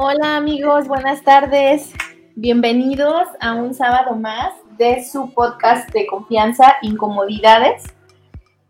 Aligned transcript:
Hola 0.00 0.36
amigos, 0.36 0.86
buenas 0.86 1.24
tardes. 1.24 1.92
Bienvenidos 2.36 3.26
a 3.40 3.54
un 3.54 3.74
sábado 3.74 4.14
más 4.14 4.52
de 4.78 5.04
su 5.04 5.34
podcast 5.34 5.90
de 5.92 6.06
confianza, 6.06 6.76
Incomodidades. 6.82 7.82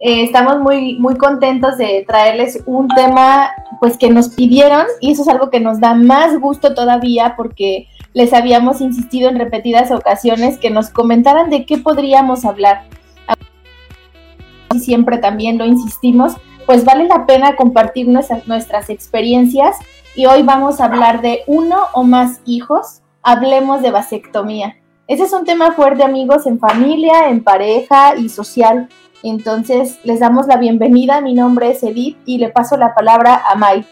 Eh, 0.01 0.23
estamos 0.23 0.59
muy, 0.61 0.99
muy 0.99 1.19
contentos 1.19 1.77
de 1.77 2.03
traerles 2.09 2.63
un 2.65 2.89
tema 2.89 3.51
pues 3.79 3.99
que 3.99 4.09
nos 4.09 4.31
pidieron 4.31 4.87
y 5.03 5.11
eso 5.11 5.21
es 5.21 5.29
algo 5.29 5.51
que 5.51 5.61
nos 5.61 5.81
da 5.81 5.93
más 5.93 6.41
gusto 6.41 6.73
todavía 6.75 7.35
porque 7.37 7.89
les 8.15 8.33
habíamos 8.33 8.81
insistido 8.81 9.29
en 9.29 9.39
repetidas 9.39 9.91
ocasiones 9.91 10.57
que 10.57 10.71
nos 10.71 10.89
comentaran 10.89 11.51
de 11.51 11.67
qué 11.67 11.77
podríamos 11.77 12.47
hablar. 12.47 12.85
Y 14.73 14.79
siempre 14.79 15.19
también 15.19 15.59
lo 15.59 15.67
insistimos, 15.67 16.33
pues 16.65 16.87
vale 16.87 17.07
la 17.07 17.27
pena 17.27 17.55
compartir 17.55 18.09
nuestras, 18.09 18.49
nuestras 18.49 18.89
experiencias 18.89 19.77
y 20.15 20.27
hoy 20.27 20.43
vamos 20.43 20.81
a 20.81 20.87
hablar 20.87 21.23
de 21.23 21.43
uno 21.47 21.77
o 21.93 22.03
más 22.03 22.41
hijos. 22.45 23.03
Hablemos 23.23 23.83
de 23.83 23.91
vasectomía. 23.91 24.77
Ese 25.07 25.25
es 25.25 25.33
un 25.33 25.45
tema 25.45 25.73
fuerte, 25.73 26.03
amigos, 26.03 26.47
en 26.47 26.59
familia, 26.59 27.29
en 27.29 27.43
pareja 27.43 28.17
y 28.17 28.29
social. 28.29 28.89
Entonces, 29.23 29.99
les 30.05 30.21
damos 30.21 30.47
la 30.47 30.57
bienvenida. 30.57 31.21
Mi 31.21 31.35
nombre 31.35 31.71
es 31.71 31.83
Edith 31.83 32.17
y 32.25 32.39
le 32.39 32.51
paso 32.51 32.77
la 32.77 32.95
palabra 32.95 33.43
a 33.49 33.55
Mai. 33.55 33.87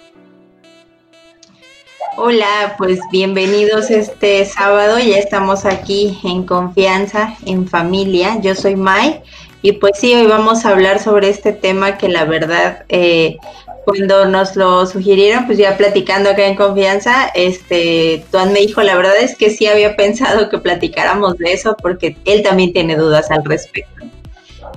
Hola, 2.19 2.74
pues 2.79 2.98
bienvenidos 3.10 3.91
este 3.91 4.45
sábado. 4.46 4.98
Ya 4.98 5.19
estamos 5.19 5.65
aquí 5.65 6.19
en 6.24 6.45
confianza, 6.45 7.35
en 7.45 7.69
familia. 7.69 8.41
Yo 8.41 8.55
soy 8.55 8.74
Mai 8.74 9.23
y 9.62 9.73
pues 9.73 9.93
sí, 9.96 10.15
hoy 10.15 10.27
vamos 10.27 10.65
a 10.65 10.71
hablar 10.71 11.01
sobre 11.01 11.29
este 11.29 11.52
tema 11.52 11.98
que 11.98 12.09
la 12.09 12.24
verdad 12.24 12.85
eh, 12.88 13.38
cuando 13.86 14.24
nos 14.24 14.56
lo 14.56 14.84
sugirieron, 14.84 15.46
pues 15.46 15.58
ya 15.58 15.76
platicando 15.76 16.30
acá 16.30 16.45
en 16.45 16.56
confianza, 16.56 17.28
este, 17.36 18.24
Tuan 18.32 18.52
me 18.52 18.59
dijo, 18.59 18.82
la 18.82 18.96
verdad 18.96 19.14
es 19.20 19.36
que 19.36 19.48
sí 19.48 19.68
había 19.68 19.95
pensado 19.95 20.48
que 20.48 20.59
platicáramos 20.59 21.38
de 21.38 21.52
eso 21.52 21.76
porque 21.80 22.16
él 22.24 22.43
también 22.43 22.73
tiene 22.73 22.96
dudas 22.96 23.30
al 23.30 23.45
respecto. 23.45 24.04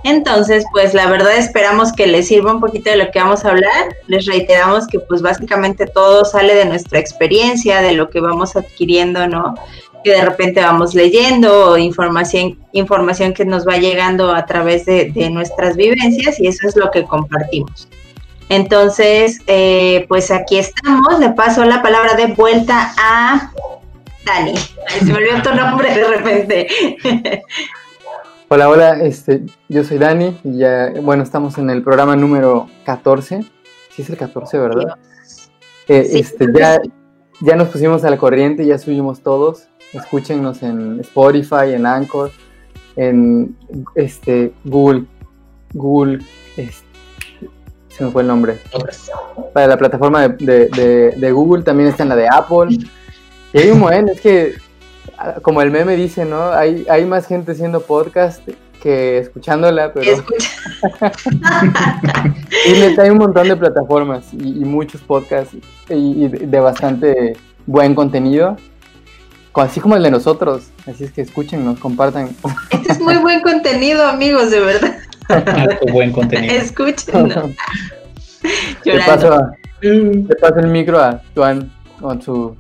Entonces, 0.04 0.64
pues 0.72 0.94
la 0.94 1.08
verdad 1.08 1.36
esperamos 1.38 1.92
que 1.92 2.06
les 2.06 2.28
sirva 2.28 2.54
un 2.54 2.60
poquito 2.60 2.92
de 2.92 2.98
lo 2.98 3.10
que 3.10 3.18
vamos 3.18 3.44
a 3.46 3.50
hablar. 3.50 3.96
Les 4.06 4.28
reiteramos 4.28 4.86
que 4.86 5.00
pues 5.00 5.24
básicamente 5.24 5.88
todo 5.88 6.24
sale 6.24 6.54
de 6.54 6.66
nuestra 6.66 7.00
experiencia, 7.00 7.82
de 7.82 7.94
lo 7.94 8.12
que 8.12 8.20
vamos 8.20 8.56
adquiriendo, 8.56 9.28
¿no? 9.28 9.56
Que 10.04 10.12
de 10.12 10.22
repente 10.22 10.62
vamos 10.62 10.94
leyendo 10.94 11.80
información, 11.80 12.60
información 12.74 13.34
que 13.34 13.44
nos 13.44 13.68
va 13.68 13.78
llegando 13.78 14.36
a 14.36 14.46
través 14.46 14.86
de 14.86 15.30
nuestras 15.32 15.76
vivencias 15.76 16.40
y 16.40 16.46
eso 16.46 16.68
es 16.68 16.76
lo 16.76 16.92
que 16.92 17.06
compartimos. 17.06 17.90
Entonces, 18.50 19.40
eh, 19.46 20.06
pues 20.10 20.32
aquí 20.32 20.58
estamos. 20.58 21.20
Le 21.20 21.30
paso 21.30 21.64
la 21.64 21.82
palabra 21.82 22.16
de 22.16 22.34
vuelta 22.34 22.92
a 22.98 23.52
Dani. 24.26 24.58
se 24.58 25.06
me 25.06 25.14
olvidó 25.14 25.42
tu 25.44 25.56
nombre 25.56 25.94
de 25.94 26.04
repente. 26.04 26.68
Hola, 28.52 28.68
hola, 28.68 29.00
este, 29.04 29.44
yo 29.68 29.84
soy 29.84 30.00
Dani 30.00 30.36
y 30.44 30.58
ya, 30.58 30.92
bueno, 31.04 31.22
estamos 31.22 31.60
en 31.60 31.70
el 31.70 31.84
programa 31.84 32.16
número 32.16 32.68
14. 32.84 33.44
Sí 33.92 34.02
es 34.02 34.10
el 34.10 34.18
14, 34.18 34.58
¿verdad? 34.58 34.98
Eh, 35.88 36.10
este, 36.14 36.48
ya, 36.58 36.80
ya 37.42 37.56
nos 37.56 37.70
pusimos 37.70 38.04
a 38.04 38.10
la 38.10 38.18
corriente, 38.18 38.66
ya 38.66 38.80
subimos 38.80 39.22
todos. 39.22 39.68
Escúchenos 39.94 40.64
en 40.64 41.00
Spotify, 41.02 41.74
en 41.74 41.86
Anchor, 41.86 42.32
en 42.96 43.56
este, 43.94 44.52
Google, 44.64 45.06
Google, 45.74 46.20
este, 46.58 46.89
se 48.00 48.06
me 48.06 48.12
fue 48.12 48.22
el 48.22 48.30
nombre. 48.30 48.58
Para 49.54 49.68
la 49.68 49.78
plataforma 49.78 50.28
de, 50.30 51.32
Google, 51.34 51.64
también 51.64 51.90
está 51.90 52.04
en 52.04 52.10
la 52.10 52.16
de 52.16 52.30
Apple. 52.30 52.78
Y 53.52 53.58
hay 53.58 53.70
un 53.72 53.82
buen, 53.82 54.08
es 54.08 54.22
que, 54.22 54.54
como 55.42 55.62
el 55.62 55.70
meme 55.70 55.98
dice, 55.98 56.24
¿no? 56.24 56.54
Hay, 56.54 56.86
hay 56.90 57.04
más 57.04 57.28
gente 57.28 57.52
haciendo 57.52 57.82
podcast 57.82 58.48
que 58.82 59.18
escuchándola, 59.18 59.92
pero... 59.92 60.10
y 62.66 62.98
hay 62.98 63.10
un 63.10 63.18
montón 63.18 63.50
de 63.50 63.58
plataformas 63.58 64.34
y, 64.34 64.64
muchos 64.64 65.02
podcasts 65.02 65.58
y, 65.90 66.30
de 66.30 66.60
bastante 66.62 67.36
buen 67.66 67.96
contenido, 67.96 68.56
así 69.56 69.82
como 69.82 69.98
el 69.98 70.04
de 70.04 70.12
nosotros. 70.12 70.70
Así 70.88 71.04
es 71.04 71.12
que 71.12 71.20
escúchenos, 71.20 71.78
compartan. 71.80 72.30
Este 72.70 72.94
es 72.94 73.02
muy 73.02 73.18
buen 73.18 73.42
contenido, 73.42 74.08
amigos, 74.08 74.52
de 74.52 74.62
verdad. 74.62 75.00
buen 75.92 76.14
contenido. 76.14 76.54
Escúchenlo. 76.54 77.50
Le 78.86 79.00
paso, 79.00 79.30
paso, 80.42 80.60
el 80.60 80.68
micro 80.68 81.00
a 81.00 81.22
Juan 81.36 81.72
con 82.00 82.22
su 82.22 82.56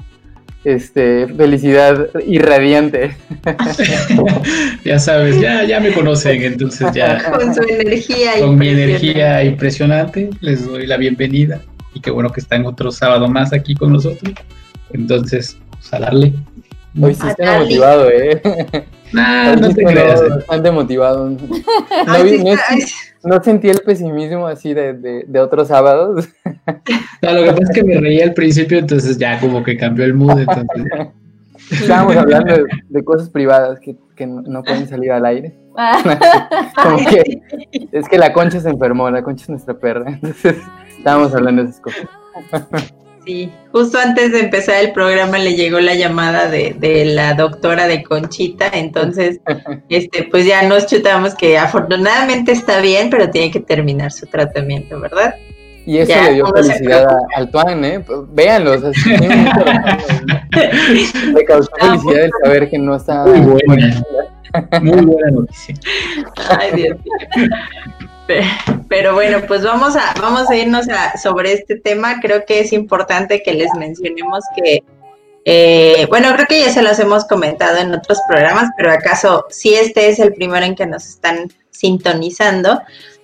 este, 0.64 1.28
felicidad 1.28 2.10
irradiante. 2.26 3.16
ya 4.86 5.00
sabes, 5.00 5.40
ya, 5.40 5.64
ya 5.64 5.80
me 5.80 5.94
conocen, 5.94 6.44
entonces 6.44 6.92
ya. 6.94 7.24
Con 7.32 7.56
su 7.56 7.64
energía. 7.64 8.40
Con 8.40 8.58
mi 8.58 8.70
energía 8.70 9.44
impresionante, 9.44 10.30
les 10.42 10.66
doy 10.66 10.86
la 10.86 10.98
bienvenida. 10.98 11.62
Y 11.94 12.02
qué 12.02 12.12
bueno 12.12 12.32
que 12.32 12.42
están 12.42 12.66
otro 12.66 12.92
sábado 12.92 13.28
más 13.28 13.54
aquí 13.54 13.76
con 13.76 13.94
nosotros. 13.94 14.34
Entonces, 14.92 15.58
pues, 15.72 15.94
a 15.94 16.00
darle. 16.00 16.34
Hoy 17.00 17.14
sí 17.14 17.28
está 17.28 17.60
motivado, 17.60 18.10
¿eh? 18.10 18.42
no 19.14 19.74
te 19.74 19.84
creas. 19.84 20.22
Bastante 20.30 20.72
motivado. 20.72 21.30
No, 21.30 21.38
sentí 23.44 23.70
el 23.70 23.80
pesimismo 23.80 24.48
así 24.48 24.74
de, 24.74 25.26
de, 25.28 25.40
otros 25.40 25.68
sábados. 25.68 26.28
No, 27.22 27.34
lo 27.34 27.44
que 27.44 27.52
pasa 27.52 27.64
es 27.64 27.72
que 27.72 27.84
me 27.84 28.00
reía 28.00 28.24
al 28.24 28.34
principio, 28.34 28.80
entonces 28.80 29.18
ya 29.18 29.40
como 29.40 29.62
que 29.62 29.76
cambió 29.76 30.06
el 30.06 30.14
mood. 30.14 30.40
Estábamos 31.72 32.16
hablando 32.16 32.56
de, 32.88 33.04
cosas 33.04 33.30
privadas 33.30 33.80
que, 33.80 33.98
que, 34.16 34.26
no 34.26 34.64
pueden 34.64 34.88
salir 34.88 35.12
al 35.12 35.26
aire. 35.26 35.54
Ah. 35.76 36.02
como 36.84 36.98
que 36.98 37.42
es 37.92 38.08
que 38.08 38.18
la 38.18 38.32
concha 38.32 38.60
se 38.60 38.70
enfermó, 38.70 39.10
la 39.10 39.22
concha 39.22 39.44
es 39.44 39.50
nuestra 39.50 39.74
perra. 39.74 40.12
Entonces 40.12 40.56
estábamos 40.98 41.36
hablando 41.36 41.64
de 41.64 41.70
esas 41.70 41.82
cosas. 41.82 42.08
Sí, 43.30 43.52
justo 43.72 44.00
antes 44.00 44.32
de 44.32 44.40
empezar 44.40 44.84
el 44.84 44.92
programa 44.92 45.38
le 45.38 45.54
llegó 45.54 45.80
la 45.80 45.94
llamada 45.94 46.50
de, 46.50 46.76
de 46.80 47.06
la 47.06 47.36
doctora 47.36 47.86
de 47.86 48.02
Conchita, 48.02 48.72
entonces, 48.74 49.40
este, 49.90 50.24
pues 50.24 50.48
ya 50.48 50.64
nos 50.64 50.88
chutamos 50.88 51.36
que 51.36 51.56
afortunadamente 51.56 52.52
está 52.52 52.82
bien, 52.82 53.12
pero 53.12 53.30
tiene 53.30 53.52
que 53.52 53.60
terminar 53.60 54.12
su 54.12 54.26
tratamiento, 54.26 55.00
¿verdad? 55.00 55.36
Y 55.86 56.00
eso 56.00 56.12
le 56.24 56.34
dio 56.34 56.48
felicidad 56.48 57.06
al 57.36 57.52
Tuan, 57.52 57.86
¿eh? 57.86 58.00
Pues, 58.00 58.18
véanlo, 58.32 58.72
o 58.72 58.80
sea, 58.80 58.90
le 61.36 61.46
causó 61.46 61.70
felicidad 61.80 62.24
el 62.24 62.32
saber 62.44 62.68
que 62.68 62.80
no 62.80 62.96
está... 62.96 63.28
Muy 63.28 63.42
buena, 63.42 64.04
muy 64.82 65.06
buena 65.06 65.30
noticia. 65.30 65.76
Ay, 66.50 66.72
Dios 66.74 66.98
mío. 66.98 67.14
Pero 68.88 69.14
bueno, 69.14 69.42
pues 69.48 69.64
vamos 69.64 69.96
a, 69.96 70.14
vamos 70.20 70.50
a 70.50 70.56
irnos 70.56 70.88
a, 70.90 71.18
sobre 71.18 71.54
este 71.54 71.80
tema. 71.80 72.20
Creo 72.20 72.46
que 72.46 72.60
es 72.62 72.74
importante 72.74 73.44
que 73.44 73.54
les 73.54 73.74
mencionemos 73.76 74.44
que, 74.56 74.84
eh, 75.46 76.06
bueno, 76.10 76.34
creo 76.34 76.48
que 76.48 76.62
ya 76.62 76.72
se 76.72 76.82
los 76.82 77.00
hemos 77.00 77.26
comentado 77.26 77.78
en 77.78 77.94
otros 77.94 78.20
programas, 78.28 78.70
pero 78.78 78.92
acaso 78.92 79.46
si 79.50 79.76
este 79.76 80.10
es 80.10 80.20
el 80.20 80.34
primero 80.34 80.66
en 80.66 80.76
que 80.76 80.86
nos 80.86 81.06
están 81.06 81.52
sintonizando, 81.70 82.82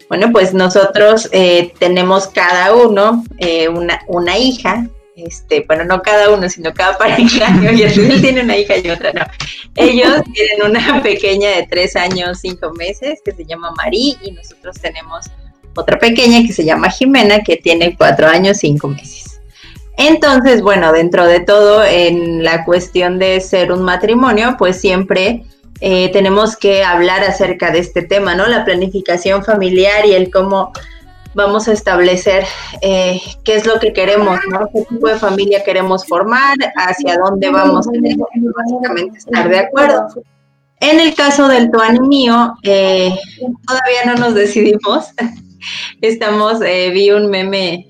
bueno, 0.08 0.32
pues 0.32 0.54
nosotros 0.54 1.30
eh, 1.32 1.74
tenemos 1.80 2.28
cada 2.28 2.76
uno 2.76 3.24
eh, 3.40 3.68
una, 3.68 4.02
una 4.08 4.38
hija 4.38 4.88
este, 5.16 5.64
bueno, 5.68 5.86
no 5.86 6.02
cada 6.02 6.30
uno, 6.30 6.50
sino 6.50 6.74
cada 6.74 6.98
pareja, 6.98 7.48
y 7.74 7.82
él 7.82 8.22
tiene 8.22 8.42
una 8.42 8.58
hija 8.58 8.78
y 8.78 8.90
otra 8.90 9.14
no. 9.14 9.26
Ellos 9.76 10.22
tienen 10.34 10.70
una 10.70 11.02
pequeña 11.02 11.50
de 11.52 11.68
tres 11.70 11.96
años, 11.96 12.40
cinco 12.42 12.72
meses, 12.74 13.20
que 13.24 13.32
se 13.32 13.46
llama 13.46 13.72
Marí, 13.78 14.18
y 14.22 14.32
nosotros 14.32 14.76
tenemos 14.82 15.26
otra 15.76 16.00
pequeña 16.00 16.46
que 16.46 16.54
se 16.54 16.66
llama 16.66 16.90
Jimena, 16.90 17.44
que 17.44 17.58
tiene 17.58 17.96
cuatro 17.98 18.28
años, 18.28 18.58
cinco 18.58 18.88
meses. 18.88 19.40
Entonces, 19.98 20.62
bueno, 20.62 20.92
dentro 20.92 21.26
de 21.26 21.40
todo, 21.40 21.84
en 21.84 22.44
la 22.44 22.66
cuestión 22.66 23.18
de 23.18 23.40
ser 23.40 23.72
un 23.72 23.84
matrimonio, 23.84 24.56
pues 24.58 24.80
siempre 24.80 25.44
eh, 25.80 26.10
tenemos 26.12 26.58
que 26.58 26.84
hablar 26.84 27.24
acerca 27.24 27.72
de 27.72 27.80
este 27.80 28.02
tema, 28.02 28.36
¿no? 28.36 28.48
La 28.48 28.66
planificación 28.66 29.44
familiar 29.44 30.06
y 30.06 30.14
el 30.14 30.32
cómo 30.32 30.74
vamos 31.36 31.68
a 31.68 31.74
establecer 31.74 32.46
eh, 32.82 33.22
qué 33.44 33.56
es 33.56 33.68
lo 33.68 33.78
que 33.80 33.94
queremos, 33.94 34.40
¿no? 34.50 34.68
qué 34.74 34.84
tipo 34.86 35.08
de 35.08 35.18
familia 35.18 35.64
queremos 35.64 36.08
formar, 36.08 36.56
hacia 36.76 37.18
dónde 37.18 37.50
vamos, 37.52 37.88
básicamente 37.88 39.20
estar 39.20 39.50
de 39.50 39.60
acuerdo. 39.60 40.08
En 40.80 41.00
el 41.00 41.14
caso 41.14 41.48
del 41.48 41.70
Tuan 41.72 41.98
y 41.98 42.00
mío, 42.02 42.54
eh, 42.64 43.14
todavía 43.68 44.06
no 44.06 44.16
nos 44.16 44.34
decidimos. 44.34 45.10
Estamos, 46.02 46.62
eh, 46.62 46.90
vi 46.92 47.12
un 47.12 47.30
meme, 47.30 47.88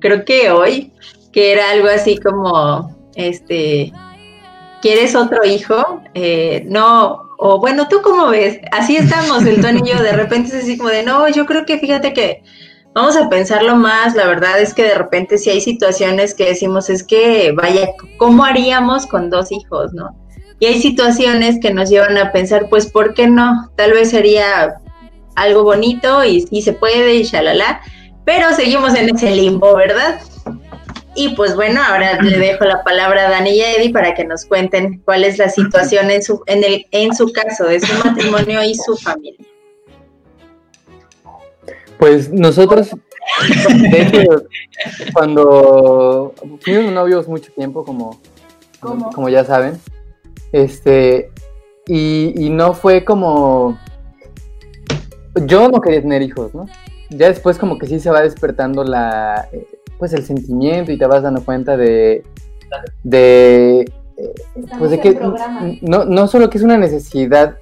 creo 0.00 0.24
que 0.24 0.50
hoy, 0.50 0.92
que 1.32 1.52
era 1.52 1.70
algo 1.70 1.88
así 1.88 2.18
como, 2.18 3.10
este, 3.14 3.92
¿quieres 4.82 5.14
otro 5.14 5.44
hijo? 5.44 6.02
no, 6.66 7.25
o 7.38 7.60
bueno, 7.60 7.88
¿tú 7.88 8.00
cómo 8.02 8.28
ves? 8.28 8.60
Así 8.72 8.96
estamos, 8.96 9.44
el 9.44 9.60
Tony 9.60 9.80
y 9.84 9.90
yo, 9.90 10.02
de 10.02 10.12
repente 10.12 10.48
es 10.48 10.64
así 10.64 10.76
como 10.76 10.90
de, 10.90 11.02
no, 11.02 11.28
yo 11.28 11.46
creo 11.46 11.64
que 11.66 11.78
fíjate 11.78 12.12
que 12.12 12.42
vamos 12.94 13.16
a 13.16 13.28
pensarlo 13.28 13.76
más, 13.76 14.14
la 14.14 14.26
verdad 14.26 14.60
es 14.60 14.72
que 14.72 14.84
de 14.84 14.94
repente 14.94 15.38
si 15.38 15.50
hay 15.50 15.60
situaciones 15.60 16.34
que 16.34 16.46
decimos 16.46 16.88
es 16.88 17.04
que, 17.04 17.52
vaya, 17.52 17.90
¿cómo 18.16 18.44
haríamos 18.44 19.06
con 19.06 19.30
dos 19.30 19.52
hijos, 19.52 19.92
no? 19.92 20.16
Y 20.58 20.66
hay 20.66 20.80
situaciones 20.80 21.58
que 21.60 21.74
nos 21.74 21.90
llevan 21.90 22.16
a 22.16 22.32
pensar, 22.32 22.68
pues, 22.70 22.86
¿por 22.90 23.12
qué 23.12 23.26
no? 23.26 23.70
Tal 23.76 23.92
vez 23.92 24.10
sería 24.10 24.80
algo 25.34 25.64
bonito 25.64 26.24
y 26.24 26.62
se 26.62 26.72
puede 26.72 27.16
y 27.16 27.24
shalala, 27.24 27.82
pero 28.24 28.52
seguimos 28.54 28.94
en 28.94 29.14
ese 29.14 29.30
limbo, 29.36 29.76
¿verdad? 29.76 30.18
Y 31.18 31.30
pues 31.30 31.56
bueno, 31.56 31.80
ahora 31.82 32.20
le 32.20 32.38
dejo 32.38 32.64
la 32.66 32.84
palabra 32.84 33.26
a 33.26 33.30
Dani 33.30 33.50
y 33.50 33.62
a 33.62 33.72
Eddie 33.72 33.90
para 33.90 34.14
que 34.14 34.24
nos 34.24 34.44
cuenten 34.44 35.00
cuál 35.02 35.24
es 35.24 35.38
la 35.38 35.48
situación 35.48 36.10
en 36.10 36.22
su, 36.22 36.42
en 36.46 36.62
el, 36.62 36.86
en 36.90 37.14
su 37.14 37.32
caso 37.32 37.64
de 37.64 37.80
su 37.80 38.04
matrimonio 38.04 38.62
y 38.62 38.74
su 38.74 38.94
familia. 38.98 39.40
Pues 41.98 42.30
nosotros, 42.30 42.90
de 43.90 44.02
hecho, 44.02 44.44
cuando 45.14 46.34
fuimos 46.60 46.92
novios 46.92 47.26
mucho 47.26 47.50
tiempo, 47.52 47.82
como, 47.82 48.20
como 48.80 49.30
ya 49.30 49.42
saben, 49.42 49.80
este, 50.52 51.30
y, 51.86 52.34
y 52.36 52.50
no 52.50 52.74
fue 52.74 53.06
como, 53.06 53.78
yo 55.46 55.70
no 55.70 55.80
quería 55.80 56.02
tener 56.02 56.20
hijos, 56.20 56.54
¿no? 56.54 56.66
Ya 57.08 57.28
después 57.28 57.56
como 57.56 57.78
que 57.78 57.86
sí 57.86 58.00
se 58.00 58.10
va 58.10 58.20
despertando 58.20 58.84
la, 58.84 59.48
pues 59.98 60.12
el 60.12 60.24
sentimiento 60.24 60.92
y 60.92 60.98
te 60.98 61.06
vas 61.06 61.22
dando 61.22 61.44
cuenta 61.44 61.76
de, 61.76 62.22
de, 63.04 63.90
pues 64.78 64.90
de 64.90 65.00
que 65.00 65.18
no, 65.82 66.04
no 66.04 66.26
solo 66.26 66.50
que 66.50 66.58
es 66.58 66.64
una 66.64 66.78
necesidad 66.78 67.56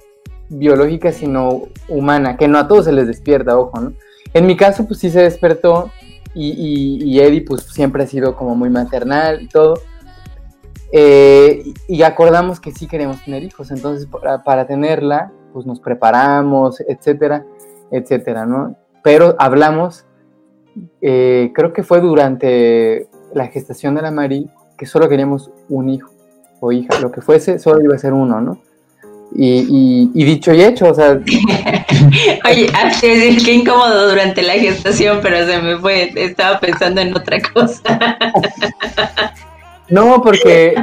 biológica, 0.49 1.11
sino 1.11 1.63
humana, 1.87 2.37
que 2.37 2.47
no 2.47 2.57
a 2.57 2.67
todos 2.67 2.85
se 2.85 2.91
les 2.91 3.07
despierta, 3.07 3.57
ojo, 3.57 3.79
¿no? 3.79 3.93
En 4.33 4.45
mi 4.45 4.57
caso, 4.57 4.85
pues 4.85 4.99
sí 4.99 5.09
se 5.09 5.21
despertó 5.21 5.91
y, 6.33 6.99
y, 7.01 7.19
Eddie, 7.21 7.41
pues 7.41 7.61
siempre 7.63 8.03
ha 8.03 8.07
sido 8.07 8.35
como 8.35 8.55
muy 8.55 8.69
maternal 8.69 9.41
y 9.41 9.47
todo. 9.47 9.75
Eh, 10.91 11.63
y 11.87 12.03
acordamos 12.03 12.59
que 12.59 12.71
sí 12.71 12.87
queremos 12.87 13.23
tener 13.23 13.43
hijos, 13.43 13.71
entonces 13.71 14.07
para, 14.07 14.43
para, 14.43 14.67
tenerla, 14.67 15.31
pues 15.53 15.65
nos 15.65 15.79
preparamos, 15.79 16.81
etcétera, 16.81 17.45
etcétera, 17.91 18.45
¿no? 18.45 18.75
Pero 19.03 19.35
hablamos, 19.39 20.04
eh, 21.01 21.51
creo 21.53 21.73
que 21.73 21.83
fue 21.83 22.01
durante 22.01 23.07
la 23.33 23.47
gestación 23.47 23.95
de 23.95 24.01
la 24.01 24.11
Marí, 24.11 24.49
que 24.77 24.85
solo 24.85 25.07
queríamos 25.09 25.51
un 25.69 25.89
hijo 25.89 26.11
o 26.59 26.71
hija, 26.71 26.99
lo 26.99 27.11
que 27.11 27.21
fuese, 27.21 27.59
solo 27.59 27.81
iba 27.81 27.95
a 27.95 27.99
ser 27.99 28.13
uno, 28.13 28.41
¿no? 28.41 28.61
Y, 29.33 30.09
y, 30.13 30.23
dicho 30.23 30.53
y 30.53 30.63
hecho, 30.63 30.89
o 30.89 30.93
sea. 30.93 31.11
Oye, 32.49 32.71
decir 33.01 33.43
qué 33.43 33.53
incómodo 33.53 34.09
durante 34.09 34.41
la 34.41 34.53
gestación, 34.53 35.19
pero 35.21 35.45
se 35.45 35.61
me 35.61 35.77
fue, 35.77 36.13
estaba 36.15 36.59
pensando 36.59 37.01
en 37.01 37.13
otra 37.15 37.39
cosa. 37.53 38.17
no, 39.89 40.21
porque 40.21 40.75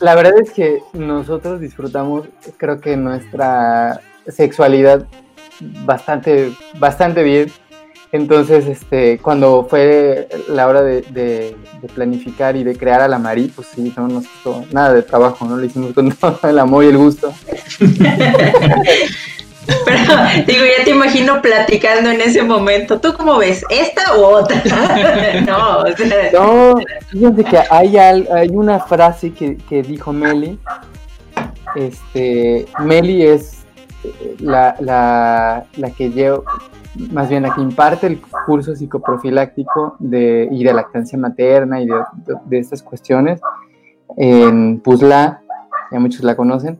la 0.00 0.14
verdad 0.14 0.34
es 0.40 0.50
que 0.52 0.80
nosotros 0.92 1.60
disfrutamos, 1.60 2.26
creo 2.56 2.80
que 2.80 2.96
nuestra 2.96 4.00
sexualidad 4.28 5.06
bastante, 5.84 6.52
bastante 6.78 7.22
bien. 7.22 7.50
Entonces, 8.12 8.66
este, 8.66 9.18
cuando 9.18 9.66
fue 9.68 10.28
la 10.48 10.66
hora 10.66 10.82
de, 10.82 11.56
planificar 11.94 12.56
y 12.56 12.64
de 12.64 12.76
crear 12.76 13.00
a 13.00 13.08
la 13.08 13.18
Marí, 13.18 13.52
pues 13.54 13.68
sí, 13.74 13.92
no 13.96 14.08
nos 14.08 14.26
costó 14.26 14.64
nada 14.72 14.92
de 14.94 15.02
trabajo, 15.02 15.44
¿no? 15.44 15.56
Lo 15.56 15.64
hicimos 15.64 15.92
con 15.92 16.10
todo 16.16 16.38
el 16.42 16.58
amor 16.58 16.84
y 16.84 16.88
el 16.88 16.98
gusto. 16.98 17.32
Pero 19.84 20.14
digo, 20.46 20.64
ya 20.64 20.84
te 20.84 20.90
imagino 20.90 21.40
platicando 21.40 22.10
en 22.10 22.20
ese 22.20 22.42
momento. 22.42 23.00
¿Tú 23.00 23.14
cómo 23.16 23.38
ves? 23.38 23.64
¿Esta 23.70 24.16
u 24.16 24.24
otra? 24.24 24.60
no, 25.46 25.82
o 25.82 25.96
sea... 25.96 26.32
no, 26.32 26.74
fíjense 27.10 27.44
que 27.44 27.58
hay, 27.70 27.96
hay 27.96 28.48
una 28.50 28.80
frase 28.80 29.32
que, 29.32 29.56
que 29.56 29.82
dijo 29.82 30.12
Meli. 30.12 30.58
Este, 31.76 32.66
Meli 32.80 33.22
es 33.22 33.58
la, 34.40 34.74
la, 34.80 35.64
la 35.76 35.90
que 35.90 36.10
llevo, 36.10 36.44
más 36.94 37.28
bien 37.28 37.44
la 37.44 37.54
que 37.54 37.60
imparte 37.60 38.06
el 38.06 38.20
curso 38.46 38.74
psicoprofiláctico 38.74 39.96
de, 39.98 40.48
y 40.50 40.64
de 40.64 40.72
lactancia 40.72 41.18
materna 41.18 41.80
y 41.80 41.86
de, 41.86 41.94
de, 42.46 42.58
estas 42.58 42.82
cuestiones 42.82 43.40
en 44.16 44.80
Puzla, 44.80 45.42
ya 45.92 46.00
muchos 46.00 46.24
la 46.24 46.36
conocen. 46.36 46.78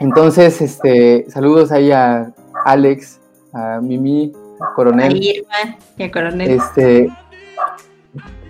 Entonces, 0.00 0.60
este, 0.60 1.26
saludos 1.30 1.70
ahí 1.70 1.92
a 1.92 2.32
Alex, 2.64 3.20
a 3.52 3.80
Mimi, 3.80 4.32
a 4.60 4.74
Coronel. 4.74 5.44
A 6.00 6.10
Coronel. 6.10 6.50
Este, 6.50 7.08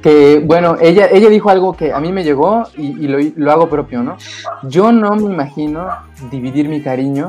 que 0.02 0.38
bueno, 0.44 0.76
ella, 0.80 1.08
ella 1.10 1.28
dijo 1.28 1.50
algo 1.50 1.74
que 1.74 1.92
a 1.92 2.00
mí 2.00 2.10
me 2.10 2.24
llegó 2.24 2.64
y, 2.76 3.04
y 3.04 3.08
lo, 3.08 3.18
lo, 3.36 3.52
hago 3.52 3.68
propio, 3.68 4.02
¿no? 4.02 4.16
Yo 4.64 4.92
no 4.92 5.14
me 5.14 5.32
imagino 5.32 5.88
dividir 6.30 6.68
mi 6.68 6.82
cariño 6.82 7.28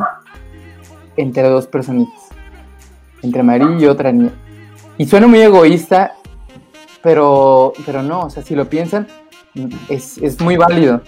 entre 1.17 1.43
dos 1.43 1.67
personitas 1.67 2.24
entre 3.25 3.43
María 3.43 3.67
y 3.77 3.85
otra 3.85 4.11
niña. 4.11 4.31
Y 4.97 5.05
suena 5.05 5.27
muy 5.27 5.41
egoísta, 5.41 6.13
pero, 7.01 7.73
pero 7.85 8.01
no, 8.01 8.21
o 8.21 8.29
sea, 8.29 8.43
si 8.43 8.55
lo 8.55 8.69
piensan, 8.69 9.07
es, 9.89 10.17
es 10.19 10.39
muy 10.39 10.55
válido. 10.57 11.01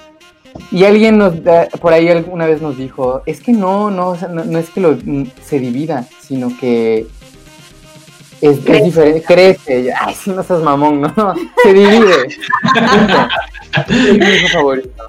Y 0.72 0.84
alguien 0.84 1.18
nos 1.18 1.36
por 1.80 1.94
ahí 1.94 2.10
alguna 2.10 2.46
vez 2.46 2.62
nos 2.62 2.78
dijo, 2.78 3.22
es 3.26 3.42
que 3.42 3.54
no, 3.54 3.92
no, 3.92 4.16
no, 4.16 4.60
es 4.60 4.70
que 4.70 4.82
lo, 4.82 4.98
se 5.42 5.60
divida, 5.60 6.08
sino 6.20 6.52
que 6.60 7.08
es, 8.42 8.58
es 8.66 8.84
diferente, 8.84 9.24
crece. 9.24 9.94
Ay, 9.94 10.16
si 10.16 10.32
no 10.32 10.44
seas 10.44 10.62
mamón, 10.62 11.02
no, 11.02 11.36
se 11.64 11.74
divide. 11.74 12.28
es 13.88 14.18
mi 14.18 14.26
hijo 14.26 14.48
favorito. 14.54 15.04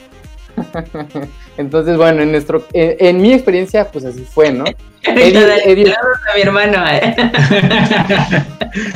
Entonces, 1.59 1.97
bueno, 1.97 2.23
en 2.23 2.31
nuestro, 2.31 2.65
en, 2.73 3.21
mi 3.21 3.33
experiencia, 3.33 3.91
pues 3.91 4.05
así 4.05 4.23
fue, 4.23 4.53
¿no? 4.53 4.65
Eddie, 5.03 5.93
a 5.93 6.37
mi 6.37 6.43
hermano. 6.43 6.85
¿eh? 6.89 7.17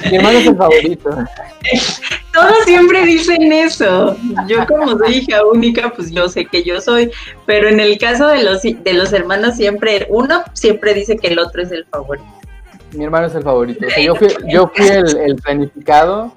mi 0.08 0.16
hermano 0.16 0.38
es 0.38 0.46
el 0.46 0.56
favorito. 0.56 1.10
Todos 2.32 2.64
siempre 2.64 3.04
dicen 3.04 3.52
eso. 3.52 4.16
Yo 4.46 4.64
como 4.68 4.96
soy 4.96 5.16
hija 5.16 5.44
única, 5.44 5.92
pues 5.92 6.12
yo 6.12 6.28
sé 6.28 6.44
que 6.44 6.62
yo 6.62 6.80
soy, 6.80 7.10
pero 7.46 7.68
en 7.68 7.80
el 7.80 7.98
caso 7.98 8.28
de 8.28 8.44
los 8.44 8.62
de 8.62 8.92
los 8.92 9.12
hermanos 9.12 9.56
siempre 9.56 10.06
uno 10.08 10.44
siempre 10.52 10.94
dice 10.94 11.16
que 11.16 11.28
el 11.28 11.40
otro 11.40 11.62
es 11.62 11.72
el 11.72 11.84
favorito. 11.86 12.26
Mi 12.92 13.02
hermano 13.04 13.26
es 13.26 13.34
el 13.34 13.42
favorito. 13.42 13.84
O 13.84 13.90
sea, 13.90 14.04
yo 14.04 14.14
fui, 14.14 14.28
yo 14.48 14.70
fui 14.72 14.86
el, 14.86 15.16
el 15.16 15.36
planificado 15.36 16.32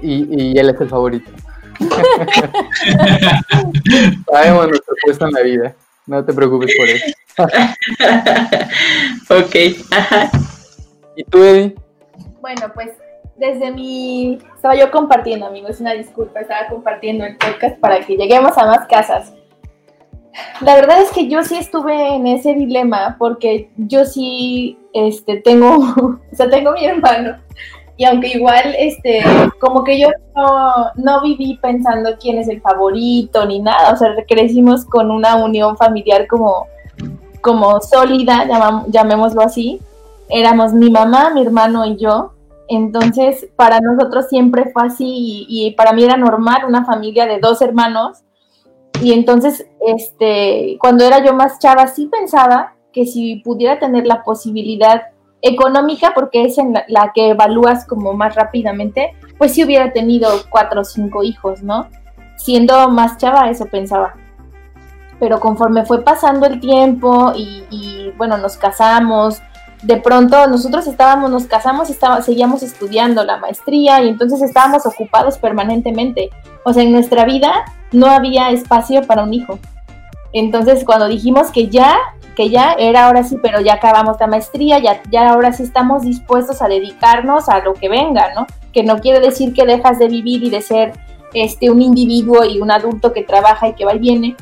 y, 0.00 0.28
y 0.30 0.58
él 0.58 0.70
es 0.70 0.80
el 0.80 0.88
favorito. 0.88 1.28
Sabemos 4.30 4.68
nuestro 4.68 4.94
puesto 5.04 5.26
en 5.26 5.32
la 5.32 5.40
vida. 5.42 5.74
No 6.06 6.24
te 6.24 6.32
preocupes 6.32 6.74
por 6.76 6.88
eso. 6.88 7.04
ok. 9.30 9.54
¿Y 11.16 11.24
tú, 11.24 11.42
Eddie? 11.42 11.74
Bueno, 12.40 12.72
pues 12.74 12.90
desde 13.36 13.72
mi... 13.72 14.38
Estaba 14.54 14.74
yo 14.74 14.90
compartiendo, 14.90 15.46
amigos, 15.46 15.80
una 15.80 15.92
disculpa, 15.92 16.40
estaba 16.40 16.68
compartiendo 16.68 17.24
el 17.24 17.36
podcast 17.36 17.78
para 17.78 18.00
que 18.00 18.16
lleguemos 18.16 18.56
a 18.56 18.66
más 18.66 18.86
casas. 18.88 19.32
La 20.60 20.74
verdad 20.74 21.02
es 21.02 21.10
que 21.10 21.28
yo 21.28 21.42
sí 21.42 21.56
estuve 21.56 22.14
en 22.14 22.26
ese 22.26 22.54
dilema 22.54 23.16
porque 23.18 23.70
yo 23.76 24.04
sí 24.04 24.78
este, 24.92 25.38
tengo, 25.38 25.76
o 26.32 26.34
sea, 26.34 26.48
tengo 26.48 26.72
mi 26.72 26.86
hermano 26.86 27.38
y 27.98 28.04
aunque 28.04 28.28
igual, 28.28 28.76
este, 28.78 29.24
como 29.58 29.82
que 29.82 29.98
yo 29.98 30.08
no, 30.94 31.20
viví 31.20 31.58
pensando 31.60 32.10
quién 32.20 32.38
es 32.38 32.48
el 32.48 32.60
favorito 32.60 33.44
ni 33.44 33.58
nada, 33.58 33.92
o 33.92 33.96
sea, 33.96 34.14
crecimos 34.26 34.84
con 34.84 35.10
una 35.10 35.34
unión 35.34 35.76
familiar 35.76 36.28
como, 36.28 36.68
como 37.40 37.80
sólida, 37.80 38.46
llamémoslo 38.86 39.42
así. 39.42 39.80
Éramos 40.28 40.72
mi 40.74 40.90
mamá, 40.90 41.30
mi 41.30 41.42
hermano 41.42 41.84
y 41.86 41.96
yo. 41.96 42.34
Entonces, 42.68 43.48
para 43.56 43.80
nosotros 43.80 44.26
siempre 44.28 44.70
fue 44.72 44.86
así 44.86 45.06
y, 45.06 45.46
y 45.48 45.70
para 45.72 45.92
mí 45.92 46.04
era 46.04 46.16
normal 46.16 46.66
una 46.68 46.84
familia 46.84 47.26
de 47.26 47.40
dos 47.40 47.60
hermanos. 47.62 48.18
Y 49.02 49.12
entonces, 49.12 49.66
este, 49.84 50.76
cuando 50.80 51.04
era 51.04 51.24
yo 51.24 51.34
más 51.34 51.58
chava, 51.58 51.88
sí 51.88 52.06
pensaba 52.06 52.74
que 52.92 53.06
si 53.06 53.36
pudiera 53.36 53.80
tener 53.80 54.06
la 54.06 54.22
posibilidad 54.22 55.02
económica, 55.42 56.12
porque 56.14 56.44
es 56.44 56.58
en 56.58 56.74
la, 56.88 57.12
que 57.14 57.30
evalúas 57.30 57.86
como 57.86 58.12
más 58.12 58.34
rápidamente, 58.34 59.14
pues 59.36 59.54
si 59.54 59.64
hubiera 59.64 59.92
tenido 59.92 60.28
cuatro 60.50 60.80
o 60.80 60.84
cinco 60.84 61.22
hijos, 61.22 61.62
¿no? 61.62 61.88
Siendo 62.36 62.88
más 62.90 63.16
chava, 63.18 63.50
eso 63.50 63.66
pensaba. 63.66 64.14
Pero 65.20 65.40
conforme 65.40 65.84
fue 65.84 66.02
pasando 66.02 66.46
el 66.46 66.60
tiempo 66.60 67.32
y, 67.34 68.12
bueno, 68.16 68.38
nos 68.38 68.56
casamos, 68.56 69.40
de 69.82 69.96
pronto 69.96 70.46
nosotros 70.46 70.86
estábamos, 70.86 71.30
nos 71.30 71.46
casamos 71.46 71.90
y 71.90 71.96
seguíamos 72.22 72.62
estudiando 72.62 73.24
la 73.24 73.36
maestría 73.36 74.02
y 74.02 74.08
entonces 74.08 74.42
estábamos 74.42 74.86
ocupados 74.86 75.38
permanentemente. 75.38 76.30
O 76.64 76.72
sea, 76.72 76.82
en 76.82 76.92
nuestra 76.92 77.24
vida 77.24 77.64
no 77.92 78.06
había 78.06 78.50
espacio 78.50 79.02
para 79.02 79.22
un 79.24 79.34
hijo. 79.34 79.58
Entonces, 80.32 80.84
cuando 80.84 81.08
dijimos 81.08 81.50
que 81.50 81.68
ya, 81.68 81.96
que 82.36 82.50
ya 82.50 82.72
era 82.72 83.06
ahora 83.06 83.24
sí, 83.24 83.36
pero 83.42 83.60
ya 83.60 83.74
acabamos 83.74 84.16
la 84.20 84.26
maestría, 84.26 84.78
ya, 84.78 85.02
ya 85.10 85.30
ahora 85.30 85.52
sí 85.52 85.62
estamos 85.62 86.02
dispuestos 86.02 86.62
a 86.62 86.68
dedicarnos 86.68 87.48
a 87.48 87.60
lo 87.60 87.74
que 87.74 87.88
venga, 87.88 88.34
¿no? 88.34 88.46
Que 88.72 88.82
no 88.82 88.98
quiere 88.98 89.20
decir 89.20 89.52
que 89.54 89.66
dejas 89.66 89.98
de 89.98 90.08
vivir 90.08 90.44
y 90.44 90.50
de 90.50 90.60
ser 90.60 90.92
este, 91.34 91.70
un 91.70 91.82
individuo 91.82 92.44
y 92.44 92.60
un 92.60 92.70
adulto 92.70 93.12
que 93.12 93.22
trabaja 93.22 93.68
y 93.68 93.74
que 93.74 93.84
va 93.84 93.94
y 93.94 93.98
viene, 93.98 94.36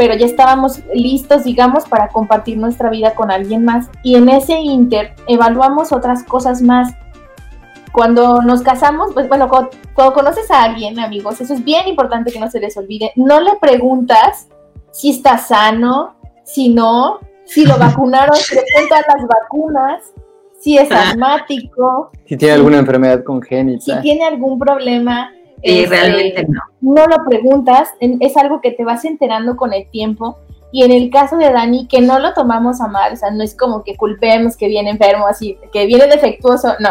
pero 0.00 0.14
ya 0.14 0.24
estábamos 0.24 0.80
listos, 0.94 1.44
digamos, 1.44 1.84
para 1.84 2.08
compartir 2.08 2.56
nuestra 2.56 2.88
vida 2.88 3.14
con 3.14 3.30
alguien 3.30 3.66
más. 3.66 3.90
Y 4.02 4.14
en 4.14 4.30
ese 4.30 4.58
inter 4.58 5.14
evaluamos 5.26 5.92
otras 5.92 6.24
cosas 6.24 6.62
más. 6.62 6.94
Cuando 7.92 8.40
nos 8.40 8.62
casamos, 8.62 9.12
pues 9.12 9.28
bueno, 9.28 9.48
cuando, 9.48 9.70
conoces 10.14 10.50
a 10.50 10.62
alguien, 10.62 10.98
amigos, 10.98 11.40
eso 11.42 11.52
es 11.52 11.62
bien 11.62 11.86
importante 11.86 12.32
que 12.32 12.40
no 12.40 12.50
se 12.50 12.60
les 12.60 12.78
olvide. 12.78 13.12
No 13.14 13.40
le 13.40 13.56
preguntas 13.56 14.48
si 14.92 15.10
está 15.10 15.38
sano, 15.38 16.14
si 16.44 16.68
no, 16.68 17.20
si 17.44 17.64
lo 17.64 17.76
vacunaron, 17.78 18.36
si 18.36 18.54
le 18.54 18.62
las 18.88 19.26
vacunas, 19.26 20.02
si 20.60 20.78
es 20.78 20.90
asmático. 20.92 22.10
Si 22.26 22.36
tiene 22.36 22.54
alguna 22.54 22.78
enfermedad 22.78 23.24
congénita. 23.24 23.96
Si 23.96 24.00
tiene 24.02 24.24
algún 24.24 24.58
problema. 24.58 25.32
Sí, 25.62 25.80
este, 25.80 25.86
realmente 25.88 26.46
no. 26.48 26.60
No 26.80 27.06
lo 27.06 27.24
preguntas, 27.28 27.90
es 28.00 28.36
algo 28.36 28.60
que 28.60 28.70
te 28.72 28.84
vas 28.84 29.04
enterando 29.04 29.56
con 29.56 29.72
el 29.72 29.88
tiempo. 29.90 30.38
Y 30.72 30.84
en 30.84 30.92
el 30.92 31.10
caso 31.10 31.36
de 31.36 31.50
Dani, 31.50 31.88
que 31.88 32.00
no 32.00 32.18
lo 32.20 32.32
tomamos 32.32 32.80
a 32.80 32.86
mal, 32.86 33.12
o 33.12 33.16
sea, 33.16 33.30
no 33.30 33.42
es 33.42 33.56
como 33.56 33.82
que 33.82 33.96
culpemos 33.96 34.56
que 34.56 34.68
viene 34.68 34.90
enfermo, 34.90 35.26
así, 35.26 35.58
que 35.72 35.86
viene 35.86 36.06
defectuoso, 36.06 36.74
no. 36.78 36.90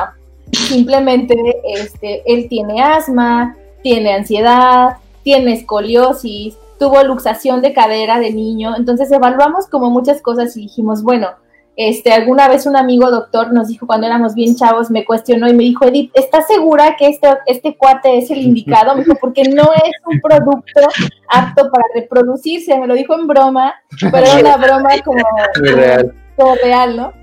Simplemente 0.51 1.35
este, 1.63 2.21
él 2.25 2.49
tiene 2.49 2.81
asma, 2.81 3.55
tiene 3.81 4.13
ansiedad, 4.13 4.97
tiene 5.23 5.53
escoliosis, 5.53 6.57
tuvo 6.79 7.03
luxación 7.03 7.61
de 7.61 7.73
cadera 7.73 8.19
de 8.19 8.31
niño. 8.31 8.75
Entonces 8.75 9.11
evaluamos 9.11 9.67
como 9.67 9.91
muchas 9.91 10.21
cosas 10.21 10.55
y 10.57 10.61
dijimos, 10.61 11.03
bueno, 11.03 11.27
este, 11.75 12.11
alguna 12.11 12.49
vez 12.49 12.65
un 12.65 12.75
amigo 12.75 13.09
doctor 13.09 13.53
nos 13.53 13.67
dijo 13.67 13.87
cuando 13.87 14.07
éramos 14.07 14.33
bien 14.35 14.55
chavos, 14.55 14.89
me 14.91 15.05
cuestionó 15.05 15.47
y 15.47 15.53
me 15.53 15.63
dijo, 15.63 15.85
Edith, 15.85 16.11
¿estás 16.13 16.47
segura 16.47 16.95
que 16.97 17.07
este, 17.07 17.29
este 17.45 17.77
cuate 17.77 18.17
es 18.17 18.31
el 18.31 18.39
indicado? 18.39 18.95
Me 18.95 19.03
dijo, 19.03 19.17
porque 19.21 19.43
no 19.43 19.63
es 19.63 19.91
un 20.05 20.19
producto 20.19 20.81
apto 21.29 21.69
para 21.71 21.83
reproducirse. 21.95 22.77
Me 22.77 22.87
lo 22.87 22.95
dijo 22.95 23.13
en 23.13 23.27
broma, 23.27 23.73
pero 24.11 24.25
era 24.25 24.39
una 24.39 24.57
broma 24.57 24.89
como, 25.05 25.23
real. 25.55 26.13
todo 26.35 26.55
real, 26.55 26.97
¿no? 26.97 27.13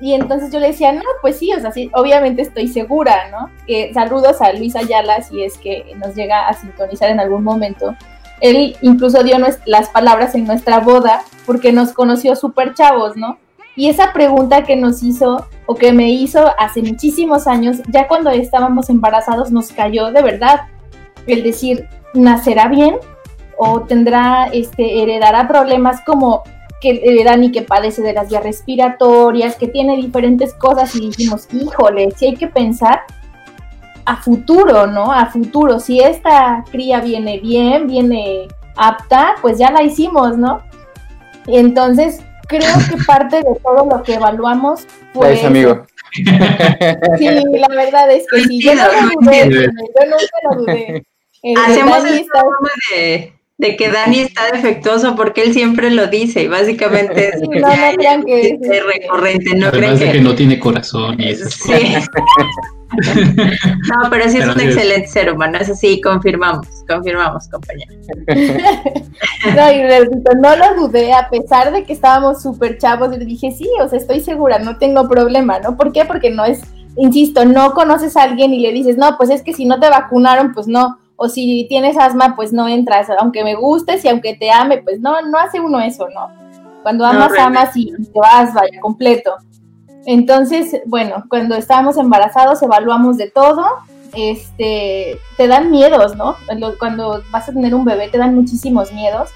Y 0.00 0.14
entonces 0.14 0.50
yo 0.50 0.58
le 0.58 0.68
decía, 0.68 0.92
no, 0.92 1.02
pues 1.20 1.38
sí, 1.38 1.52
o 1.52 1.60
sea, 1.60 1.70
sí, 1.70 1.90
obviamente 1.94 2.42
estoy 2.42 2.68
segura, 2.68 3.30
¿no? 3.30 3.50
Que 3.66 3.92
saludos 3.94 4.40
a 4.40 4.52
Luis 4.52 4.74
Ayala 4.74 5.22
si 5.22 5.44
es 5.44 5.58
que 5.58 5.84
nos 5.96 6.16
llega 6.16 6.48
a 6.48 6.54
sintonizar 6.54 7.10
en 7.10 7.20
algún 7.20 7.44
momento. 7.44 7.94
Él 8.42 8.76
incluso 8.82 9.22
dio 9.22 9.36
las 9.66 9.88
palabras 9.90 10.34
en 10.34 10.44
nuestra 10.44 10.80
boda 10.80 11.22
porque 11.46 11.72
nos 11.72 11.92
conoció 11.92 12.34
súper 12.36 12.74
chavos, 12.74 13.16
¿no? 13.16 13.38
Y 13.76 13.88
esa 13.88 14.12
pregunta 14.12 14.64
que 14.64 14.76
nos 14.76 15.02
hizo 15.02 15.46
o 15.64 15.74
que 15.76 15.92
me 15.92 16.10
hizo 16.10 16.50
hace 16.58 16.82
muchísimos 16.82 17.46
años, 17.46 17.78
ya 17.88 18.08
cuando 18.08 18.30
estábamos 18.30 18.90
embarazados, 18.90 19.50
nos 19.50 19.72
cayó 19.72 20.10
de 20.10 20.22
verdad. 20.22 20.62
El 21.26 21.44
decir, 21.44 21.88
¿nacerá 22.12 22.68
bien? 22.68 22.96
¿O 23.56 23.82
tendrá, 23.82 24.48
este, 24.52 25.02
heredará 25.02 25.46
problemas 25.46 26.00
como 26.04 26.42
que 26.82 27.22
Dani 27.24 27.52
que 27.52 27.62
padece 27.62 28.02
de 28.02 28.12
las 28.12 28.28
vías 28.28 28.42
respiratorias, 28.42 29.54
que 29.54 29.68
tiene 29.68 29.96
diferentes 29.96 30.52
cosas 30.52 30.94
y 30.96 31.00
dijimos, 31.00 31.46
híjole, 31.54 32.10
si 32.16 32.26
hay 32.26 32.34
que 32.34 32.48
pensar 32.48 33.02
a 34.04 34.16
futuro, 34.16 34.86
¿no? 34.86 35.12
A 35.12 35.26
futuro, 35.26 35.78
si 35.78 36.00
esta 36.00 36.64
cría 36.70 37.00
viene 37.00 37.38
bien, 37.40 37.86
viene 37.86 38.48
apta, 38.76 39.34
pues 39.40 39.58
ya 39.58 39.70
la 39.70 39.82
hicimos, 39.82 40.36
¿no? 40.36 40.62
Y 41.46 41.58
entonces 41.58 42.20
creo 42.48 42.74
que 42.88 42.96
parte 43.06 43.36
de 43.36 43.54
todo 43.62 43.86
lo 43.88 44.02
que 44.02 44.14
evaluamos 44.14 44.86
fue. 45.12 45.34
Es 45.34 45.44
amigo. 45.44 45.86
Sí, 46.14 47.26
la 47.26 47.68
verdad 47.68 48.10
es 48.10 48.26
que 48.30 48.44
sí, 48.44 48.60
yo 48.60 48.74
no 48.74 48.82
lo 48.84 49.20
dudé, 49.20 49.48
yo 49.50 50.06
nunca 50.06 50.36
lo 50.50 50.60
dudé. 50.60 51.04
Hacemos 51.56 52.04
el 52.04 52.26
de, 52.92 53.32
de, 53.58 53.76
que 53.76 53.88
Dani 53.88 54.20
está 54.20 54.52
defectuoso 54.52 55.16
porque 55.16 55.42
él 55.42 55.52
siempre 55.52 55.90
lo 55.90 56.06
dice 56.06 56.44
y 56.44 56.48
básicamente 56.48 57.30
es, 57.30 57.40
no, 57.40 57.48
no 57.48 57.96
crean 57.96 58.22
que 58.22 58.58
es 58.60 58.84
recurrente. 58.84 59.56
No 59.56 59.66
Además 59.68 59.98
de 59.98 60.12
que... 60.12 60.20
no 60.20 60.36
tiene 60.36 60.60
corazón 60.60 61.20
y 61.20 61.30
esas 61.30 61.54
sí. 61.54 61.72
No, 62.92 64.10
pero 64.10 64.28
sí 64.28 64.38
es 64.38 64.46
un 64.46 64.60
excelente 64.60 65.08
ser 65.08 65.32
humano, 65.32 65.58
eso 65.58 65.74
sí, 65.74 66.00
confirmamos, 66.00 66.66
confirmamos, 66.88 67.48
compañero. 67.48 67.92
No, 69.56 69.72
y 69.72 69.82
repito, 69.82 70.32
no 70.36 70.56
lo 70.56 70.74
dudé, 70.74 71.12
a 71.12 71.28
pesar 71.28 71.72
de 71.72 71.84
que 71.84 71.92
estábamos 71.92 72.42
súper 72.42 72.78
chavos, 72.78 73.10
le 73.10 73.24
dije, 73.24 73.50
sí, 73.50 73.68
o 73.80 73.88
sea, 73.88 73.98
estoy 73.98 74.20
segura, 74.20 74.58
no 74.58 74.78
tengo 74.78 75.08
problema, 75.08 75.58
¿no? 75.58 75.76
¿Por 75.76 75.92
qué? 75.92 76.04
Porque 76.04 76.30
no 76.30 76.44
es, 76.44 76.60
insisto, 76.96 77.44
no 77.44 77.72
conoces 77.72 78.16
a 78.16 78.22
alguien 78.24 78.54
y 78.54 78.60
le 78.60 78.72
dices, 78.72 78.96
no, 78.96 79.16
pues 79.16 79.30
es 79.30 79.42
que 79.42 79.52
si 79.52 79.64
no 79.64 79.80
te 79.80 79.88
vacunaron, 79.88 80.52
pues 80.52 80.66
no, 80.68 80.98
o 81.16 81.28
si 81.28 81.66
tienes 81.68 81.96
asma, 81.98 82.34
pues 82.36 82.52
no 82.52 82.68
entras, 82.68 83.08
aunque 83.18 83.44
me 83.44 83.54
gustes 83.54 84.04
y 84.04 84.08
aunque 84.08 84.34
te 84.34 84.50
ame, 84.50 84.78
pues 84.78 85.00
no, 85.00 85.20
no 85.22 85.38
hace 85.38 85.60
uno 85.60 85.80
eso, 85.80 86.08
¿no? 86.08 86.30
Cuando 86.82 87.04
amas, 87.04 87.32
amas 87.38 87.76
y 87.76 87.92
te 87.92 88.18
vas, 88.18 88.52
vaya, 88.54 88.80
completo. 88.80 89.36
Entonces, 90.06 90.80
bueno, 90.86 91.24
cuando 91.28 91.54
estábamos 91.54 91.96
embarazados 91.96 92.62
evaluamos 92.62 93.16
de 93.16 93.30
todo, 93.30 93.64
este, 94.14 95.18
te 95.36 95.46
dan 95.46 95.70
miedos, 95.70 96.16
¿no? 96.16 96.36
Cuando 96.78 97.22
vas 97.30 97.48
a 97.48 97.52
tener 97.52 97.74
un 97.74 97.84
bebé 97.84 98.08
te 98.08 98.18
dan 98.18 98.34
muchísimos 98.34 98.92
miedos 98.92 99.30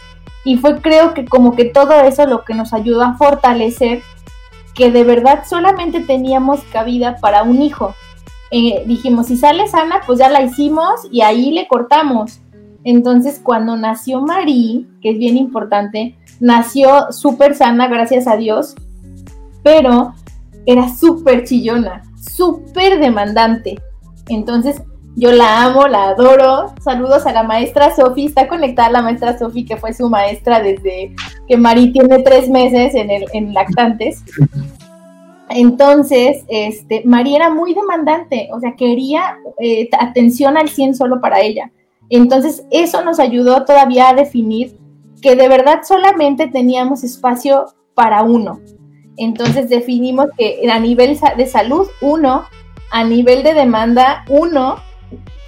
y 0.44 0.58
fue 0.58 0.80
creo 0.80 1.14
que 1.14 1.24
como 1.24 1.56
que 1.56 1.64
todo 1.64 1.92
eso 2.02 2.26
lo 2.26 2.44
que 2.44 2.54
nos 2.54 2.72
ayudó 2.72 3.02
a 3.02 3.14
fortalecer 3.14 4.02
que 4.74 4.90
de 4.90 5.04
verdad 5.04 5.44
solamente 5.48 6.00
teníamos 6.00 6.60
cabida 6.70 7.16
para 7.16 7.42
un 7.42 7.62
hijo. 7.62 7.94
Eh, 8.50 8.84
dijimos, 8.86 9.26
si 9.26 9.36
sale 9.36 9.66
sana, 9.66 10.02
pues 10.06 10.18
ya 10.18 10.28
la 10.28 10.42
hicimos 10.42 11.00
y 11.10 11.22
ahí 11.22 11.50
le 11.50 11.66
cortamos. 11.66 12.40
Entonces, 12.84 13.40
cuando 13.42 13.76
nació 13.76 14.20
Marí, 14.20 14.86
que 15.02 15.10
es 15.10 15.18
bien 15.18 15.36
importante, 15.36 16.16
nació 16.38 17.10
súper 17.10 17.56
sana, 17.56 17.88
gracias 17.88 18.28
a 18.28 18.36
Dios, 18.36 18.76
pero 19.64 20.14
era 20.66 20.88
súper 20.88 21.44
chillona, 21.44 22.02
súper 22.16 22.98
demandante. 22.98 23.76
Entonces, 24.28 24.82
yo 25.14 25.32
la 25.32 25.64
amo, 25.64 25.88
la 25.88 26.08
adoro. 26.08 26.74
Saludos 26.82 27.24
a 27.26 27.32
la 27.32 27.42
maestra 27.42 27.94
Sofi. 27.94 28.26
Está 28.26 28.48
conectada 28.48 28.90
la 28.90 29.02
maestra 29.02 29.38
Sofi, 29.38 29.64
que 29.64 29.78
fue 29.78 29.94
su 29.94 30.10
maestra 30.10 30.60
desde 30.60 31.14
que 31.48 31.56
Mari 31.56 31.92
tiene 31.92 32.18
tres 32.22 32.50
meses 32.50 32.94
en, 32.94 33.54
lactantes. 33.54 34.22
Entonces, 35.48 36.44
este, 36.48 37.02
Mari 37.06 37.36
era 37.36 37.50
muy 37.50 37.72
demandante, 37.72 38.48
o 38.52 38.58
sea, 38.58 38.74
quería 38.74 39.38
eh, 39.60 39.88
atención 39.98 40.56
al 40.56 40.68
100 40.68 40.96
solo 40.96 41.20
para 41.20 41.40
ella. 41.40 41.70
Entonces, 42.10 42.64
eso 42.70 43.02
nos 43.04 43.18
ayudó 43.18 43.64
todavía 43.64 44.10
a 44.10 44.14
definir 44.14 44.76
que 45.22 45.34
de 45.34 45.48
verdad 45.48 45.80
solamente 45.82 46.48
teníamos 46.48 47.04
espacio 47.04 47.66
para 47.94 48.22
uno. 48.22 48.60
Entonces 49.16 49.68
definimos 49.68 50.26
que 50.36 50.68
a 50.70 50.78
nivel 50.78 51.18
de 51.36 51.46
salud, 51.46 51.86
uno, 52.00 52.44
a 52.90 53.04
nivel 53.04 53.42
de 53.42 53.54
demanda, 53.54 54.24
uno, 54.28 54.76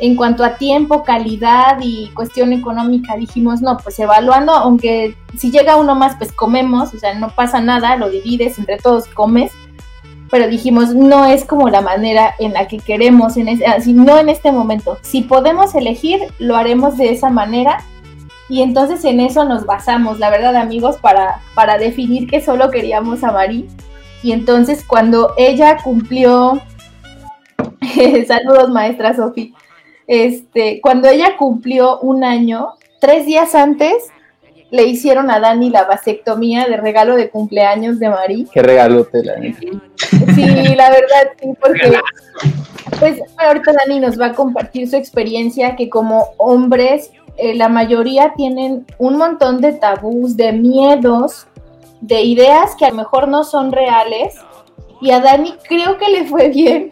en 0.01 0.17
cuanto 0.17 0.45
a 0.45 0.55
tiempo, 0.55 1.03
calidad 1.03 1.79
y 1.81 2.09
cuestión 2.15 2.53
económica, 2.53 3.17
dijimos, 3.17 3.61
no, 3.61 3.77
pues 3.79 3.99
evaluando, 3.99 4.53
aunque 4.53 5.17
si 5.37 5.51
llega 5.51 5.77
uno 5.77 5.95
más, 5.95 6.17
pues 6.17 6.33
comemos, 6.33 6.95
o 6.95 6.99
sea, 6.99 7.15
no 7.15 7.31
pasa 7.31 7.61
nada, 7.61 7.97
lo 7.97 8.09
divides, 8.09 8.59
entre 8.59 8.77
todos 8.77 9.07
comes, 9.09 9.53
pero 10.31 10.47
dijimos, 10.47 10.95
no 10.95 11.25
es 11.25 11.45
como 11.45 11.69
la 11.69 11.81
manera 11.81 12.35
en 12.39 12.53
la 12.53 12.69
que 12.69 12.79
queremos, 12.79 13.37
en 13.37 13.49
así, 13.67 13.93
no 13.93 14.19
en 14.19 14.29
este 14.29 14.53
momento. 14.53 14.99
Si 15.03 15.23
podemos 15.23 15.75
elegir, 15.75 16.21
lo 16.39 16.57
haremos 16.57 16.97
de 16.97 17.11
esa 17.11 17.31
manera 17.31 17.85
y 18.49 18.62
entonces 18.62 19.05
en 19.05 19.21
eso 19.21 19.45
nos 19.45 19.67
basamos, 19.67 20.19
la 20.19 20.31
verdad 20.31 20.57
amigos, 20.57 20.97
para, 20.97 21.40
para 21.55 21.76
definir 21.76 22.26
que 22.28 22.40
solo 22.40 22.71
queríamos 22.71 23.23
a 23.23 23.33
Mari. 23.33 23.69
Y 24.23 24.33
entonces 24.33 24.85
cuando 24.85 25.35
ella 25.37 25.76
cumplió, 25.83 26.61
saludos 28.26 28.71
maestra 28.71 29.14
Sofi, 29.14 29.55
este, 30.07 30.81
cuando 30.81 31.09
ella 31.09 31.37
cumplió 31.37 32.00
un 32.00 32.25
año, 32.25 32.71
tres 33.00 33.26
días 33.26 33.55
antes 33.55 33.95
le 34.71 34.85
hicieron 34.85 35.31
a 35.31 35.40
Dani 35.40 35.71
la 35.71 35.85
vasectomía 35.85 36.67
de 36.67 36.76
regalo 36.76 37.17
de 37.17 37.31
cumpleaños 37.31 37.99
de 37.99 38.09
Mari. 38.09 38.47
Qué 38.52 38.62
regalo 38.62 39.05
te 39.05 39.23
la 39.25 39.35
Sí, 40.35 40.75
la 40.75 40.90
verdad, 40.90 41.33
sí, 41.40 41.49
porque 41.61 41.99
pues 42.99 43.21
ahorita 43.37 43.73
Dani 43.73 44.00
nos 44.00 44.19
va 44.19 44.26
a 44.26 44.33
compartir 44.33 44.88
su 44.88 44.97
experiencia 44.97 45.76
que 45.76 45.88
como 45.88 46.31
hombres 46.38 47.11
eh, 47.38 47.54
la 47.54 47.68
mayoría 47.68 48.35
tienen 48.37 48.85
un 48.99 49.16
montón 49.16 49.61
de 49.61 49.73
tabús, 49.73 50.37
de 50.37 50.52
miedos, 50.52 51.47
de 52.00 52.23
ideas 52.23 52.75
que 52.76 52.85
a 52.85 52.90
lo 52.90 52.97
mejor 52.97 53.28
no 53.28 53.45
son 53.45 53.71
reales. 53.71 54.35
Y 55.00 55.12
a 55.12 55.21
Dani 55.21 55.54
creo 55.68 55.99
que 55.99 56.09
le 56.09 56.26
fue 56.26 56.49
bien, 56.49 56.90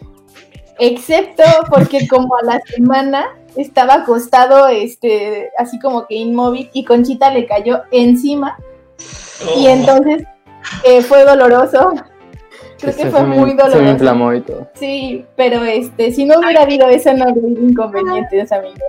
excepto 0.79 1.43
porque 1.69 2.07
como 2.09 2.35
a 2.37 2.43
la 2.43 2.61
semana 2.61 3.27
estaba 3.57 3.95
acostado, 3.95 4.67
este, 4.67 5.49
así 5.57 5.79
como 5.79 6.07
que 6.07 6.15
inmóvil, 6.15 6.69
y 6.71 6.85
Conchita 6.85 7.31
le 7.31 7.45
cayó 7.45 7.81
encima 7.91 8.57
Y 9.57 9.67
entonces 9.67 10.23
eh, 10.85 11.01
fue 11.01 11.25
doloroso. 11.25 11.93
Creo 12.79 12.95
que 12.95 13.07
fue 13.07 13.23
muy 13.23 13.51
doloroso. 13.51 13.79
Se 13.79 13.81
me 13.81 13.91
inflamó 13.91 14.33
y 14.33 14.41
todo. 14.41 14.69
Sí, 14.75 15.25
pero 15.35 15.63
este, 15.63 16.11
si 16.11 16.25
no 16.25 16.39
hubiera 16.39 16.61
habido 16.61 16.87
eso, 16.87 17.11
no 17.13 17.25
habido 17.25 17.47
inconvenientes, 17.49 18.51
amigos. 18.51 18.79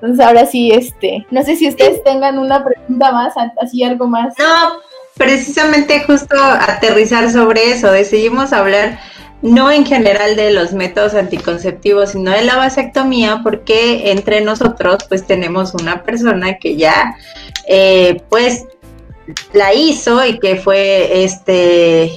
Entonces 0.00 0.24
ahora 0.24 0.46
sí, 0.46 0.70
este, 0.70 1.26
no 1.30 1.42
sé 1.42 1.56
si 1.56 1.68
ustedes 1.68 2.02
tengan 2.04 2.38
una 2.38 2.64
pregunta 2.64 3.12
más, 3.12 3.34
así 3.60 3.82
algo 3.82 4.06
más. 4.06 4.34
No, 4.38 4.80
precisamente 5.16 6.04
justo 6.04 6.36
aterrizar 6.40 7.30
sobre 7.30 7.72
eso, 7.72 7.90
decidimos 7.90 8.52
hablar 8.52 8.98
no 9.42 9.70
en 9.70 9.86
general 9.86 10.36
de 10.36 10.52
los 10.52 10.72
métodos 10.72 11.14
anticonceptivos, 11.14 12.10
sino 12.10 12.30
de 12.32 12.42
la 12.42 12.56
vasectomía, 12.56 13.40
porque 13.42 14.10
entre 14.10 14.40
nosotros 14.40 14.98
pues 15.08 15.26
tenemos 15.26 15.74
una 15.74 16.02
persona 16.02 16.58
que 16.58 16.76
ya 16.76 17.16
eh, 17.68 18.22
pues 18.28 18.64
la 19.52 19.74
hizo 19.74 20.24
y 20.24 20.38
que 20.38 20.56
fue 20.56 21.24
este 21.24 22.10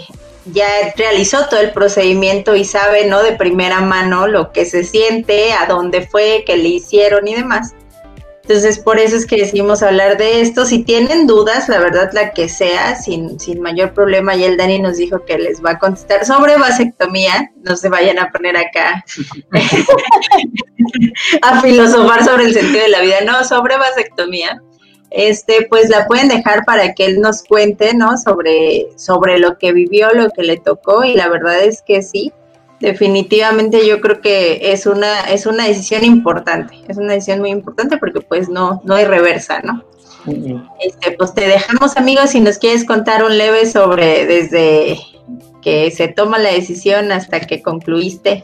ya 0.45 0.67
realizó 0.95 1.47
todo 1.47 1.59
el 1.59 1.71
procedimiento 1.71 2.55
y 2.55 2.65
sabe, 2.65 3.05
¿no? 3.05 3.21
De 3.23 3.33
primera 3.33 3.81
mano 3.81 4.27
lo 4.27 4.51
que 4.51 4.65
se 4.65 4.83
siente, 4.83 5.53
a 5.53 5.65
dónde 5.65 6.07
fue, 6.07 6.43
qué 6.45 6.57
le 6.57 6.69
hicieron 6.69 7.27
y 7.27 7.35
demás. 7.35 7.73
Entonces, 8.43 8.79
por 8.79 8.99
eso 8.99 9.15
es 9.15 9.27
que 9.27 9.37
decidimos 9.37 9.83
hablar 9.83 10.17
de 10.17 10.41
esto. 10.41 10.65
Si 10.65 10.83
tienen 10.83 11.27
dudas, 11.27 11.69
la 11.69 11.79
verdad, 11.79 12.09
la 12.11 12.31
que 12.31 12.49
sea, 12.49 12.95
sin, 12.95 13.39
sin 13.39 13.61
mayor 13.61 13.93
problema, 13.93 14.35
y 14.35 14.43
el 14.43 14.57
Dani 14.57 14.79
nos 14.79 14.97
dijo 14.97 15.23
que 15.25 15.37
les 15.37 15.63
va 15.63 15.71
a 15.71 15.79
contestar 15.79 16.25
sobre 16.25 16.57
vasectomía. 16.57 17.51
No 17.63 17.75
se 17.77 17.87
vayan 17.87 18.19
a 18.19 18.31
poner 18.31 18.57
acá 18.57 19.05
a 21.43 21.61
filosofar 21.61 22.25
sobre 22.25 22.45
el 22.45 22.53
sentido 22.53 22.81
de 22.81 22.89
la 22.89 23.01
vida, 23.01 23.21
no, 23.25 23.43
sobre 23.43 23.77
vasectomía 23.77 24.61
este, 25.11 25.67
pues 25.69 25.89
la 25.89 26.07
pueden 26.07 26.29
dejar 26.29 26.63
para 26.65 26.93
que 26.93 27.05
él 27.05 27.19
nos 27.19 27.43
cuente, 27.43 27.93
¿no? 27.93 28.17
Sobre, 28.17 28.87
sobre 28.95 29.37
lo 29.37 29.57
que 29.57 29.73
vivió, 29.73 30.11
lo 30.13 30.29
que 30.31 30.43
le 30.43 30.57
tocó, 30.57 31.03
y 31.03 31.13
la 31.13 31.27
verdad 31.27 31.61
es 31.61 31.81
que 31.81 32.01
sí, 32.01 32.31
definitivamente 32.79 33.85
yo 33.85 33.99
creo 33.99 34.21
que 34.21 34.71
es 34.71 34.85
una, 34.85 35.21
es 35.21 35.45
una 35.45 35.67
decisión 35.67 36.05
importante, 36.05 36.75
es 36.87 36.97
una 36.97 37.13
decisión 37.13 37.41
muy 37.41 37.51
importante 37.51 37.97
porque 37.97 38.21
pues 38.21 38.49
no, 38.49 38.81
no 38.85 38.95
hay 38.95 39.05
reversa, 39.05 39.61
¿no? 39.61 39.83
Este, 40.79 41.11
pues 41.17 41.33
te 41.33 41.47
dejamos 41.47 41.97
amigos 41.97 42.29
si 42.29 42.39
nos 42.39 42.57
quieres 42.57 42.85
contar 42.85 43.23
un 43.23 43.37
leve 43.37 43.65
sobre 43.65 44.25
desde 44.25 44.99
que 45.61 45.91
se 45.91 46.07
toma 46.07 46.37
la 46.37 46.51
decisión 46.51 47.11
hasta 47.11 47.39
que 47.41 47.61
concluiste. 47.61 48.43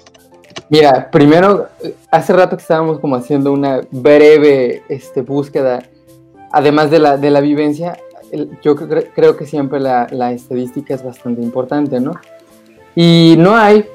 Mira, 0.70 1.10
primero, 1.12 1.68
hace 2.12 2.34
rato 2.34 2.58
que 2.58 2.62
estábamos 2.62 3.00
como 3.00 3.16
haciendo 3.16 3.52
una 3.52 3.82
breve 3.92 4.84
este, 4.90 5.22
búsqueda 5.22 5.84
además 6.52 6.92
de 6.92 7.00
la, 7.00 7.18
de 7.18 7.30
la 7.30 7.42
vivencia, 7.42 7.98
yo 8.62 8.76
creo 8.76 9.38
que 9.38 9.46
siempre 9.46 9.80
la, 9.80 10.32
estadística 10.32 10.94
es 10.94 11.04
bastante 11.04 11.42
importante, 11.42 12.00
¿no? 12.00 12.14
Y 12.96 13.36
no 13.38 13.56
hay, 13.56 13.86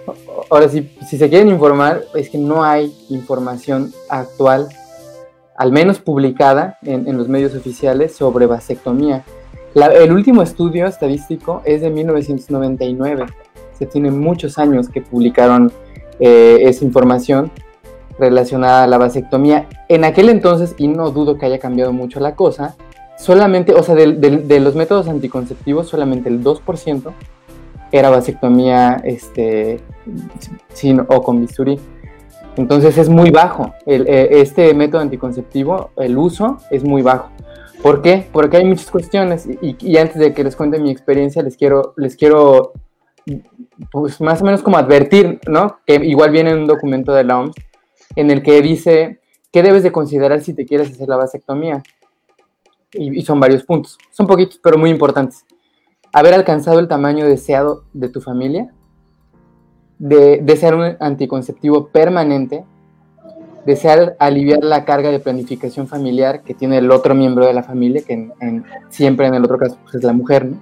ahora 0.49 0.68
sí, 0.68 0.90
si 1.09 1.18
se 1.18 1.28
quieren 1.28 1.49
informar, 1.49 2.04
es 2.14 2.30
que 2.30 2.38
no 2.38 2.62
hay 2.62 2.94
información 3.11 3.92
actual, 4.09 4.68
al 5.56 5.73
menos 5.73 5.99
publicada 5.99 6.78
en, 6.82 7.16
los 7.16 7.28
medios 7.28 7.54
oficiales, 7.54 8.14
sobre 8.14 8.47
vasectomía. 8.47 9.25
el 9.75 10.12
último 10.12 10.42
estudio 10.42 10.87
estadístico 10.87 11.62
es 11.64 11.80
de 11.80 11.90
1999, 11.90 13.26
se 13.76 13.87
tiene 13.87 14.11
muchos 14.11 14.59
años 14.59 14.88
que 14.88 15.02
publicaron 15.02 15.73
eh, 16.21 16.61
esa 16.62 16.85
información 16.85 17.50
relacionada 18.19 18.85
a 18.85 18.87
la 18.87 18.99
vasectomía. 18.99 19.69
En 19.88 20.04
aquel 20.04 20.28
entonces, 20.28 20.75
y 20.78 20.88
no 20.88 21.11
dudo 21.11 21.38
que 21.38 21.47
haya 21.47 21.59
cambiado 21.59 21.92
mucho 21.92 22.21
la 22.21 22.35
cosa, 22.35 22.76
solamente, 23.16 23.75
o 23.75 23.83
sea, 23.83 23.95
de, 23.95 24.61
los 24.61 24.75
métodos 24.75 25.09
anticonceptivos, 25.09 25.88
solamente 25.88 26.28
el 26.28 26.42
2% 26.42 27.12
era 27.92 28.11
vasectomía 28.11 29.00
este, 29.04 29.81
sin, 30.73 31.00
o 31.00 31.23
con 31.23 31.40
bisturí. 31.40 31.78
Entonces 32.57 32.99
es 32.99 33.09
muy 33.09 33.31
bajo. 33.31 33.73
E, 33.87 34.28
este 34.33 34.75
método 34.75 35.00
anticonceptivo, 35.00 35.90
el 35.97 36.19
uso 36.19 36.59
es 36.71 36.85
muy 36.85 37.02
bajo. 37.02 37.31
¿Por 37.83 38.00
qué? 38.00 38.26
Porque 38.33 38.59
hay 38.59 38.64
muchas 38.64 38.90
cuestiones 38.90 39.49
y, 39.60 39.97
antes 39.97 40.17
de 40.17 40.32
que 40.32 40.45
les 40.45 40.54
cuente 40.54 40.78
mi 40.78 40.91
experiencia, 40.91 41.43
les 41.43 41.56
quiero, 41.56 41.95
les 41.97 42.17
quiero, 42.17 42.73
pues 43.91 44.21
más 44.21 44.41
o 44.41 44.45
menos 44.45 44.63
como 44.63 44.76
advertir, 44.76 45.41
¿no? 45.49 45.78
Que 45.84 45.97
igual 45.97 46.30
viene 46.30 46.50
en 46.50 46.58
un 46.58 46.67
documento 46.67 47.13
de 47.13 47.25
la 47.25 47.41
OMS, 47.41 47.54
en 48.16 48.30
el 48.30 48.42
que 48.42 48.60
dice 48.62 49.20
qué 49.52 49.62
debes 49.62 49.82
de 49.82 49.92
considerar 49.92 50.40
si 50.40 50.54
te 50.54 50.66
quieres 50.66 50.90
hacer 50.90 51.08
la 51.08 51.16
vasectomía. 51.16 51.82
Y, 52.92 53.22
son 53.22 53.40
varios 53.40 53.64
puntos. 53.64 53.98
Son 54.10 54.26
poquitos, 54.26 54.60
pero 54.62 54.78
muy 54.78 54.90
importantes. 54.90 55.44
Haber 56.12 56.34
alcanzado 56.34 56.78
el 56.78 56.88
tamaño 56.88 57.26
deseado 57.26 57.84
de 57.94 58.08
tu 58.08 58.20
familia, 58.20 58.70
de, 59.98 60.40
desear 60.42 60.75
un 60.75 60.96
anticonceptivo 61.00 61.88
permanente, 61.88 62.64
desear 63.64 64.16
aliviar 64.18 64.62
la 64.62 64.84
carga 64.84 65.10
de 65.10 65.20
planificación 65.20 65.86
familiar 65.86 66.42
que 66.42 66.52
tiene 66.52 66.78
el 66.78 66.90
otro 66.90 67.14
miembro 67.14 67.46
de 67.46 67.54
la 67.54 67.62
familia, 67.62 68.02
que 68.06 68.30
siempre 68.90 69.26
en 69.26 69.34
el 69.34 69.44
otro 69.44 69.56
caso 69.56 69.78
pues, 69.84 69.94
es 69.94 70.02
la 70.02 70.12
mujer, 70.12 70.46
¿no? 70.46 70.58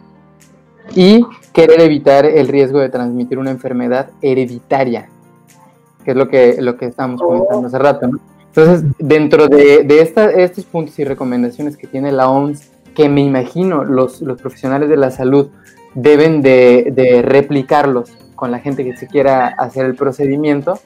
Y 0.94 1.24
querer 1.52 1.80
evitar 1.80 2.26
el 2.26 2.48
riesgo 2.48 2.80
de 2.80 2.88
transmitir 2.88 3.38
una 3.38 3.50
enfermedad 3.50 4.10
hereditaria 4.22 5.08
que 6.04 6.12
es 6.12 6.16
lo 6.16 6.28
que, 6.28 6.56
lo 6.60 6.76
que 6.76 6.86
estábamos 6.86 7.20
comentando 7.20 7.66
hace 7.66 7.78
rato, 7.78 8.08
¿no? 8.08 8.18
Entonces, 8.48 8.90
dentro 8.98 9.48
de, 9.48 9.84
de 9.84 10.00
estos 10.42 10.64
puntos 10.64 10.98
y 10.98 11.04
recomendaciones 11.04 11.76
que 11.76 11.86
tiene 11.86 12.10
la 12.10 12.28
OMS, 12.28 12.68
que 12.94 13.08
me 13.08 13.20
imagino 13.20 13.84
los, 13.84 14.20
los 14.22 14.40
profesionales 14.40 14.88
de 14.88 14.96
la 14.96 15.12
salud 15.12 15.50
deben 15.94 16.42
de, 16.42 16.90
de, 16.92 17.22
replicarlos 17.22 18.10
con 18.34 18.50
la 18.50 18.58
gente 18.58 18.84
que 18.84 18.96
se 18.96 19.06
quiera 19.06 19.46
hacer 19.46 19.86
el 19.86 19.94
procedimiento, 19.94 20.80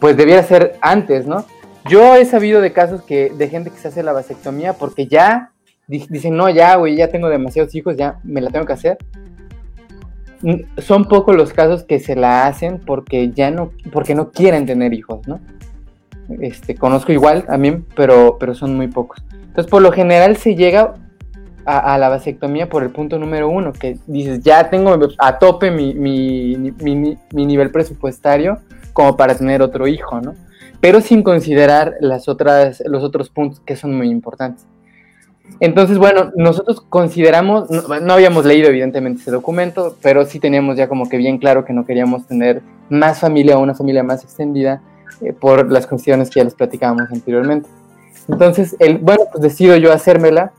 pues 0.00 0.16
debiera 0.16 0.42
ser 0.42 0.76
antes, 0.80 1.26
¿no? 1.26 1.44
Yo 1.88 2.14
he 2.14 2.24
sabido 2.24 2.60
de 2.60 2.72
casos 2.72 3.02
que, 3.02 3.30
de 3.36 3.48
gente 3.48 3.70
que 3.70 3.76
se 3.76 3.88
hace 3.88 4.02
la 4.02 4.12
vasectomía 4.12 4.74
porque 4.74 5.06
ya 5.06 5.52
dicen, 5.86 6.36
no, 6.36 6.48
ya, 6.50 6.76
güey, 6.76 6.96
ya 6.96 7.08
tengo 7.08 7.28
demasiados 7.28 7.74
hijos, 7.74 7.96
ya 7.96 8.18
me 8.24 8.40
la 8.40 8.50
tengo 8.50 8.66
que 8.66 8.74
hacer 8.74 8.98
son 10.78 11.04
pocos 11.06 11.36
los 11.36 11.52
casos 11.52 11.84
que 11.84 11.98
se 11.98 12.14
la 12.14 12.46
hacen 12.46 12.80
porque 12.84 13.30
ya 13.30 13.50
no, 13.50 13.72
porque 13.92 14.14
no 14.14 14.30
quieren 14.30 14.66
tener 14.66 14.94
hijos, 14.94 15.26
¿no? 15.26 15.40
Este, 16.40 16.74
conozco 16.74 17.12
igual 17.12 17.44
también, 17.44 17.86
pero, 17.96 18.36
pero 18.38 18.54
son 18.54 18.76
muy 18.76 18.88
pocos. 18.88 19.22
Entonces, 19.32 19.70
por 19.70 19.82
lo 19.82 19.92
general 19.92 20.36
se 20.36 20.54
llega 20.54 20.94
a, 21.64 21.98
la 21.98 22.08
vasectomía 22.08 22.68
por 22.68 22.82
el 22.82 22.90
punto 22.90 23.18
número 23.18 23.48
uno, 23.48 23.72
que 23.72 23.98
dices, 24.06 24.40
ya 24.42 24.70
tengo 24.70 24.96
a 25.18 25.38
tope 25.38 25.70
mi, 25.70 25.92
mi, 25.92 26.56
mi, 26.56 27.46
nivel 27.46 27.70
presupuestario 27.70 28.58
como 28.94 29.16
para 29.16 29.34
tener 29.36 29.60
otro 29.60 29.86
hijo, 29.86 30.20
¿no? 30.20 30.34
Pero 30.80 31.00
sin 31.02 31.22
considerar 31.22 31.94
las 32.00 32.28
otras, 32.28 32.82
los 32.86 33.02
otros 33.02 33.28
puntos 33.28 33.60
que 33.60 33.76
son 33.76 33.94
muy 33.94 34.08
importantes. 34.08 34.66
Entonces, 35.60 35.98
bueno, 35.98 36.30
nosotros 36.36 36.80
consideramos, 36.88 37.68
no, 37.68 38.12
habíamos 38.12 38.44
leído 38.44 38.68
evidentemente 38.68 39.22
ese 39.22 39.32
documento, 39.32 39.96
pero 40.02 40.24
sí 40.24 40.38
teníamos 40.38 40.76
ya 40.76 40.88
como 40.88 41.08
que 41.08 41.16
bien 41.16 41.38
claro 41.38 41.64
que 41.64 41.72
no 41.72 41.84
queríamos 41.84 42.26
tener 42.26 42.62
más 42.88 43.18
familia 43.18 43.58
o 43.58 43.62
una 43.62 43.74
familia 43.74 44.04
más 44.04 44.22
extendida 44.22 44.80
eh, 45.20 45.32
por 45.32 45.70
las 45.70 45.86
cuestiones 45.86 46.30
que 46.30 46.40
ya 46.40 46.44
les 46.44 46.54
platicábamos 46.54 47.10
anteriormente. 47.10 47.68
Entonces, 48.28 48.76
el, 48.78 48.98
bueno, 48.98 49.24
pues 49.32 49.42
decido 49.42 49.76
yo 49.76 49.92
hacérmela. 49.92 50.52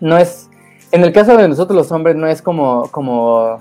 No 0.00 0.16
es, 0.16 0.48
en 0.92 1.04
el 1.04 1.12
caso 1.12 1.36
de 1.36 1.48
nosotros 1.48 1.76
los 1.76 1.92
hombres, 1.92 2.16
no 2.16 2.26
es 2.26 2.40
como, 2.40 2.88
como 2.90 3.60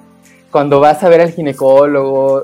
cuando 0.52 0.80
vas 0.80 1.04
a 1.04 1.10
ver 1.10 1.20
al 1.20 1.32
ginecólogo, 1.32 2.44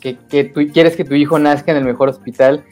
que, 0.00 0.18
que 0.28 0.44
tú 0.44 0.60
quieres 0.74 0.94
que 0.94 1.04
tu 1.04 1.14
hijo 1.14 1.38
nazca 1.38 1.72
en 1.72 1.78
el 1.78 1.84
mejor 1.84 2.10
hospital 2.10 2.64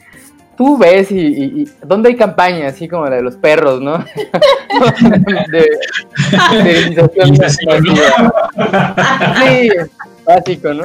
tú 0.57 0.77
ves 0.77 1.11
y, 1.11 1.19
y, 1.19 1.67
dónde 1.85 2.09
hay 2.09 2.15
campaña 2.15 2.67
así 2.67 2.87
como 2.87 3.05
la 3.05 3.17
de 3.17 3.21
los 3.21 3.35
perros, 3.35 3.81
¿no? 3.81 3.97
de, 5.51 5.69
sí, 9.39 9.69
básico, 10.25 10.73
¿no? 10.73 10.83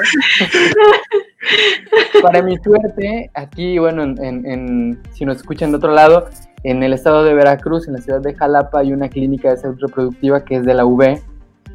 Para 2.23 2.43
mi 2.43 2.59
suerte, 2.59 3.31
aquí, 3.35 3.79
bueno, 3.79 4.03
en, 4.03 4.47
en, 4.47 4.99
si 5.13 5.25
nos 5.25 5.39
escuchan 5.39 5.71
de 5.71 5.79
otro 5.79 5.93
lado, 5.93 6.29
en 6.63 6.83
el 6.83 6.93
estado 6.93 7.25
de 7.25 7.35
Veracruz, 7.35 7.89
en 7.89 7.95
la 7.95 8.01
ciudad 8.01 8.21
de 8.21 8.35
Jalapa, 8.35 8.81
hay 8.81 8.93
una 8.93 9.09
clínica 9.09 9.51
de 9.51 9.57
salud 9.57 9.79
reproductiva 9.81 10.45
que 10.45 10.57
es 10.57 10.65
de 10.65 10.75
la 10.75 10.85
UB. 10.85 11.19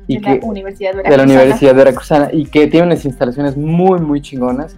Y 0.08 0.20
de 0.20 0.40
la 0.40 0.46
Universidad 0.46 1.04
de 1.04 1.18
la 1.18 1.24
Universidad 1.24 1.74
Veracruzana 1.74 2.30
y 2.32 2.46
que 2.46 2.68
tiene 2.68 2.86
unas 2.86 3.04
instalaciones 3.06 3.58
muy, 3.58 4.00
muy 4.00 4.22
chingonas. 4.22 4.78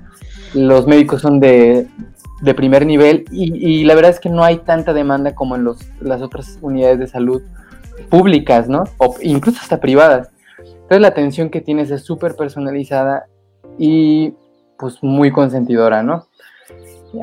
Los 0.54 0.88
médicos 0.88 1.22
son 1.22 1.42
de 1.42 1.88
de 2.42 2.54
primer 2.54 2.86
nivel 2.86 3.26
y, 3.32 3.84
la 3.84 3.96
verdad 3.96 4.12
es 4.12 4.20
que 4.20 4.30
no 4.30 4.44
hay 4.44 4.58
tanta 4.58 4.94
demanda 4.94 5.34
como 5.34 5.56
en 5.56 5.64
los, 5.64 5.80
las 6.00 6.22
otras 6.22 6.60
unidades 6.62 7.00
de 7.00 7.08
salud 7.08 7.42
públicas, 8.10 8.70
¿no? 8.70 8.84
O 8.98 9.16
incluso 9.22 9.60
hasta 9.62 9.80
privadas. 9.80 10.30
Entonces 10.60 11.02
la 11.02 11.08
atención 11.08 11.50
que 11.50 11.62
tienes 11.62 11.90
es 11.92 12.04
súper 12.04 12.36
personalizada 12.36 13.26
y 13.78 14.34
pues 14.78 15.02
muy 15.02 15.32
consentidora, 15.32 16.04
¿no? 16.04 16.28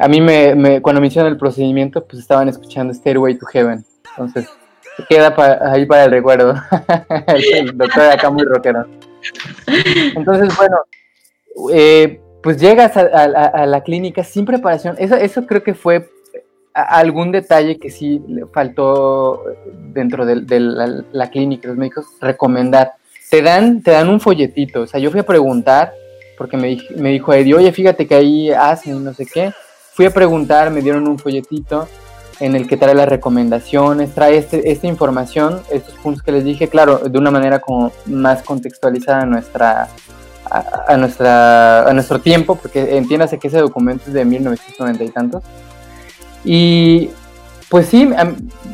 A 0.01 0.09
mí 0.09 0.21
me, 0.21 0.81
cuando 0.83 1.01
me 1.01 1.07
hicieron 1.07 1.31
el 1.31 1.39
procedimiento 1.39 2.05
pues 2.07 2.21
estaban 2.21 2.49
escuchando 2.49 2.93
Stairway 2.93 3.39
to 3.39 3.47
Heaven. 3.47 3.85
Entonces 4.11 4.49
queda 5.09 5.35
ahí 5.71 5.87
para 5.87 6.05
el 6.05 6.11
recuerdo. 6.11 6.55
el 7.53 7.77
doctor 7.77 8.05
acá 8.05 8.31
muy 8.31 8.45
rockero. 8.45 8.87
Entonces, 10.17 10.57
bueno, 10.57 10.77
eh, 11.73 12.21
pues 12.45 12.59
llegas 12.59 12.95
a, 12.99 13.67
la 13.67 13.81
clínica 13.83 14.23
sin 14.23 14.45
preparación. 14.45 14.97
Eso, 14.99 15.17
eso 15.17 15.47
creo 15.47 15.63
que 15.63 15.73
fue 15.73 16.11
algún 16.75 17.33
detalle 17.33 17.79
que 17.79 17.91
sí 17.91 18.23
faltó 18.53 19.43
dentro 19.95 20.27
de, 20.27 20.61
la, 20.61 21.31
clínica, 21.31 21.69
los 21.69 21.79
médicos, 21.79 22.05
recomendar. 22.21 22.93
Te 23.31 23.41
dan, 23.41 23.83
te 23.83 23.93
dan 23.93 24.11
un 24.11 24.21
folletito. 24.21 24.83
O 24.83 24.87
sea, 24.87 25.01
yo 25.01 25.11
fui 25.11 25.21
a 25.21 25.27
preguntar, 25.27 25.95
porque 26.37 26.59
me, 26.59 26.77
me 26.97 27.13
dijo 27.13 27.33
Eddie, 27.33 27.55
oye, 27.55 27.73
fíjate 27.73 28.07
que 28.07 28.15
ahí 28.15 28.51
hacen 28.51 29.03
no 29.03 29.15
sé 29.15 29.25
qué. 29.25 29.51
Fui 29.95 30.05
a 30.05 30.11
preguntar, 30.11 30.71
me 30.71 30.83
dieron 30.83 31.09
un 31.09 31.19
folletito 31.19 31.89
en 32.41 32.57
el 32.57 32.69
que 32.69 32.77
trae 32.77 32.95
las 32.95 33.09
recomendaciones, 33.09 34.13
trae 34.13 34.37
este, 34.37 34.71
esta 34.71 34.87
información, 34.87 35.63
estos 35.71 35.95
puntos 35.95 36.23
que 36.23 36.33
les 36.33 36.45
dije, 36.45 36.69
claro, 36.69 36.99
de 36.99 37.19
una 37.19 37.31
manera 37.31 37.61
como 37.61 37.91
más 38.05 38.43
contextualizada 38.43 39.23
a 39.23 39.27
nuestra, 39.27 39.89
a, 40.51 40.97
nuestra, 40.97 41.89
a 41.89 41.93
nuestro 41.93 42.21
tiempo, 42.21 42.57
porque 42.57 42.97
entiéndase 42.97 43.39
que 43.39 43.49
ese 43.49 43.59
documento 43.59 44.05
es 44.07 44.13
de 44.13 44.25
1990 44.25 45.05
y 45.05 45.09
tantos. 45.11 45.45
Y 46.45 47.11
pues 47.71 47.87
sí, 47.87 48.11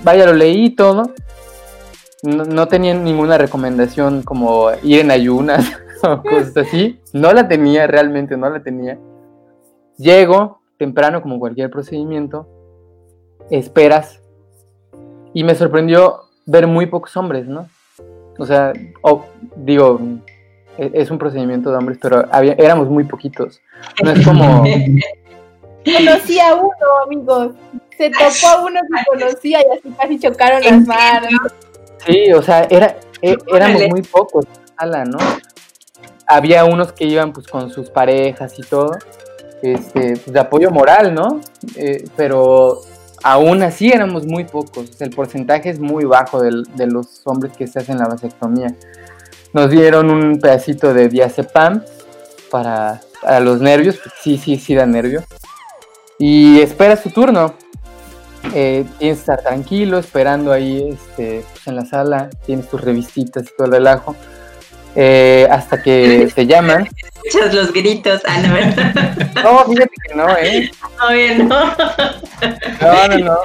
vaya, 0.05 0.27
lo 0.27 0.35
leí 0.35 0.71
todo. 0.71 1.13
No, 2.23 2.45
no 2.45 2.69
tenía 2.69 2.95
ninguna 2.95 3.39
recomendación 3.39 4.23
como 4.23 4.71
ir 4.83 5.01
en 5.01 5.11
ayunas 5.11 5.73
o 6.03 6.23
cosas 6.23 6.57
así. 6.57 7.01
No 7.13 7.33
la 7.33 7.49
tenía, 7.49 7.87
realmente 7.87 8.37
no 8.37 8.51
la 8.51 8.63
tenía. 8.63 8.99
Llego 9.97 10.61
temprano 10.77 11.23
como 11.23 11.39
cualquier 11.39 11.71
procedimiento 11.71 12.47
esperas. 13.51 14.21
Y 15.33 15.45
me 15.45 15.55
sorprendió 15.55 16.23
ver 16.47 16.67
muy 16.67 16.87
pocos 16.87 17.17
hombres, 17.17 17.47
¿no? 17.47 17.69
O 18.39 18.47
sea, 18.47 18.73
digo, 19.57 20.01
e, 20.01 20.30
es 20.81 21.11
un 21.11 21.19
procedimiento 21.19 21.71
de 21.71 21.77
hombres, 21.77 21.99
pero 22.01 22.27
había, 22.31 22.55
éramos 22.55 22.89
muy 22.89 23.05
poquitos. 23.05 23.61
No 24.03 24.13
es 24.13 24.25
como... 24.25 24.65
Conocí 25.85 26.39
a 26.39 26.55
uno, 26.55 26.73
amigos. 27.05 27.53
Se 27.97 28.11
tocó 28.11 28.49
a 28.49 28.65
uno 28.65 28.81
que 28.81 29.05
conocía 29.07 29.61
y 29.61 29.79
así 29.79 29.91
casi 29.99 30.19
chocaron 30.19 30.63
las 30.63 30.87
manos. 30.87 31.53
Sí, 32.07 32.33
o 32.33 32.43
sea, 32.43 32.67
era, 32.71 32.97
e, 33.21 33.37
éramos 33.55 33.89
muy 33.89 34.03
pocos 34.03 34.47
¿no? 35.07 35.19
Había 36.27 36.65
unos 36.65 36.93
que 36.93 37.05
iban 37.05 37.33
pues 37.33 37.47
con 37.47 37.71
sus 37.71 37.91
parejas 37.91 38.59
y 38.59 38.63
todo, 38.63 38.97
este, 39.63 40.17
pues, 40.17 40.33
de 40.33 40.41
apoyo 40.41 40.71
moral, 40.71 41.15
¿no? 41.15 41.41
Eh, 41.77 42.05
pero 42.17 42.81
aún 43.23 43.63
así 43.63 43.91
éramos 43.91 44.25
muy 44.27 44.45
pocos, 44.45 45.01
el 45.01 45.11
porcentaje 45.11 45.69
es 45.69 45.79
muy 45.79 46.05
bajo 46.05 46.41
de 46.41 46.87
los 46.87 47.21
hombres 47.27 47.55
que 47.57 47.67
se 47.67 47.81
hacen 47.81 47.99
la 47.99 48.07
vasectomía. 48.07 48.75
Nos 49.53 49.71
dieron 49.71 50.11
un 50.11 50.39
pedacito 50.39 50.95
de 50.95 51.09
diazepam 51.09 51.85
para, 52.51 53.01
los 53.41 53.61
nervios, 53.61 53.99
sí, 54.23 54.39
sí, 54.39 54.59
sí 54.59 54.75
da 54.75 54.87
nervio. 54.87 55.25
Y 56.19 56.61
espera 56.61 56.97
tu 56.97 57.11
turno. 57.11 57.55
Eh, 58.55 58.85
tienes 58.99 59.19
que 59.19 59.21
estar 59.21 59.43
tranquilo, 59.43 59.99
esperando 59.99 60.53
ahí 60.53 60.91
este, 60.93 61.45
pues, 61.53 61.67
en 61.67 61.77
la 61.77 61.85
sala, 61.85 62.31
tienes 62.47 62.69
tus 62.69 62.81
revistitas 62.81 63.45
y 63.45 63.57
todo 63.57 63.67
el 63.67 63.73
relajo. 63.73 64.17
Eh, 64.97 65.47
hasta 65.51 65.83
que 65.83 66.31
te 66.35 66.47
llaman. 66.47 66.89
Escuchas 67.25 67.55
los 67.55 67.73
gritos, 67.73 68.23
ah, 68.27 68.39
no, 68.41 69.43
no, 69.43 69.65
fíjate 69.67 69.95
que 70.09 70.15
no, 70.15 70.37
¿eh? 70.37 70.71
No, 70.99 71.13
bien, 71.13 71.49
no. 71.49 71.65
No, 72.81 73.09
no, 73.09 73.19
no. 73.19 73.37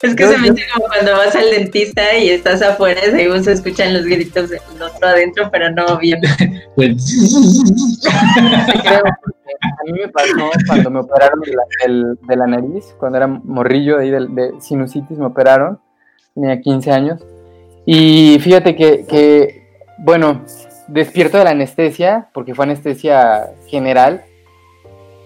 Es 0.00 0.14
que 0.14 0.26
se 0.26 0.38
me 0.38 0.50
dice 0.50 0.66
como 0.74 0.86
cuando 0.86 1.12
vas 1.12 1.34
al 1.34 1.50
dentista 1.50 2.16
y 2.16 2.30
estás 2.30 2.62
afuera, 2.62 3.00
según 3.02 3.42
se 3.44 3.52
escuchan 3.52 3.94
los 3.94 4.04
gritos 4.04 4.50
del 4.50 4.60
otro 4.82 5.08
adentro, 5.08 5.48
pero 5.50 5.70
no 5.70 5.98
bien. 5.98 6.20
Pues... 6.74 6.90
a 9.60 9.84
mí 9.84 9.92
me 9.92 10.08
pasó 10.08 10.50
cuando 10.66 10.90
me 10.90 10.98
operaron 11.00 11.40
de 11.40 11.52
la, 11.52 12.16
de 12.20 12.36
la 12.36 12.46
nariz, 12.46 12.94
cuando 12.98 13.18
era 13.18 13.26
morrillo 13.28 13.98
ahí 13.98 14.10
de, 14.10 14.26
de, 14.28 14.60
sinusitis, 14.60 15.18
me 15.18 15.26
operaron, 15.26 15.78
tenía 16.34 16.60
15 16.60 16.90
años. 16.90 17.24
Y 17.86 18.38
fíjate 18.40 18.74
que, 18.74 19.06
que 19.06 19.64
bueno, 19.98 20.44
despierto 20.88 21.38
de 21.38 21.44
la 21.44 21.50
anestesia, 21.50 22.28
porque 22.32 22.54
fue 22.54 22.64
anestesia 22.64 23.50
general, 23.68 24.24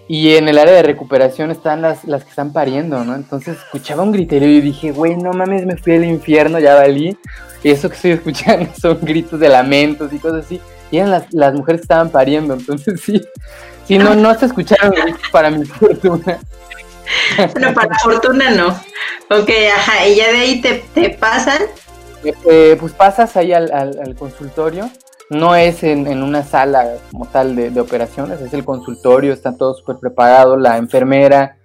y 0.09 0.35
en 0.35 0.49
el 0.49 0.57
área 0.57 0.73
de 0.73 0.83
recuperación 0.83 1.51
están 1.51 1.81
las, 1.81 2.03
las 2.03 2.23
que 2.23 2.31
están 2.31 2.51
pariendo, 2.51 3.05
¿no? 3.05 3.15
Entonces 3.15 3.57
escuchaba 3.57 4.03
un 4.03 4.11
griterío 4.11 4.49
y 4.49 4.59
dije, 4.59 4.91
güey, 4.91 5.15
no 5.15 5.31
mames, 5.31 5.65
me 5.65 5.77
fui 5.77 5.95
al 5.95 6.03
infierno, 6.03 6.59
ya 6.59 6.75
valí. 6.75 7.17
Y 7.63 7.69
eso 7.69 7.89
que 7.89 7.95
estoy 7.95 8.11
escuchando 8.13 8.69
son 8.77 8.99
gritos 9.01 9.39
de 9.39 9.47
lamentos 9.47 10.11
y 10.11 10.19
cosas 10.19 10.45
así. 10.45 10.59
Y 10.91 10.97
eran 10.97 11.11
las, 11.11 11.31
las 11.31 11.53
mujeres 11.53 11.81
que 11.81 11.85
estaban 11.85 12.09
pariendo, 12.09 12.55
entonces 12.55 12.99
sí. 12.99 13.21
Sí, 13.87 13.97
no, 13.97 14.15
no 14.15 14.37
se 14.37 14.47
escucharon 14.47 14.91
gritos 14.91 15.29
para 15.31 15.49
mi 15.49 15.63
fortuna. 15.65 16.39
Bueno, 17.53 17.73
para 17.73 17.97
fortuna 17.97 18.51
no. 18.51 18.67
Ok, 19.31 19.49
ajá, 19.75 20.07
y 20.07 20.17
ya 20.17 20.31
de 20.31 20.37
ahí 20.37 20.61
te, 20.61 20.83
te 20.93 21.09
pasan 21.09 21.63
eh, 22.23 22.77
pues 22.79 22.93
pasas 22.93 23.35
ahí 23.37 23.53
al, 23.53 24.15
consultorio. 24.17 24.89
No 25.29 25.55
es 25.55 25.83
en, 25.83 26.23
una 26.23 26.43
sala 26.43 26.95
como 27.11 27.25
tal 27.27 27.55
de, 27.55 27.79
operaciones, 27.79 28.41
es 28.41 28.53
el 28.53 28.65
consultorio, 28.65 29.31
está 29.31 29.55
todo 29.55 29.75
súper 29.75 29.97
preparado, 29.97 30.57
la 30.57 30.77
enfermera. 30.77 31.57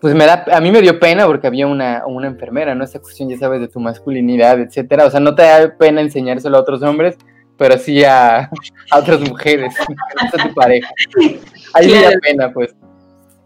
Pues 0.00 0.14
me 0.14 0.24
da, 0.24 0.44
a 0.50 0.60
mí 0.60 0.70
me 0.70 0.80
dio 0.80 0.98
pena 0.98 1.26
porque 1.26 1.46
había 1.46 1.66
una, 1.66 2.02
enfermera, 2.24 2.74
¿no? 2.74 2.82
Esa 2.82 2.98
cuestión, 2.98 3.28
ya 3.28 3.36
sabes, 3.36 3.60
de 3.60 3.68
tu 3.68 3.80
masculinidad, 3.80 4.58
etcétera. 4.60 5.04
O 5.04 5.10
sea, 5.10 5.20
no 5.20 5.34
te 5.34 5.42
da 5.42 5.76
pena 5.76 6.00
enseñárselo 6.00 6.56
a 6.56 6.60
otros 6.60 6.82
hombres, 6.82 7.18
pero 7.58 7.76
sí 7.76 8.02
a, 8.02 8.50
otras 8.96 9.20
mujeres, 9.20 9.74
a 10.32 10.48
tu 10.48 10.54
pareja. 10.54 10.88
Ahí 11.74 11.86
me 11.86 12.02
da 12.02 12.10
pena, 12.22 12.52
pues. 12.52 12.74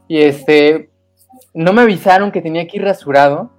Y 0.07 0.21
este, 0.21 0.91
no 1.53 1.73
me 1.73 1.83
avisaron 1.83 2.31
que 2.31 2.41
tenía 2.41 2.69
que 2.69 2.77
ir 2.77 2.85
rasurado 2.85 3.51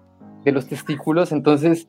de 0.45 0.51
los 0.53 0.67
testículos, 0.67 1.33
entonces 1.33 1.87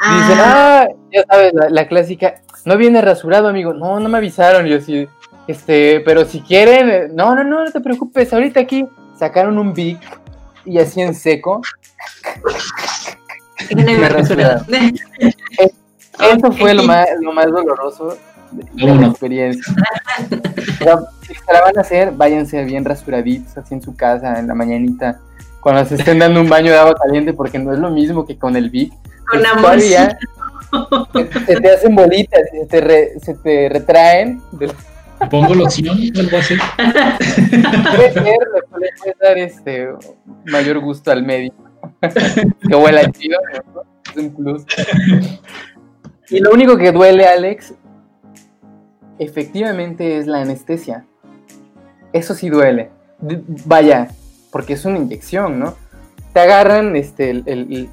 Dicen, 0.00 0.38
ah. 0.40 0.86
ah, 0.86 0.88
ya 1.12 1.24
sabes, 1.28 1.52
la, 1.68 1.86
clásica, 1.86 2.40
no 2.64 2.76
viene 2.76 3.00
rasurado, 3.00 3.48
amigo. 3.48 3.72
No, 3.72 4.00
no 4.00 4.08
me 4.08 4.18
avisaron. 4.18 4.66
Yo 4.66 4.80
sí, 4.80 5.08
este, 5.46 6.00
pero 6.00 6.24
si 6.24 6.40
quieren, 6.40 6.90
eh, 6.90 7.08
no, 7.12 7.34
no, 7.34 7.44
no, 7.44 7.64
no 7.64 7.70
te 7.70 7.80
preocupes. 7.80 8.32
Ahorita 8.32 8.60
aquí 8.60 8.86
sacaron 9.18 9.58
un 9.58 9.72
big 9.72 9.98
y 10.64 10.78
así 10.78 11.00
en 11.00 11.14
seco. 11.14 11.60
Eso 16.20 16.52
fue 16.52 16.74
lo 16.74 16.82
más, 16.82 17.06
lo 17.20 17.32
más 17.32 17.46
doloroso 17.46 18.16
de 18.52 18.94
la 18.94 19.06
experiencia. 19.06 19.74
si 21.22 21.34
se 21.34 21.52
la 21.52 21.60
van 21.60 21.78
a 21.78 21.80
hacer, 21.80 22.12
váyanse 22.12 22.64
bien 22.64 22.84
rasuraditos, 22.84 23.56
así 23.56 23.74
en 23.74 23.82
su 23.82 23.96
casa, 23.96 24.38
en 24.38 24.48
la 24.48 24.54
mañanita, 24.54 25.20
cuando 25.60 25.84
se 25.84 25.94
estén 25.96 26.18
dando 26.18 26.40
un 26.40 26.48
baño 26.48 26.72
de 26.72 26.78
agua 26.78 26.94
caliente, 26.94 27.32
porque 27.32 27.58
no 27.58 27.72
es 27.72 27.78
lo 27.78 27.90
mismo 27.90 28.26
que 28.26 28.38
con 28.38 28.56
el 28.56 28.70
Vic 28.70 28.92
con 29.30 29.46
amor. 29.46 29.78
Se, 31.46 31.56
te 31.56 31.70
hacen 31.70 31.94
bolitas 31.94 32.40
se 32.52 32.66
te, 32.66 33.20
se 33.20 33.34
te 33.34 33.68
retraen. 33.68 34.40
Pongo 35.30 35.54
loción 35.54 35.98
o 36.16 36.20
algo 36.20 36.38
así. 36.38 36.54
Puede 36.76 38.12
ser, 38.12 38.38
le 38.78 39.14
dar 39.20 39.38
este 39.38 39.88
mayor 40.46 40.80
gusto 40.80 41.10
al 41.10 41.24
médico. 41.24 41.70
que 42.68 42.74
huela 42.74 43.10
chido, 43.12 43.38
es 44.10 44.16
un 44.16 44.34
plus. 44.34 44.64
Y 46.30 46.38
lo 46.38 46.52
único 46.52 46.78
que 46.78 46.92
duele, 46.92 47.26
Alex, 47.26 47.74
efectivamente 49.18 50.18
es 50.18 50.26
la 50.26 50.40
anestesia. 50.40 51.04
Eso 52.12 52.34
sí 52.34 52.48
duele. 52.48 52.90
Vaya, 53.66 54.08
porque 54.50 54.72
es 54.74 54.84
una 54.84 54.98
inyección, 54.98 55.58
¿no? 55.58 55.74
Te 56.32 56.40
agarran 56.40 56.96
este, 56.96 57.30
el, 57.30 57.42
el 57.46 57.88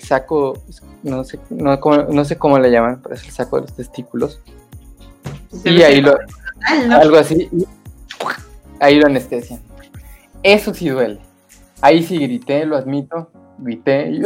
saco, 0.00 0.62
no 1.02 1.24
sé, 1.24 1.38
no, 1.50 2.24
sé 2.24 2.38
cómo 2.38 2.58
le 2.58 2.70
llaman, 2.70 3.00
pero 3.02 3.14
es 3.14 3.24
el 3.24 3.30
saco 3.30 3.56
de 3.56 3.62
los 3.62 3.76
testículos. 3.76 4.40
y 5.64 5.82
ahí 5.82 6.00
lo, 6.00 6.16
algo 6.90 7.16
así, 7.16 7.48
ahí 8.80 8.96
lo 8.96 9.06
anestesian. 9.06 9.60
Eso 10.42 10.74
sí 10.74 10.88
duele. 10.88 11.20
Ahí 11.80 12.02
sí 12.02 12.18
grité, 12.18 12.64
lo 12.64 12.76
admito, 12.76 13.30
grité, 13.58 14.10
y, 14.10 14.22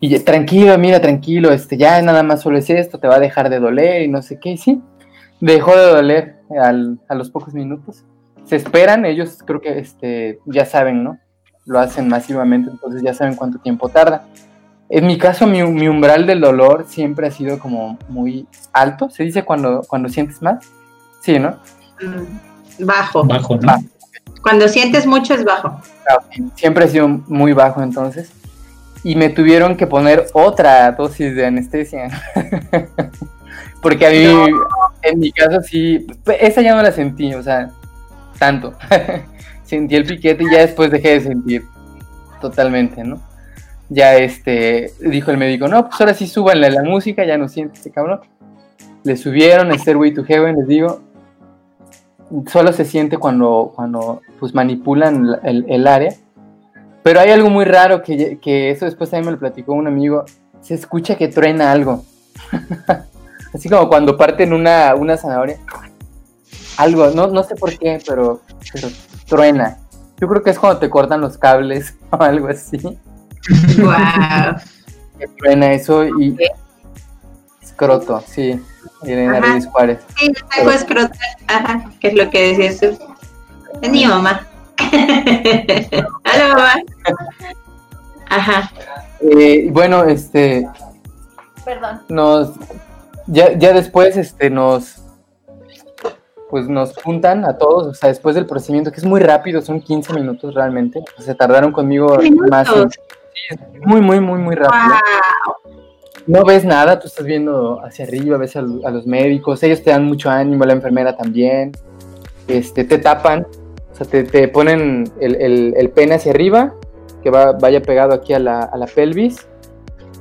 y 0.00 0.18
tranquilo, 0.20 0.78
mira, 0.78 1.00
tranquilo, 1.00 1.50
este, 1.50 1.76
ya 1.76 2.00
nada 2.02 2.22
más 2.22 2.42
solo 2.42 2.58
es 2.58 2.70
esto, 2.70 2.98
te 2.98 3.08
va 3.08 3.16
a 3.16 3.20
dejar 3.20 3.50
de 3.50 3.58
doler 3.58 4.02
y 4.02 4.08
no 4.08 4.22
sé 4.22 4.38
qué, 4.38 4.50
y 4.50 4.58
sí, 4.58 4.80
dejó 5.40 5.76
de 5.76 5.86
doler 5.86 6.36
a 7.08 7.14
los 7.14 7.30
pocos 7.30 7.54
minutos. 7.54 8.04
Se 8.44 8.56
esperan, 8.56 9.04
ellos 9.04 9.38
creo 9.44 9.60
que 9.60 9.78
este, 9.78 10.38
ya 10.46 10.64
saben, 10.66 11.02
¿no? 11.02 11.18
Lo 11.66 11.80
hacen 11.80 12.08
masivamente, 12.08 12.70
entonces 12.70 13.02
ya 13.02 13.12
saben 13.12 13.34
cuánto 13.34 13.58
tiempo 13.58 13.88
tarda. 13.88 14.24
En 14.88 15.06
mi 15.06 15.18
caso, 15.18 15.46
mi, 15.46 15.62
umbral 15.62 16.26
del 16.26 16.40
dolor 16.40 16.86
siempre 16.88 17.26
ha 17.26 17.30
sido 17.30 17.58
como 17.58 17.98
muy 18.08 18.46
alto. 18.72 19.10
¿Se 19.10 19.24
dice 19.24 19.44
cuando, 19.44 19.82
cuando 19.88 20.08
sientes 20.08 20.40
más? 20.40 20.64
Sí, 21.20 21.40
¿no? 21.40 21.56
Mm, 22.00 22.84
bajo. 22.86 23.24
Bajo, 23.24 23.56
¿no? 23.56 23.74
Cuando 24.42 24.68
sientes 24.68 25.06
mucho 25.06 25.34
es 25.34 25.44
bajo. 25.44 25.80
siempre 26.54 26.84
ha 26.84 26.88
sido 26.88 27.08
muy 27.08 27.52
bajo 27.52 27.82
entonces. 27.82 28.30
y 29.02 29.16
me 29.16 29.28
tuvieron 29.28 29.76
que 29.76 29.86
poner 29.86 30.26
otra 30.32 30.92
dosis 30.92 31.34
de 31.34 31.46
anestesia. 31.46 32.08
Porque 33.82 34.06
a 34.06 34.10
mí, 34.10 34.52
en 35.02 35.18
mi 35.18 35.32
caso 35.32 35.62
sí, 35.62 36.06
esa 36.40 36.62
ya 36.62 36.74
no 36.74 36.82
la 36.82 36.92
sentí, 36.92 37.34
o 37.34 37.42
sea, 37.42 37.70
tanto. 38.38 38.72
sentí 39.66 39.96
el 39.96 40.06
piquete 40.06 40.44
y 40.44 40.50
ya 40.50 40.60
después 40.60 40.90
dejé 40.90 41.10
de 41.10 41.20
sentir 41.20 41.64
totalmente, 42.40 43.04
¿no? 43.04 43.20
Ya 43.88 44.16
este, 44.16 44.92
dijo 45.00 45.30
el 45.30 45.36
médico, 45.36 45.68
no, 45.68 45.88
pues 45.88 46.00
ahora 46.00 46.14
sí 46.14 46.26
súbanle 46.26 46.70
la 46.70 46.82
música, 46.82 47.24
ya 47.24 47.36
no 47.38 47.48
siente 47.48 47.78
ese 47.78 47.90
cabrón. 47.90 48.20
Le 49.04 49.16
subieron 49.16 49.76
Stairway 49.78 50.12
to 50.12 50.24
Heaven, 50.24 50.56
les 50.56 50.66
digo, 50.66 51.02
solo 52.50 52.72
se 52.72 52.84
siente 52.84 53.18
cuando, 53.18 53.72
cuando 53.74 54.22
pues 54.40 54.54
manipulan 54.54 55.38
el, 55.44 55.86
área. 55.86 56.14
Pero 57.02 57.20
hay 57.20 57.30
algo 57.30 57.50
muy 57.50 57.64
raro 57.64 58.02
que, 58.02 58.38
que, 58.40 58.70
eso 58.70 58.84
después 58.84 59.10
también 59.10 59.26
me 59.26 59.32
lo 59.32 59.38
platicó 59.38 59.74
un 59.74 59.86
amigo. 59.86 60.24
Se 60.60 60.74
escucha 60.74 61.16
que 61.16 61.28
truena 61.28 61.70
algo. 61.70 62.04
Así 63.54 63.68
como 63.68 63.88
cuando 63.88 64.16
parten 64.16 64.52
una, 64.52 64.94
una 64.96 65.16
zanahoria. 65.16 65.58
Algo, 66.76 67.10
no, 67.10 67.28
no 67.28 67.42
sé 67.44 67.54
por 67.54 67.78
qué, 67.78 68.00
pero 68.06 68.42
truena. 69.26 69.78
Yo 70.18 70.28
creo 70.28 70.42
que 70.42 70.50
es 70.50 70.58
cuando 70.58 70.78
te 70.78 70.88
cortan 70.88 71.20
los 71.20 71.36
cables 71.36 71.94
o 72.10 72.22
algo 72.22 72.48
así. 72.48 72.78
Wow. 72.78 74.56
que 75.18 75.28
truena 75.38 75.72
eso 75.72 76.04
y 76.04 76.36
escroto, 77.62 78.22
sí. 78.26 78.60
Viene 79.02 79.26
Nariz 79.26 79.66
Juárez. 79.66 80.00
Sí, 80.16 80.32
algo 80.58 80.70
escroto, 80.70 81.14
ajá, 81.46 81.90
que 82.00 82.08
es 82.08 82.14
lo 82.14 82.30
que 82.30 82.54
decías 82.54 82.80
tú. 82.80 82.98
Es 83.82 83.90
mi 83.90 84.06
mamá. 84.06 84.46
Hola 84.80 86.48
mamá. 86.48 86.74
Ajá. 88.28 88.70
Eh, 89.20 89.68
bueno, 89.70 90.04
este. 90.04 90.66
Perdón. 91.64 92.02
Nos 92.08 92.52
ya, 93.26 93.56
ya 93.58 93.72
después 93.72 94.16
este, 94.16 94.50
nos, 94.50 95.02
pues 96.50 96.68
nos 96.68 96.96
juntan 96.96 97.44
a 97.44 97.58
todos, 97.58 97.86
o 97.86 97.94
sea, 97.94 98.08
después 98.08 98.34
del 98.34 98.46
procedimiento, 98.46 98.92
que 98.92 98.98
es 98.98 99.04
muy 99.04 99.20
rápido, 99.20 99.60
son 99.62 99.80
15 99.80 100.14
minutos 100.14 100.54
realmente, 100.54 101.02
se 101.18 101.34
tardaron 101.34 101.72
conmigo 101.72 102.18
más. 102.48 102.68
muy, 103.84 104.00
muy, 104.00 104.20
muy, 104.20 104.38
muy 104.38 104.54
rápido. 104.54 104.94
No 106.26 106.44
ves 106.44 106.64
nada, 106.64 106.98
tú 106.98 107.06
estás 107.06 107.24
viendo 107.24 107.80
hacia 107.84 108.04
arriba, 108.04 108.36
ves 108.36 108.56
a, 108.56 108.62
los 108.62 109.06
médicos, 109.06 109.62
ellos 109.62 109.82
te 109.82 109.90
dan 109.90 110.04
mucho 110.04 110.28
ánimo, 110.28 110.64
la 110.64 110.72
enfermera 110.72 111.16
también, 111.16 111.72
este, 112.48 112.84
te 112.84 112.98
tapan, 112.98 113.46
o 113.92 113.94
sea, 113.94 114.06
te, 114.06 114.24
te 114.24 114.48
ponen 114.48 115.04
el, 115.20 115.36
el, 115.36 115.74
el, 115.76 115.90
pene 115.90 116.14
hacia 116.14 116.32
arriba, 116.32 116.74
que 117.22 117.30
va, 117.30 117.52
vaya 117.52 117.80
pegado 117.80 118.12
aquí 118.12 118.32
a 118.32 118.40
la, 118.40 118.60
a 118.60 118.76
la 118.76 118.86
pelvis, 118.86 119.46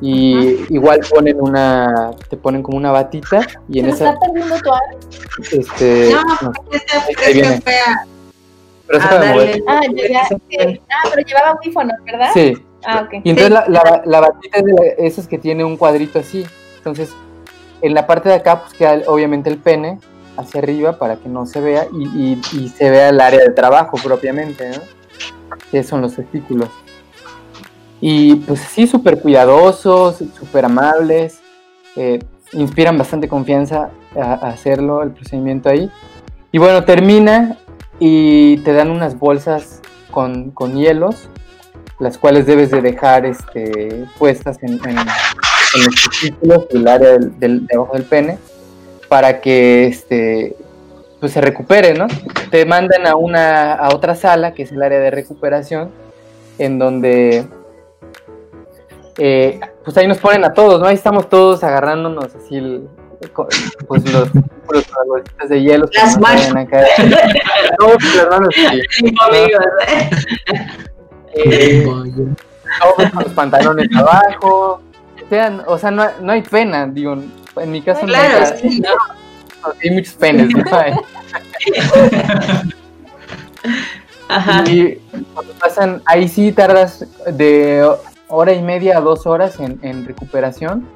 y 0.01 0.65
igual 0.73 0.99
ponen 1.09 1.39
una, 1.39 2.11
te 2.29 2.37
ponen 2.37 2.61
como 2.61 2.77
una 2.77 2.91
batita 2.91 3.45
y 3.69 3.79
en 3.79 3.89
esa... 3.89 4.11
está 4.11 4.19
perdiendo 4.19 4.55
tu 4.57 5.57
Este, 5.57 6.11
no, 6.11 6.21
no, 6.41 6.53
viene. 7.33 7.61
Pero 8.87 8.99
ah, 9.01 9.19
ah, 9.67 9.81
ya, 9.95 10.21
ah, 10.29 11.09
pero 11.09 11.25
llevaba 11.25 11.49
audífonos, 11.51 11.97
¿verdad? 12.05 12.29
Sí. 12.33 12.55
Ah, 12.85 13.01
ok. 13.05 13.21
Y 13.23 13.31
entonces 13.31 13.51
la, 13.51 13.65
la, 13.67 14.03
la, 14.05 14.19
batita 14.19 14.59
es 14.59 14.65
de 14.65 14.95
esas 14.99 15.27
que 15.27 15.39
tiene 15.39 15.63
un 15.65 15.75
cuadrito 15.75 16.19
así. 16.19 16.45
Entonces, 16.77 17.09
en 17.81 17.95
la 17.95 18.05
parte 18.05 18.29
de 18.29 18.35
acá, 18.35 18.61
pues 18.61 18.73
queda 18.73 19.01
obviamente 19.07 19.49
el 19.49 19.57
pene 19.57 19.97
hacia 20.37 20.61
arriba 20.61 20.99
para 20.99 21.15
que 21.15 21.29
no 21.29 21.47
se 21.47 21.61
vea 21.61 21.87
y, 21.93 22.03
y, 22.03 22.41
y 22.53 22.69
se 22.69 22.91
vea 22.91 23.09
el 23.09 23.19
área 23.19 23.39
de 23.39 23.49
trabajo 23.49 23.97
propiamente, 23.97 24.69
¿no? 24.69 24.81
Que 25.71 25.81
son 25.81 26.01
los 26.01 26.15
testículos. 26.15 26.69
Y 28.07 28.35
pues 28.35 28.59
sí, 28.59 28.85
súper 28.85 29.19
cuidadosos, 29.19 30.17
súper 30.37 30.65
amables, 30.65 31.39
eh, 31.95 32.19
inspiran 32.53 32.99
bastante 32.99 33.27
confianza 33.27 33.89
a, 34.15 34.33
hacerlo, 34.47 35.01
el 35.01 35.09
procedimiento 35.09 35.69
ahí. 35.69 35.89
Y 36.51 36.59
bueno, 36.59 36.83
termina 36.83 37.57
y 37.97 38.57
te 38.57 38.73
dan 38.73 38.91
unas 38.91 39.17
bolsas 39.17 39.81
con, 40.11 40.51
con 40.51 40.75
hielos, 40.75 41.29
las 41.97 42.19
cuales 42.19 42.45
debes 42.45 42.69
de 42.69 42.83
dejar 42.83 43.25
este, 43.25 44.05
puestas 44.19 44.61
en, 44.61 44.73
en, 44.87 44.97
los 44.97 45.95
testículos 45.95 46.67
el 46.69 46.87
área 46.87 47.13
del, 47.13 47.39
del, 47.39 47.65
debajo 47.65 47.93
del 47.93 48.03
pene 48.03 48.37
para 49.09 49.41
que 49.41 49.87
este, 49.87 50.55
pues 51.19 51.31
se 51.31 51.41
recupere, 51.41 51.95
¿no? 51.95 52.05
Te 52.51 52.65
mandan 52.67 53.07
a, 53.07 53.15
una, 53.15 53.73
a 53.73 53.95
otra 53.95 54.13
sala, 54.13 54.53
que 54.53 54.61
es 54.61 54.71
el 54.71 54.83
área 54.83 54.99
de 54.99 55.09
recuperación, 55.09 55.89
en 56.59 56.77
donde 56.77 57.47
eh, 59.17 59.59
pues 59.83 59.97
ahí 59.97 60.07
nos 60.07 60.17
ponen 60.17 60.43
a 60.43 60.53
todos, 60.53 60.79
¿no? 60.81 60.87
Ahí 60.87 60.95
estamos 60.95 61.29
todos 61.29 61.63
agarrándonos 61.63 62.35
así, 62.35 62.59
pues 63.87 64.11
los, 64.11 64.29
los, 64.33 65.49
de 65.49 65.61
hielo. 65.61 65.87
Las 65.93 66.19
manos. 66.19 66.47
Todos 67.79 68.15
las 68.15 68.29
manos. 68.29 68.55
Eh, 71.37 71.85
todos 71.85 73.11
con 73.11 73.23
los 73.23 73.33
pantalones 73.33 73.89
abajo. 73.95 74.81
O 75.67 75.77
sea, 75.77 75.91
no, 75.91 76.07
no 76.21 76.31
hay 76.31 76.41
pena, 76.41 76.87
digo, 76.87 77.17
en 77.57 77.71
mi 77.71 77.81
caso 77.81 78.05
claro, 78.05 78.39
no, 78.39 78.45
hay, 78.45 78.79
no. 78.79 78.89
hay 79.81 79.89
muchos 79.91 80.13
penes, 80.13 80.49
¿no? 80.49 80.63
Ajá. 84.27 84.63
Y 84.69 84.95
cuando 85.33 85.53
pasan, 85.53 86.01
ahí 86.05 86.27
sí 86.27 86.51
tardas 86.51 87.05
de 87.25 87.87
hora 88.27 88.53
y 88.53 88.61
media 88.61 88.97
a 88.97 89.01
dos 89.01 89.25
horas 89.25 89.59
en, 89.59 89.79
en 89.81 90.05
recuperación 90.05 90.87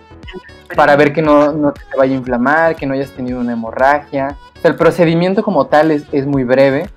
para 0.75 0.95
ver 0.95 1.13
que 1.13 1.21
no, 1.21 1.51
no, 1.51 1.73
te 1.73 1.97
vaya 1.97 2.13
a 2.13 2.17
inflamar, 2.17 2.75
que 2.75 2.85
no 2.85 2.93
hayas 2.93 3.11
tenido 3.11 3.39
una 3.39 3.53
hemorragia. 3.53 4.37
O 4.57 4.61
sea, 4.61 4.71
el 4.71 4.77
procedimiento 4.77 5.43
como 5.43 5.67
tal 5.67 5.91
es, 5.91 6.03
es, 6.11 6.25
muy 6.25 6.43
breve, 6.43 6.89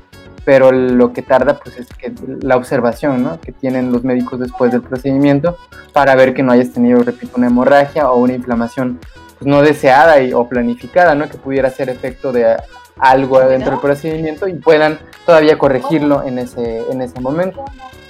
pero 0.44 0.72
lo 0.72 1.12
que 1.12 1.22
tarda 1.22 1.58
pues 1.58 1.78
es 1.78 1.88
que 1.88 2.12
la 2.42 2.56
observación 2.56 3.22
¿no? 3.22 3.40
que 3.40 3.52
tienen 3.52 3.92
los 3.92 4.04
médicos 4.04 4.40
después 4.40 4.72
del 4.72 4.82
procedimiento 4.82 5.56
para 5.92 6.14
ver 6.14 6.34
que 6.34 6.42
no 6.42 6.52
hayas 6.52 6.72
tenido, 6.72 7.02
repito, 7.02 7.36
una 7.36 7.46
hemorragia 7.46 8.10
o 8.10 8.18
una 8.18 8.34
inflamación 8.34 8.98
pues, 9.38 9.48
no 9.48 9.62
deseada 9.62 10.20
y, 10.20 10.32
o 10.32 10.48
planificada, 10.48 11.14
¿no? 11.14 11.28
que 11.28 11.38
pudiera 11.38 11.70
ser 11.70 11.88
efecto 11.88 12.32
de 12.32 12.56
algo 12.98 13.40
dentro 13.40 13.72
del 13.72 13.80
procedimiento 13.80 14.48
y 14.48 14.54
puedan 14.54 14.98
todavía 15.26 15.58
corregirlo 15.58 16.22
en 16.22 16.38
ese, 16.38 16.90
en 16.90 17.02
ese 17.02 17.20
momento. 17.20 17.64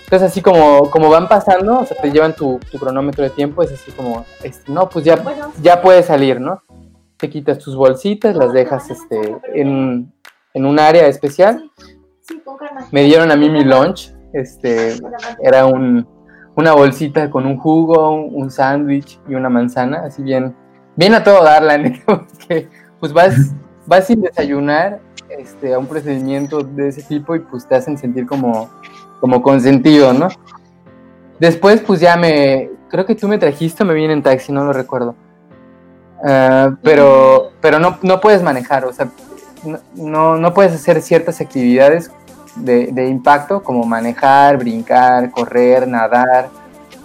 Entonces, 0.05 0.31
así 0.31 0.43
como, 0.43 0.91
como 0.91 1.09
van 1.09 1.29
pasando, 1.29 1.81
o 1.81 1.87
sea, 1.87 1.97
te 1.97 2.11
llevan 2.11 2.35
tu, 2.35 2.61
tu 2.71 2.79
cronómetro 2.79 3.25
de 3.25 3.31
tiempo, 3.31 3.63
es 3.63 3.73
así 3.73 3.93
como, 3.93 4.27
este, 4.43 4.71
no, 4.71 4.89
pues 4.89 5.05
ya, 5.05 5.23
ya 5.63 5.81
puedes 5.81 6.07
salir, 6.07 6.39
¿no? 6.39 6.63
Te 7.17 7.31
quitas 7.31 7.59
tus 7.59 7.75
bolsitas, 7.75 8.37
las 8.37 8.53
dejas 8.53 8.91
este, 8.91 9.39
en, 9.55 10.13
en 10.53 10.67
un 10.67 10.79
área 10.79 11.07
especial. 11.07 11.71
Me 12.91 13.05
dieron 13.05 13.31
a 13.31 13.37
mí 13.37 13.49
mi 13.49 13.65
lunch, 13.65 14.13
este, 14.35 14.97
era 15.43 15.67
un, 15.67 16.07
una 16.55 16.75
bolsita 16.75 17.31
con 17.31 17.47
un 17.47 17.59
jugo, 17.59 18.13
un, 18.13 18.51
sándwich 18.51 19.19
y 19.29 19.35
una 19.35 19.49
manzana, 19.49 20.03
así 20.05 20.23
bien, 20.23 20.55
bien 20.97 21.15
a 21.15 21.25
todo 21.25 21.43
dar, 21.43 21.63
la 21.63 21.79
neta, 21.79 22.27
que 22.49 22.69
pues 23.01 23.13
vas, 23.13 23.35
vas 23.87 24.07
sin 24.07 24.23
desayunar 24.23 25.01
este, 25.29 25.75
a 25.75 25.79
un 25.79 25.87
procedimiento 25.87 26.63
de 26.63 26.89
ese 26.89 27.03
tipo 27.03 27.35
y 27.35 27.41
pues 27.41 27.67
te 27.67 27.75
hacen 27.75 27.97
sentir 27.99 28.27
como 28.27 28.71
como 29.23 29.41
consentido, 29.41 30.13
¿no? 30.13 30.27
Después, 31.39 31.81
pues 31.81 32.01
ya 32.01 32.17
me, 32.17 32.71
creo 32.91 33.07
que 33.07 33.15
tú 33.15 33.29
me 33.29 33.39
trajiste, 33.39 33.85
me 33.85 33.95
vine 33.95 34.13
en 34.15 34.23
taxi, 34.23 34.51
no 34.51 34.65
lo 34.65 34.73
recuerdo. 34.73 35.15
Uh, 36.25 36.75
pero 36.83 37.53
pero 37.61 37.79
no, 37.79 37.99
no, 38.03 38.21
puedes 38.21 38.43
manejar, 38.43 38.85
o 38.85 38.93
sea, 38.93 39.09
no, 39.95 40.37
no 40.37 40.55
puedes 40.55 40.73
hacer 40.73 41.01
ciertas 41.03 41.41
actividades 41.41 42.11
de, 42.57 42.89
de, 42.89 43.07
impacto 43.07 43.63
como 43.63 43.85
manejar, 43.85 44.59
brincar, 44.59 45.31
correr, 45.31 45.87
nadar, 45.87 46.49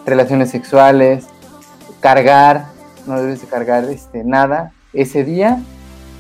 relaciones 0.04 0.50
sexuales, 0.50 1.28
cargar, 2.00 2.66
no 3.06 3.22
debes 3.22 3.42
de 3.42 3.48
cargar 3.48 3.84
este, 3.86 4.24
nada 4.24 4.72
ese 4.92 5.24
día 5.24 5.60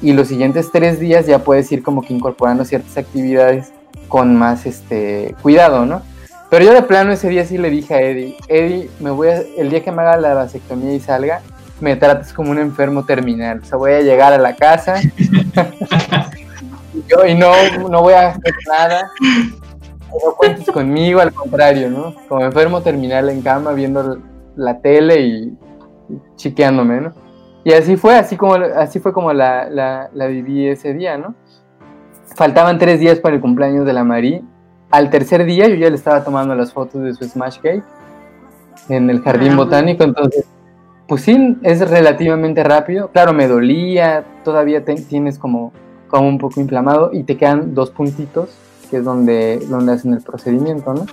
y 0.01 0.13
los 0.13 0.27
siguientes 0.27 0.69
tres 0.71 0.99
días 0.99 1.25
ya 1.25 1.39
puedes 1.39 1.71
ir 1.71 1.83
como 1.83 2.01
que 2.01 2.13
incorporando 2.13 2.65
ciertas 2.65 2.97
actividades 2.97 3.71
con 4.07 4.35
más 4.35 4.65
este 4.65 5.35
cuidado, 5.41 5.85
¿no? 5.85 6.01
Pero 6.49 6.65
yo 6.65 6.73
de 6.73 6.83
plano 6.83 7.11
ese 7.11 7.29
día 7.29 7.45
sí 7.45 7.57
le 7.57 7.69
dije 7.69 7.93
a 7.93 8.01
Eddie, 8.01 8.37
Eddie, 8.47 8.89
me 8.99 9.11
voy 9.11 9.27
a, 9.27 9.41
el 9.57 9.69
día 9.69 9.83
que 9.83 9.91
me 9.91 10.01
haga 10.01 10.17
la 10.17 10.33
vasectomía 10.33 10.93
y 10.93 10.99
salga, 10.99 11.41
me 11.81 11.95
trates 11.95 12.31
como 12.31 12.51
un 12.51 12.59
enfermo 12.59 13.03
terminal. 13.05 13.59
O 13.63 13.65
sea, 13.65 13.77
voy 13.77 13.91
a 13.91 14.01
llegar 14.01 14.31
a 14.31 14.37
la 14.37 14.55
casa 14.55 15.01
y, 15.01 15.11
yo, 17.09 17.25
y 17.25 17.35
no, 17.35 17.51
no 17.89 18.01
voy 18.01 18.13
a 18.13 18.29
hacer 18.29 18.53
nada. 18.67 19.11
No 19.21 20.35
cuentes 20.37 20.65
conmigo, 20.67 21.19
al 21.19 21.33
contrario, 21.33 21.89
¿no? 21.89 22.15
Como 22.29 22.45
enfermo 22.45 22.81
terminal 22.81 23.29
en 23.29 23.41
cama 23.41 23.73
viendo 23.73 24.19
la 24.55 24.79
tele 24.79 25.21
y, 25.21 25.57
chiqueándome, 26.37 27.01
¿no? 27.01 27.26
Y 27.67 27.73
así 27.73 27.97
fue, 27.97 28.15
así 28.15 28.37
como 28.37 28.53
así 28.53 29.01
fue 29.01 29.11
como 29.11 29.33
la, 29.33 29.69
la, 29.69 30.09
la 30.13 30.27
viví 30.27 30.67
ese 30.67 30.93
día, 30.93 31.17
¿no? 31.17 31.35
faltaban 32.35 32.77
tres 32.77 32.99
días 33.01 33.19
para 33.19 33.35
el 33.35 33.41
cumpleaños 33.41 33.85
de 33.85 33.91
la 33.91 34.05
Marie. 34.05 34.41
Al 34.89 35.09
tercer 35.09 35.43
día 35.43 35.67
yo 35.67 35.75
ya 35.75 35.89
le 35.89 35.95
estaba 35.97 36.23
tomando 36.23 36.55
las 36.55 36.71
fotos 36.71 37.01
de 37.01 37.13
su 37.13 37.25
Smash 37.25 37.57
Cake. 37.59 37.83
en 38.87 39.09
el 39.09 39.21
jardín 39.21 39.51
Ah. 39.53 39.55
botánico, 39.57 40.05
entonces, 40.05 40.45
pues 41.09 41.23
sí, 41.23 41.57
es 41.63 41.89
relativamente 41.89 42.63
rápido. 42.63 43.09
Claro, 43.11 43.33
me 43.33 43.47
dolía, 43.49 44.23
todavía 44.45 44.85
te- 44.85 44.95
tienes 44.95 45.37
como, 45.37 45.73
como 46.07 46.29
un 46.29 46.37
poco 46.37 46.61
inflamado 46.61 47.09
y 47.11 47.23
te 47.23 47.35
quedan 47.35 47.73
dos 47.73 47.89
puntitos, 47.91 48.49
que 48.89 48.97
es 48.97 49.03
donde, 49.03 49.59
donde 49.67 49.91
hacen 49.91 50.13
el 50.13 50.21
procedimiento, 50.21 50.93
¿no? 50.93 51.05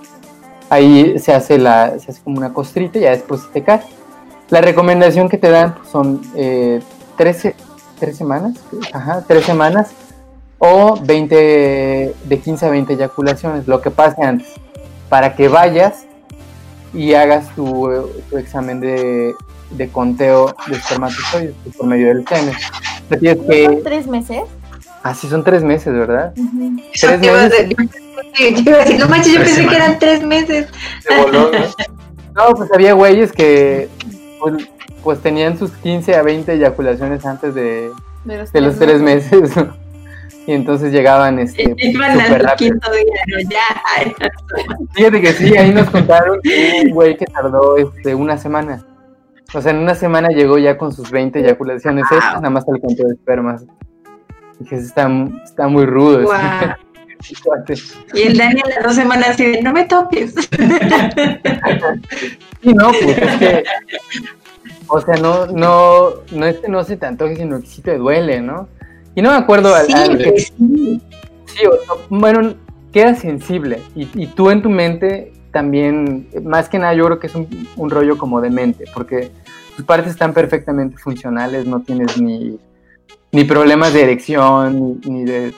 Ahí 0.69 1.19
se 1.19 1.33
hace, 1.33 1.57
la, 1.57 1.99
se 1.99 2.11
hace 2.11 2.23
como 2.23 2.37
una 2.37 2.53
costrita 2.53 2.97
y 2.97 3.01
ya 3.01 3.09
después 3.11 3.41
te 3.51 3.61
cae. 3.61 3.81
La 4.49 4.61
recomendación 4.61 5.29
que 5.29 5.37
te 5.37 5.49
dan 5.49 5.75
pues, 5.75 5.89
son 5.89 6.21
eh, 6.35 6.81
13, 7.17 7.55
tres 7.99 8.17
semanas, 8.17 8.53
ajá, 8.93 9.23
tres 9.27 9.45
semanas 9.45 9.91
o 10.59 10.99
20, 11.01 12.15
de 12.23 12.39
15 12.39 12.65
a 12.65 12.69
20 12.69 12.93
eyaculaciones, 12.93 13.67
lo 13.67 13.81
que 13.81 13.91
pase 13.91 14.21
antes, 14.23 14.47
para 15.09 15.35
que 15.35 15.47
vayas 15.47 16.05
y 16.93 17.13
hagas 17.13 17.49
tu, 17.55 18.09
tu 18.29 18.37
examen 18.37 18.79
de, 18.79 19.33
de 19.71 19.89
conteo 19.89 20.55
de 20.67 20.75
espermatozoides 20.75 21.55
por 21.77 21.87
medio 21.87 22.07
del 22.07 22.27
semen. 22.27 22.55
¿No 23.09 23.19
que, 23.19 23.65
son 23.65 23.83
tres 23.83 24.07
meses? 24.07 24.43
así 25.03 25.27
son 25.27 25.43
tres 25.43 25.63
meses, 25.63 25.93
¿verdad? 25.93 26.33
Ujú. 26.37 26.81
Eso 26.93 27.07
Tres 27.07 27.19
meses. 27.19 27.69
Yo 28.65 28.77
decir, 28.77 28.99
no 28.99 29.07
manches, 29.07 29.33
yo 29.33 29.39
pensé 29.39 29.55
que 29.55 29.61
semanas. 29.61 29.75
eran 29.77 29.99
tres 29.99 30.23
meses. 30.23 30.67
Se 31.07 31.21
voló, 31.21 31.51
¿no? 31.51 31.57
No, 32.35 32.53
pues 32.53 32.69
había 32.73 32.91
güeyes 32.91 33.31
que 33.31 33.87
pues, 34.39 34.69
pues 35.03 35.19
tenían 35.21 35.57
sus 35.57 35.71
15 35.71 36.15
a 36.15 36.21
20 36.23 36.53
eyaculaciones 36.53 37.25
antes 37.25 37.53
de, 37.55 37.91
De 38.25 38.37
los, 38.37 38.51
de 38.51 38.61
los 38.61 38.77
tres 38.79 39.01
meses. 39.01 39.55
¿no? 39.57 39.73
Y 40.47 40.51
entonces 40.53 40.91
llegaban 40.91 41.39
este, 41.39 41.73
Iban 41.77 42.11
súper 42.13 42.33
al 42.33 42.39
rápido. 42.41 42.71
quinto 42.73 42.91
día, 42.91 43.03
no, 43.27 43.49
ya. 43.49 44.29
Fíjate 44.93 45.21
que 45.21 45.33
sí, 45.33 45.57
ahí 45.57 45.73
nos 45.73 45.89
contaron 45.89 46.39
que 46.43 46.83
un 46.85 46.91
güey 46.91 47.17
que 47.17 47.25
tardó 47.25 47.77
este, 47.77 48.13
una 48.13 48.37
semana. 48.37 48.85
O 49.53 49.61
sea, 49.61 49.71
en 49.71 49.77
una 49.79 49.95
semana 49.95 50.29
llegó 50.29 50.57
ya 50.57 50.77
con 50.77 50.91
sus 50.91 51.09
20 51.11 51.39
eyaculaciones 51.39 52.05
Wow. 52.09 52.19
nada 52.19 52.49
más 52.49 52.67
al 52.67 52.79
conteo 52.79 53.07
de 53.07 53.13
espermas. 53.13 53.65
Dije, 54.59 54.75
está, 54.75 55.09
está 55.43 55.67
muy 55.67 55.85
rudo. 55.85 56.23
cuate. 56.25 56.75
Y 58.13 58.21
el 58.23 58.37
Dani 58.37 58.61
a 58.61 58.69
las 58.69 58.83
dos 58.83 58.95
semanas 58.95 59.29
así 59.29 59.45
de, 59.45 59.61
no 59.61 59.73
me 59.73 59.85
toques. 59.85 60.33
Sí, 62.61 62.73
no, 62.73 62.87
pues 62.89 63.17
es 63.17 63.35
que, 63.37 63.63
o 64.87 64.99
sea, 65.01 65.15
no, 65.17 65.45
no, 65.47 66.09
no 66.31 66.45
es 66.47 66.57
que 66.57 66.67
no 66.67 66.83
se 66.83 66.97
te 66.97 67.05
antoje, 67.05 67.35
sino 67.35 67.59
que 67.61 67.67
sí 67.67 67.81
te 67.83 67.95
duele, 67.97 68.41
¿no? 68.41 68.67
Y 69.13 69.21
no 69.21 69.29
me 69.29 69.35
acuerdo 69.37 69.75
al, 69.75 69.85
Sí, 69.85 69.93
al- 69.93 70.17
pues 70.17 70.51
sí. 70.57 71.01
sí, 71.45 71.65
o- 71.67 71.93
o- 71.93 71.99
bueno, 72.09 72.55
queda 72.91 73.13
sensible 73.13 73.81
y, 73.95 74.09
y 74.15 74.27
tú 74.27 74.49
en 74.49 74.63
tu 74.63 74.69
mente 74.71 75.31
también, 75.51 76.27
más 76.43 76.67
que 76.69 76.79
nada 76.79 76.93
yo 76.95 77.05
creo 77.05 77.19
que 77.19 77.27
es 77.27 77.35
un, 77.35 77.67
un 77.75 77.89
rollo 77.91 78.17
como 78.17 78.41
de 78.41 78.49
mente, 78.49 78.85
porque 78.93 79.31
tus 79.75 79.85
partes 79.85 80.11
están 80.11 80.33
perfectamente 80.33 80.97
funcionales, 80.97 81.67
no 81.67 81.81
tienes 81.81 82.17
ni, 82.19 82.57
ni 83.35 83.43
problemas 83.43 83.91
de 83.91 84.03
erección, 84.03 85.01
ni, 85.03 85.25
de 85.25 85.53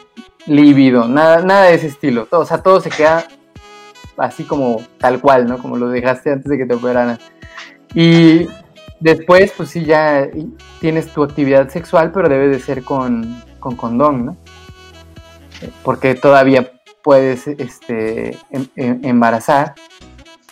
líbido, 0.47 1.07
nada, 1.07 1.43
nada 1.43 1.65
de 1.65 1.75
ese 1.75 1.85
estilo, 1.85 2.25
todo, 2.25 2.41
o 2.41 2.45
sea, 2.45 2.63
todo 2.63 2.81
se 2.81 2.89
queda 2.89 3.27
así 4.17 4.45
como 4.45 4.81
tal 4.97 5.21
cual, 5.21 5.45
¿no? 5.45 5.59
Como 5.59 5.77
lo 5.77 5.87
dejaste 5.89 6.31
antes 6.31 6.49
de 6.49 6.57
que 6.57 6.65
te 6.65 6.73
operaran. 6.73 7.19
Y 7.93 8.47
después, 8.99 9.53
pues 9.55 9.69
sí, 9.69 9.85
ya 9.85 10.27
tienes 10.79 11.13
tu 11.13 11.21
actividad 11.21 11.69
sexual, 11.69 12.11
pero 12.11 12.27
debe 12.29 12.47
de 12.47 12.59
ser 12.59 12.83
con, 12.83 13.43
con 13.59 13.75
condón, 13.75 14.25
¿no? 14.25 14.37
Porque 15.83 16.15
todavía 16.15 16.71
puedes 17.03 17.45
este, 17.45 18.39
em- 18.49 18.69
em- 18.75 19.01
embarazar, 19.03 19.75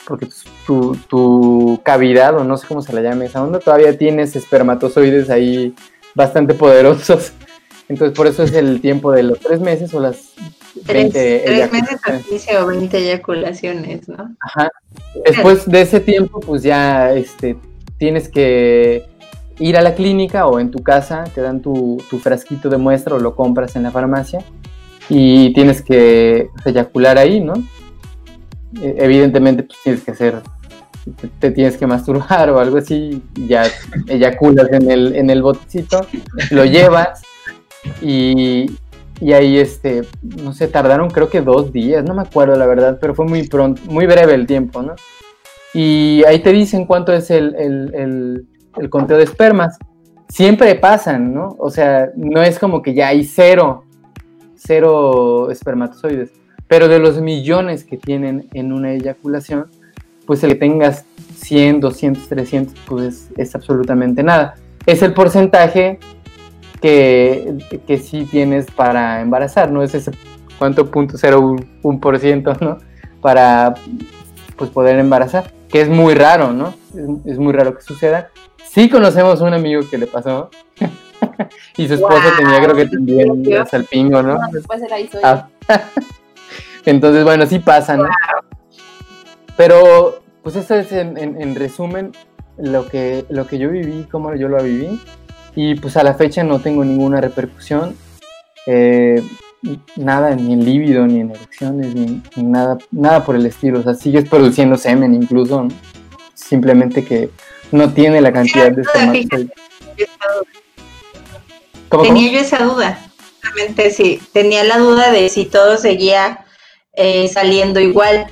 porque 0.07 0.27
tu, 0.67 0.95
tu 1.09 1.81
cavidad, 1.83 2.37
o 2.37 2.43
no 2.43 2.55
sé 2.55 2.67
cómo 2.67 2.83
se 2.83 2.93
la 2.93 3.01
llame 3.01 3.25
esa 3.25 3.41
onda, 3.41 3.57
todavía 3.57 3.97
tienes 3.97 4.35
espermatozoides 4.35 5.31
ahí 5.31 5.73
bastante 6.15 6.53
poderosos. 6.53 7.33
Entonces, 7.87 8.17
por 8.17 8.25
eso 8.25 8.43
es 8.43 8.53
el 8.53 8.81
tiempo 8.81 9.11
de 9.11 9.23
los 9.23 9.39
tres 9.39 9.59
meses 9.59 9.93
o 9.93 9.99
las 9.99 10.33
Tres, 10.85 11.13
20 11.13 11.41
tres 11.45 11.71
meses 11.71 11.99
a 12.03 12.11
eyaculaciones. 12.11 12.25
15 12.25 12.57
o 12.57 12.67
20 12.67 12.97
eyaculaciones, 12.97 14.09
¿no? 14.09 14.35
Ajá. 14.41 14.69
Después 15.23 15.69
de 15.69 15.81
ese 15.81 16.01
tiempo, 16.01 16.41
pues 16.41 16.63
ya 16.63 17.13
este, 17.13 17.55
tienes 17.97 18.27
que 18.27 19.05
ir 19.59 19.77
a 19.77 19.81
la 19.81 19.95
clínica 19.95 20.47
o 20.47 20.59
en 20.59 20.71
tu 20.71 20.83
casa, 20.83 21.23
te 21.33 21.39
dan 21.39 21.61
tu, 21.61 22.03
tu 22.09 22.19
frasquito 22.19 22.69
de 22.69 22.77
muestra 22.77 23.15
o 23.15 23.19
lo 23.19 23.35
compras 23.35 23.77
en 23.77 23.83
la 23.83 23.91
farmacia 23.91 24.43
y 25.07 25.53
tienes 25.53 25.81
que 25.81 26.49
eyacular 26.65 27.17
ahí, 27.17 27.39
¿no? 27.39 27.53
Eh, 28.81 28.95
Evidentemente, 28.99 29.63
pues 29.63 29.79
tienes 29.81 30.03
que 30.03 30.11
hacer, 30.11 30.41
te, 31.39 31.51
tienes 31.51 31.77
que 31.77 31.87
masturbar 31.87 32.49
o 32.49 32.59
algo 32.59 32.77
así, 32.77 33.21
ya 33.47 33.63
eyaculas 34.07 34.71
en 34.71 34.89
el, 34.89 35.15
en 35.15 35.29
el 35.29 35.41
botecito, 35.41 36.05
lo 36.51 36.65
llevas 36.65 37.21
y, 38.01 38.65
y 39.21 39.33
ahí, 39.33 39.57
este, 39.57 40.01
no 40.21 40.53
sé, 40.53 40.67
tardaron 40.67 41.09
creo 41.09 41.29
que 41.29 41.41
dos 41.41 41.71
días, 41.71 42.03
no 42.03 42.13
me 42.13 42.21
acuerdo 42.23 42.55
la 42.55 42.65
verdad, 42.65 42.97
pero 42.99 43.13
fue 43.15 43.25
muy 43.25 43.47
pronto, 43.47 43.81
muy 43.85 44.05
breve 44.07 44.33
el 44.33 44.47
tiempo, 44.47 44.81
¿no? 44.81 44.95
Y 45.73 46.23
ahí 46.25 46.39
te 46.39 46.51
dicen 46.53 46.85
cuánto 46.85 47.11
es 47.13 47.29
el, 47.31 47.55
el, 47.55 47.93
el- 47.95 48.47
el 48.77 48.89
conteo 48.89 49.15
de 49.17 49.23
espermas. 49.23 49.77
Siempre 50.27 50.75
pasan, 50.75 51.33
¿no? 51.33 51.55
O 51.59 51.69
sea, 51.69 52.09
no 52.17 52.41
es 52.41 52.59
como 52.59 52.81
que 52.81 52.93
ya 52.93 53.07
hay 53.09 53.23
cero, 53.23 53.85
cero 54.55 55.49
espermatozoides, 55.51 56.31
pero 56.67 56.87
de 56.87 56.99
los 56.99 57.21
millones 57.21 57.83
que 57.85 57.95
tienen 57.97 58.47
en 58.53 58.73
una 58.73 58.91
eyaculación, 58.91 59.67
pues 60.25 60.43
el 60.43 60.51
que 60.51 60.55
tengas 60.55 61.05
100, 61.37 61.79
200, 61.79 62.27
300, 62.27 62.75
pues 62.87 63.29
es, 63.37 63.55
absolutamente 63.55 64.23
nada. 64.23 64.55
Es 64.85 65.01
el 65.01 65.13
porcentaje 65.13 65.99
que, 66.81 67.81
que 67.87 67.97
sí 67.97 68.25
tienes 68.25 68.69
para 68.71 69.21
embarazar, 69.21 69.71
¿no? 69.71 69.83
Es 69.83 69.95
ese 69.95 70.11
cuánto 70.57 70.89
punto 70.91 71.17
0,1%, 71.17 72.59
¿no? 72.61 72.77
Para 73.21 73.75
pues 74.55 74.69
poder 74.69 74.99
embarazar, 74.99 75.51
que 75.69 75.81
es 75.81 75.89
muy 75.89 76.13
raro, 76.13 76.53
¿no? 76.53 76.73
Es, 76.95 77.33
es 77.33 77.37
muy 77.37 77.53
raro 77.53 77.75
que 77.75 77.81
suceda. 77.81 78.29
Sí 78.69 78.89
conocemos 78.89 79.41
un 79.41 79.53
amigo 79.53 79.81
que 79.89 79.97
le 79.97 80.07
pasó 80.07 80.49
y 81.77 81.87
su 81.87 81.95
esposa 81.95 82.21
Guau, 82.21 82.37
tenía 82.37 82.61
creo 82.61 82.75
que 82.75 82.85
también 82.87 83.67
salpingo, 83.67 84.21
¿no? 84.21 84.37
Después 84.51 84.81
hizo 85.01 85.19
Ah. 85.23 85.47
Entonces, 86.85 87.23
bueno, 87.23 87.45
sí 87.47 87.59
pasa, 87.59 87.97
¿no? 87.97 88.07
Pero, 89.57 90.21
pues 90.43 90.55
eso 90.55 90.75
es 90.75 90.91
en, 90.91 91.17
en- 91.17 91.41
en 91.41 91.55
resumen 91.55 92.11
lo 92.57 92.87
que, 92.87 93.25
lo 93.29 93.47
que 93.47 93.57
yo 93.57 93.69
viví, 93.69 94.05
cómo 94.11 94.33
yo 94.35 94.47
lo 94.47 94.61
viví. 94.63 94.99
Y 95.55 95.75
pues 95.75 95.95
a 95.97 96.03
la 96.03 96.13
fecha 96.13 96.43
no 96.43 96.59
tengo 96.59 96.83
ninguna 96.83 97.21
repercusión. 97.21 97.95
eh, 98.67 99.21
nada, 99.95 100.35
ni 100.35 100.53
en 100.53 100.63
líbido, 100.65 101.07
ni 101.07 101.21
en 101.21 101.31
erecciones, 101.31 101.95
ni, 101.95 102.21
ni 102.35 102.43
nada, 102.43 102.77
nada 102.91 103.23
por 103.25 103.35
el 103.35 103.45
estilo. 103.45 103.79
O 103.79 103.83
sea, 103.83 103.93
sigues 103.95 104.27
produciendo 104.29 104.77
semen 104.77 105.15
incluso, 105.15 105.63
¿no? 105.63 105.69
Simplemente 106.33 107.03
que 107.05 107.29
no 107.71 107.91
tiene 107.93 108.21
la 108.21 108.31
cantidad 108.33 108.71
de 108.71 108.81
espermatozoides. 108.81 109.51
Tenía 112.03 112.31
yo 112.31 112.39
esa 112.39 112.63
duda. 112.63 112.99
Realmente 113.41 113.91
sí, 113.91 114.19
tenía 114.33 114.63
la 114.63 114.77
duda 114.77 115.11
de 115.11 115.29
si 115.29 115.45
todo 115.45 115.77
seguía 115.77 116.45
eh, 116.93 117.27
saliendo 117.27 117.79
igual. 117.79 118.27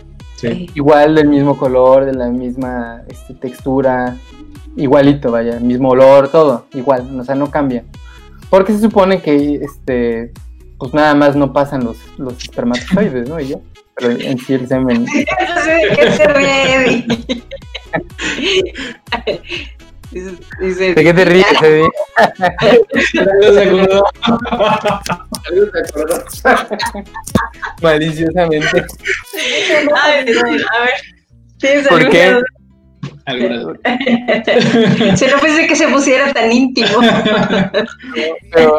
Sí. 0.49 0.69
igual 0.75 1.15
del 1.15 1.27
mismo 1.27 1.57
color, 1.57 2.05
de 2.05 2.13
la 2.13 2.27
misma 2.27 3.03
este, 3.07 3.33
textura, 3.33 4.17
igualito, 4.75 5.31
vaya, 5.31 5.59
mismo 5.59 5.89
olor, 5.89 6.29
todo, 6.29 6.65
igual, 6.73 7.19
o 7.19 7.23
sea, 7.23 7.35
no 7.35 7.49
cambia. 7.49 7.83
Porque 8.49 8.73
se 8.73 8.79
supone 8.79 9.21
que, 9.21 9.55
este, 9.55 10.31
pues 10.77 10.93
nada 10.93 11.15
más 11.15 11.35
no 11.35 11.53
pasan 11.53 11.83
los, 11.83 11.97
los 12.17 12.43
espermatozoides, 12.43 13.29
¿no? 13.29 13.39
Y 13.39 13.47
ya, 13.47 13.57
pero 13.95 14.11
en 14.11 14.37
sí 14.37 14.53
el 14.53 14.67
semen. 14.67 15.05
De 15.13 15.25
qué 15.95 16.11
se 16.11 16.27
Eddie. 20.15 20.93
¿De 20.95 21.03
qué 21.03 21.13
te 21.13 21.25
ríes, 21.25 21.45
Eddie? 21.61 21.89
¿No 23.41 23.53
se 23.53 23.63
acordó? 23.63 24.03
Maliciosamente. 27.81 28.85
Ay, 30.03 30.25
mío, 30.25 30.65
a 30.71 30.79
ver. 30.81 30.93
¿Tienes 31.59 31.87
¿Por 31.87 32.01
alguna 32.01 32.11
qué? 32.11 32.41
Si 35.17 35.25
no 35.31 35.39
pensé 35.39 35.67
que 35.67 35.75
se 35.75 35.87
pusiera 35.87 36.31
tan 36.33 36.51
íntimo. 36.51 36.89
Pero, 38.53 38.77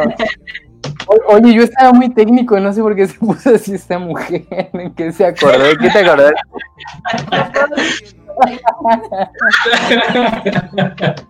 o- 1.07 1.35
oye, 1.35 1.55
yo 1.55 1.62
estaba 1.62 1.93
muy 1.93 2.11
técnico, 2.12 2.59
no 2.61 2.72
sé 2.72 2.80
por 2.82 2.95
qué 2.95 3.07
se 3.07 3.14
puso 3.18 3.55
así 3.55 3.74
esta 3.74 3.99
mujer, 3.99 4.45
¿en 4.74 4.95
qué 4.95 5.12
se 5.12 5.24
acordó? 5.26 5.76
¿Qué 5.80 5.89
te 5.91 5.99
acordás? 5.99 6.32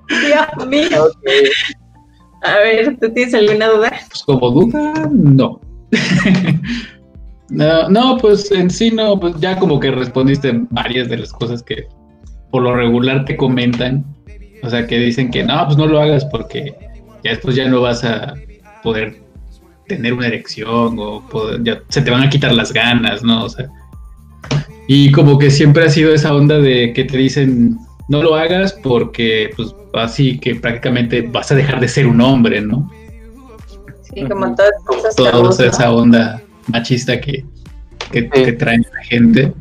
Dios 0.09 0.67
mío. 0.67 1.05
A 2.43 2.59
ver, 2.59 2.97
¿tú 3.01 3.11
tienes 3.13 3.35
alguna 3.35 3.69
duda? 3.69 3.93
Pues 4.09 4.23
como 4.25 4.51
duda, 4.51 5.09
no. 5.11 5.61
no. 7.49 7.89
No, 7.89 8.19
pues 8.19 8.51
en 8.53 8.71
sí 8.71 8.91
no, 8.91 9.19
pues 9.19 9.35
ya 9.41 9.59
como 9.59 9.81
que 9.81 9.91
respondiste 9.91 10.53
varias 10.71 11.09
de 11.09 11.19
las 11.19 11.33
cosas 11.33 11.63
que 11.63 11.87
por 12.51 12.63
lo 12.63 12.77
regular 12.77 13.25
te 13.25 13.37
comentan, 13.37 14.05
o 14.63 14.71
sea, 14.71 14.87
que 14.87 14.99
dicen 14.99 15.31
que 15.31 15.43
no, 15.43 15.65
pues 15.67 15.77
no 15.77 15.87
lo 15.87 16.01
hagas 16.01 16.25
porque 16.27 16.75
ya 17.25 17.31
después 17.31 17.57
ya 17.57 17.69
no 17.69 17.81
vas 17.81 18.05
a 18.05 18.35
poder 18.83 19.25
tener 19.89 20.13
una 20.13 20.27
erección 20.27 20.97
o 20.99 21.23
ya 21.63 21.81
se 21.89 22.03
te 22.03 22.11
van 22.11 22.23
a 22.23 22.31
quitar 22.31 22.53
las 22.53 22.73
ganas, 22.73 23.23
¿no? 23.23 23.45
O 23.45 23.49
sea, 23.49 23.67
y 24.87 25.13
como 25.13 25.39
que 25.39 25.51
siempre 25.51 25.85
ha 25.85 25.91
sido 25.91 26.13
esa 26.13 26.35
onda 26.35 26.59
de 26.59 26.93
que 26.93 27.05
te 27.05 27.17
dicen 27.17 27.79
no 28.09 28.23
lo 28.23 28.35
hagas 28.35 28.73
porque 28.73 29.51
pues 29.57 29.75
así 29.95 30.39
que 30.39 30.55
prácticamente 30.55 31.23
vas 31.23 31.51
a 31.53 31.55
dejar 31.55 31.81
de 31.81 31.89
ser 31.89 32.07
un 32.07 32.21
hombre, 32.21 32.61
¿no? 32.61 32.91
Sí, 34.03 34.23
como 34.29 34.55
todas 34.55 34.73
esas 34.99 35.17
Toda 35.17 35.67
esa 35.67 35.93
onda 35.93 36.43
machista 36.69 37.21
que, 37.21 37.45
que, 38.11 38.53
traen 38.53 38.87
la 38.93 39.05
gente. 39.05 39.53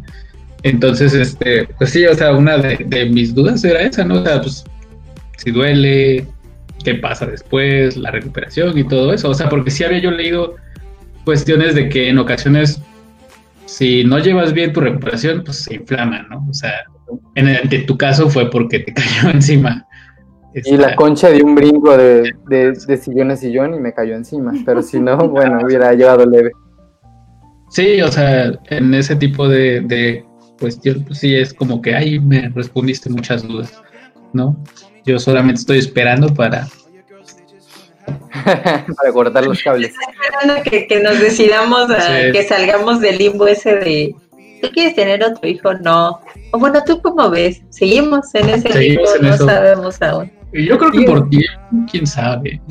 Entonces, 0.64 1.14
este, 1.14 1.66
pues 1.78 1.90
sí, 1.90 2.06
o 2.06 2.16
sea, 2.16 2.34
una 2.34 2.58
de, 2.58 3.06
mis 3.12 3.34
dudas 3.34 3.64
era 3.64 3.82
esa, 3.82 4.06
¿no? 4.06 4.22
O 4.22 4.24
sea, 4.24 4.42
pues 4.42 4.64
si 5.38 5.52
duele, 5.52 6.26
qué 6.84 6.96
pasa 6.96 7.26
después, 7.26 7.98
la 7.98 8.12
recuperación 8.12 8.78
y 8.78 8.84
todo 8.88 9.14
eso. 9.14 9.30
O 9.30 9.34
sea, 9.34 9.50
porque 9.50 9.72
sí 9.72 9.84
había 9.84 10.00
yo 10.00 10.12
leído 10.12 10.56
cuestiones 11.26 11.76
de 11.76 11.90
que 11.90 12.10
en 12.10 12.18
ocasiones, 12.18 12.82
si 13.74 14.04
no 14.04 14.20
llevas 14.20 14.54
bien 14.54 14.72
tu 14.72 14.82
recuperación, 14.82 15.44
pues 15.44 15.64
se 15.64 15.76
inflama, 15.76 16.22
¿no? 16.30 16.46
O 16.48 16.54
sea, 16.54 16.74
en, 17.34 17.86
tu 17.88 17.98
caso 17.98 18.30
fue 18.30 18.50
porque 18.50 18.80
te 18.80 18.94
cayó 18.94 19.32
encima. 19.32 19.88
Y 20.54 20.78
la 20.78 20.96
concha 20.96 21.30
de 21.30 21.42
un 21.42 21.56
brinco 21.56 21.98
de, 21.98 22.32
de, 22.48 22.98
sillón 22.98 23.32
a 23.32 23.36
sillón 23.36 23.74
y 23.74 23.80
me 23.80 23.92
cayó 23.92 24.16
encima. 24.16 24.54
Pero 24.64 24.84
si 24.84 25.00
no, 25.00 25.18
bueno, 25.30 25.60
hubiera 25.66 25.92
llevado 25.94 26.26
leve. 26.26 26.52
Sí, 27.70 28.00
o 28.04 28.12
sea, 28.12 28.52
en 28.70 28.94
ese 28.94 29.16
tipo 29.16 29.50
de, 29.50 29.82
de 29.82 30.24
cuestión, 30.60 31.04
pues 31.04 31.18
sí 31.18 31.34
es 31.34 31.52
como 31.52 31.82
que 31.82 31.96
ahí 31.96 32.20
me 32.20 32.50
respondiste 32.50 33.10
muchas 33.10 33.48
dudas, 33.48 33.82
¿no? 34.34 34.64
Yo 35.06 35.18
solamente 35.18 35.62
estoy 35.62 35.80
esperando 35.80 36.32
para... 36.32 36.68
para 38.96 39.12
cortar 39.12 39.46
los 39.46 39.62
cables. 39.62 39.92
Estoy 39.92 40.14
esperando 40.14 40.64
que, 40.64 40.88
que 40.88 41.02
nos 41.02 41.20
decidamos 41.20 41.90
a 41.90 42.32
que 42.32 42.44
salgamos 42.44 43.00
del 43.00 43.18
limbo 43.18 43.48
ese 43.48 43.76
de 43.76 44.16
¿tú 44.64 44.70
quieres 44.72 44.96
tener 44.96 45.24
otro 45.24 45.48
hijo? 45.48 45.74
No. 45.74 46.20
O 46.52 46.60
bueno, 46.60 46.82
¿tú 46.86 47.02
cómo 47.02 47.30
ves? 47.30 47.62
Seguimos 47.70 48.34
en 48.34 48.50
ese 48.50 48.80
limbo, 48.80 49.04
no 49.22 49.38
sabemos 49.38 50.02
aún. 50.02 50.32
Yo 50.54 50.78
creo 50.78 50.92
que 50.92 51.02
por 51.02 51.30
ti, 51.30 51.44
quién 51.92 52.08
sabe. 52.08 52.62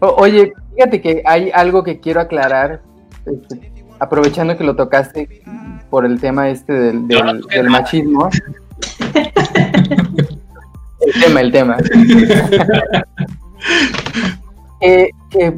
oye, 0.00 0.52
fíjate 0.74 1.00
que 1.00 1.22
hay 1.24 1.50
algo 1.52 1.84
que 1.84 2.00
quiero 2.00 2.20
aclarar, 2.20 2.82
este, 3.26 3.72
aprovechando 4.00 4.56
que 4.56 4.64
lo 4.64 4.74
tocaste 4.74 5.42
por 5.90 6.04
el 6.04 6.20
tema 6.20 6.48
este 6.48 6.72
del, 6.72 7.06
del, 7.06 7.70
machismo. 7.70 8.30
el 11.00 11.22
tema, 11.22 11.40
el 11.40 11.52
tema. 11.52 11.76
Eh, 14.82 15.10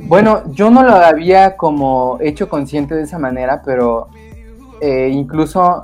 bueno, 0.02 0.42
yo 0.52 0.68
no 0.68 0.82
lo 0.82 0.92
había 0.92 1.56
como 1.56 2.18
hecho 2.20 2.48
consciente 2.48 2.96
de 2.96 3.02
esa 3.02 3.20
manera, 3.20 3.62
pero 3.64 4.08
eh, 4.80 5.10
incluso 5.12 5.82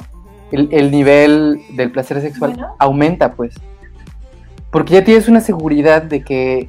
el, 0.51 0.91
nivel 0.91 1.63
del 1.71 1.91
placer 1.91 2.21
sexual 2.21 2.57
aumenta, 2.79 3.33
pues. 3.33 3.55
Porque 4.71 4.95
ya 4.95 5.05
tienes 5.05 5.29
una 5.29 5.41
seguridad 5.41 6.03
de 6.03 6.23
que, 6.23 6.69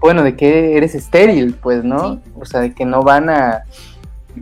bueno, 0.00 0.22
de 0.22 0.36
que 0.36 0.76
eres 0.76 0.94
estéril, 0.94 1.54
pues, 1.60 1.84
¿no? 1.84 2.20
O 2.38 2.44
sea, 2.44 2.60
de 2.60 2.72
que 2.72 2.84
no 2.84 3.02
van 3.02 3.28
a, 3.28 3.64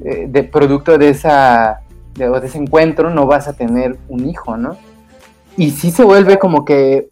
eh, 0.04 0.26
de 0.28 0.44
producto 0.44 0.98
de 0.98 1.08
esa, 1.08 1.80
de, 2.14 2.28
de 2.28 2.46
ese 2.46 2.58
encuentro, 2.58 3.10
no 3.10 3.26
vas 3.26 3.48
a 3.48 3.54
tener 3.54 3.96
un 4.08 4.28
hijo, 4.28 4.56
¿no? 4.56 4.76
Y 5.58 5.72
sí 5.72 5.90
se 5.90 6.04
vuelve 6.04 6.38
como 6.38 6.64
que 6.64 7.10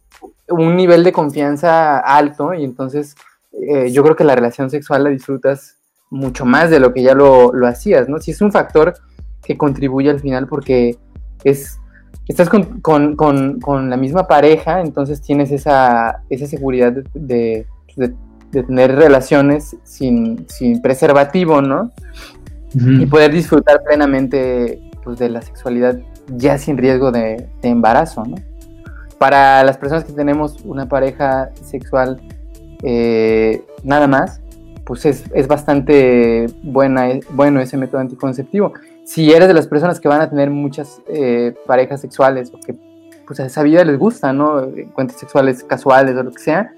un 0.48 0.76
nivel 0.76 1.02
de 1.02 1.12
confianza 1.12 1.98
alto 1.98 2.54
y 2.54 2.62
entonces 2.62 3.16
eh, 3.52 3.90
yo 3.90 4.04
creo 4.04 4.14
que 4.14 4.22
la 4.22 4.36
relación 4.36 4.70
sexual 4.70 5.02
la 5.02 5.10
disfrutas 5.10 5.78
mucho 6.10 6.44
más 6.44 6.70
de 6.70 6.78
lo 6.78 6.94
que 6.94 7.02
ya 7.02 7.14
lo, 7.14 7.52
lo 7.52 7.66
hacías, 7.66 8.08
¿no? 8.08 8.20
Si 8.20 8.30
es 8.30 8.40
un 8.40 8.52
factor 8.52 8.94
que 9.42 9.58
contribuye 9.58 10.10
al 10.10 10.20
final 10.20 10.46
porque 10.46 10.96
es 11.42 11.80
estás 12.28 12.48
con, 12.48 12.80
con, 12.82 13.16
con, 13.16 13.58
con, 13.58 13.90
la 13.90 13.96
misma 13.96 14.28
pareja, 14.28 14.80
entonces 14.80 15.20
tienes 15.20 15.50
esa, 15.50 16.22
esa 16.30 16.46
seguridad 16.46 16.92
de, 17.14 17.66
de, 17.96 18.14
tener 18.50 18.94
relaciones 18.94 19.76
sin, 19.82 20.46
sin 20.48 20.80
preservativo, 20.80 21.60
¿no? 21.60 21.90
Y 22.74 23.06
poder 23.06 23.32
disfrutar 23.32 23.82
plenamente 23.82 24.80
pues, 25.02 25.18
de 25.18 25.30
la 25.30 25.42
sexualidad 25.42 25.98
ya 26.28 26.58
sin 26.58 26.76
riesgo 26.76 27.12
de, 27.12 27.48
de, 27.62 27.68
embarazo, 27.68 28.24
¿no? 28.24 28.36
Para 29.18 29.64
las 29.64 29.78
personas 29.78 30.04
que 30.04 30.12
tenemos 30.12 30.60
una 30.64 30.88
pareja 30.88 31.50
sexual 31.62 32.20
eh, 32.82 33.64
nada 33.82 34.06
más, 34.06 34.40
pues 34.84 35.06
es, 35.06 35.24
es 35.34 35.48
bastante 35.48 36.46
buena, 36.62 37.08
bueno 37.30 37.60
ese 37.60 37.76
método 37.76 38.00
anticonceptivo 38.00 38.72
si 39.06 39.32
eres 39.32 39.46
de 39.46 39.54
las 39.54 39.68
personas 39.68 40.00
que 40.00 40.08
van 40.08 40.20
a 40.20 40.28
tener 40.28 40.50
muchas 40.50 41.00
eh, 41.06 41.54
parejas 41.64 42.00
sexuales 42.00 42.52
o 42.52 42.58
que 42.58 42.74
pues 43.24 43.38
a 43.38 43.46
esa 43.46 43.62
vida 43.62 43.84
les 43.84 43.98
gusta, 43.98 44.32
¿no? 44.32 44.64
Encuentros 44.64 45.20
sexuales 45.20 45.62
casuales 45.62 46.16
o 46.16 46.24
lo 46.24 46.32
que 46.32 46.42
sea, 46.42 46.72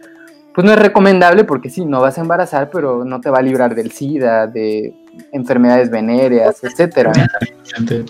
pues 0.54 0.64
no 0.66 0.72
es 0.72 0.78
recomendable 0.78 1.44
porque 1.44 1.70
sí, 1.70 1.86
no 1.86 2.02
vas 2.02 2.18
a 2.18 2.20
embarazar, 2.20 2.68
pero 2.70 3.02
no 3.04 3.20
te 3.22 3.30
va 3.30 3.38
a 3.38 3.42
librar 3.42 3.74
del 3.74 3.92
SIDA, 3.92 4.46
de 4.46 4.94
enfermedades 5.32 5.90
venéreas, 5.90 6.62
etcétera. 6.62 7.12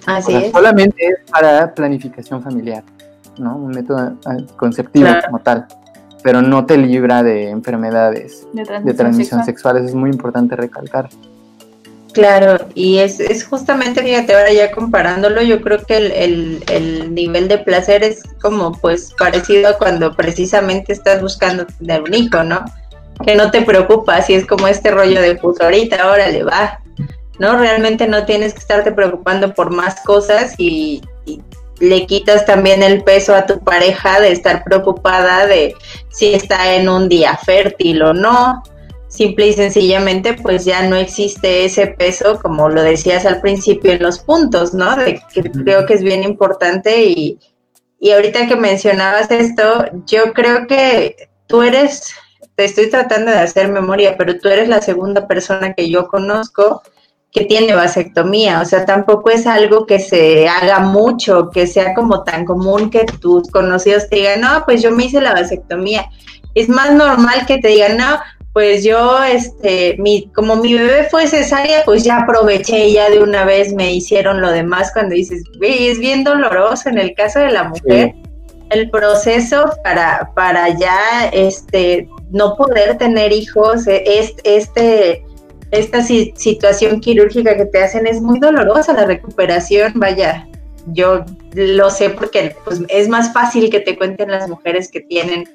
Así 0.06 0.50
Solamente 0.52 1.06
es 1.06 1.30
para 1.30 1.74
planificación 1.74 2.42
familiar, 2.42 2.82
¿no? 3.38 3.56
Un 3.56 3.70
método 3.70 4.16
conceptivo 4.56 5.08
como 5.26 5.40
tal, 5.40 5.66
pero 6.22 6.42
no 6.42 6.66
te 6.66 6.76
libra 6.76 7.22
de 7.22 7.50
enfermedades 7.50 8.46
de 8.52 8.94
transmisión, 8.94 9.44
sexual. 9.44 9.76
Eso 9.78 9.86
es 9.86 9.94
muy 9.94 10.10
importante 10.10 10.56
recalcar. 10.56 11.08
Claro, 12.12 12.66
y 12.74 12.98
es, 12.98 13.20
es 13.20 13.44
justamente, 13.44 14.02
fíjate, 14.02 14.34
ahora 14.34 14.52
ya 14.52 14.72
comparándolo, 14.72 15.42
yo 15.42 15.60
creo 15.60 15.84
que 15.84 15.98
el, 15.98 16.64
el, 16.68 17.14
nivel 17.14 17.48
de 17.48 17.58
placer 17.58 18.02
es 18.02 18.22
como 18.40 18.72
pues 18.72 19.12
parecido 19.18 19.68
a 19.68 19.78
cuando 19.78 20.16
precisamente 20.16 20.92
estás 20.92 21.20
buscando 21.20 21.66
tener 21.66 22.02
un 22.02 22.14
hijo, 22.14 22.42
¿no? 22.42 22.64
Que 23.24 23.36
no 23.36 23.50
te 23.50 23.62
preocupa, 23.62 24.20
si 24.22 24.34
es 24.34 24.46
como 24.46 24.66
este 24.68 24.90
rollo 24.90 25.20
de 25.20 25.36
pues 25.36 25.60
ahorita, 25.60 26.10
órale, 26.10 26.42
va, 26.44 26.80
¿no? 27.38 27.58
Realmente 27.58 28.06
no 28.06 28.24
tienes 28.24 28.52
que 28.52 28.60
estarte 28.60 28.92
preocupando 28.92 29.54
por 29.54 29.70
más 29.70 30.00
cosas 30.02 30.54
y, 30.58 31.02
y 31.24 31.40
le 31.80 32.06
quitas 32.06 32.44
también 32.44 32.82
el 32.82 33.04
peso 33.04 33.34
a 33.34 33.46
tu 33.46 33.60
pareja 33.60 34.20
de 34.20 34.32
estar 34.32 34.64
preocupada 34.64 35.46
de 35.46 35.74
si 36.10 36.34
está 36.34 36.74
en 36.74 36.88
un 36.88 37.08
día 37.08 37.36
fértil 37.36 38.02
o 38.02 38.12
no, 38.12 38.62
simple 39.08 39.48
y 39.48 39.52
sencillamente 39.54 40.34
pues 40.34 40.64
ya 40.64 40.82
no 40.82 40.96
existe 40.96 41.64
ese 41.64 41.86
peso 41.86 42.38
como 42.40 42.68
lo 42.68 42.82
decías 42.82 43.26
al 43.26 43.40
principio 43.40 43.92
en 43.92 44.02
los 44.02 44.18
puntos, 44.18 44.74
¿no? 44.74 44.96
De 44.96 45.22
que 45.32 45.42
creo 45.50 45.86
que 45.86 45.94
es 45.94 46.02
bien 46.02 46.22
importante 46.24 47.04
y, 47.04 47.38
y 47.98 48.10
ahorita 48.10 48.46
que 48.46 48.56
mencionabas 48.56 49.30
esto, 49.30 49.86
yo 50.06 50.32
creo 50.32 50.66
que 50.66 51.30
tú 51.46 51.62
eres, 51.62 52.12
te 52.54 52.64
estoy 52.64 52.90
tratando 52.90 53.30
de 53.30 53.38
hacer 53.38 53.68
memoria, 53.68 54.16
pero 54.16 54.38
tú 54.38 54.48
eres 54.48 54.68
la 54.68 54.82
segunda 54.82 55.26
persona 55.26 55.74
que 55.74 55.88
yo 55.88 56.08
conozco 56.08 56.82
que 57.32 57.44
tiene 57.44 57.74
vasectomía, 57.74 58.60
o 58.60 58.64
sea, 58.64 58.86
tampoco 58.86 59.30
es 59.30 59.46
algo 59.46 59.86
que 59.86 59.98
se 59.98 60.48
haga 60.48 60.80
mucho, 60.80 61.50
que 61.50 61.66
sea 61.66 61.94
como 61.94 62.24
tan 62.24 62.44
común 62.44 62.90
que 62.90 63.04
tus 63.04 63.50
conocidos 63.50 64.08
te 64.08 64.16
digan, 64.16 64.40
no, 64.40 64.64
pues 64.64 64.82
yo 64.82 64.90
me 64.90 65.04
hice 65.04 65.20
la 65.20 65.34
vasectomía. 65.34 66.08
Es 66.54 66.68
más 66.68 66.92
normal 66.92 67.44
que 67.46 67.58
te 67.58 67.68
digan, 67.68 67.98
no, 67.98 68.18
pues 68.54 68.82
yo, 68.82 69.22
este, 69.22 69.96
mi, 69.98 70.30
como 70.34 70.56
mi 70.56 70.72
bebé 70.72 71.06
fue 71.10 71.26
cesárea, 71.26 71.82
pues 71.84 72.02
ya 72.02 72.18
aproveché 72.18 72.90
ya 72.90 73.10
de 73.10 73.22
una 73.22 73.44
vez 73.44 73.74
me 73.74 73.92
hicieron 73.92 74.40
lo 74.40 74.50
demás 74.50 74.90
cuando 74.92 75.14
dices, 75.14 75.42
es 75.60 75.98
bien 75.98 76.24
doloroso 76.24 76.88
en 76.88 76.98
el 76.98 77.14
caso 77.14 77.40
de 77.40 77.50
la 77.50 77.64
mujer, 77.64 78.14
el 78.70 78.90
proceso 78.90 79.70
para, 79.84 80.32
para 80.34 80.70
ya, 80.70 81.28
este, 81.32 82.08
no 82.30 82.56
poder 82.56 82.96
tener 82.98 83.32
hijos, 83.32 83.86
e, 83.86 84.02
este, 84.44 85.22
esta 85.70 86.02
situación 86.02 87.00
quirúrgica 87.00 87.56
que 87.56 87.66
te 87.66 87.82
hacen 87.82 88.06
es 88.06 88.20
muy 88.20 88.38
dolorosa, 88.38 88.92
la 88.92 89.04
recuperación, 89.04 89.92
vaya, 89.96 90.46
yo 90.86 91.24
lo 91.54 91.90
sé 91.90 92.10
porque 92.10 92.56
pues, 92.64 92.80
es 92.88 93.08
más 93.08 93.32
fácil 93.32 93.70
que 93.70 93.80
te 93.80 93.96
cuenten 93.96 94.30
las 94.30 94.48
mujeres 94.48 94.90
que 94.90 95.00
tienen 95.00 95.48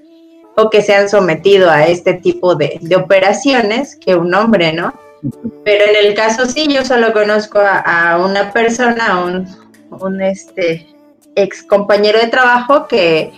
o 0.55 0.69
que 0.69 0.81
se 0.81 0.93
han 0.93 1.09
sometido 1.09 1.69
a 1.69 1.87
este 1.87 2.13
tipo 2.13 2.55
de, 2.55 2.79
operaciones 2.95 3.95
que 3.95 4.15
un 4.15 4.33
hombre, 4.35 4.73
¿no? 4.73 4.93
Pero 5.63 5.85
en 5.85 6.05
el 6.05 6.13
caso 6.13 6.45
sí, 6.45 6.67
yo 6.67 6.85
solo 6.85 7.13
conozco 7.13 7.59
a, 7.59 8.23
una 8.23 8.51
persona, 8.51 9.23
un, 9.23 9.47
un 9.89 10.21
este, 10.21 10.85
ex 11.35 11.63
compañero 11.63 12.19
de 12.19 12.27
trabajo 12.27 12.87
que, 12.87 13.31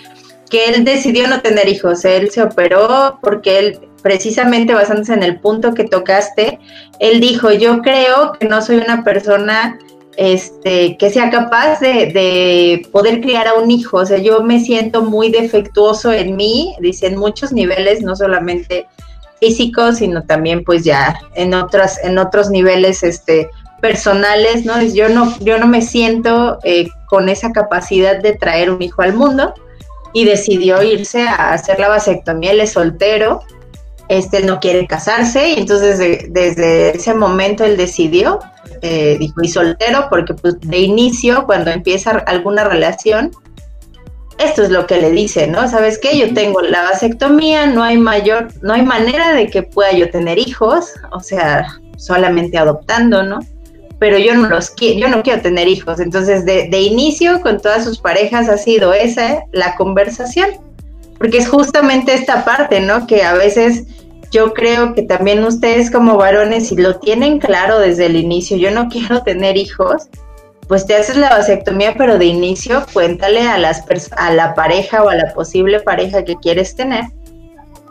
que 0.50 0.66
él 0.66 0.84
decidió 0.84 1.28
no 1.28 1.42
tener 1.42 1.70
hijos. 1.70 2.04
Él 2.04 2.32
se 2.32 2.42
operó 2.42 3.20
porque 3.22 3.60
él, 3.60 3.80
precisamente 4.06 4.76
basándose 4.76 5.16
en 5.16 5.24
el 5.24 5.40
punto 5.40 5.74
que 5.74 5.84
tocaste, 5.84 6.60
él 7.00 7.20
dijo, 7.20 7.52
yo 7.52 7.82
creo 7.82 8.34
que 8.34 8.48
no 8.48 8.62
soy 8.62 8.76
una 8.76 9.04
persona 9.04 9.80
este, 10.16 10.96
que 10.98 11.10
sea 11.10 11.32
capaz 11.32 11.80
de, 11.80 12.88
poder 12.92 13.20
criar 13.20 13.48
a 13.48 13.56
un 13.56 13.72
hijo. 13.72 13.98
O 13.98 14.06
sea, 14.06 14.20
yo 14.20 14.44
me 14.44 14.60
siento 14.60 15.02
muy 15.02 15.32
defectuoso 15.32 16.14
en 16.14 16.36
mí, 16.36 16.76
dice, 16.82 17.08
en 17.08 17.18
muchos 17.18 17.52
niveles, 17.52 18.04
no 18.04 18.16
solamente 18.16 18.86
físicos, 19.40 19.98
sino 19.98 20.22
también 20.24 20.64
pues 20.64 20.84
ya 20.84 21.20
en 21.34 21.56
otras, 21.56 22.00
en 22.04 22.20
otros 22.20 22.52
niveles 22.52 23.02
este, 23.02 23.50
personales, 23.82 24.66
¿no? 24.66 24.80
Yo 24.84 25.10
no, 25.10 25.36
yo 25.40 25.58
no 25.58 25.66
me 25.66 25.82
siento 25.82 26.60
eh, 26.64 26.90
con 27.08 27.28
esa 27.28 27.52
capacidad 27.54 28.22
de 28.22 28.34
traer 28.34 28.70
un 28.70 28.84
hijo 28.84 29.02
al 29.02 29.16
mundo 29.16 29.56
y 30.14 30.26
decidió 30.26 30.84
irse 30.84 31.28
a 31.28 31.54
hacer 31.54 31.80
la 31.80 31.90
vasectomía, 31.90 32.52
él 32.52 32.62
es 32.62 32.74
soltero, 32.74 33.42
este 34.08 34.44
no 34.44 34.60
quiere 34.60 34.86
casarse 34.88 35.50
y 35.50 35.60
entonces 35.60 35.98
desde 36.30 36.96
ese 36.96 37.14
momento 37.14 37.64
él 37.64 37.78
decidió 37.78 38.40
eh, 38.82 39.18
dijo, 39.20 39.42
y 39.42 39.48
soltero, 39.48 40.08
porque 40.10 40.34
pues 40.34 40.60
de 40.60 40.80
inicio, 40.80 41.46
cuando 41.46 41.72
empieza 41.72 42.12
alguna 42.12 42.64
relación, 42.64 43.32
esto 44.38 44.64
es 44.64 44.70
lo 44.70 44.86
que 44.86 45.00
le 45.00 45.12
dice, 45.12 45.48
¿no? 45.48 45.68
¿Sabes 45.68 45.98
qué? 45.98 46.18
Yo 46.18 46.34
tengo 46.34 46.62
la 46.62 46.84
vasectomía, 46.84 47.68
no 47.68 47.84
hay 47.84 47.98
mayor, 47.98 48.50
no 48.62 48.74
hay 48.74 48.84
manera 48.84 49.34
de 49.34 49.48
que 49.48 49.64
pueda 49.64 49.92
yo 49.94 50.10
tener 50.10 50.38
hijos, 50.38 50.92
o 51.12 51.20
sea, 51.20 51.66
solamente 51.98 52.58
adoptando, 52.58 53.24
¿no? 53.24 53.40
Pero 53.98 54.18
yo 54.18 54.36
no 54.36 54.50
los 54.50 54.72
quiero, 54.72 55.00
yo 55.00 55.08
no 55.08 55.24
quiero 55.24 55.42
tener 55.42 55.70
hijos. 55.70 56.02
Entonces, 56.02 56.46
de, 56.46 56.68
de 56.70 56.82
inicio, 56.82 57.40
con 57.42 57.62
todas 57.62 57.86
sus 57.86 58.00
parejas 58.00 58.50
ha 58.50 58.58
sido 58.58 58.94
esa 58.94 59.46
la 59.54 59.76
conversación. 59.78 60.50
Porque 61.18 61.38
es 61.38 61.48
justamente 61.48 62.14
esta 62.14 62.44
parte, 62.44 62.82
¿no? 62.82 63.08
Que 63.08 63.24
a 63.24 63.34
veces 63.34 63.86
yo 64.36 64.54
creo 64.54 64.94
que 64.94 65.04
también 65.04 65.46
ustedes 65.46 65.90
como 65.90 66.18
varones, 66.18 66.68
si 66.68 66.76
lo 66.76 67.00
tienen 67.00 67.40
claro 67.40 67.80
desde 67.80 68.08
el 68.08 68.18
inicio, 68.18 68.58
yo 68.58 68.70
no 68.70 68.90
quiero 68.92 69.24
tener 69.24 69.56
hijos, 69.56 70.10
pues 70.68 70.86
te 70.86 70.96
haces 70.96 71.16
la 71.16 71.30
vasectomía, 71.30 71.94
pero 71.98 72.18
de 72.18 72.26
inicio 72.26 72.86
cuéntale 72.92 73.42
a, 73.42 73.58
las 73.58 73.84
a 74.12 74.34
la 74.34 74.54
pareja 74.54 75.04
o 75.04 75.10
a 75.10 75.16
la 75.16 75.34
posible 75.34 75.80
pareja 75.80 76.26
que 76.26 76.36
quieres 76.36 76.76
tener 76.76 77.06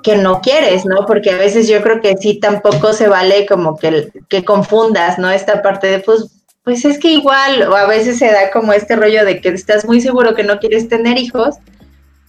que 0.03 0.17
no 0.17 0.43
quieres, 0.43 0.85
¿no? 0.85 1.07
Porque 1.07 1.31
a 1.31 1.39
veces 1.39 1.67
yo 1.67 1.81
creo 1.81 2.03
que 2.03 2.15
sí 2.19 2.39
tampoco 2.39 2.93
se 2.93 3.09
vale 3.09 3.47
como 3.47 3.79
que, 3.79 4.13
que 4.29 4.45
confundas, 4.45 5.19
¿no? 5.19 5.31
Esta 5.31 5.63
parte 5.63 5.87
de, 5.87 6.01
pues, 6.01 6.27
pues 6.63 6.85
es 6.85 6.99
que 6.99 7.09
igual, 7.09 7.63
o 7.63 7.75
a 7.75 7.87
veces 7.87 8.19
se 8.19 8.31
da 8.31 8.51
como 8.51 8.75
este 8.75 8.97
rollo 8.97 9.25
de 9.25 9.41
que 9.41 9.49
estás 9.49 9.87
muy 9.87 10.03
seguro 10.03 10.35
que 10.35 10.45
no 10.45 10.59
quieres 10.59 10.91
tener 10.91 11.17
hijos, 11.17 11.57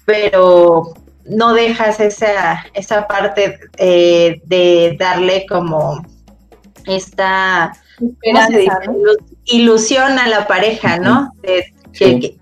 pero 0.05 0.93
no 1.25 1.53
dejas 1.53 1.99
esa, 1.99 2.65
esa 2.73 3.07
parte 3.07 3.59
eh, 3.77 4.41
de 4.45 4.95
darle 4.99 5.45
como 5.47 6.05
esta 6.85 7.73
ilusión 9.45 10.19
a 10.19 10.27
la 10.27 10.47
pareja, 10.47 10.97
¿no? 10.97 11.31
De, 11.41 11.73
que, 11.93 12.37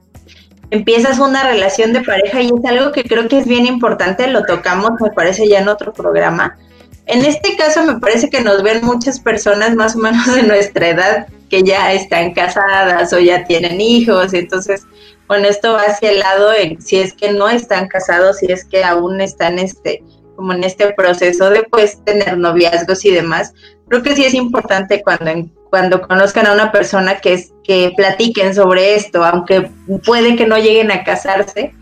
empiezas 0.71 1.19
una 1.19 1.43
relación 1.43 1.93
de 1.93 2.01
pareja 2.01 2.41
y 2.41 2.47
es 2.47 2.65
algo 2.65 2.91
que 2.91 3.03
creo 3.03 3.27
que 3.27 3.37
es 3.37 3.47
bien 3.47 3.67
importante, 3.67 4.27
lo 4.27 4.43
tocamos, 4.43 4.93
me 4.99 5.11
parece, 5.11 5.47
ya 5.47 5.59
en 5.59 5.67
otro 5.67 5.93
programa. 5.93 6.57
En 7.05 7.23
este 7.25 7.55
caso 7.55 7.83
me 7.83 7.99
parece 7.99 8.29
que 8.29 8.41
nos 8.41 8.63
ven 8.63 8.83
muchas 8.83 9.19
personas 9.19 9.75
más 9.75 9.95
o 9.95 9.99
menos 9.99 10.33
de 10.33 10.43
nuestra 10.43 10.87
edad 10.87 11.27
que 11.49 11.61
ya 11.61 11.93
están 11.93 12.33
casadas 12.33 13.13
o 13.13 13.19
ya 13.19 13.45
tienen 13.45 13.79
hijos, 13.79 14.33
entonces 14.33 14.87
bueno, 15.33 15.47
esto 15.47 15.73
va 15.73 15.81
hacia 15.81 16.11
el 16.11 16.19
lado 16.19 16.53
en 16.53 16.79
si 16.79 16.99
es 16.99 17.11
que 17.11 17.31
no 17.31 17.49
están 17.49 17.87
casados, 17.87 18.37
si 18.37 18.51
es 18.51 18.65
que 18.65 18.83
aún 18.83 19.19
están 19.19 19.57
este, 19.57 20.03
como 20.35 20.53
en 20.53 20.63
este 20.63 20.93
proceso 20.93 21.49
de 21.49 21.63
pues 21.63 21.97
tener 22.05 22.37
noviazgos 22.37 23.03
y 23.03 23.09
demás. 23.09 23.51
Creo 23.87 24.03
que 24.03 24.15
sí 24.15 24.25
es 24.25 24.35
importante 24.35 25.01
cuando, 25.01 25.49
cuando 25.71 26.03
conozcan 26.03 26.45
a 26.45 26.53
una 26.53 26.71
persona 26.71 27.15
que, 27.15 27.33
es, 27.33 27.51
que 27.63 27.93
platiquen 27.97 28.53
sobre 28.53 28.93
esto, 28.93 29.25
aunque 29.25 29.71
puede 30.05 30.35
que 30.35 30.45
no 30.45 30.59
lleguen 30.59 30.91
a 30.91 31.03
casarse, 31.03 31.73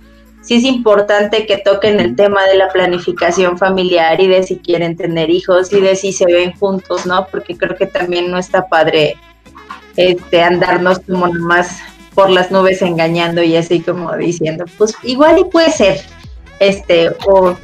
sí 0.42 0.56
es 0.56 0.64
importante 0.64 1.46
que 1.46 1.58
toquen 1.58 2.00
el 2.00 2.16
tema 2.16 2.46
de 2.46 2.56
la 2.56 2.70
planificación 2.70 3.58
familiar 3.58 4.22
y 4.22 4.28
de 4.28 4.44
si 4.44 4.60
quieren 4.60 4.96
tener 4.96 5.30
hijos 5.30 5.74
y 5.74 5.82
de 5.82 5.98
si 5.98 6.14
se 6.14 6.24
ven 6.26 6.54
juntos, 6.54 7.06
¿no? 7.06 7.28
Porque 7.30 7.58
creo 7.58 7.76
que 7.76 7.88
también 7.88 8.32
no 8.32 8.38
está 8.38 8.70
padre 8.70 9.18
este 9.98 10.42
andarnos 10.42 11.00
como 11.00 11.28
nomás 11.28 11.82
por 12.14 12.30
las 12.30 12.52
nubes 12.52 12.82
engañando 12.82 13.42
y 13.42 13.56
así 13.56 13.80
como 13.80 14.16
diciendo, 14.18 14.66
pues 14.78 14.94
igual 15.04 15.40
y 15.40 15.46
puede 15.46 15.72
ser. 15.72 16.02
Este, 16.60 17.10
o 17.26 17.58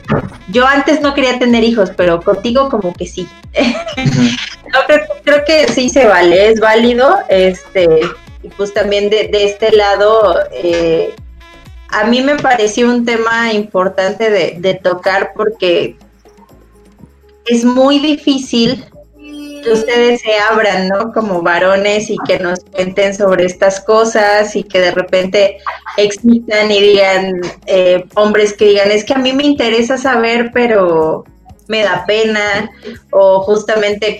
yo 0.50 0.66
antes 0.66 1.02
no 1.02 1.14
quería 1.14 1.38
tener 1.38 1.64
hijos, 1.64 1.92
pero 1.96 2.20
contigo 2.22 2.70
como 2.70 2.94
que 2.94 3.06
sí. 3.06 3.28
creo, 5.24 5.46
que 5.46 5.68
sí 5.68 5.90
se 5.90 6.08
vale, 6.08 6.52
es 6.52 6.60
válido. 6.60 7.20
Este, 7.30 8.02
y 8.42 8.48
pues 8.50 8.74
también 8.74 9.10
de, 9.10 9.30
este 9.32 9.72
lado, 9.72 10.40
eh, 10.52 11.14
a 11.90 12.06
mí 12.06 12.22
me 12.22 12.38
pareció 12.38 12.90
un 12.90 13.06
tema 13.06 13.54
importante 13.54 14.32
de, 14.32 14.56
de 14.58 14.74
tocar 14.74 15.34
porque 15.36 15.96
es 17.46 17.64
muy 17.64 18.00
difícil 18.00 18.84
que 19.68 19.74
ustedes 19.74 20.22
se 20.22 20.38
abran, 20.38 20.88
¿no? 20.88 21.12
Como 21.12 21.42
varones 21.42 22.10
y 22.10 22.18
que 22.26 22.40
nos 22.40 22.60
cuenten 22.62 23.14
sobre 23.14 23.46
estas 23.46 23.82
cosas 23.82 24.56
y 24.56 24.64
que 24.64 24.80
de 24.80 24.92
repente 24.92 25.58
existan 25.98 26.72
y 26.72 26.82
digan, 26.82 27.42
eh, 27.66 28.06
hombres 28.16 28.54
que 28.54 28.66
digan, 28.66 28.92
es 28.92 29.04
que 29.04 29.14
a 29.14 29.18
mí 29.18 29.34
me 29.34 29.44
interesa 29.44 29.98
saber, 29.98 30.52
pero 30.54 31.26
me 31.68 31.84
da 31.84 32.06
pena, 32.06 32.70
o 33.12 33.42
justamente 33.42 34.20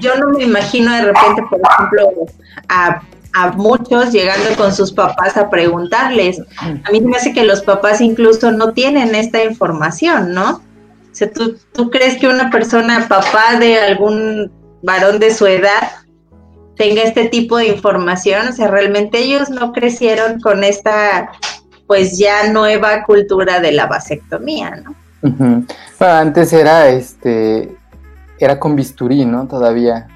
yo 0.00 0.16
no 0.16 0.30
me 0.30 0.44
imagino 0.44 0.92
de 0.94 1.02
repente, 1.02 1.42
por 1.50 1.60
ejemplo, 1.60 2.26
a, 2.68 3.02
a 3.34 3.52
muchos 3.52 4.12
llegando 4.12 4.56
con 4.56 4.74
sus 4.74 4.92
papás 4.92 5.36
a 5.36 5.50
preguntarles. 5.50 6.40
A 6.58 6.90
mí 6.90 7.00
me 7.02 7.16
hace 7.16 7.34
que 7.34 7.44
los 7.44 7.60
papás 7.60 8.00
incluso 8.00 8.50
no 8.50 8.72
tienen 8.72 9.14
esta 9.14 9.44
información, 9.44 10.32
¿no? 10.32 10.62
Sea, 11.16 11.30
¿tú, 11.30 11.56
¿tú 11.72 11.88
crees 11.88 12.18
que 12.18 12.28
una 12.28 12.50
persona, 12.50 13.06
papá 13.08 13.58
de 13.58 13.78
algún 13.78 14.52
varón 14.82 15.18
de 15.18 15.32
su 15.32 15.46
edad, 15.46 15.92
tenga 16.76 17.02
este 17.04 17.28
tipo 17.30 17.56
de 17.56 17.68
información? 17.68 18.48
O 18.48 18.52
sea, 18.52 18.68
realmente 18.68 19.20
ellos 19.20 19.48
no 19.48 19.72
crecieron 19.72 20.42
con 20.42 20.62
esta, 20.62 21.30
pues 21.86 22.18
ya 22.18 22.52
nueva 22.52 23.02
cultura 23.04 23.60
de 23.60 23.72
la 23.72 23.86
vasectomía, 23.86 24.72
¿no? 24.84 24.94
Bueno, 25.22 25.66
antes 25.98 26.52
era 26.52 26.90
este, 26.90 27.74
era 28.38 28.60
con 28.60 28.76
bisturí, 28.76 29.24
¿no? 29.24 29.48
Todavía. 29.48 30.08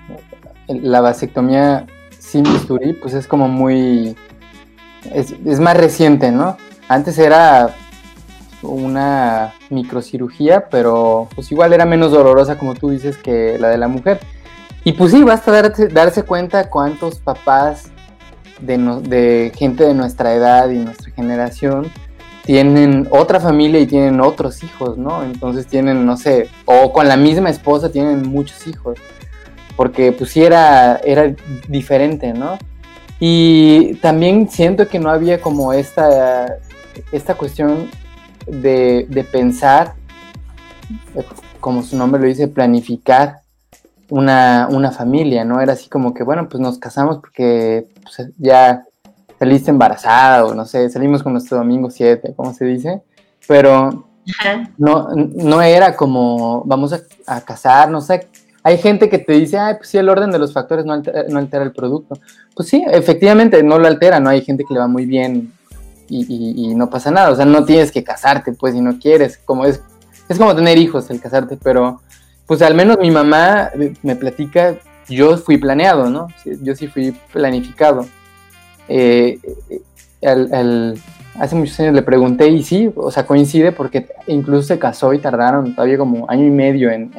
La 0.69 1.01
vasectomía 1.01 1.87
sin 2.19 2.43
bisturí, 2.43 2.93
pues 2.93 3.15
es 3.15 3.27
como 3.27 3.49
muy, 3.49 4.15
es 5.15 5.61
más 5.61 5.79
reciente, 5.79 6.31
¿no? 6.31 6.59
Antes 6.89 7.17
era 7.17 7.75
una 8.63 9.55
microcirugía, 9.71 10.69
pero 10.69 11.29
pues 11.35 11.51
igual 11.53 11.73
era 11.73 11.87
menos 11.87 12.13
dolorosa 12.13 12.59
como 12.59 12.75
tú 12.75 12.91
dices 12.91 13.17
que 13.17 13.59
la 13.59 13.69
de 13.69 13.79
la 13.79 13.89
mujer. 13.89 14.21
Y 14.85 14.93
pues 14.93 15.13
sí, 15.13 15.23
basta 15.23 15.51
darse, 15.51 15.89
darse 15.89 16.23
cuenta 16.23 16.71
cuántos 16.71 17.17
papás 17.17 17.91
de, 18.61 18.79
de 19.03 19.53
gente 19.55 19.85
de 19.85 19.95
nuestra 19.95 20.35
edad 20.35 20.71
y 20.71 20.79
nuestra 20.79 21.11
generación 21.13 21.91
tienen 22.45 23.07
otra 23.11 23.41
familia 23.41 23.81
y 23.81 23.87
tienen 23.87 24.21
otros 24.21 24.63
hijos, 24.65 24.97
¿no? 24.97 25.23
Entonces 25.23 25.67
tienen, 25.67 26.07
no 26.07 26.17
sé, 26.17 26.49
o 26.65 26.93
con 26.93 27.07
la 27.07 27.17
misma 27.17 27.51
esposa 27.51 27.93
tienen 27.93 28.29
muchos 28.29 28.67
hijos, 28.67 28.99
porque 29.77 30.13
pues 30.13 30.31
sí 30.31 30.43
era, 30.43 30.97
era 31.05 31.35
diferente, 31.69 32.33
¿no? 32.33 32.59
Y 33.21 33.95
también 33.97 34.49
siento 34.49 34.89
que 34.89 34.99
no 34.99 35.11
había 35.11 35.41
como 35.41 35.75
esta, 35.75 36.57
esta 37.13 37.35
cuestión 37.35 37.91
de, 38.51 39.27
pensar, 39.31 39.95
como 41.61 41.83
su 41.83 41.97
nombre 41.97 42.21
lo 42.21 42.27
dice, 42.27 42.49
planificar 42.49 43.41
una, 44.09 44.93
familia, 44.97 45.45
¿no? 45.45 45.61
Era 45.61 45.75
así 45.75 45.89
como 45.89 46.15
que, 46.15 46.25
bueno, 46.25 46.49
pues 46.49 46.61
nos 46.61 46.79
casamos 46.79 47.19
porque 47.19 47.89
pues, 48.03 48.31
ya 48.39 48.85
saliste 49.39 49.71
embarazada 49.71 50.45
o 50.45 50.55
no 50.55 50.67
sé, 50.67 50.91
salimos 50.91 51.23
con 51.23 51.33
nuestro 51.33 51.59
domingo 51.59 51.91
7, 51.91 52.35
como 52.37 52.53
se 52.53 52.65
dice, 52.65 53.03
pero 53.47 54.07
no, 54.77 55.09
no 55.15 55.63
era 55.63 55.97
como 55.97 56.63
vamos 56.65 56.93
a, 56.93 57.01
a 57.27 57.41
casarnos, 57.41 58.09
hay 58.63 58.79
gente 58.79 59.09
que 59.09 59.19
te 59.19 59.33
dice, 59.33 59.59
ay, 59.59 59.75
pues 59.77 59.89
sí, 59.89 59.99
el 59.99 60.09
orden 60.09 60.31
de 60.31 60.39
los 60.39 60.53
factores 60.53 60.85
no 60.85 60.93
altera, 60.93 61.25
no 61.29 61.39
altera, 61.39 61.65
el 61.65 61.73
producto. 61.73 62.19
Pues 62.55 62.69
sí, 62.69 62.85
efectivamente 62.91 63.63
no 63.63 63.79
lo 63.79 63.87
altera, 63.87 64.21
¿no? 64.21 64.29
Hay 64.29 64.43
gente 64.43 64.65
que 64.69 64.75
le 64.75 64.81
va 64.81 64.87
muy 64.87 65.07
bien 65.07 65.53
y, 66.11 66.75
no 66.75 66.91
pasa 66.91 67.11
nada. 67.11 67.31
O 67.31 67.37
sea, 67.37 67.45
no 67.45 67.65
tienes 67.65 67.93
que 67.93 68.05
casarte, 68.05 68.53
pues, 68.53 68.75
si 68.75 68.81
no 68.81 68.99
quieres. 68.99 69.39
Como 69.39 69.65
es, 69.65 69.83
es 70.29 70.39
como 70.39 70.55
tener 70.55 70.79
hijos 70.79 71.11
el 71.11 71.21
casarte, 71.21 71.57
pero 71.63 72.01
pues 72.47 72.63
al 72.63 72.75
menos 72.75 72.99
mi 72.99 73.13
mamá 73.13 73.71
me 74.03 74.17
platica, 74.17 74.75
yo 75.09 75.37
fui 75.39 75.57
planeado, 75.57 76.11
¿no? 76.11 76.29
Yo 76.45 76.75
sí 76.75 76.89
fui 76.89 77.13
planificado. 77.33 78.07
Eh, 78.89 79.39
hace 81.39 81.55
muchos 81.55 81.79
años 81.79 81.95
le 81.95 82.03
pregunté 82.03 82.49
y 82.49 82.65
sí, 82.65 82.93
o 82.97 83.11
sea, 83.13 83.25
coincide 83.25 83.71
porque 83.71 84.09
incluso 84.27 84.63
se 84.67 84.79
casó 84.81 85.15
y 85.15 85.21
tardaron 85.21 85.77
todavía 85.77 85.97
como 85.97 86.29
año 86.29 86.45
y 86.45 86.51
medio 86.51 86.91
en, 86.91 87.13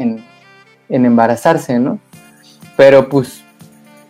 en 0.92 1.06
embarazarse, 1.06 1.80
¿no? 1.80 2.00
Pero 2.76 3.10
pues 3.10 3.44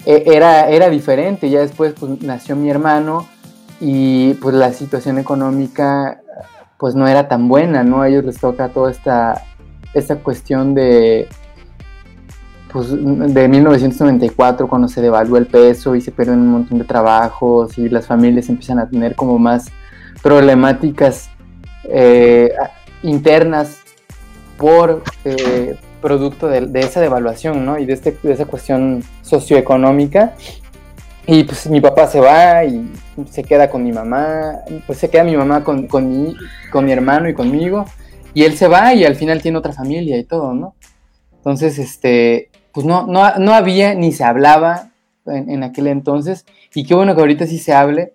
e, 0.05 0.23
era, 0.25 0.69
era 0.69 0.89
diferente. 0.89 1.49
Ya 1.49 1.59
después 1.59 1.93
pues, 1.99 2.21
nació 2.21 2.55
mi 2.55 2.69
hermano 2.69 3.27
y 3.81 4.35
pues 4.35 4.55
la 4.55 4.71
situación 4.71 5.17
económica 5.17 6.21
pues 6.77 6.95
no 6.95 7.07
era 7.07 7.27
tan 7.27 7.47
buena, 7.47 7.83
¿no? 7.83 8.01
A 8.01 8.09
ellos 8.09 8.23
les 8.23 8.39
toca 8.39 8.69
toda 8.69 8.89
esta, 8.91 9.43
esta 9.93 10.15
cuestión 10.17 10.73
de, 10.73 11.27
pues, 12.71 12.89
de 12.91 13.47
1994 13.47 14.67
cuando 14.67 14.87
se 14.87 15.01
devaluó 15.01 15.37
el 15.37 15.47
peso 15.47 15.95
y 15.95 16.01
se 16.01 16.11
pierden 16.11 16.39
un 16.39 16.47
montón 16.47 16.79
de 16.79 16.85
trabajos 16.85 17.77
y 17.77 17.89
las 17.89 18.07
familias 18.07 18.49
empiezan 18.49 18.79
a 18.79 18.89
tener 18.89 19.15
como 19.15 19.37
más 19.37 19.69
problemáticas 20.23 21.29
eh, 21.83 22.53
internas 23.03 23.79
por 24.57 25.03
eh, 25.25 25.75
producto 26.01 26.47
de, 26.47 26.69
esa 26.79 26.99
devaluación, 27.01 27.65
¿no? 27.65 27.77
Y 27.77 27.85
de, 27.85 27.93
este, 27.93 28.17
de 28.23 28.33
esa 28.33 28.45
cuestión 28.45 29.03
socioeconómica. 29.21 30.35
Y 31.33 31.45
pues 31.45 31.69
mi 31.69 31.79
papá 31.79 32.07
se 32.07 32.19
va 32.19 32.65
y 32.65 32.91
se 33.29 33.41
queda 33.41 33.69
con 33.69 33.85
mi 33.85 33.93
mamá, 33.93 34.57
pues 34.85 34.99
se 34.99 35.09
queda 35.09 35.23
mi 35.23 35.37
mamá 35.37 35.63
con, 35.63 35.87
con, 35.87 36.09
mi, 36.09 36.35
con 36.69 36.83
mi 36.83 36.91
hermano 36.91 37.29
y 37.29 37.33
conmigo, 37.33 37.85
y 38.33 38.43
él 38.43 38.57
se 38.57 38.67
va 38.67 38.93
y 38.93 39.05
al 39.05 39.15
final 39.15 39.41
tiene 39.41 39.57
otra 39.57 39.71
familia 39.71 40.17
y 40.17 40.25
todo, 40.25 40.53
¿no? 40.53 40.75
Entonces, 41.37 41.79
este, 41.79 42.49
pues 42.73 42.85
no, 42.85 43.07
no, 43.07 43.33
no 43.37 43.53
había 43.53 43.95
ni 43.95 44.11
se 44.11 44.25
hablaba 44.25 44.89
en, 45.25 45.63
aquel 45.63 45.87
entonces, 45.87 46.45
y 46.75 46.85
qué 46.85 46.95
bueno 46.95 47.15
que 47.15 47.21
ahorita 47.21 47.47
sí 47.47 47.59
se 47.59 47.71
hable. 47.71 48.11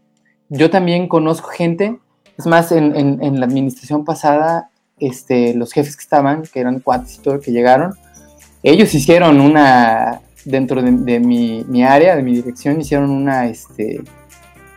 Yo 0.51 0.69
también 0.69 1.09
conozco 1.09 1.49
gente, 1.49 1.99
es 2.37 2.45
más, 2.47 2.71
en, 2.71 2.95
en, 2.95 3.41
la 3.41 3.47
administración 3.47 4.05
pasada, 4.05 4.69
este, 4.99 5.55
los 5.55 5.73
jefes 5.73 5.97
que 5.97 6.03
estaban, 6.03 6.43
que 6.43 6.61
eran 6.61 6.81
cuates 6.81 7.15
y 7.15 7.23
todo, 7.23 7.41
que 7.41 7.51
llegaron, 7.51 7.95
ellos 8.63 8.93
hicieron 8.95 9.41
una, 9.41 10.21
dentro 10.47 10.81
de, 10.81 11.21
mi, 11.21 11.85
área, 11.85 12.17
de 12.17 12.23
mi 12.23 12.35
dirección, 12.35 12.81
hicieron 12.81 13.11
una, 13.11 13.47
este, 13.47 14.01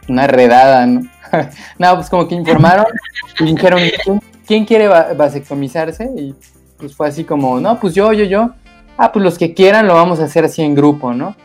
una 0.08 0.28
redada, 0.28 0.86
¿no? 0.86 1.02
no, 1.80 1.96
pues 1.96 2.10
como 2.10 2.28
que 2.28 2.36
informaron 2.36 2.86
y 3.40 3.46
dijeron, 3.46 3.80
¿quién, 4.46 4.66
quiere 4.66 4.88
vasectomizarse? 4.88 6.10
Y 6.18 6.36
pues 6.78 6.96
fue 6.96 7.08
así 7.08 7.24
como, 7.24 7.60
no, 7.60 7.80
pues 7.80 7.94
yo, 7.94 8.12
yo, 8.14 8.26
yo. 8.26 8.52
Ah, 8.98 9.12
pues 9.12 9.24
los 9.24 9.38
que 9.38 9.54
quieran 9.54 9.88
lo 9.88 9.94
vamos 9.94 10.20
a 10.20 10.26
hacer 10.26 10.44
así 10.44 10.62
en 10.62 10.76
grupo, 10.76 11.14
¿no? 11.14 11.36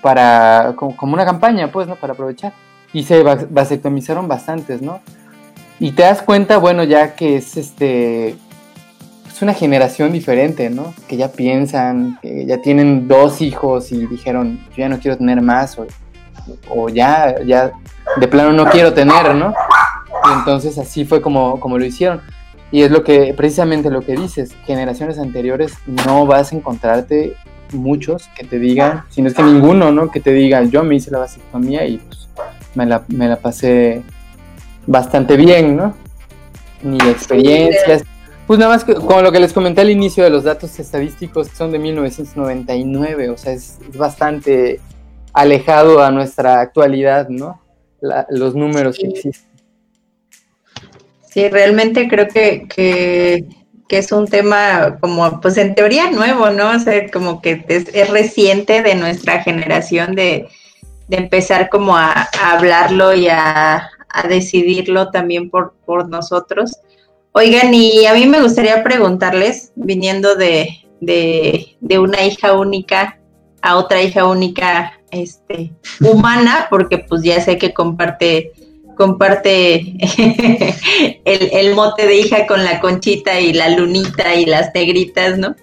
Para, 0.00 0.74
como, 0.76 1.12
una 1.12 1.24
campaña, 1.24 1.70
pues, 1.70 1.86
¿no? 1.86 1.96
Para 1.96 2.14
aprovechar. 2.14 2.52
Y 2.92 3.04
se 3.04 3.22
vasectomizaron 3.22 4.26
bastantes, 4.26 4.82
¿no? 4.82 5.00
Y 5.78 5.92
te 5.92 6.02
das 6.02 6.22
cuenta, 6.22 6.58
bueno, 6.58 6.84
ya 6.84 7.14
que 7.14 7.36
es 7.36 7.56
este, 7.56 8.36
es 9.42 9.44
una 9.44 9.54
generación 9.54 10.12
diferente, 10.12 10.70
¿no? 10.70 10.94
Que 11.08 11.16
ya 11.16 11.32
piensan, 11.32 12.16
que 12.22 12.46
ya 12.46 12.62
tienen 12.62 13.08
dos 13.08 13.40
hijos 13.40 13.90
y 13.90 14.06
dijeron, 14.06 14.60
yo 14.70 14.76
ya 14.76 14.88
no 14.88 15.00
quiero 15.00 15.18
tener 15.18 15.42
más, 15.42 15.76
o, 15.80 15.86
o 16.70 16.88
ya, 16.88 17.42
ya 17.44 17.72
de 18.20 18.28
plano 18.28 18.52
no 18.52 18.70
quiero 18.70 18.94
tener, 18.94 19.34
¿no? 19.34 19.52
Y 20.30 20.38
entonces 20.38 20.78
así 20.78 21.04
fue 21.04 21.20
como, 21.20 21.58
como 21.58 21.76
lo 21.76 21.84
hicieron. 21.84 22.20
Y 22.70 22.82
es 22.82 22.92
lo 22.92 23.02
que, 23.02 23.34
precisamente 23.36 23.90
lo 23.90 24.02
que 24.02 24.14
dices, 24.14 24.54
generaciones 24.64 25.18
anteriores 25.18 25.74
no 26.06 26.24
vas 26.24 26.52
a 26.52 26.56
encontrarte 26.56 27.34
muchos 27.72 28.28
que 28.36 28.44
te 28.44 28.60
digan, 28.60 29.02
si 29.08 29.22
no 29.22 29.28
es 29.28 29.34
que 29.34 29.42
ninguno, 29.42 29.90
¿no? 29.90 30.08
Que 30.08 30.20
te 30.20 30.32
diga, 30.32 30.62
yo 30.62 30.84
me 30.84 30.94
hice 30.94 31.10
la 31.10 31.18
vasectomía 31.18 31.84
y 31.84 31.98
pues, 31.98 32.28
me, 32.76 32.86
la, 32.86 33.02
me 33.08 33.26
la 33.26 33.36
pasé 33.36 34.02
bastante 34.86 35.36
bien, 35.36 35.76
¿no? 35.76 35.94
Ni 36.84 36.98
experiencias. 36.98 38.04
Pues 38.52 38.58
nada 38.58 38.74
más 38.74 38.84
que, 38.84 38.92
como 38.96 39.22
lo 39.22 39.32
que 39.32 39.40
les 39.40 39.54
comenté 39.54 39.80
al 39.80 39.88
inicio 39.88 40.22
de 40.24 40.28
los 40.28 40.44
datos 40.44 40.78
estadísticos 40.78 41.48
que 41.48 41.56
son 41.56 41.72
de 41.72 41.78
1999, 41.78 43.30
o 43.30 43.38
sea, 43.38 43.54
es, 43.54 43.78
es 43.88 43.96
bastante 43.96 44.78
alejado 45.32 46.02
a 46.02 46.10
nuestra 46.10 46.60
actualidad, 46.60 47.30
¿no? 47.30 47.62
los 48.28 48.54
números 48.54 48.98
que 48.98 49.06
existen. 49.06 49.50
Sí, 51.30 51.48
realmente 51.48 52.06
creo 52.08 52.28
que, 52.28 52.66
que, 52.68 53.46
es 53.88 54.12
un 54.12 54.26
tema 54.26 54.98
como, 55.00 55.40
pues 55.40 55.56
en 55.56 55.74
teoría 55.74 56.10
nuevo, 56.10 56.50
¿no? 56.50 56.72
O 56.72 56.78
sea, 56.78 57.10
como 57.10 57.40
que 57.40 57.64
es, 57.68 58.10
reciente 58.10 58.82
de 58.82 58.96
nuestra 58.96 59.42
generación 59.42 60.14
de, 60.14 60.46
empezar 61.08 61.70
como 61.70 61.96
a, 61.96 62.28
hablarlo 62.42 63.14
y 63.14 63.28
a, 63.28 63.88
decidirlo 64.28 65.10
también 65.10 65.48
por, 65.48 65.72
por 65.86 66.10
nosotros. 66.10 66.76
Oigan, 67.32 67.72
y 67.72 68.06
a 68.06 68.14
mí 68.14 68.26
me 68.26 68.42
gustaría 68.42 68.82
preguntarles, 68.82 69.72
viniendo 69.74 70.34
de, 70.34 70.68
de, 71.00 71.76
de 71.80 71.98
una 71.98 72.22
hija 72.24 72.52
única 72.52 73.18
a 73.62 73.76
otra 73.76 74.02
hija 74.02 74.26
única 74.26 74.92
este, 75.10 75.72
humana, 76.00 76.66
porque 76.68 76.98
pues 76.98 77.22
ya 77.22 77.40
sé 77.40 77.58
que 77.58 77.72
comparte 77.72 78.52
comparte 78.96 79.96
el, 81.24 81.74
mote 81.74 82.06
de 82.06 82.16
hija 82.18 82.46
con 82.46 82.62
la 82.64 82.80
conchita 82.80 83.40
y 83.40 83.52
la 83.52 83.70
lunita 83.70 84.34
y 84.34 84.46
las 84.46 84.70
negritas, 84.74 85.38
¿no? 85.38 85.56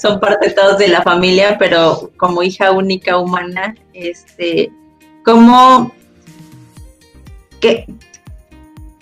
Son 0.00 0.20
parte 0.20 0.50
todos 0.50 0.78
de 0.78 0.88
la 0.88 1.02
familia, 1.02 1.56
pero 1.58 2.10
como 2.16 2.42
hija 2.42 2.70
única 2.70 3.18
humana, 3.18 3.74
este, 3.92 4.70
¿cómo, 5.24 5.92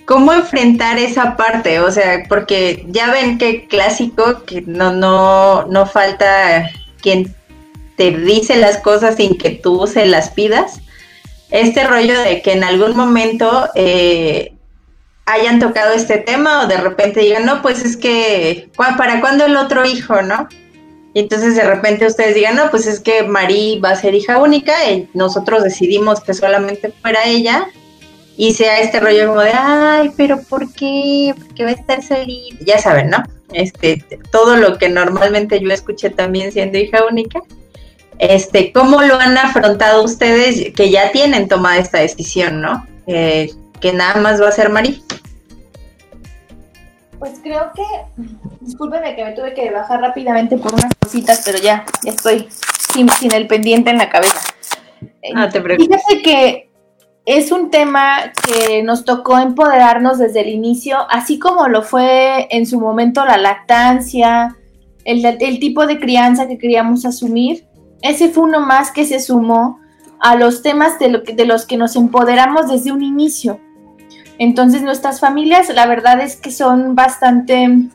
cómo 0.05 0.33
enfrentar 0.33 0.99
esa 0.99 1.37
parte? 1.37 1.81
O 1.81 1.91
sea, 1.91 2.25
porque 2.29 2.85
ya 2.89 3.11
ven 3.11 3.39
que 3.39 3.67
clásico, 3.67 4.45
que 4.45 4.63
no, 4.63 4.93
no, 4.93 5.67
no 5.67 5.87
falta 5.87 6.71
quien 7.01 7.35
te 7.97 8.11
dice 8.11 8.57
las 8.57 8.79
cosas 8.79 9.17
sin 9.17 9.39
que 9.39 9.51
tú 9.51 9.87
se 9.87 10.07
las 10.07 10.31
pidas. 10.31 10.81
Este 11.51 11.85
rollo 11.85 12.19
de 12.21 12.43
que 12.43 12.53
en 12.53 12.65
algún 12.65 12.97
momento 12.97 13.69
eh, 13.75 14.55
hayan 15.27 15.59
tocado 15.59 15.93
este 15.93 16.19
tema 16.19 16.63
o 16.63 16.67
de 16.67 16.77
repente 16.77 17.21
digan, 17.21 17.47
no, 17.47 17.63
pues 17.63 17.85
es 17.85 17.97
que, 17.97 18.71
¿para 18.77 19.21
cuándo 19.21 19.47
el 19.47 19.57
otro 19.57 19.85
hijo, 19.85 20.23
no? 20.23 20.49
Y 21.15 21.21
entonces 21.21 21.55
de 21.55 21.63
repente 21.63 22.07
ustedes 22.07 22.35
digan, 22.35 22.57
no, 22.57 22.71
pues 22.71 22.87
es 22.87 22.99
que 22.99 23.23
Marí 23.23 23.79
va 23.79 23.91
a 23.91 23.97
ser 23.97 24.15
hija 24.15 24.39
única 24.39 24.91
y 24.91 25.09
nosotros 25.15 25.63
decidimos 25.63 26.21
que 26.21 26.35
solamente 26.35 26.93
fuera 27.01 27.25
ella 27.25 27.69
y 28.37 28.55
sea 28.55 28.81
este 28.81 29.01
rollo 29.01 29.29
como 29.29 29.41
de, 29.41 29.53
ay, 29.53 30.13
pero 30.17 30.41
¿por 30.43 30.73
qué? 30.73 31.35
Porque 31.39 31.65
va 31.65 31.71
a 31.71 31.75
estar 31.75 32.03
solita. 32.03 32.65
Ya 32.65 32.79
saben, 32.79 33.11
¿no? 33.11 33.23
Este, 33.53 34.05
todo 34.33 34.57
lo 34.57 34.79
que 34.79 34.89
normalmente 34.89 35.61
yo 35.61 35.71
escuché 35.71 36.11
también 36.11 36.51
siendo 36.51 36.79
hija 36.79 37.05
única. 37.09 37.41
Este, 38.19 38.73
¿Cómo 38.73 39.03
lo 39.03 39.19
han 39.19 39.39
afrontado 39.39 40.03
ustedes 40.03 40.73
que 40.75 40.91
ya 40.91 41.13
tienen 41.13 41.49
tomada 41.49 41.79
esta 41.79 41.99
decisión, 41.99 42.61
no? 42.61 42.87
Eh, 43.07 43.53
que 43.81 43.93
nada 43.93 44.21
más 44.21 44.41
va 44.43 44.49
a 44.49 44.53
ser 44.53 44.71
Mari. 44.71 45.03
Pues 47.19 47.39
creo 47.43 47.71
que, 47.75 47.83
discúlpeme 48.61 49.15
que 49.15 49.25
me 49.25 49.33
tuve 49.33 49.55
que 49.55 49.71
bajar 49.71 50.01
rápidamente 50.01 50.57
por 50.59 50.75
unas 50.75 50.93
cositas, 51.01 51.43
pero 51.45 51.59
ya, 51.59 51.85
ya 52.03 52.11
estoy 52.11 52.49
sin, 52.93 53.09
el 53.33 53.47
pendiente 53.47 53.91
en 53.91 53.99
la 53.99 54.11
cabeza. 54.11 54.41
No 55.33 55.49
te 55.49 55.61
preocupes. 55.61 56.03
Fíjate 56.07 56.23
que 56.23 56.74
es 57.27 57.53
un 57.53 57.71
tema 57.71 58.33
que 58.45 58.83
nos 58.83 59.05
tocó 59.05 59.39
empoderarnos 59.39 60.19
desde 60.19 60.41
el 60.41 60.49
inicio, 60.49 60.99
así 61.11 61.39
como 61.39 61.69
lo 61.69 61.83
fue 61.83 62.49
en 62.51 62.67
su 62.67 62.81
momento 62.81 63.25
la 63.25 63.39
lactancia, 63.39 64.57
el, 65.05 65.39
tipo 65.61 65.87
de 65.87 65.99
crianza 65.99 66.49
que 66.49 66.59
queríamos 66.59 67.05
asumir 67.05 67.67
ese 68.05 68.29
fue 68.29 68.45
uno 68.45 68.61
más 68.61 68.91
que 68.91 69.07
se 69.07 69.19
sumó 69.19 69.81
a 70.21 70.37
los 70.37 70.61
temas 70.63 70.99
de 70.99 71.45
los 71.47 71.65
que 71.65 71.79
nos 71.79 71.97
empoderamos 71.97 72.69
desde 72.69 72.93
un 72.93 73.03
inicio. 73.03 73.59
Entonces 74.39 74.83
nuestras 74.83 75.21
familias, 75.21 75.71
la 75.75 75.87
verdad 75.87 76.21
es 76.21 76.37
que 76.37 76.51
son 76.51 76.95
bastante 76.95 77.89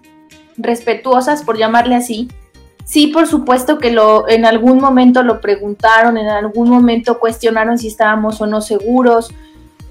respetuosas, 0.58 1.44
por 1.44 1.60
llamarle 1.60 1.96
así. 1.96 2.28
Sí, 2.90 3.06
por 3.06 3.28
supuesto 3.28 3.78
que 3.78 3.92
lo, 3.92 4.28
en 4.28 4.46
algún 4.46 4.80
momento 4.80 5.22
lo 5.22 5.42
preguntaron, 5.42 6.18
en 6.18 6.28
algún 6.28 6.72
momento 6.72 7.20
cuestionaron 7.20 7.78
si 7.78 7.86
estábamos 7.86 8.42
o 8.42 8.48
no 8.48 8.62
seguros, 8.62 9.32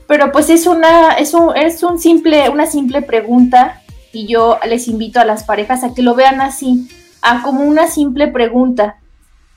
pero 0.09 0.33
pues 0.33 0.51
es 0.51 0.67
una, 0.67 1.13
es 1.13 1.33
un, 1.33 1.57
es 1.57 1.85
un 1.85 2.01
simple, 2.01 2.49
una 2.49 2.67
simple 2.67 3.01
pregunta 3.01 3.83
y 4.13 4.27
yo 4.27 4.59
les 4.69 4.89
invito 4.89 5.21
a 5.21 5.25
las 5.25 5.45
parejas 5.45 5.85
a 5.85 5.95
que 5.95 6.03
lo 6.03 6.17
vean 6.17 6.41
así, 6.41 6.89
a 7.23 7.45
como 7.45 7.61
una 7.61 7.87
simple 7.87 8.27
pregunta 8.27 8.97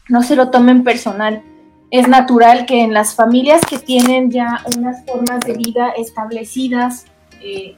no 0.08 0.22
se 0.22 0.36
lo 0.36 0.52
tomen 0.52 0.84
personal. 0.84 1.42
Es 1.90 2.08
natural 2.08 2.68
que 2.68 2.84
en 2.84 2.94
las 2.94 3.16
familias 3.16 3.62
que 3.68 3.80
tienen 3.80 4.30
ya 4.30 4.64
unas 4.78 5.04
formas 5.08 5.40
de 5.40 5.54
vida 5.54 5.90
establecidas 5.98 7.06
eh, 7.42 7.76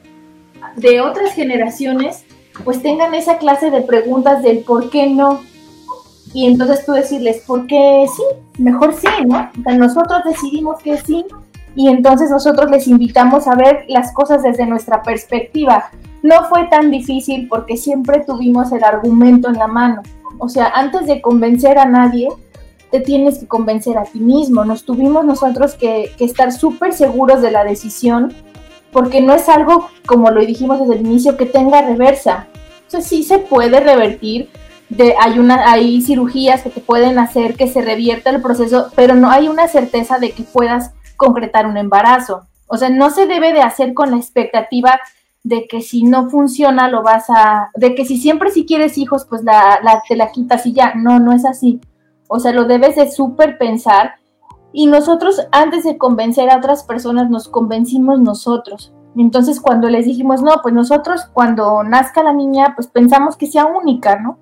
de 0.76 1.00
otras 1.00 1.32
generaciones, 1.32 2.26
pues 2.64 2.82
tengan 2.82 3.14
esa 3.14 3.38
clase 3.38 3.70
de 3.70 3.80
preguntas 3.80 4.42
del 4.42 4.58
por 4.58 4.90
qué 4.90 5.08
no. 5.08 5.40
Y 6.34 6.46
entonces 6.46 6.84
tú 6.84 6.92
decirles, 6.92 7.42
¿por 7.46 7.66
qué 7.66 8.06
sí? 8.14 8.22
Mejor 8.62 8.94
sí, 8.94 9.06
¿no? 9.26 9.50
nosotros 9.78 10.22
decidimos 10.24 10.82
que 10.82 10.98
sí 10.98 11.24
y 11.76 11.88
entonces 11.88 12.30
nosotros 12.30 12.70
les 12.70 12.86
invitamos 12.86 13.46
a 13.46 13.54
ver 13.54 13.84
las 13.88 14.12
cosas 14.12 14.42
desde 14.42 14.66
nuestra 14.66 15.02
perspectiva. 15.02 15.90
No 16.22 16.44
fue 16.48 16.64
tan 16.66 16.90
difícil 16.90 17.48
porque 17.48 17.76
siempre 17.76 18.24
tuvimos 18.26 18.72
el 18.72 18.84
argumento 18.84 19.48
en 19.48 19.54
la 19.54 19.66
mano. 19.68 20.02
O 20.38 20.48
sea, 20.48 20.72
antes 20.74 21.06
de 21.06 21.20
convencer 21.20 21.78
a 21.78 21.84
nadie, 21.84 22.28
te 22.90 23.00
tienes 23.00 23.38
que 23.38 23.46
convencer 23.46 23.96
a 23.96 24.04
ti 24.04 24.20
mismo. 24.20 24.64
Nos 24.64 24.84
tuvimos 24.84 25.24
nosotros 25.24 25.74
que, 25.74 26.12
que 26.16 26.24
estar 26.24 26.52
súper 26.52 26.92
seguros 26.92 27.42
de 27.42 27.50
la 27.50 27.64
decisión 27.64 28.34
porque 28.92 29.20
no 29.20 29.34
es 29.34 29.48
algo, 29.48 29.88
como 30.06 30.30
lo 30.30 30.46
dijimos 30.46 30.78
desde 30.78 30.94
el 30.94 31.06
inicio, 31.06 31.36
que 31.36 31.46
tenga 31.46 31.82
reversa. 31.82 32.46
O 32.86 32.90
sea, 32.90 33.00
sí 33.00 33.24
se 33.24 33.38
puede 33.38 33.80
revertir, 33.80 34.48
de, 34.88 35.14
hay, 35.20 35.38
una, 35.38 35.70
hay 35.70 36.00
cirugías 36.02 36.62
que 36.62 36.70
te 36.70 36.80
pueden 36.80 37.18
hacer 37.18 37.56
que 37.56 37.66
se 37.66 37.82
revierta 37.82 38.30
el 38.30 38.42
proceso, 38.42 38.90
pero 38.94 39.14
no 39.14 39.30
hay 39.30 39.48
una 39.48 39.68
certeza 39.68 40.18
de 40.18 40.32
que 40.32 40.42
puedas 40.42 40.92
concretar 41.16 41.66
un 41.66 41.76
embarazo. 41.76 42.42
O 42.66 42.76
sea, 42.76 42.90
no 42.90 43.10
se 43.10 43.26
debe 43.26 43.52
de 43.52 43.60
hacer 43.60 43.94
con 43.94 44.10
la 44.10 44.16
expectativa 44.16 45.00
de 45.42 45.66
que 45.66 45.82
si 45.82 46.02
no 46.02 46.30
funciona 46.30 46.88
lo 46.88 47.02
vas 47.02 47.26
a, 47.28 47.70
de 47.74 47.94
que 47.94 48.04
si 48.04 48.16
siempre 48.16 48.50
si 48.50 48.64
quieres 48.64 48.96
hijos, 48.96 49.26
pues 49.26 49.44
la, 49.44 49.78
la, 49.82 50.02
te 50.08 50.16
la 50.16 50.32
quitas 50.32 50.64
y 50.66 50.72
ya. 50.72 50.94
No, 50.94 51.20
no 51.20 51.32
es 51.32 51.44
así. 51.44 51.80
O 52.28 52.40
sea, 52.40 52.52
lo 52.52 52.64
debes 52.64 52.96
de 52.96 53.10
súper 53.10 53.58
pensar. 53.58 54.14
Y 54.72 54.86
nosotros, 54.86 55.46
antes 55.52 55.84
de 55.84 55.98
convencer 55.98 56.50
a 56.50 56.56
otras 56.56 56.82
personas, 56.82 57.30
nos 57.30 57.48
convencimos 57.48 58.20
nosotros. 58.20 58.92
Entonces, 59.16 59.60
cuando 59.60 59.88
les 59.88 60.06
dijimos, 60.06 60.42
no, 60.42 60.54
pues 60.62 60.74
nosotros 60.74 61.26
cuando 61.32 61.84
nazca 61.84 62.22
la 62.22 62.32
niña, 62.32 62.72
pues 62.74 62.88
pensamos 62.88 63.36
que 63.36 63.46
sea 63.46 63.66
única, 63.66 64.18
¿no? 64.18 64.38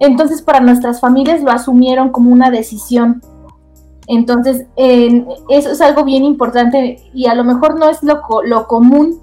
Entonces, 0.00 0.42
para 0.42 0.60
nuestras 0.60 1.00
familias 1.00 1.42
lo 1.42 1.50
asumieron 1.50 2.10
como 2.10 2.32
una 2.32 2.50
decisión. 2.50 3.22
Entonces, 4.08 4.66
eso 4.76 5.70
es 5.70 5.80
algo 5.80 6.04
bien 6.04 6.24
importante 6.24 7.00
y 7.14 7.26
a 7.26 7.34
lo 7.34 7.44
mejor 7.44 7.78
no 7.78 7.88
es 7.88 8.02
lo, 8.02 8.20
lo 8.44 8.66
común, 8.66 9.22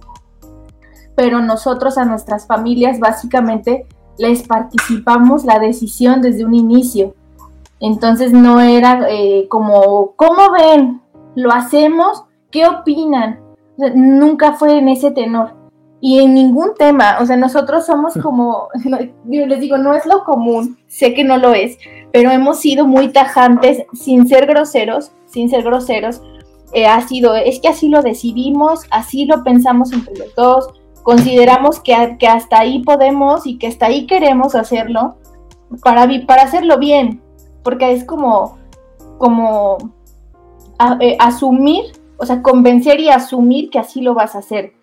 pero 1.16 1.42
nosotros 1.42 1.98
a 1.98 2.06
nuestras 2.06 2.48
familias 2.48 3.00
básicamente 3.00 3.86
les 4.18 4.48
participamos 4.48 5.44
la 5.44 5.60
decisión 5.60 6.22
desde 6.22 6.46
un 6.46 6.54
inicio. 6.54 7.16
Entonces 7.80 8.32
no 8.32 8.62
era 8.62 9.08
eh, 9.10 9.48
como, 9.50 10.14
¿cómo 10.16 10.52
ven? 10.52 11.02
¿Lo 11.36 11.52
hacemos? 11.52 12.24
¿Qué 12.52 12.66
opinan? 12.66 13.42
nunca 13.94 14.54
fue 14.54 14.80
en 14.80 14.90
ese 14.90 15.12
tenor. 15.12 15.57
Y 16.00 16.20
en 16.20 16.34
ningún 16.34 16.76
tema, 16.76 17.18
o 17.20 17.26
sea, 17.26 17.38
nosotros 17.38 17.86
somos 17.86 18.14
como, 18.22 18.70
yo 19.26 19.46
les 19.46 19.60
digo, 19.60 19.78
no 19.78 19.94
es 19.94 20.06
lo 20.06 20.24
común, 20.24 20.78
sé 20.88 21.14
que 21.14 21.24
no 21.24 21.38
lo 21.38 21.54
es, 21.54 21.78
pero 22.12 22.32
hemos 22.32 22.60
sido 22.60 22.86
muy 22.86 23.10
tajantes 23.10 23.84
sin 23.94 24.28
ser 24.28 24.46
groseros, 24.46 25.12
sin 25.26 25.50
ser 25.50 25.64
groseros. 25.64 26.22
Eh, 26.74 26.86
ha 26.86 27.02
sido, 27.08 27.36
es 27.36 27.60
que 27.60 27.70
así 27.70 27.88
lo 27.88 28.02
decidimos, 28.02 28.82
así 28.92 29.26
lo 29.26 29.44
pensamos 29.44 29.94
entre 29.94 30.18
los 30.18 30.36
dos, 30.36 30.68
consideramos 31.04 31.80
que, 31.80 32.18
que 32.20 32.28
hasta 32.28 32.60
ahí 32.60 32.84
podemos 32.84 33.48
y 33.48 33.58
que 33.58 33.68
hasta 33.68 33.86
ahí 33.86 34.06
queremos 34.06 34.54
hacerlo 34.54 35.16
para, 35.82 36.08
para 36.28 36.44
hacerlo 36.44 36.78
bien, 36.78 37.22
porque 37.64 37.94
es 37.94 38.04
como, 38.04 38.58
como 39.18 39.78
eh, 41.00 41.16
asumir 41.20 41.86
o 42.18 42.26
sea, 42.26 42.42
convencer 42.42 43.00
y 43.00 43.10
asumir 43.10 43.70
que 43.70 43.80
así 43.80 44.02
lo 44.02 44.14
vas 44.14 44.36
a 44.36 44.40
hacer. 44.40 44.74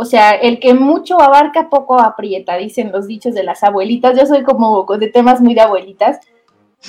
O 0.00 0.06
sea, 0.06 0.30
el 0.30 0.60
que 0.60 0.72
mucho 0.72 1.20
abarca, 1.20 1.68
poco 1.68 2.00
aprieta, 2.00 2.56
dicen 2.56 2.90
los 2.90 3.06
dichos 3.06 3.34
de 3.34 3.44
las 3.44 3.62
abuelitas. 3.62 4.18
Yo 4.18 4.24
soy 4.24 4.44
como 4.44 4.86
de 4.98 5.08
temas 5.08 5.42
muy 5.42 5.52
de 5.52 5.60
abuelitas. 5.60 6.20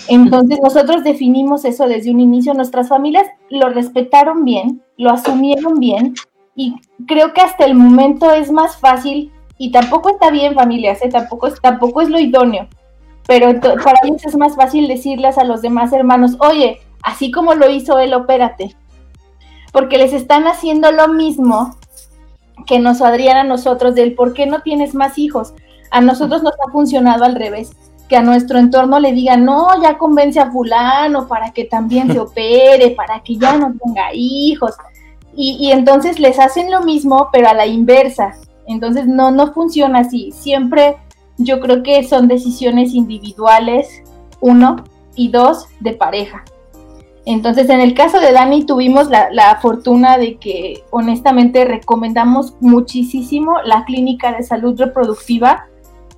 Entonces 0.07 0.59
nosotros 0.63 1.03
definimos 1.03 1.65
eso 1.65 1.89
desde 1.89 2.09
un 2.09 2.21
inicio. 2.21 2.53
Nuestras 2.53 2.87
familias 2.87 3.27
lo 3.49 3.67
respetaron 3.67 4.45
bien, 4.45 4.81
lo 4.95 5.11
asumieron 5.11 5.73
bien 5.75 6.13
y 6.55 6.75
creo 7.05 7.33
que 7.33 7.41
hasta 7.41 7.65
el 7.65 7.75
momento 7.75 8.31
es 8.31 8.49
más 8.49 8.77
fácil 8.77 9.29
y 9.57 9.73
tampoco 9.73 10.11
está 10.11 10.31
bien 10.31 10.55
familias, 10.55 11.01
¿eh? 11.01 11.09
tampoco, 11.09 11.47
es, 11.47 11.59
tampoco 11.59 11.99
es 11.99 12.09
lo 12.09 12.17
idóneo, 12.17 12.69
pero 13.27 13.59
para 13.59 13.99
ellos 14.05 14.25
es 14.25 14.37
más 14.37 14.55
fácil 14.55 14.87
decirles 14.87 15.37
a 15.37 15.43
los 15.43 15.61
demás 15.61 15.91
hermanos, 15.91 16.37
oye, 16.39 16.79
así 17.03 17.29
como 17.29 17.55
lo 17.55 17.69
hizo 17.69 17.99
él, 17.99 18.13
opérate 18.13 18.73
porque 19.71 19.97
les 19.97 20.13
están 20.13 20.47
haciendo 20.47 20.91
lo 20.91 21.07
mismo 21.07 21.75
que 22.65 22.79
nos 22.79 23.01
harían 23.01 23.37
a 23.37 23.43
nosotros 23.43 23.95
del 23.95 24.13
por 24.13 24.33
qué 24.33 24.45
no 24.45 24.61
tienes 24.61 24.93
más 24.95 25.17
hijos. 25.17 25.53
A 25.89 26.01
nosotros 26.01 26.43
nos 26.43 26.53
ha 26.53 26.71
funcionado 26.71 27.23
al 27.23 27.35
revés, 27.35 27.71
que 28.07 28.17
a 28.17 28.21
nuestro 28.21 28.59
entorno 28.59 28.99
le 28.99 29.13
digan, 29.13 29.45
no, 29.45 29.81
ya 29.81 29.97
convence 29.97 30.39
a 30.39 30.51
fulano 30.51 31.27
para 31.27 31.51
que 31.51 31.65
también 31.65 32.11
se 32.11 32.19
opere, 32.19 32.91
para 32.91 33.21
que 33.21 33.37
ya 33.37 33.57
no 33.57 33.73
tenga 33.83 34.13
hijos. 34.13 34.75
Y, 35.35 35.57
y 35.59 35.71
entonces 35.71 36.19
les 36.19 36.39
hacen 36.39 36.71
lo 36.71 36.81
mismo, 36.81 37.29
pero 37.31 37.49
a 37.49 37.53
la 37.53 37.65
inversa. 37.65 38.35
Entonces 38.67 39.07
no, 39.07 39.31
no 39.31 39.53
funciona 39.53 39.99
así. 39.99 40.31
Siempre 40.31 40.97
yo 41.37 41.59
creo 41.59 41.83
que 41.83 42.03
son 42.03 42.27
decisiones 42.27 42.93
individuales, 42.93 44.03
uno, 44.39 44.83
y 45.15 45.29
dos, 45.29 45.67
de 45.79 45.93
pareja. 45.93 46.43
Entonces, 47.25 47.69
en 47.69 47.79
el 47.79 47.93
caso 47.93 48.19
de 48.19 48.31
Dani 48.31 48.65
tuvimos 48.65 49.09
la, 49.09 49.59
fortuna 49.61 50.17
de 50.17 50.37
que 50.37 50.83
honestamente 50.89 51.65
recomendamos 51.65 52.55
muchísimo 52.61 53.57
la 53.63 53.85
clínica 53.85 54.31
de 54.31 54.43
salud 54.43 54.79
reproductiva 54.79 55.67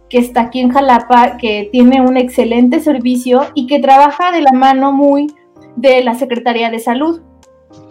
que 0.10 0.20
está 0.20 0.41
aquí 0.41 0.60
en 0.60 0.70
Jalapa, 0.70 1.38
que 1.38 1.70
tiene 1.72 2.01
un 2.01 2.18
excelente 2.18 2.80
servicio 2.80 3.47
y 3.54 3.68
que 3.68 3.80
trabaja 3.80 4.32
de 4.32 4.41
la 4.41 4.51
mano 4.51 4.93
muy 4.93 5.34
de 5.76 6.04
la 6.04 6.14
Secretaría 6.14 6.70
de 6.70 6.80
Salud, 6.80 7.22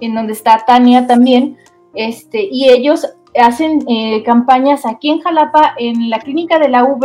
en 0.01 0.15
donde 0.15 0.33
está 0.33 0.65
Tania 0.65 1.07
también, 1.07 1.57
este, 1.95 2.49
y 2.51 2.71
ellos 2.71 3.09
hacen 3.39 3.81
eh, 3.89 4.23
campañas 4.23 4.87
aquí 4.87 5.11
en 5.11 5.21
Jalapa, 5.21 5.75
en 5.79 6.11
la 6.11 6.21
clínica 6.21 6.59
de 6.59 6.69
la 6.69 6.85
UB 6.85 7.05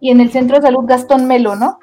y 0.00 0.10
en 0.10 0.20
el 0.20 0.30
Centro 0.30 0.56
de 0.56 0.62
Salud 0.62 0.84
Gastón 0.86 1.26
Melo, 1.26 1.56
¿no? 1.56 1.78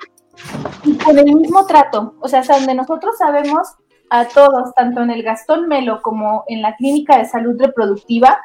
Y 0.83 0.97
con 0.97 1.17
el 1.17 1.33
mismo 1.33 1.65
trato, 1.65 2.15
o 2.19 2.27
sea, 2.27 2.43
donde 2.43 2.73
nosotros 2.73 3.17
sabemos 3.17 3.67
a 4.09 4.25
todos, 4.25 4.73
tanto 4.75 5.01
en 5.01 5.11
el 5.11 5.23
Gastón 5.23 5.67
Melo 5.67 6.01
como 6.01 6.43
en 6.47 6.61
la 6.61 6.75
clínica 6.75 7.17
de 7.17 7.25
salud 7.25 7.59
reproductiva, 7.59 8.39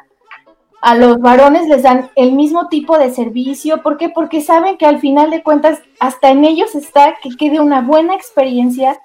a 0.80 0.95
los 0.95 1.20
varones 1.20 1.68
les 1.68 1.82
dan 1.82 2.11
el 2.16 2.32
mismo 2.32 2.68
tipo 2.68 2.99
de 2.99 3.11
servicio. 3.11 3.82
¿Por 3.82 3.99
qué? 3.99 4.09
Porque 4.09 4.41
saben 4.41 4.78
que 4.78 4.86
al 4.86 4.99
final 4.99 5.30
de 5.30 5.43
cuentas 5.43 5.80
hasta 5.99 6.30
en 6.30 6.45
ellos 6.45 6.74
está 6.74 7.16
que 7.22 7.36
quede 7.36 7.61
una 7.61 7.82
buena 7.82 8.14
experiencia 8.14 8.99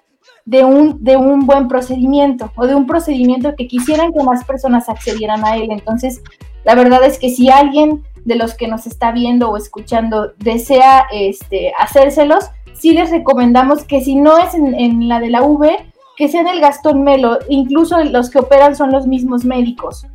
de 0.45 0.63
un, 0.63 1.03
de 1.03 1.17
un 1.17 1.45
buen 1.45 1.67
procedimiento 1.67 2.51
o 2.55 2.65
de 2.67 2.75
un 2.75 2.87
procedimiento 2.87 3.55
que 3.57 3.67
quisieran 3.67 4.13
que 4.13 4.23
más 4.23 4.45
personas 4.45 4.87
accedieran 4.87 5.43
a 5.43 5.57
él. 5.57 5.67
Entonces, 5.71 6.21
la 6.63 6.75
verdad 6.75 7.03
es 7.03 7.19
que 7.19 7.29
si 7.29 7.49
alguien 7.49 8.03
de 8.23 8.35
los 8.35 8.55
que 8.55 8.67
nos 8.67 8.87
está 8.87 9.11
viendo 9.11 9.49
o 9.49 9.57
escuchando 9.57 10.33
desea 10.37 11.05
este, 11.11 11.73
hacérselos, 11.77 12.51
sí 12.77 12.93
les 12.93 13.11
recomendamos 13.11 13.83
que 13.83 14.01
si 14.01 14.15
no 14.15 14.37
es 14.37 14.53
en, 14.53 15.07
la 15.07 15.19
de 15.19 15.29
la 15.29 15.41
V, 15.41 15.77
que 16.15 16.27
sea 16.27 16.41
en 16.41 16.47
el 16.47 16.61
Gastón 16.61 17.03
Melo. 17.03 17.39
Incluso 17.49 18.03
los 18.03 18.29
que 18.29 18.39
operan 18.39 18.75
son 18.75 18.91
los 18.91 19.07
mismos 19.07 19.45
médicos. 19.45 20.05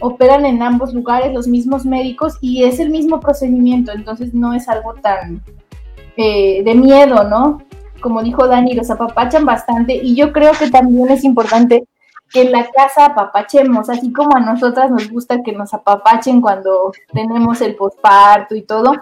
Operan 0.00 0.44
en 0.44 0.62
ambos 0.62 0.92
lugares 0.92 1.32
los 1.32 1.48
mismos 1.48 1.86
médicos 1.86 2.36
y 2.40 2.64
es 2.64 2.80
el 2.80 2.90
mismo 2.90 3.20
procedimiento, 3.20 3.92
entonces 3.92 4.34
no 4.34 4.52
es 4.52 4.68
algo 4.68 4.94
tan 4.94 5.42
eh, 6.16 6.62
de 6.62 6.74
miedo, 6.74 7.24
¿no? 7.24 7.62
Como 8.00 8.22
dijo 8.22 8.46
Dani, 8.46 8.74
los 8.74 8.90
apapachan 8.90 9.46
bastante 9.46 9.94
y 9.94 10.14
yo 10.14 10.32
creo 10.32 10.52
que 10.52 10.70
también 10.70 11.10
es 11.10 11.24
importante 11.24 11.84
que 12.30 12.42
en 12.42 12.52
la 12.52 12.66
casa 12.70 13.06
apapachemos, 13.06 13.88
así 13.88 14.12
como 14.12 14.36
a 14.36 14.40
nosotras 14.40 14.90
nos 14.90 15.08
gusta 15.10 15.42
que 15.42 15.52
nos 15.52 15.72
apapachen 15.72 16.42
cuando 16.42 16.92
tenemos 17.12 17.62
el 17.62 17.74
posparto 17.74 18.54
y 18.54 18.62
todo, 18.62 18.92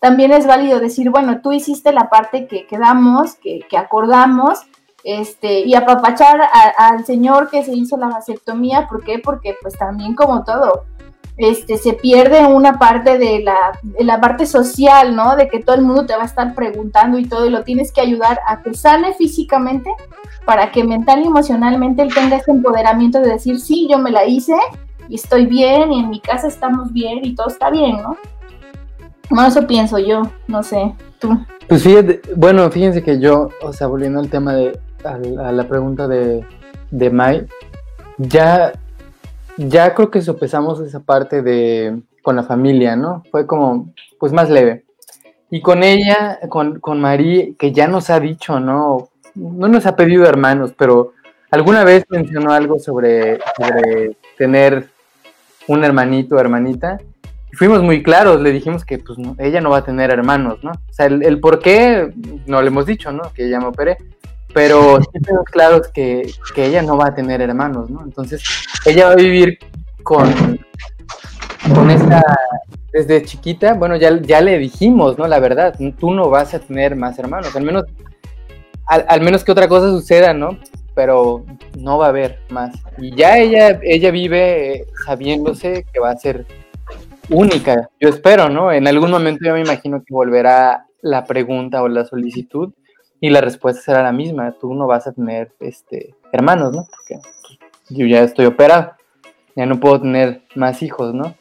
también 0.00 0.32
es 0.32 0.46
válido 0.46 0.80
decir, 0.80 1.10
bueno, 1.10 1.40
tú 1.42 1.52
hiciste 1.52 1.92
la 1.92 2.08
parte 2.08 2.46
que 2.46 2.66
quedamos, 2.66 3.34
que, 3.34 3.64
acordamos, 3.76 4.60
este, 5.04 5.60
y 5.60 5.74
apapachar 5.74 6.40
al 6.76 7.04
señor 7.04 7.50
que 7.50 7.64
se 7.64 7.74
hizo 7.74 7.96
la 7.96 8.08
vasectomía, 8.08 8.86
¿por 8.88 9.02
qué? 9.02 9.18
Porque 9.18 9.56
pues 9.60 9.76
también 9.76 10.14
como 10.14 10.44
todo, 10.44 10.84
este, 11.36 11.78
se 11.78 11.92
pierde 11.94 12.44
una 12.46 12.78
parte 12.78 13.16
de 13.18 13.40
la, 13.40 13.78
de 13.82 14.04
la 14.04 14.20
parte 14.20 14.44
social, 14.44 15.14
¿no? 15.14 15.36
De 15.36 15.48
que 15.48 15.60
todo 15.60 15.76
el 15.76 15.82
mundo 15.82 16.06
te 16.06 16.16
va 16.16 16.22
a 16.22 16.26
estar 16.26 16.54
preguntando 16.54 17.18
y 17.18 17.26
todo, 17.26 17.46
y 17.46 17.50
lo 17.50 17.62
tienes 17.62 17.92
que 17.92 18.00
ayudar 18.00 18.40
a 18.46 18.62
que 18.62 18.74
sane 18.74 19.14
físicamente 19.14 19.90
para 20.44 20.72
que 20.72 20.82
mental 20.84 21.22
y 21.22 21.26
emocionalmente 21.26 22.02
él 22.02 22.12
tenga 22.14 22.36
ese 22.36 22.50
empoderamiento 22.50 23.20
de 23.20 23.30
decir, 23.30 23.60
sí, 23.60 23.88
yo 23.90 23.98
me 23.98 24.10
la 24.10 24.24
hice 24.26 24.54
y 25.08 25.14
estoy 25.14 25.46
bien 25.46 25.92
y 25.92 26.00
en 26.00 26.10
mi 26.10 26.20
casa 26.20 26.48
estamos 26.48 26.92
bien 26.92 27.24
y 27.24 27.34
todo 27.34 27.48
está 27.48 27.70
bien, 27.70 28.02
¿no? 28.02 28.16
No, 29.30 29.46
eso 29.46 29.66
pienso 29.66 29.98
yo, 29.98 30.22
no 30.46 30.62
sé, 30.62 30.94
tú. 31.18 31.38
Pues 31.68 31.82
fíjate, 31.82 32.22
bueno, 32.34 32.70
fíjense 32.70 33.02
que 33.02 33.20
yo, 33.20 33.50
o 33.62 33.72
sea, 33.72 33.86
volviendo 33.86 34.20
al 34.20 34.30
tema 34.30 34.54
de, 34.54 34.78
a, 35.04 35.52
la 35.52 35.68
pregunta 35.68 36.08
de, 36.08 36.44
de 36.90 37.10
Mai, 37.10 37.46
ya, 38.16 38.72
ya 39.58 39.94
creo 39.94 40.10
que 40.10 40.22
sopesamos 40.22 40.80
esa 40.80 41.00
parte 41.00 41.42
de, 41.42 42.00
con 42.22 42.36
la 42.36 42.42
familia, 42.42 42.96
¿no? 42.96 43.22
Fue 43.30 43.46
como, 43.46 43.92
pues 44.18 44.32
más 44.32 44.48
leve. 44.48 44.84
Y 45.50 45.60
con 45.60 45.82
ella, 45.82 46.38
con, 46.48 46.80
con 46.80 47.00
Marí, 47.00 47.54
que 47.58 47.72
ya 47.72 47.86
nos 47.86 48.10
ha 48.10 48.20
dicho, 48.20 48.60
¿no? 48.60 49.10
No 49.34 49.68
nos 49.68 49.86
ha 49.86 49.94
pedido 49.94 50.24
hermanos, 50.24 50.72
pero 50.76 51.12
alguna 51.50 51.84
vez 51.84 52.04
mencionó 52.08 52.52
algo 52.52 52.78
sobre, 52.78 53.40
sobre 53.56 54.16
tener 54.36 54.88
un 55.66 55.84
hermanito 55.84 56.36
o 56.36 56.40
hermanita 56.40 56.98
fuimos 57.58 57.82
muy 57.82 58.04
claros, 58.04 58.40
le 58.40 58.52
dijimos 58.52 58.84
que 58.84 58.98
pues 58.98 59.18
ella 59.38 59.60
no 59.60 59.70
va 59.70 59.78
a 59.78 59.84
tener 59.84 60.10
hermanos, 60.10 60.62
¿no? 60.62 60.70
O 60.70 60.92
sea, 60.92 61.06
el, 61.06 61.40
por 61.40 61.58
qué 61.58 62.12
no 62.46 62.62
le 62.62 62.68
hemos 62.68 62.86
dicho, 62.86 63.10
¿no? 63.10 63.32
Que 63.34 63.46
ella 63.46 63.58
me 63.58 63.66
operé. 63.66 63.98
pero 64.54 65.00
tenemos 65.12 65.44
claro 65.46 65.82
que, 65.92 66.30
que 66.54 66.66
ella 66.66 66.82
no 66.82 66.96
va 66.96 67.08
a 67.08 67.14
tener 67.14 67.42
hermanos, 67.42 67.90
¿no? 67.90 68.02
Entonces, 68.04 68.44
ella 68.86 69.06
va 69.06 69.12
a 69.12 69.16
vivir 69.16 69.58
con, 70.04 70.32
con 71.74 71.90
esta, 71.90 72.22
desde 72.92 73.24
chiquita, 73.24 73.74
bueno, 73.74 73.96
ya, 73.96 74.16
ya 74.22 74.40
le 74.40 74.56
dijimos, 74.58 75.18
¿no? 75.18 75.26
La 75.26 75.40
verdad, 75.40 75.74
tú 75.98 76.12
no 76.12 76.30
vas 76.30 76.54
a 76.54 76.60
tener 76.60 76.94
más 76.94 77.18
hermanos, 77.18 77.56
al 77.56 77.64
menos, 77.64 77.84
al, 78.86 79.20
menos 79.20 79.42
que 79.42 79.50
otra 79.50 79.66
cosa 79.66 79.88
suceda, 79.88 80.32
¿no? 80.32 80.58
Pero 80.94 81.44
no 81.76 81.98
va 81.98 82.06
a 82.06 82.10
haber 82.10 82.38
más. 82.50 82.76
Y 82.98 83.14
ya 83.16 83.36
ella, 83.36 83.80
ella 83.82 84.12
vive 84.12 84.86
sabiéndose 85.04 85.84
que 85.92 85.98
va 85.98 86.10
a 86.10 86.16
ser 86.16 86.46
única, 87.30 87.90
yo 88.00 88.08
espero, 88.08 88.48
¿no? 88.48 88.72
En 88.72 88.86
algún 88.86 89.10
momento 89.10 89.44
yo 89.44 89.54
me 89.54 89.60
imagino 89.60 90.02
que 90.04 90.14
volverá 90.14 90.86
la 91.00 91.24
pregunta 91.24 91.82
o 91.82 91.88
la 91.88 92.04
solicitud 92.04 92.72
y 93.20 93.30
la 93.30 93.40
respuesta 93.40 93.82
será 93.82 94.02
la 94.02 94.12
misma, 94.12 94.54
tú 94.60 94.74
no 94.74 94.86
vas 94.86 95.06
a 95.06 95.12
tener 95.12 95.52
este, 95.60 96.14
hermanos, 96.32 96.74
¿no? 96.74 96.86
Porque 96.90 97.20
yo 97.90 98.06
ya 98.06 98.22
estoy 98.22 98.46
operado, 98.46 98.92
ya 99.56 99.66
no 99.66 99.80
puedo 99.80 100.00
tener 100.00 100.42
más 100.54 100.82
hijos, 100.82 101.14
¿no? 101.14 101.34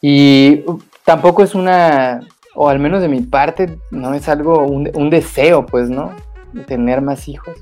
Y 0.00 0.64
tampoco 1.04 1.42
es 1.42 1.54
una, 1.54 2.20
o 2.54 2.68
al 2.68 2.78
menos 2.78 3.02
de 3.02 3.08
mi 3.08 3.20
parte, 3.20 3.78
no 3.90 4.14
es 4.14 4.28
algo, 4.28 4.64
un, 4.64 5.10
deseo, 5.10 5.66
pues, 5.66 5.90
¿no? 5.90 6.12
De 6.52 6.64
tener 6.64 7.02
más 7.02 7.28
hijos. 7.28 7.56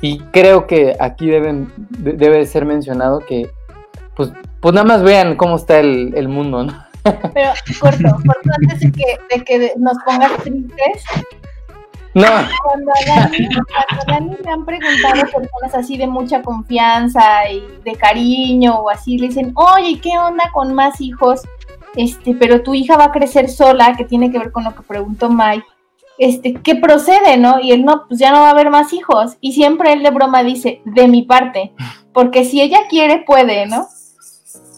Y 0.00 0.20
creo 0.32 0.66
que 0.66 0.96
aquí 0.98 1.28
deben, 1.28 1.72
debe 1.90 2.46
ser 2.46 2.64
mencionado 2.64 3.20
que, 3.20 3.50
pues, 4.16 4.32
pues 4.60 4.74
nada 4.74 4.86
más 4.86 5.02
vean 5.02 5.36
cómo 5.36 5.56
está 5.56 5.78
el, 5.78 6.14
el 6.16 6.28
mundo, 6.28 6.64
¿no? 6.64 6.87
Pero 7.34 7.50
corto, 7.80 8.08
corto 8.26 8.50
antes 8.62 8.80
de 8.80 8.92
que, 8.92 9.18
de 9.30 9.44
que 9.44 9.72
nos 9.76 9.96
pongas 10.04 10.36
tristes. 10.42 11.04
No. 12.14 12.26
Cuando 12.64 12.90
a, 12.90 13.16
Dani, 13.16 13.48
cuando 13.48 13.74
a 13.78 14.04
Dani 14.06 14.36
me 14.44 14.50
han 14.50 14.64
preguntado 14.64 15.20
personas 15.22 15.74
así 15.74 15.96
de 15.96 16.06
mucha 16.06 16.42
confianza 16.42 17.48
y 17.50 17.62
de 17.84 17.94
cariño 17.96 18.80
o 18.80 18.90
así, 18.90 19.18
le 19.18 19.28
dicen, 19.28 19.52
oye, 19.54 20.00
¿qué 20.00 20.18
onda 20.18 20.50
con 20.52 20.74
más 20.74 21.00
hijos? 21.00 21.42
Este, 21.94 22.34
pero 22.34 22.62
tu 22.62 22.74
hija 22.74 22.96
va 22.96 23.06
a 23.06 23.12
crecer 23.12 23.48
sola, 23.48 23.94
que 23.96 24.04
tiene 24.04 24.30
que 24.30 24.38
ver 24.38 24.52
con 24.52 24.64
lo 24.64 24.74
que 24.74 24.82
preguntó 24.82 25.28
Mike. 25.28 25.66
Este, 26.18 26.54
¿qué 26.54 26.74
procede, 26.74 27.36
no? 27.36 27.60
Y 27.60 27.70
él 27.72 27.84
no, 27.84 28.06
pues 28.08 28.18
ya 28.18 28.32
no 28.32 28.40
va 28.40 28.48
a 28.48 28.52
haber 28.52 28.70
más 28.70 28.92
hijos. 28.92 29.36
Y 29.40 29.52
siempre 29.52 29.92
él 29.92 30.02
de 30.02 30.10
broma 30.10 30.42
dice, 30.42 30.80
de 30.84 31.06
mi 31.06 31.22
parte, 31.22 31.72
porque 32.12 32.44
si 32.44 32.60
ella 32.60 32.80
quiere, 32.88 33.24
puede, 33.24 33.66
¿no? 33.66 33.86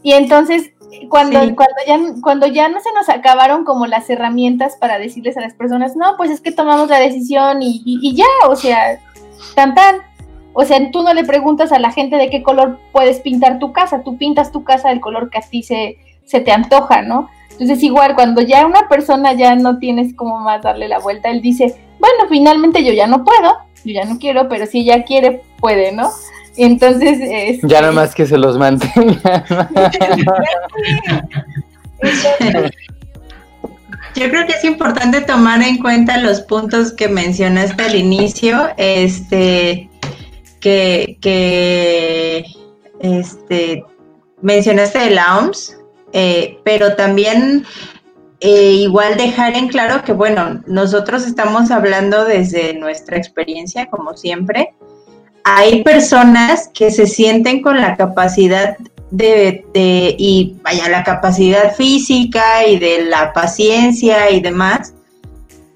Y 0.03 0.13
entonces 0.13 0.73
cuando, 1.09 1.41
cuando, 1.55 1.77
ya, 1.87 1.99
cuando 2.23 2.47
ya 2.47 2.69
no 2.69 2.81
se 2.81 2.93
nos 2.93 3.09
acabaron 3.09 3.65
como 3.65 3.87
las 3.87 4.09
herramientas 4.11 4.77
para 4.77 4.99
decirles 4.99 5.37
a 5.37 5.41
las 5.41 5.55
personas, 5.55 5.97
no, 5.97 6.17
pues 6.17 6.31
es 6.31 6.41
que 6.41 6.53
tomamos 6.53 6.89
la 6.89 6.99
decisión 6.99 7.63
y, 7.63 7.83
y, 7.85 8.15
ya, 8.15 8.25
o 8.49 8.57
sea, 8.57 8.99
tan 9.55 9.75
tan. 9.75 9.97
O 10.53 10.65
sea, 10.65 10.91
tú 10.91 11.03
no 11.03 11.15
le 11.15 11.25
preguntas 11.25 11.71
a 11.71 11.79
la 11.79 11.93
gente 11.93 12.17
de 12.17 12.29
qué 12.29 12.43
color 12.43 12.79
puedes 12.93 13.21
pintar 13.21 13.59
tu 13.61 13.73
casa, 13.73 14.03
tú 14.03 14.17
pintas 14.17 14.51
tu 14.51 14.65
casa 14.65 14.89
del 14.89 15.01
color 15.01 15.31
que 15.31 15.39
a 15.39 15.43
ti 15.43 15.63
se, 15.63 15.99
se 16.25 16.41
te 16.41 16.51
antoja, 16.51 17.03
¿no? 17.03 17.29
Entonces 17.53 17.83
igual, 17.83 18.15
cuando 18.15 18.41
ya 18.41 18.67
una 18.67 18.89
persona 18.89 19.33
ya 19.35 19.55
no 19.55 19.79
tienes 19.79 20.15
como 20.15 20.41
más 20.41 20.63
darle 20.63 20.89
la 20.89 20.99
vuelta, 20.99 21.31
él 21.31 21.41
dice, 21.41 21.81
bueno, 21.99 22.25
finalmente 22.29 22.83
yo 22.83 22.93
ya 22.93 23.07
no 23.07 23.23
puedo, 23.23 23.59
yo 23.85 23.93
ya 23.93 24.05
no 24.05 24.19
quiero, 24.19 24.49
pero 24.49 24.67
si 24.67 24.81
ella 24.81 25.05
quiere, 25.05 25.43
puede, 25.61 25.93
¿no? 25.93 26.11
Entonces. 26.57 27.19
Este, 27.21 27.69
ya 27.69 27.81
nada 27.81 27.93
más 27.93 28.15
que 28.15 28.27
se 28.27 28.37
los 28.39 28.59
mantenga. 28.59 29.45
Yo 34.15 34.29
creo 34.29 34.47
que 34.47 34.53
es 34.53 34.65
importante 34.65 35.21
tomar 35.21 35.63
en 35.63 35.79
cuenta 35.79 36.19
los 36.19 36.41
puntos 36.41 36.93
que 36.93 37.09
mencionaste 37.09 37.83
al 37.85 37.95
inicio, 37.95 38.69
este, 38.77 39.89
que, 40.61 41.17
que 41.21 42.45
este, 43.01 43.85
mencionaste 44.43 44.99
de 44.99 45.11
la 45.11 45.39
OMS, 45.39 45.77
eh, 46.13 46.59
pero 46.65 46.97
también 46.97 47.65
eh, 48.41 48.73
igual 48.73 49.17
dejar 49.17 49.57
en 49.57 49.69
claro 49.69 50.03
que, 50.03 50.13
bueno, 50.13 50.63
nosotros 50.67 51.27
estamos 51.27 51.71
hablando 51.71 52.25
desde 52.25 52.75
nuestra 52.75 53.17
experiencia, 53.17 53.87
como 53.87 54.17
siempre, 54.17 54.75
hay 55.45 55.83
personas 55.83 56.71
que 56.73 56.91
se 56.91 57.07
sienten 57.07 57.63
con 57.63 57.81
la 57.81 57.97
capacidad 57.97 58.77
de, 59.11 59.65
y 60.19 60.57
vaya, 60.63 60.89
la 60.89 61.03
capacidad 61.03 61.75
física 61.75 62.67
y 62.67 62.79
de 62.79 63.05
la 63.05 63.33
paciencia 63.33 64.31
y 64.31 64.41
demás, 64.41 64.95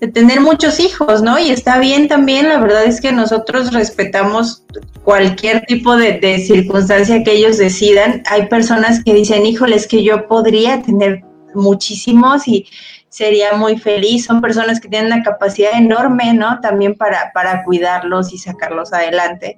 de 0.01 0.09
tener 0.09 0.41
muchos 0.41 0.81
hijos, 0.81 1.23
¿no? 1.23 1.39
Y 1.39 1.51
está 1.51 1.79
bien 1.79 2.09
también, 2.09 2.49
la 2.49 2.59
verdad 2.59 2.85
es 2.85 3.01
que 3.01 3.13
nosotros 3.13 3.73
respetamos 3.73 4.65
cualquier 5.03 5.65
tipo 5.67 5.97
de, 5.97 6.19
de 6.19 6.39
circunstancia 6.39 7.23
que 7.25 7.33
ellos 7.33 7.59
decidan. 7.59 8.23
Hay 8.31 8.47
personas 8.49 9.03
que 9.03 9.15
dicen, 9.15 9.47
híjoles, 9.47 9.87
que 9.87 10.03
yo 10.03 10.27
podría 10.29 10.83
tener 10.83 11.23
muchísimos 11.55 12.47
y 12.49 12.67
sería 13.15 13.53
muy 13.53 13.79
feliz. 13.79 14.25
Son 14.25 14.41
personas 14.41 14.81
que 14.81 14.89
tienen 14.89 15.13
una 15.13 15.23
capacidad 15.23 15.79
enorme, 15.79 16.35
¿no? 16.35 16.59
También 16.61 16.97
para, 16.97 17.31
para 17.33 17.63
cuidarlos 17.63 18.33
y 18.33 18.39
sacarlos 18.39 18.93
adelante. 18.93 19.57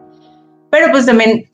Pero 0.68 0.90
pues 0.90 1.06
también 1.06 1.50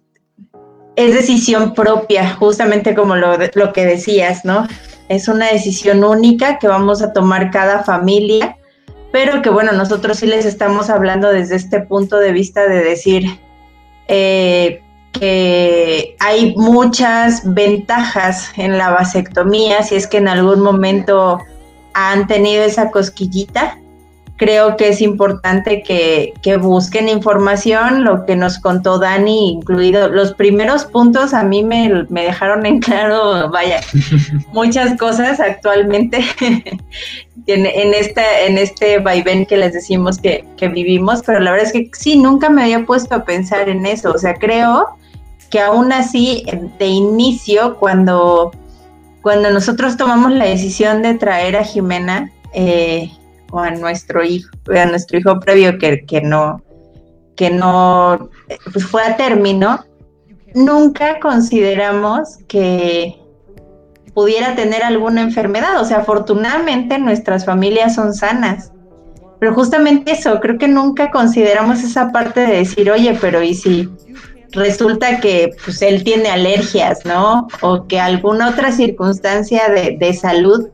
es 0.96 1.14
decisión 1.14 1.74
propia, 1.74 2.34
justamente 2.34 2.96
como 2.96 3.14
lo, 3.14 3.36
lo 3.54 3.72
que 3.72 3.86
decías, 3.86 4.44
¿no? 4.44 4.66
Es 5.08 5.28
una 5.28 5.52
decisión 5.52 6.02
única 6.02 6.58
que 6.58 6.66
vamos 6.66 7.02
a 7.02 7.12
tomar 7.12 7.52
cada 7.52 7.84
familia, 7.84 8.56
pero 9.12 9.40
que 9.40 9.50
bueno, 9.50 9.70
nosotros 9.70 10.18
sí 10.18 10.26
les 10.26 10.44
estamos 10.44 10.90
hablando 10.90 11.28
desde 11.28 11.54
este 11.54 11.82
punto 11.82 12.18
de 12.18 12.32
vista 12.32 12.66
de 12.66 12.82
decir 12.82 13.26
eh, 14.08 14.82
que 15.12 16.16
hay 16.18 16.56
muchas 16.56 17.42
ventajas 17.54 18.50
en 18.56 18.76
la 18.76 18.90
vasectomía, 18.90 19.84
si 19.84 19.94
es 19.94 20.08
que 20.08 20.16
en 20.16 20.26
algún 20.26 20.62
momento 20.62 21.38
han 21.94 22.26
tenido 22.26 22.64
esa 22.64 22.90
cosquillita. 22.90 23.78
Creo 24.36 24.76
que 24.76 24.88
es 24.88 25.00
importante 25.00 25.82
que, 25.82 26.32
busquen 26.56 27.08
información, 27.08 28.02
lo 28.02 28.26
que 28.26 28.34
nos 28.34 28.58
contó 28.58 28.98
Dani, 28.98 29.52
incluido 29.52 30.08
los 30.08 30.34
primeros 30.34 30.84
puntos, 30.84 31.32
a 31.32 31.44
mí 31.44 31.62
me, 31.62 32.06
dejaron 32.10 32.66
en 32.66 32.80
claro, 32.80 33.50
vaya, 33.50 33.80
muchas 34.52 34.98
cosas 34.98 35.38
actualmente 35.38 36.24
en, 37.46 37.66
en, 37.66 37.94
este, 37.94 38.22
en 38.46 38.58
este 38.58 38.98
vaivén 38.98 39.46
que 39.46 39.58
les 39.58 39.74
decimos 39.74 40.18
que, 40.18 40.44
que 40.56 40.66
vivimos, 40.68 41.22
pero 41.24 41.38
la 41.38 41.52
verdad 41.52 41.66
es 41.66 41.72
que 41.72 41.90
sí, 41.92 42.16
nunca 42.16 42.50
me 42.50 42.62
había 42.62 42.84
puesto 42.84 43.14
a 43.14 43.24
pensar 43.24 43.68
en 43.68 43.86
eso, 43.86 44.10
o 44.10 44.18
sea, 44.18 44.34
creo 44.34 44.96
que 45.52 45.60
aún 45.60 45.92
así, 45.92 46.44
de 46.78 46.86
inicio, 46.86 47.76
cuando 47.76 48.52
cuando 49.22 49.50
nosotros 49.50 49.96
tomamos 49.96 50.32
la 50.32 50.44
decisión 50.44 51.02
de 51.02 51.14
traer 51.14 51.56
a 51.56 51.64
Jimena 51.64 52.30
eh, 52.52 53.10
o 53.50 53.60
a 53.60 53.70
nuestro 53.70 54.24
hijo, 54.24 54.50
a 54.74 54.86
nuestro 54.86 55.18
hijo 55.18 55.38
previo 55.40 55.78
que, 55.78 56.04
que 56.04 56.20
no, 56.20 56.62
que 57.36 57.50
no 57.50 58.30
pues 58.72 58.84
fue 58.84 59.02
a 59.02 59.16
término, 59.16 59.84
nunca 60.54 61.20
consideramos 61.20 62.38
que 62.48 63.18
pudiera 64.14 64.54
tener 64.54 64.82
alguna 64.82 65.22
enfermedad. 65.22 65.80
O 65.80 65.84
sea, 65.84 65.98
afortunadamente 65.98 66.98
nuestras 66.98 67.44
familias 67.44 67.94
son 67.94 68.14
sanas. 68.14 68.72
Pero 69.38 69.54
justamente 69.54 70.12
eso, 70.12 70.38
creo 70.40 70.58
que 70.58 70.68
nunca 70.68 71.10
consideramos 71.10 71.82
esa 71.82 72.12
parte 72.12 72.40
de 72.40 72.58
decir, 72.58 72.90
oye, 72.90 73.18
pero 73.20 73.42
¿y 73.42 73.54
si 73.54 73.88
resulta 74.52 75.20
que 75.20 75.50
pues 75.64 75.82
él 75.82 76.04
tiene 76.04 76.28
alergias, 76.28 77.04
¿no? 77.04 77.48
O 77.60 77.86
que 77.86 77.98
alguna 77.98 78.50
otra 78.50 78.72
circunstancia 78.72 79.62
de, 79.68 80.14
salud 80.14 80.68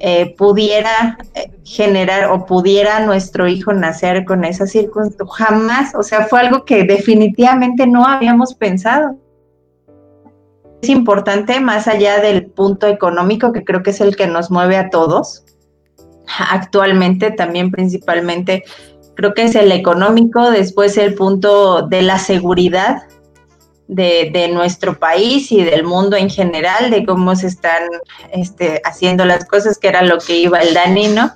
eh, 0.00 0.34
pudiera 0.36 1.18
eh, 1.34 1.50
generar 1.64 2.30
o 2.30 2.46
pudiera 2.46 3.00
nuestro 3.00 3.46
hijo 3.46 3.72
nacer 3.72 4.24
con 4.24 4.44
esa 4.44 4.66
circunstancia. 4.66 5.46
Jamás, 5.46 5.94
o 5.94 6.02
sea, 6.02 6.26
fue 6.26 6.40
algo 6.40 6.64
que 6.64 6.84
definitivamente 6.84 7.86
no 7.86 8.04
habíamos 8.04 8.54
pensado. 8.54 9.16
Es 10.82 10.88
importante, 10.88 11.60
más 11.60 11.86
allá 11.86 12.20
del 12.20 12.46
punto 12.46 12.88
económico, 12.88 13.52
que 13.52 13.62
creo 13.62 13.84
que 13.84 13.90
es 13.90 14.00
el 14.00 14.16
que 14.16 14.26
nos 14.26 14.50
mueve 14.50 14.76
a 14.76 14.90
todos, 14.90 15.44
actualmente 16.50 17.30
también 17.30 17.70
principalmente 17.70 18.64
creo 19.14 19.34
que 19.34 19.44
es 19.44 19.54
el 19.54 19.72
económico, 19.72 20.50
después 20.50 20.96
el 20.96 21.14
punto 21.14 21.82
de 21.82 22.02
la 22.02 22.18
seguridad 22.18 23.02
de, 23.88 24.48
nuestro 24.52 24.98
país 24.98 25.52
y 25.52 25.62
del 25.62 25.84
mundo 25.84 26.16
en 26.16 26.30
general, 26.30 26.90
de 26.90 27.04
cómo 27.04 27.36
se 27.36 27.48
están 27.48 27.82
este, 28.32 28.80
haciendo 28.84 29.24
las 29.24 29.44
cosas, 29.44 29.78
que 29.78 29.88
era 29.88 30.02
lo 30.02 30.18
que 30.18 30.36
iba 30.38 30.60
el 30.60 30.74
Dani, 30.74 31.08
¿no? 31.08 31.32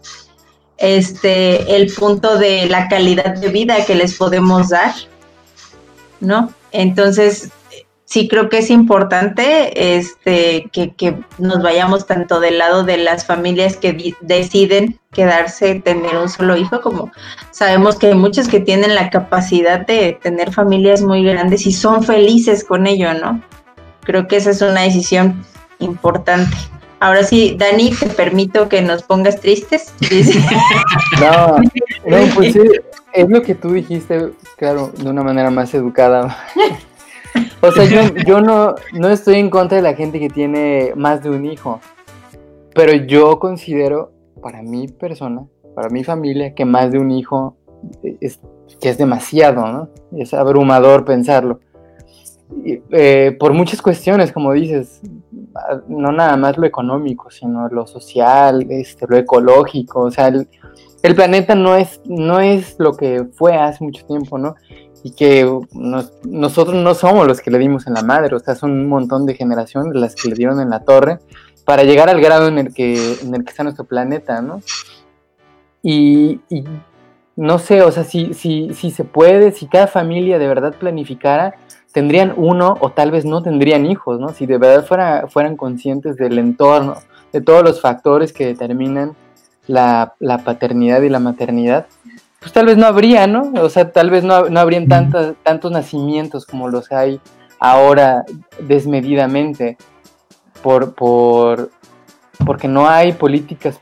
Este, 0.78 1.76
el 1.76 1.92
punto 1.92 2.38
de 2.38 2.66
la 2.66 2.88
calidad 2.88 3.36
de 3.36 3.48
vida 3.48 3.84
que 3.84 3.94
les 3.94 4.14
podemos 4.14 4.70
dar, 4.70 4.94
¿no? 6.20 6.52
Entonces, 6.72 7.50
sí 8.06 8.28
creo 8.28 8.48
que 8.48 8.58
es 8.58 8.70
importante 8.70 9.96
este, 9.96 10.70
que, 10.72 10.94
que, 10.94 11.18
nos 11.38 11.62
vayamos 11.62 12.06
tanto 12.06 12.40
del 12.40 12.56
lado 12.56 12.84
de 12.84 12.96
las 12.96 13.26
familias 13.26 13.76
que 13.76 14.14
deciden 14.20 14.98
quedarse, 15.12 15.80
tener 15.80 16.16
un 16.16 16.28
solo 16.28 16.56
hijo, 16.56 16.80
como 16.80 17.10
sabemos 17.50 17.96
que 17.96 18.08
hay 18.08 18.14
muchos 18.14 18.48
que 18.48 18.60
tienen 18.60 18.94
la 18.94 19.10
capacidad 19.10 19.84
de 19.84 20.18
tener 20.22 20.52
familias 20.52 21.02
muy 21.02 21.24
grandes 21.24 21.66
y 21.66 21.72
son 21.72 22.02
felices 22.02 22.64
con 22.64 22.86
ello, 22.86 23.12
¿no? 23.12 23.42
Creo 24.04 24.28
que 24.28 24.36
esa 24.36 24.50
es 24.50 24.62
una 24.62 24.82
decisión 24.82 25.44
importante. 25.80 26.56
Ahora 27.00 27.24
sí, 27.24 27.56
Dani, 27.58 27.90
te 27.90 28.06
permito 28.06 28.68
que 28.68 28.80
nos 28.82 29.02
pongas 29.02 29.40
tristes. 29.40 29.92
no, 31.20 31.56
no, 32.06 32.34
pues 32.34 32.52
sí, 32.52 32.60
es 33.12 33.28
lo 33.28 33.42
que 33.42 33.54
tú 33.54 33.72
dijiste, 33.72 34.30
claro, 34.56 34.92
de 34.96 35.10
una 35.10 35.22
manera 35.22 35.50
más 35.50 35.74
educada. 35.74 36.36
O 37.60 37.70
sea, 37.72 37.84
yo, 37.84 38.14
yo 38.26 38.40
no, 38.40 38.74
no 38.92 39.08
estoy 39.08 39.36
en 39.36 39.50
contra 39.50 39.76
de 39.76 39.82
la 39.82 39.94
gente 39.94 40.20
que 40.20 40.28
tiene 40.28 40.92
más 40.96 41.22
de 41.22 41.30
un 41.30 41.44
hijo, 41.46 41.80
pero 42.74 42.92
yo 42.92 43.38
considero, 43.38 44.12
para 44.42 44.62
mi 44.62 44.88
persona, 44.88 45.46
para 45.74 45.88
mi 45.88 46.04
familia, 46.04 46.54
que 46.54 46.64
más 46.64 46.92
de 46.92 46.98
un 46.98 47.10
hijo 47.10 47.56
es, 48.20 48.40
que 48.80 48.88
es 48.88 48.98
demasiado, 48.98 49.66
¿no? 49.66 49.88
Es 50.16 50.34
abrumador 50.34 51.04
pensarlo. 51.04 51.60
Eh, 52.92 53.36
por 53.40 53.52
muchas 53.52 53.82
cuestiones, 53.82 54.30
como 54.30 54.52
dices, 54.52 55.00
no 55.88 56.12
nada 56.12 56.36
más 56.36 56.56
lo 56.56 56.66
económico, 56.66 57.30
sino 57.30 57.68
lo 57.68 57.86
social, 57.86 58.66
este, 58.70 59.06
lo 59.08 59.16
ecológico, 59.16 60.02
o 60.02 60.10
sea, 60.10 60.28
el, 60.28 60.48
el 61.02 61.14
planeta 61.14 61.54
no 61.54 61.74
es, 61.76 62.00
no 62.04 62.40
es 62.40 62.76
lo 62.78 62.92
que 62.92 63.24
fue 63.32 63.56
hace 63.56 63.82
mucho 63.82 64.04
tiempo, 64.06 64.38
¿no? 64.38 64.54
Y 65.06 65.12
que 65.12 65.48
nosotros 66.24 66.74
no 66.74 66.92
somos 66.96 67.28
los 67.28 67.40
que 67.40 67.52
le 67.52 67.60
dimos 67.60 67.86
en 67.86 67.94
la 67.94 68.02
madre, 68.02 68.34
o 68.34 68.40
sea, 68.40 68.56
son 68.56 68.72
un 68.72 68.88
montón 68.88 69.24
de 69.24 69.34
generaciones 69.34 69.94
las 69.94 70.16
que 70.16 70.30
le 70.30 70.34
dieron 70.34 70.60
en 70.60 70.68
la 70.68 70.80
torre 70.80 71.20
para 71.64 71.84
llegar 71.84 72.08
al 72.08 72.20
grado 72.20 72.48
en 72.48 72.58
el 72.58 72.74
que, 72.74 72.96
en 73.22 73.32
el 73.32 73.44
que 73.44 73.50
está 73.50 73.62
nuestro 73.62 73.84
planeta, 73.84 74.42
¿no? 74.42 74.62
Y, 75.80 76.40
no 77.36 77.60
sé, 77.60 77.82
o 77.82 77.92
sea, 77.92 78.02
si, 78.02 78.34
si, 78.34 78.74
si 78.74 78.90
se 78.90 79.04
puede, 79.04 79.52
si 79.52 79.68
cada 79.68 79.86
familia 79.86 80.40
de 80.40 80.48
verdad 80.48 80.74
planificara, 80.74 81.54
tendrían 81.92 82.34
uno 82.36 82.76
o 82.80 82.90
tal 82.90 83.12
vez 83.12 83.24
no 83.24 83.44
tendrían 83.44 83.86
hijos, 83.86 84.18
¿no? 84.18 84.30
Si 84.30 84.44
de 84.44 84.58
verdad 84.58 84.84
fuera, 84.84 85.28
fueran 85.28 85.56
conscientes 85.56 86.16
del 86.16 86.36
entorno, 86.36 86.96
de 87.32 87.40
todos 87.40 87.62
los 87.62 87.80
factores 87.80 88.32
que 88.32 88.44
determinan 88.44 89.14
la, 89.68 90.14
la 90.18 90.38
paternidad 90.38 91.00
y 91.02 91.10
la 91.10 91.20
maternidad, 91.20 91.86
pues 92.40 92.52
tal 92.52 92.66
vez 92.66 92.76
no 92.76 92.86
habría, 92.86 93.26
¿no? 93.26 93.52
O 93.60 93.68
sea, 93.68 93.90
tal 93.90 94.10
vez 94.10 94.24
no, 94.24 94.48
no 94.48 94.60
habrían 94.60 94.88
tantos, 94.88 95.34
tantos 95.42 95.72
nacimientos 95.72 96.46
como 96.46 96.68
los 96.68 96.92
hay 96.92 97.20
ahora 97.58 98.24
desmedidamente, 98.60 99.76
por, 100.62 100.94
por, 100.94 101.70
porque 102.44 102.68
no 102.68 102.88
hay 102.88 103.12
políticas 103.12 103.80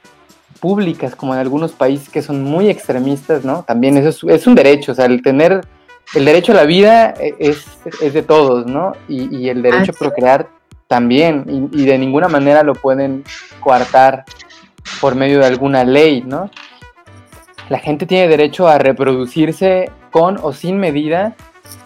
públicas 0.61 1.15
como 1.15 1.35
en 1.35 1.41
algunos 1.41 1.73
países 1.73 2.09
que 2.09 2.23
son 2.23 2.43
muy 2.43 2.71
extremistas, 2.71 3.45
¿no? 3.45 3.65
También 3.65 3.97
eso 3.97 4.29
es, 4.31 4.47
un 4.47 4.55
derecho, 4.55 4.93
o 4.93 4.95
sea, 4.95 5.07
el 5.07 5.23
tener 5.23 5.61
el 6.15 6.25
derecho 6.25 6.53
a 6.53 6.57
la 6.57 6.65
vida 6.65 7.11
es, 7.39 7.67
es 8.01 8.15
de 8.15 8.23
todos, 8.23 8.67
¿no? 8.67 8.93
Y, 9.09 9.35
y 9.37 9.49
el 9.49 9.63
derecho 9.63 9.93
a 9.93 9.99
procrear 9.99 10.49
también, 10.87 11.71
y, 11.73 11.83
y, 11.83 11.87
de 11.87 11.99
ninguna 11.99 12.29
manera 12.29 12.63
lo 12.63 12.75
pueden 12.75 13.25
coartar 13.61 14.25
por 15.01 15.15
medio 15.15 15.41
de 15.41 15.47
alguna 15.47 15.85
ley, 15.85 16.23
¿no? 16.23 16.51
La 17.69 17.79
gente 17.79 18.07
tiene 18.07 18.29
derecho 18.29 18.69
a 18.69 18.79
reproducirse 18.79 19.91
con 20.11 20.39
o 20.43 20.53
sin 20.53 20.79
medida 20.79 21.35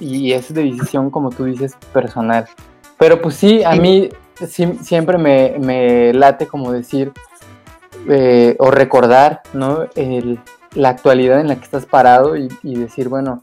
y 0.00 0.32
es 0.32 0.52
de 0.52 0.64
decisión, 0.64 1.10
como 1.10 1.30
tú 1.30 1.44
dices, 1.44 1.76
personal. 1.92 2.46
Pero 2.98 3.20
pues 3.22 3.36
sí, 3.36 3.62
a 3.64 3.74
mí 3.74 4.08
siempre 4.82 5.18
me, 5.18 6.12
late 6.12 6.46
como 6.46 6.72
decir 6.72 7.12
eh, 8.08 8.56
o 8.58 8.70
recordar 8.70 9.42
¿no? 9.52 9.86
la 10.74 10.88
actualidad 10.88 11.40
en 11.40 11.48
la 11.48 11.56
que 11.56 11.64
estás 11.64 11.86
parado 11.86 12.36
y, 12.36 12.48
decir, 12.62 13.08
bueno, 13.08 13.42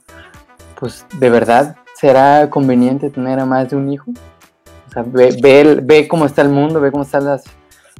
pues 0.80 1.06
de 1.20 1.30
verdad 1.30 1.78
será 1.96 2.50
conveniente 2.50 3.10
tener 3.10 3.40
a 3.40 3.46
más 3.46 3.70
de 3.70 3.78
un 3.78 3.92
hijo. 3.92 4.12
O 4.88 4.92
sea, 4.92 5.04
ve, 5.06 5.82
ve, 5.82 6.08
cómo 6.08 6.26
está 6.26 6.42
el 6.42 6.50
mundo, 6.50 6.80
ve 6.80 6.92
cómo 6.92 7.04
están 7.04 7.26
las, 7.26 7.44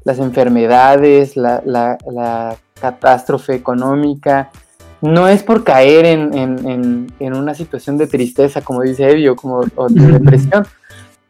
las 0.06 0.20
enfermedades, 0.20 1.36
la, 1.36 1.62
la, 1.66 1.98
la 2.10 2.56
catástrofe 2.80 3.56
económica, 3.56 4.52
no 5.02 5.28
es 5.28 5.44
por 5.44 5.64
caer 5.64 6.06
en, 6.06 7.08
una 7.20 7.54
situación 7.54 7.98
de 7.98 8.08
tristeza, 8.08 8.62
como 8.62 8.82
dice 8.82 9.10
Evio, 9.10 9.36
como, 9.36 9.62
o 9.76 9.90
de 9.90 10.08
depresión, 10.08 10.66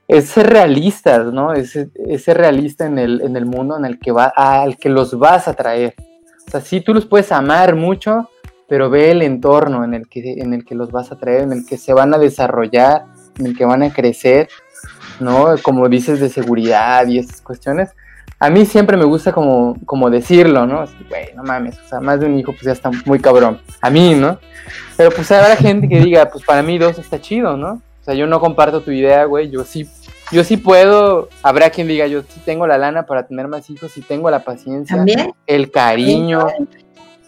es 0.07 0.25
ser 0.29 0.47
realistas, 0.47 1.33
¿no? 1.33 1.53
Es, 1.53 1.71
ser 1.71 2.37
realista 2.37 2.85
en 2.85 2.99
el, 2.99 3.21
en 3.21 3.35
el 3.35 3.45
mundo 3.45 3.77
en 3.77 3.85
el 3.85 3.99
que 3.99 4.11
va, 4.11 4.31
al 4.35 4.77
que 4.77 4.89
los 4.89 5.17
vas 5.17 5.47
a 5.47 5.53
traer. 5.53 5.95
O 6.47 6.51
sea, 6.51 6.61
sí, 6.61 6.81
tú 6.81 6.93
los 6.93 7.05
puedes 7.05 7.31
amar 7.31 7.75
mucho, 7.75 8.29
pero 8.67 8.89
ve 8.89 9.11
el 9.11 9.21
entorno 9.21 9.83
en 9.83 9.93
el, 9.93 10.07
que, 10.07 10.33
en 10.37 10.53
el 10.53 10.63
que 10.63 10.75
los 10.75 10.91
vas 10.91 11.11
a 11.11 11.17
traer, 11.17 11.41
en 11.41 11.51
el 11.53 11.65
que 11.65 11.77
se 11.77 11.93
van 11.93 12.13
a 12.13 12.17
desarrollar, 12.17 13.05
en 13.39 13.47
el 13.47 13.57
que 13.57 13.65
van 13.65 13.83
a 13.83 13.91
crecer, 13.91 14.47
¿no? 15.19 15.55
Como 15.63 15.89
dices 15.89 16.19
de 16.19 16.29
seguridad 16.29 17.07
y 17.07 17.19
esas 17.19 17.41
cuestiones 17.41 17.89
a 18.45 18.49
mí 18.51 18.63
siempre 18.63 18.95
me 18.95 19.05
gusta 19.05 19.31
como, 19.31 19.75
como 19.87 20.11
decirlo, 20.11 20.67
¿no? 20.67 20.81
Así, 20.81 20.95
güey, 21.09 21.33
no 21.35 21.41
mames, 21.41 21.79
o 21.79 21.87
sea, 21.87 21.99
más 21.99 22.19
de 22.19 22.27
un 22.27 22.37
hijo 22.37 22.51
pues 22.51 22.61
ya 22.61 22.73
está 22.73 22.91
muy 23.05 23.19
cabrón. 23.19 23.59
A 23.81 23.89
mí, 23.89 24.13
¿no? 24.13 24.37
Pero 24.95 25.09
pues 25.09 25.31
habrá 25.31 25.55
gente 25.55 25.89
que 25.89 25.99
diga, 25.99 26.29
pues 26.29 26.45
para 26.45 26.61
mí 26.61 26.77
dos 26.77 26.99
está 26.99 27.19
chido, 27.19 27.57
¿no? 27.57 27.81
O 28.01 28.03
sea, 28.05 28.13
yo 28.13 28.27
no 28.27 28.39
comparto 28.39 28.81
tu 28.81 28.91
idea, 28.91 29.25
güey, 29.25 29.49
yo 29.49 29.63
sí, 29.63 29.89
yo 30.31 30.43
sí 30.43 30.57
puedo, 30.57 31.27
habrá 31.41 31.71
quien 31.71 31.87
diga, 31.87 32.05
yo 32.05 32.21
sí 32.21 32.39
tengo 32.45 32.67
la 32.67 32.77
lana 32.77 33.07
para 33.07 33.25
tener 33.25 33.47
más 33.47 33.67
hijos, 33.71 33.91
sí 33.91 34.01
tengo 34.01 34.29
la 34.29 34.43
paciencia, 34.43 35.03
el 35.47 35.71
cariño, 35.71 36.45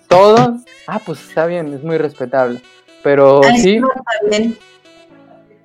todo. 0.07 0.57
Ah, 0.86 0.99
pues 1.03 1.28
está 1.28 1.47
bien, 1.47 1.74
es 1.74 1.82
muy 1.84 1.97
respetable. 1.97 2.61
Pero 3.01 3.41
sí. 3.59 3.82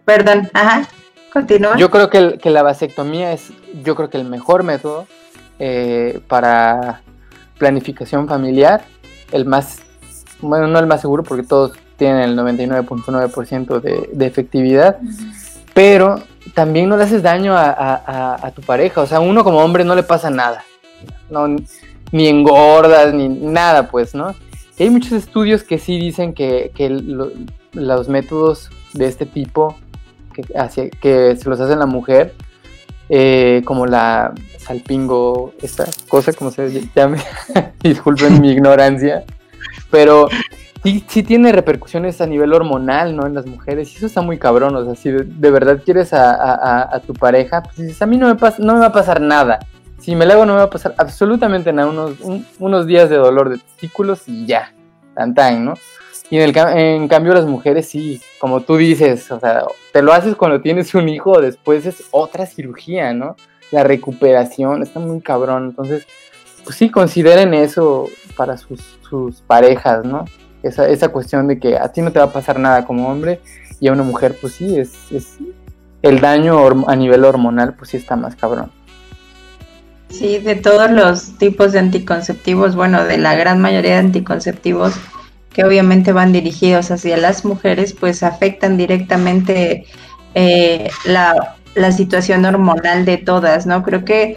Perdón, 0.07 0.48
ajá, 0.55 0.88
continúa. 1.30 1.76
Yo 1.76 1.90
creo 1.90 2.09
que, 2.09 2.38
que 2.38 2.48
la 2.48 2.62
vasectomía 2.62 3.34
es, 3.34 3.53
yo 3.84 3.94
creo 3.94 4.09
que 4.09 4.16
el 4.16 4.24
mejor 4.24 4.62
método 4.62 5.07
eh, 5.64 6.18
para 6.26 7.02
planificación 7.56 8.26
familiar, 8.26 8.82
el 9.30 9.44
más, 9.44 9.78
bueno, 10.40 10.66
no 10.66 10.80
el 10.80 10.88
más 10.88 11.00
seguro 11.00 11.22
porque 11.22 11.44
todos 11.44 11.74
tienen 11.96 12.30
el 12.30 12.36
99.9% 12.36 13.80
de, 13.80 14.10
de 14.12 14.26
efectividad, 14.26 14.98
pero 15.72 16.20
también 16.52 16.88
no 16.88 16.96
le 16.96 17.04
haces 17.04 17.22
daño 17.22 17.54
a, 17.56 18.52
tu 18.56 18.62
pareja, 18.62 19.02
o 19.02 19.06
sea, 19.06 19.20
uno 19.20 19.44
como 19.44 19.58
hombre 19.58 19.84
no 19.84 19.94
le 19.94 20.02
pasa 20.02 20.30
nada, 20.30 20.64
no, 21.30 21.46
ni 22.10 22.26
engordas, 22.26 23.14
ni 23.14 23.28
nada, 23.28 23.86
pues, 23.88 24.16
¿no? 24.16 24.34
hay 24.80 24.90
muchos 24.90 25.12
estudios 25.12 25.62
que 25.62 25.78
sí 25.78 25.96
dicen 25.96 26.34
que, 26.34 26.72
los 27.72 28.08
métodos 28.08 28.68
de 28.94 29.06
este 29.06 29.26
tipo 29.26 29.76
que, 30.34 30.42
que 31.00 31.36
se 31.36 31.48
los 31.48 31.60
hace 31.60 31.76
la 31.76 31.86
mujer, 31.86 32.34
eh, 33.14 33.60
como 33.66 33.84
la 33.84 34.32
salpingo, 34.56 35.52
esta 35.60 35.84
cosa, 36.08 36.32
como 36.32 36.50
se 36.50 36.88
llame, 36.96 37.18
disculpen 37.82 38.40
mi 38.40 38.52
ignorancia, 38.52 39.24
pero 39.90 40.30
sí, 40.82 41.04
sí, 41.06 41.22
tiene 41.22 41.52
repercusiones 41.52 42.22
a 42.22 42.26
nivel 42.26 42.54
hormonal, 42.54 43.14
¿no? 43.14 43.26
En 43.26 43.34
las 43.34 43.44
mujeres, 43.44 43.92
y 43.92 43.96
eso 43.98 44.06
está 44.06 44.22
muy 44.22 44.38
cabrón, 44.38 44.74
o 44.76 44.84
sea, 44.86 44.94
si 44.94 45.10
de, 45.10 45.50
verdad 45.50 45.82
quieres 45.84 46.14
a, 46.14 47.02
tu 47.06 47.12
pareja, 47.12 47.62
pues 47.62 47.76
dices, 47.76 48.00
a 48.00 48.06
mí 48.06 48.16
no 48.16 48.28
me, 48.28 48.36
pasa, 48.36 48.62
no 48.62 48.72
me 48.72 48.80
va 48.80 48.86
a 48.86 48.92
pasar 48.92 49.20
nada, 49.20 49.58
si 49.98 50.16
me 50.16 50.24
la 50.24 50.32
hago 50.32 50.46
no 50.46 50.54
me 50.54 50.60
va 50.60 50.64
a 50.64 50.70
pasar 50.70 50.94
absolutamente 50.96 51.70
nada, 51.70 51.90
unos, 51.90 52.14
unos 52.58 52.86
días 52.86 53.10
de 53.10 53.16
dolor 53.16 53.50
de 53.50 53.58
testículos 53.58 54.26
y 54.26 54.46
ya, 54.46 54.72
tan 55.14 55.34
tan, 55.34 55.66
¿no? 55.66 55.74
Y 56.32 56.38
en, 56.38 56.48
el, 56.48 56.56
en 56.56 57.08
cambio 57.08 57.34
las 57.34 57.44
mujeres 57.44 57.90
sí, 57.90 58.18
como 58.38 58.62
tú 58.62 58.78
dices, 58.78 59.30
o 59.30 59.38
sea, 59.38 59.64
te 59.92 60.00
lo 60.00 60.14
haces 60.14 60.34
cuando 60.34 60.62
tienes 60.62 60.94
un 60.94 61.06
hijo, 61.10 61.42
después 61.42 61.84
es 61.84 62.04
otra 62.10 62.46
cirugía, 62.46 63.12
¿no? 63.12 63.36
La 63.70 63.84
recuperación 63.84 64.82
está 64.82 64.98
muy 64.98 65.20
cabrón. 65.20 65.66
Entonces, 65.68 66.06
pues 66.64 66.76
sí, 66.76 66.88
consideren 66.88 67.52
eso 67.52 68.08
para 68.34 68.56
sus, 68.56 68.80
sus 69.10 69.42
parejas, 69.42 70.06
¿no? 70.06 70.24
Esa, 70.62 70.88
esa 70.88 71.10
cuestión 71.10 71.48
de 71.48 71.58
que 71.58 71.76
a 71.76 71.92
ti 71.92 72.00
no 72.00 72.10
te 72.10 72.18
va 72.18 72.24
a 72.24 72.32
pasar 72.32 72.58
nada 72.58 72.86
como 72.86 73.10
hombre 73.10 73.38
y 73.78 73.88
a 73.88 73.92
una 73.92 74.02
mujer, 74.02 74.34
pues 74.40 74.54
sí, 74.54 74.78
es, 74.78 75.12
es 75.12 75.36
el 76.00 76.20
daño 76.20 76.66
a 76.86 76.96
nivel 76.96 77.26
hormonal, 77.26 77.74
pues 77.74 77.90
sí 77.90 77.98
está 77.98 78.16
más 78.16 78.36
cabrón. 78.36 78.72
Sí, 80.08 80.38
de 80.38 80.54
todos 80.54 80.90
los 80.90 81.36
tipos 81.36 81.72
de 81.72 81.80
anticonceptivos, 81.80 82.74
bueno, 82.74 83.04
de 83.04 83.18
la 83.18 83.34
gran 83.34 83.60
mayoría 83.60 83.92
de 83.92 83.98
anticonceptivos, 83.98 84.94
que 85.53 85.64
obviamente 85.64 86.12
van 86.12 86.32
dirigidos 86.32 86.90
hacia 86.90 87.16
las 87.16 87.44
mujeres, 87.44 87.92
pues 87.92 88.22
afectan 88.22 88.76
directamente 88.76 89.86
eh, 90.34 90.90
la, 91.05 91.57
situación 91.92 92.44
hormonal 92.44 93.05
de 93.05 93.16
todas, 93.18 93.66
¿no? 93.66 93.82
Creo 93.82 94.05
que, 94.05 94.36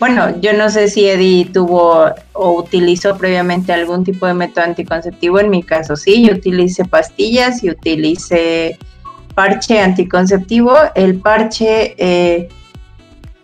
bueno, 0.00 0.40
yo 0.40 0.52
no 0.52 0.68
sé 0.68 0.88
si 0.88 1.08
Eddie 1.08 1.46
tuvo 1.52 2.06
o 2.32 2.52
utilizó 2.52 3.16
previamente 3.16 3.72
algún 3.72 4.04
tipo 4.04 4.26
de 4.26 4.34
método 4.34 4.64
anticonceptivo, 4.64 5.38
en 5.38 5.50
mi 5.50 5.62
caso 5.62 5.94
sí, 5.96 6.26
yo 6.26 6.34
utilicé 6.34 6.84
pastillas 6.84 7.62
y 7.62 7.70
utilicé 7.70 8.78
parche 9.34 9.80
anticonceptivo, 9.80 10.74
el 10.94 11.20
parche, 11.20 11.94
eh, 11.98 12.48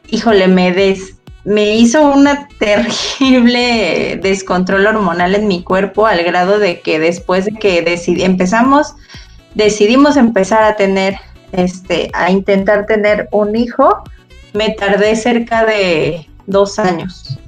híjole, 0.08 0.48
me, 0.48 0.72
des, 0.72 1.17
me 1.48 1.76
hizo 1.76 2.02
una 2.02 2.46
terrible 2.58 4.16
descontrol 4.22 4.86
hormonal 4.86 5.34
en 5.34 5.48
mi 5.48 5.62
cuerpo 5.62 6.06
al 6.06 6.22
grado 6.22 6.58
de 6.58 6.80
que 6.80 6.98
después 6.98 7.46
de 7.46 7.52
que 7.52 7.82
empezamos, 8.22 8.94
decidimos 9.54 10.18
empezar 10.18 10.62
a 10.62 10.76
tener, 10.76 11.16
este, 11.52 12.10
a 12.12 12.30
intentar 12.30 12.84
tener 12.84 13.28
un 13.32 13.56
hijo, 13.56 14.04
me 14.52 14.70
tardé 14.70 15.16
cerca 15.16 15.64
de 15.64 16.28
dos 16.46 16.78
años. 16.78 17.38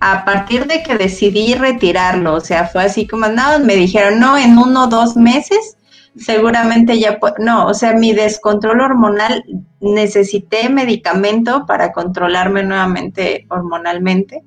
A 0.00 0.24
partir 0.24 0.66
de 0.66 0.82
que 0.82 0.96
decidí 0.96 1.54
retirarlo, 1.54 2.34
o 2.34 2.40
sea, 2.40 2.66
fue 2.66 2.82
así 2.82 3.06
como, 3.06 3.28
no, 3.28 3.60
me 3.60 3.76
dijeron, 3.76 4.18
no, 4.18 4.36
en 4.36 4.58
uno 4.58 4.84
o 4.84 4.88
dos 4.88 5.16
meses, 5.16 5.76
seguramente 6.16 6.98
ya, 6.98 7.18
no, 7.38 7.66
o 7.66 7.74
sea, 7.74 7.94
mi 7.94 8.12
descontrol 8.12 8.80
hormonal, 8.80 9.44
necesité 9.80 10.68
medicamento 10.68 11.66
para 11.66 11.92
controlarme 11.92 12.62
nuevamente 12.62 13.46
hormonalmente. 13.50 14.42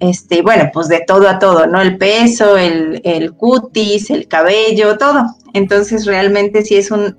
Este, 0.00 0.42
bueno, 0.42 0.70
pues 0.72 0.88
de 0.88 1.02
todo 1.06 1.28
a 1.28 1.38
todo, 1.38 1.66
¿no? 1.66 1.80
El 1.80 1.98
peso, 1.98 2.56
el, 2.56 3.00
el 3.04 3.32
cutis, 3.32 4.10
el 4.10 4.28
cabello, 4.28 4.96
todo. 4.96 5.24
Entonces, 5.54 6.06
realmente 6.06 6.64
sí 6.64 6.76
es 6.76 6.90
un, 6.90 7.16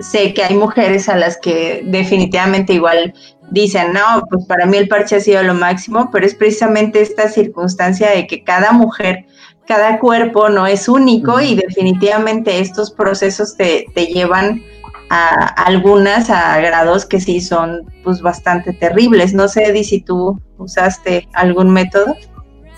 sé 0.00 0.34
que 0.34 0.42
hay 0.42 0.54
mujeres 0.54 1.08
a 1.08 1.16
las 1.16 1.36
que 1.38 1.82
definitivamente 1.84 2.72
igual 2.72 3.14
dicen, 3.50 3.92
no, 3.92 4.22
pues 4.30 4.44
para 4.46 4.66
mí 4.66 4.76
el 4.76 4.88
parche 4.88 5.16
ha 5.16 5.20
sido 5.20 5.42
lo 5.42 5.54
máximo, 5.54 6.10
pero 6.10 6.26
es 6.26 6.34
precisamente 6.34 7.00
esta 7.00 7.28
circunstancia 7.28 8.10
de 8.10 8.26
que 8.26 8.42
cada 8.42 8.72
mujer, 8.72 9.26
cada 9.66 9.98
cuerpo 9.98 10.48
no 10.48 10.66
es 10.66 10.88
único 10.88 11.40
y 11.40 11.54
definitivamente 11.54 12.60
estos 12.60 12.90
procesos 12.90 13.56
te, 13.56 13.86
te 13.94 14.06
llevan 14.06 14.62
a 15.10 15.46
algunas 15.64 16.30
a 16.30 16.58
grados 16.60 17.06
que 17.06 17.20
sí 17.20 17.40
son 17.40 17.82
pues 18.02 18.22
bastante 18.22 18.72
terribles. 18.72 19.34
No 19.34 19.48
sé, 19.48 19.64
Eddie, 19.64 19.84
si 19.84 20.00
tú 20.00 20.40
usaste 20.58 21.28
algún 21.32 21.70
método. 21.70 22.16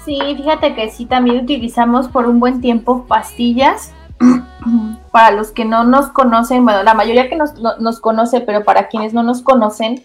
Sí, 0.05 0.19
fíjate 0.37 0.75
que 0.75 0.91
sí, 0.91 1.07
también 1.07 1.43
utilizamos 1.43 2.09
por 2.09 2.27
un 2.27 2.41
buen 2.41 2.61
tiempo 2.61 3.05
pastillas. 3.07 3.93
para 5.13 5.31
los 5.31 5.53
que 5.53 5.65
no 5.65 5.85
nos 5.85 6.09
conocen, 6.09 6.65
bueno, 6.65 6.83
la 6.83 6.95
mayoría 6.95 7.29
que 7.29 7.37
nos, 7.37 7.55
nos 7.55 8.01
conoce, 8.01 8.41
pero 8.41 8.65
para 8.65 8.89
quienes 8.89 9.15
no 9.15 9.23
nos 9.23 9.43
conocen, 9.43 10.03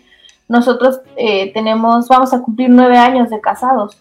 nosotros 0.48 1.02
eh, 1.16 1.52
tenemos, 1.54 2.08
vamos 2.08 2.34
a 2.34 2.42
cumplir 2.42 2.70
nueve 2.70 2.98
años 2.98 3.30
de 3.30 3.42
casados. 3.42 3.98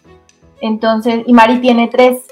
Entonces, 0.61 1.23
y 1.25 1.33
Mari 1.33 1.59
tiene 1.59 1.87
tres. 1.87 2.27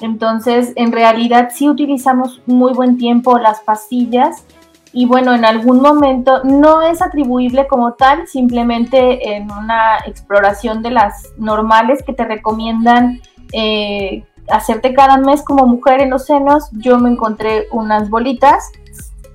Entonces, 0.00 0.72
en 0.76 0.92
realidad 0.92 1.50
sí 1.52 1.68
utilizamos 1.68 2.40
muy 2.46 2.72
buen 2.72 2.98
tiempo 2.98 3.38
las 3.38 3.60
pastillas 3.60 4.44
y 4.92 5.06
bueno, 5.06 5.34
en 5.34 5.44
algún 5.44 5.80
momento 5.80 6.42
no 6.44 6.82
es 6.82 7.02
atribuible 7.02 7.66
como 7.66 7.92
tal, 7.94 8.26
simplemente 8.26 9.36
en 9.36 9.50
una 9.50 9.98
exploración 10.06 10.82
de 10.82 10.90
las 10.92 11.32
normales 11.36 12.02
que 12.02 12.14
te 12.14 12.24
recomiendan 12.24 13.20
eh, 13.52 14.24
hacerte 14.50 14.94
cada 14.94 15.18
mes 15.18 15.42
como 15.42 15.66
mujer 15.66 16.00
en 16.00 16.10
los 16.10 16.24
senos, 16.26 16.70
yo 16.72 16.98
me 16.98 17.10
encontré 17.10 17.66
unas 17.70 18.08
bolitas 18.08 18.70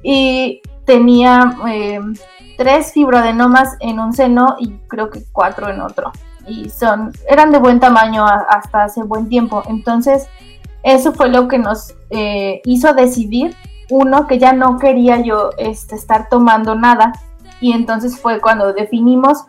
y 0.01 0.61
tenía 0.85 1.55
eh, 1.67 1.99
tres 2.57 2.91
fibroadenomas 2.93 3.77
en 3.79 3.99
un 3.99 4.13
seno 4.13 4.55
y 4.59 4.71
creo 4.87 5.09
que 5.09 5.23
cuatro 5.31 5.69
en 5.69 5.81
otro. 5.81 6.11
Y 6.47 6.69
son, 6.69 7.13
eran 7.29 7.51
de 7.51 7.59
buen 7.59 7.79
tamaño 7.79 8.25
hasta 8.25 8.83
hace 8.83 9.03
buen 9.03 9.29
tiempo. 9.29 9.63
Entonces, 9.69 10.27
eso 10.83 11.13
fue 11.13 11.29
lo 11.29 11.47
que 11.47 11.57
nos 11.57 11.95
eh, 12.09 12.61
hizo 12.65 12.93
decidir, 12.93 13.55
uno, 13.89 14.27
que 14.27 14.37
ya 14.37 14.53
no 14.53 14.77
quería 14.77 15.21
yo 15.21 15.51
este, 15.57 15.95
estar 15.95 16.27
tomando 16.29 16.75
nada. 16.75 17.13
Y 17.61 17.71
entonces 17.71 18.19
fue 18.19 18.41
cuando 18.41 18.73
definimos, 18.73 19.45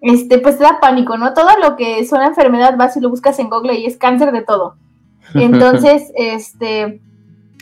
este, 0.00 0.38
pues 0.38 0.58
da 0.58 0.80
pánico, 0.80 1.18
¿no? 1.18 1.34
Todo 1.34 1.50
lo 1.62 1.76
que 1.76 2.00
es 2.00 2.10
una 2.12 2.26
enfermedad, 2.26 2.76
vas 2.76 2.96
y 2.96 3.00
lo 3.00 3.10
buscas 3.10 3.38
en 3.38 3.50
Google 3.50 3.74
y 3.74 3.86
es 3.86 3.98
cáncer 3.98 4.32
de 4.32 4.42
todo. 4.42 4.76
Entonces, 5.34 6.10
este, 6.14 7.02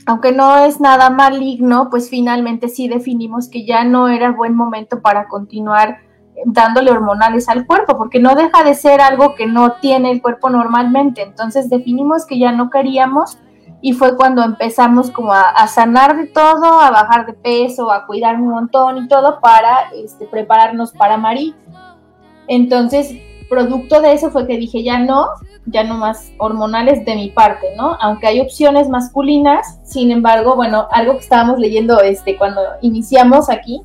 aunque 0.06 0.32
no 0.32 0.58
es 0.58 0.80
nada 0.80 1.10
maligno, 1.10 1.88
pues 1.90 2.08
finalmente 2.08 2.68
sí 2.68 2.88
definimos 2.88 3.48
que 3.48 3.66
ya 3.66 3.84
no 3.84 4.08
era 4.08 4.30
buen 4.30 4.54
momento 4.54 5.00
para 5.02 5.26
continuar 5.28 5.98
dándole 6.44 6.90
hormonales 6.90 7.48
al 7.48 7.66
cuerpo, 7.66 7.96
porque 7.96 8.20
no 8.20 8.34
deja 8.34 8.62
de 8.64 8.74
ser 8.74 9.00
algo 9.00 9.34
que 9.34 9.46
no 9.46 9.72
tiene 9.72 10.10
el 10.10 10.22
cuerpo 10.22 10.50
normalmente. 10.50 11.22
Entonces 11.22 11.68
definimos 11.70 12.26
que 12.26 12.38
ya 12.38 12.52
no 12.52 12.70
queríamos 12.70 13.38
y 13.82 13.94
fue 13.94 14.16
cuando 14.16 14.42
empezamos 14.42 15.10
como 15.10 15.32
a, 15.32 15.66
sanar 15.66 16.16
de 16.16 16.26
todo, 16.26 16.80
a 16.80 16.90
bajar 16.90 17.26
de 17.26 17.32
peso, 17.32 17.90
a 17.90 18.06
cuidar 18.06 18.36
un 18.36 18.48
montón 18.48 18.98
y 18.98 19.08
todo 19.08 19.40
para 19.40 19.90
este, 19.94 20.26
prepararnos 20.26 20.92
para 20.92 21.16
Marí. 21.16 21.54
Entonces, 22.46 23.14
producto 23.48 24.00
de 24.00 24.12
eso 24.12 24.30
fue 24.30 24.46
que 24.46 24.58
dije, 24.58 24.82
ya 24.82 24.98
no, 24.98 25.28
ya 25.66 25.84
no 25.84 25.96
más 25.96 26.32
hormonales 26.38 27.04
de 27.04 27.14
mi 27.14 27.30
parte, 27.30 27.68
¿no? 27.76 27.96
Aunque 28.00 28.26
hay 28.26 28.40
opciones 28.40 28.88
masculinas, 28.88 29.80
sin 29.82 30.10
embargo, 30.10 30.56
bueno, 30.56 30.86
algo 30.90 31.14
que 31.14 31.20
estábamos 31.20 31.58
leyendo 31.58 32.00
este, 32.00 32.36
cuando 32.36 32.60
iniciamos 32.82 33.48
aquí, 33.48 33.82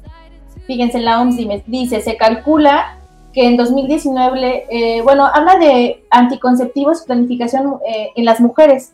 fíjense, 0.68 1.00
la 1.00 1.22
OMS 1.22 1.38
dice, 1.68 2.02
se 2.02 2.18
calcula 2.18 2.98
que 3.34 3.46
en 3.46 3.58
2019, 3.58 4.66
eh, 4.70 5.02
bueno, 5.02 5.26
habla 5.26 5.58
de 5.58 6.06
anticonceptivos, 6.10 7.04
planificación 7.04 7.80
eh, 7.88 8.12
en 8.16 8.26
las 8.26 8.40
mujeres. 8.40 8.94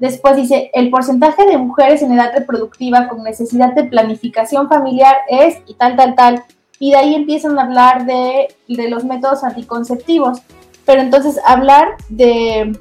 Después 0.00 0.36
dice, 0.36 0.70
el 0.74 0.90
porcentaje 0.90 1.44
de 1.46 1.58
mujeres 1.58 2.02
en 2.02 2.12
edad 2.12 2.32
reproductiva 2.34 3.08
con 3.08 3.22
necesidad 3.22 3.74
de 3.74 3.84
planificación 3.84 4.68
familiar 4.68 5.16
es 5.28 5.58
y 5.66 5.74
tal, 5.74 5.96
tal, 5.96 6.14
tal. 6.14 6.44
Y 6.78 6.92
de 6.92 6.96
ahí 6.96 7.14
empiezan 7.14 7.58
a 7.58 7.62
hablar 7.62 8.06
de, 8.06 8.48
de 8.68 8.90
los 8.90 9.04
métodos 9.04 9.42
anticonceptivos. 9.42 10.40
Pero 10.84 11.02
entonces 11.02 11.40
hablar 11.44 11.88
de, 12.08 12.78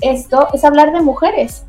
esto 0.00 0.48
es 0.52 0.64
hablar 0.64 0.92
de 0.92 1.00
mujeres. 1.00 1.64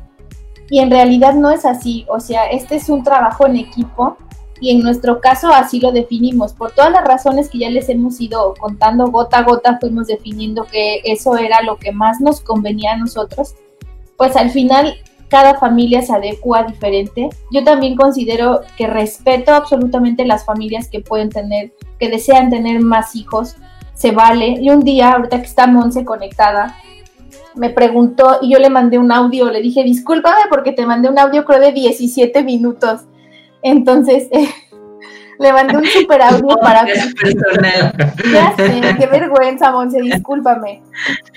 Y 0.70 0.78
en 0.78 0.90
realidad 0.90 1.34
no 1.34 1.50
es 1.50 1.64
así. 1.64 2.06
O 2.08 2.20
sea, 2.20 2.46
este 2.46 2.76
es 2.76 2.88
un 2.88 3.02
trabajo 3.02 3.46
en 3.46 3.56
equipo 3.56 4.16
y 4.60 4.70
en 4.70 4.80
nuestro 4.80 5.20
caso 5.20 5.48
así 5.48 5.80
lo 5.80 5.90
definimos. 5.90 6.52
Por 6.52 6.72
todas 6.72 6.92
las 6.92 7.04
razones 7.04 7.48
que 7.48 7.58
ya 7.58 7.70
les 7.70 7.88
hemos 7.88 8.20
ido 8.20 8.54
contando 8.58 9.06
gota 9.10 9.38
a 9.38 9.42
gota, 9.42 9.78
fuimos 9.80 10.06
definiendo 10.06 10.64
que 10.64 11.00
eso 11.04 11.36
era 11.36 11.62
lo 11.62 11.76
que 11.76 11.92
más 11.92 12.20
nos 12.20 12.40
convenía 12.40 12.92
a 12.92 12.96
nosotros. 12.96 13.54
Pues 14.16 14.36
al 14.36 14.50
final 14.50 14.96
cada 15.30 15.58
familia 15.58 16.02
se 16.02 16.12
adecua 16.12 16.64
diferente. 16.64 17.30
Yo 17.50 17.64
también 17.64 17.96
considero 17.96 18.60
que 18.76 18.86
respeto 18.86 19.54
absolutamente 19.54 20.26
las 20.26 20.44
familias 20.44 20.88
que 20.88 21.00
pueden 21.00 21.30
tener, 21.30 21.72
que 21.98 22.10
desean 22.10 22.50
tener 22.50 22.80
más 22.80 23.16
hijos, 23.16 23.56
se 23.94 24.10
vale. 24.10 24.56
Y 24.60 24.70
un 24.70 24.80
día, 24.80 25.12
ahorita 25.12 25.38
que 25.38 25.46
está 25.46 25.66
Monse 25.66 26.04
conectada, 26.04 26.76
me 27.54 27.70
preguntó 27.70 28.38
y 28.42 28.52
yo 28.52 28.58
le 28.58 28.70
mandé 28.70 28.98
un 28.98 29.12
audio, 29.12 29.50
le 29.50 29.60
dije, 29.60 29.84
discúlpame 29.84 30.42
porque 30.48 30.72
te 30.72 30.86
mandé 30.86 31.08
un 31.08 31.18
audio 31.18 31.44
creo 31.44 31.60
de 31.60 31.72
17 31.72 32.42
minutos. 32.42 33.02
Entonces, 33.62 34.28
le 35.38 35.52
mandé 35.52 35.76
un 35.76 35.86
super 35.86 36.20
audio 36.22 36.56
para... 36.62 36.86
ya 36.86 38.54
sé, 38.56 38.80
qué 38.98 39.06
vergüenza, 39.06 39.72
Monse, 39.72 40.00
discúlpame. 40.00 40.82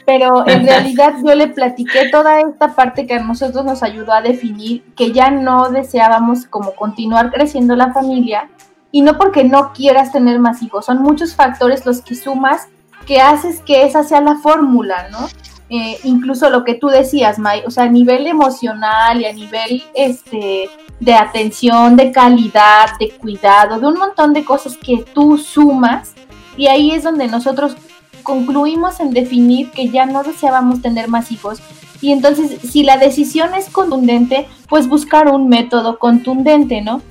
Pero 0.06 0.48
en 0.48 0.64
realidad 0.66 1.14
yo 1.24 1.36
le 1.36 1.48
platiqué 1.48 2.10
toda 2.10 2.42
esta 2.42 2.76
parte 2.76 3.08
que 3.08 3.16
a 3.16 3.24
nosotros 3.24 3.64
nos 3.64 3.82
ayudó 3.82 4.12
a 4.12 4.22
definir 4.22 4.84
que 4.96 5.12
ya 5.12 5.32
no 5.32 5.70
deseábamos 5.70 6.46
como 6.48 6.74
continuar 6.74 7.32
creciendo 7.32 7.76
la 7.76 7.94
familia, 7.94 8.50
y 8.92 9.02
no 9.02 9.18
porque 9.18 9.44
no 9.44 9.74
quieras 9.74 10.12
tener 10.12 10.40
más 10.40 10.62
hijos, 10.62 10.86
son 10.86 11.02
muchos 11.02 11.36
factores 11.36 11.84
los 11.86 12.02
que 12.02 12.14
sumas 12.14 12.68
que 13.08 13.20
haces 13.20 13.60
que 13.62 13.86
esa 13.86 14.04
sea 14.04 14.22
la 14.22 14.38
fórmula, 14.38 15.10
¿no? 15.12 15.28
Eh, 15.70 15.98
incluso 16.04 16.50
lo 16.50 16.64
que 16.64 16.76
tú 16.76 16.88
decías, 16.88 17.40
May, 17.40 17.64
o 17.66 17.72
sea, 17.72 17.86
a 17.86 17.90
nivel 17.90 18.28
emocional 18.28 19.20
y 19.20 19.26
a 19.26 19.34
nivel 19.34 19.84
este, 19.96 20.70
de 21.04 21.14
atención, 21.14 21.96
de 21.96 22.12
calidad, 22.12 22.98
de 23.00 23.10
cuidado, 23.12 23.80
de 23.80 23.88
un 23.88 23.98
montón 23.98 24.34
de 24.34 24.46
cosas 24.46 24.78
que 24.78 25.04
tú 25.14 25.38
sumas, 25.38 26.14
y 26.56 26.68
ahí 26.68 26.92
es 26.92 27.04
donde 27.04 27.28
nosotros 27.28 27.76
concluimos 28.24 29.00
en 29.00 29.12
definir 29.12 29.72
que 29.72 29.90
ya 29.90 30.06
no 30.06 30.24
deseábamos 30.24 30.82
tener 30.82 31.10
más 31.10 31.32
hijos. 31.32 31.60
Y 32.02 32.12
entonces, 32.12 32.60
si 32.70 32.84
la 32.84 32.98
decisión 32.98 33.54
es 33.54 33.70
contundente, 33.70 34.48
pues 34.70 34.88
buscar 34.88 35.30
un 35.30 35.50
método 35.50 36.00
contundente, 36.00 36.82
¿no? 36.82 37.02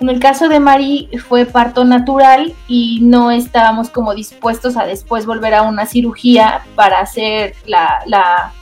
En 0.00 0.08
el 0.08 0.20
caso 0.20 0.48
de 0.48 0.60
Mari 0.60 1.08
fue 1.28 1.46
parto 1.46 1.84
natural 1.84 2.54
y 2.68 2.98
no 3.02 3.30
estábamos 3.30 3.90
como 3.90 4.14
dispuestos 4.14 4.76
a 4.76 4.84
después 4.84 5.24
volver 5.24 5.54
a 5.54 5.62
una 5.62 5.86
cirugía 5.86 6.62
para 6.74 7.00
hacer 7.00 7.54
la, 7.64 8.52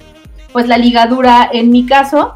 pues 0.53 0.69
la 0.69 0.79
ligadura 0.79 1.49
en 1.53 1.71
mi 1.71 1.87
caso. 1.87 2.35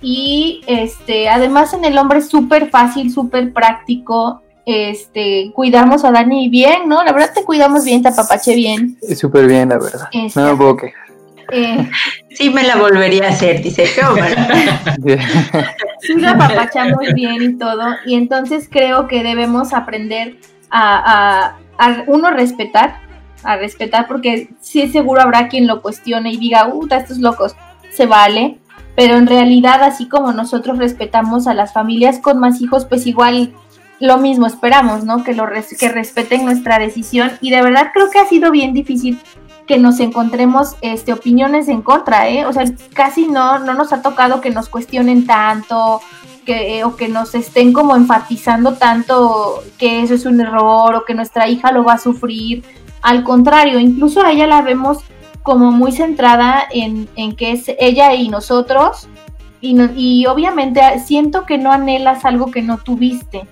Y 0.00 0.62
este, 0.66 1.28
además 1.28 1.74
en 1.74 1.84
el 1.84 1.98
hombre 1.98 2.18
es 2.18 2.28
súper 2.28 2.70
fácil, 2.70 3.12
súper 3.12 3.52
práctico. 3.52 4.42
Este, 4.64 5.50
cuidamos 5.54 6.04
a 6.04 6.12
Dani 6.12 6.48
bien, 6.48 6.88
¿no? 6.88 7.02
La 7.02 7.12
verdad 7.12 7.32
te 7.34 7.44
cuidamos 7.44 7.84
bien, 7.84 8.02
te 8.02 8.08
apapaché 8.08 8.54
bien. 8.54 8.98
Súper 9.16 9.46
bien, 9.46 9.70
la 9.70 9.78
verdad. 9.78 10.08
no 10.12 10.44
me 10.44 10.56
puedo 10.56 10.76
quejar. 10.76 11.08
Eh, 11.50 11.90
sí 12.30 12.50
me 12.50 12.62
la 12.62 12.76
volvería 12.76 13.26
a 13.26 13.30
hacer, 13.30 13.62
dice 13.62 13.86
sí 16.00 16.14
la 16.16 16.32
apapachamos 16.32 17.00
bien 17.14 17.42
y 17.42 17.56
todo, 17.56 17.86
y 18.04 18.16
entonces 18.16 18.68
creo 18.70 19.08
que 19.08 19.22
debemos 19.22 19.72
aprender 19.72 20.36
a, 20.70 21.56
a, 21.78 22.04
uno, 22.06 22.30
respetar, 22.30 23.00
a 23.44 23.56
respetar, 23.56 24.06
porque 24.06 24.50
sí 24.60 24.86
seguro 24.88 25.22
habrá 25.22 25.48
quien 25.48 25.66
lo 25.66 25.80
cuestione 25.80 26.32
y 26.32 26.36
diga, 26.36 26.68
uh, 26.68 26.86
estos 26.90 27.16
locos, 27.18 27.56
se 27.90 28.04
vale, 28.06 28.58
pero 28.98 29.16
en 29.16 29.28
realidad 29.28 29.84
así 29.84 30.08
como 30.08 30.32
nosotros 30.32 30.76
respetamos 30.76 31.46
a 31.46 31.54
las 31.54 31.72
familias 31.72 32.18
con 32.18 32.40
más 32.40 32.60
hijos, 32.60 32.84
pues 32.84 33.06
igual 33.06 33.52
lo 34.00 34.18
mismo 34.18 34.44
esperamos, 34.44 35.04
¿no? 35.04 35.22
Que, 35.22 35.34
lo 35.34 35.46
que 35.78 35.88
respeten 35.88 36.44
nuestra 36.44 36.80
decisión 36.80 37.30
y 37.40 37.50
de 37.50 37.62
verdad 37.62 37.92
creo 37.94 38.10
que 38.10 38.18
ha 38.18 38.26
sido 38.26 38.50
bien 38.50 38.74
difícil 38.74 39.20
que 39.68 39.78
nos 39.78 40.00
encontremos 40.00 40.74
este, 40.80 41.12
opiniones 41.12 41.68
en 41.68 41.80
contra, 41.80 42.28
¿eh? 42.28 42.44
O 42.44 42.52
sea, 42.52 42.64
casi 42.92 43.28
no, 43.28 43.60
no 43.60 43.74
nos 43.74 43.92
ha 43.92 44.02
tocado 44.02 44.40
que 44.40 44.50
nos 44.50 44.68
cuestionen 44.68 45.28
tanto 45.28 46.00
que, 46.44 46.82
o 46.82 46.96
que 46.96 47.06
nos 47.06 47.36
estén 47.36 47.72
como 47.72 47.94
enfatizando 47.94 48.74
tanto 48.74 49.62
que 49.78 50.02
eso 50.02 50.14
es 50.14 50.26
un 50.26 50.40
error 50.40 50.96
o 50.96 51.04
que 51.04 51.14
nuestra 51.14 51.46
hija 51.46 51.70
lo 51.70 51.84
va 51.84 51.92
a 51.92 51.98
sufrir. 51.98 52.64
Al 53.02 53.22
contrario, 53.22 53.78
incluso 53.78 54.24
a 54.24 54.32
ella 54.32 54.48
la 54.48 54.60
vemos 54.60 55.04
como 55.42 55.70
muy 55.72 55.92
centrada 55.92 56.66
en, 56.70 57.08
en 57.16 57.36
que 57.36 57.52
es 57.52 57.70
ella 57.78 58.14
y 58.14 58.28
nosotros 58.28 59.08
y, 59.60 59.76
y 59.96 60.26
obviamente 60.26 60.80
siento 61.04 61.46
que 61.46 61.58
no 61.58 61.72
anhelas 61.72 62.24
algo 62.24 62.50
que 62.50 62.62
no 62.62 62.78
tuviste 62.78 63.46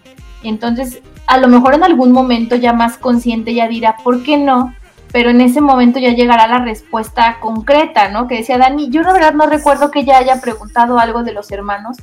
entonces, 0.49 1.03
a 1.27 1.39
lo 1.39 1.49
mejor 1.49 1.75
en 1.75 1.85
algún 1.85 2.13
momento 2.13 2.57
ya 2.57 2.73
más 2.73 2.99
consciente 2.99 3.55
ya 3.55 3.69
dirá, 3.69 3.97
¿por 4.03 4.23
qué 4.23 4.37
no? 4.37 4.75
Pero 5.13 5.31
en 5.31 5.41
ese 5.41 5.61
momento 5.61 5.99
ya 5.99 6.11
llegará 6.11 6.47
la 6.47 6.59
respuesta 6.59 7.39
concreta, 7.41 8.09
¿no? 8.09 8.29
Que 8.29 8.37
decía 8.37 8.59
Dani, 8.59 8.91
yo 8.91 9.03
la 9.03 9.13
verdad 9.13 9.35
no 9.35 9.47
recuerdo 9.47 9.91
que 9.91 10.01
ella 10.01 10.19
haya 10.19 10.41
preguntado 10.41 10.99
algo 10.99 11.23
de 11.23 11.33
los 11.33 11.51
hermanos, 11.51 11.97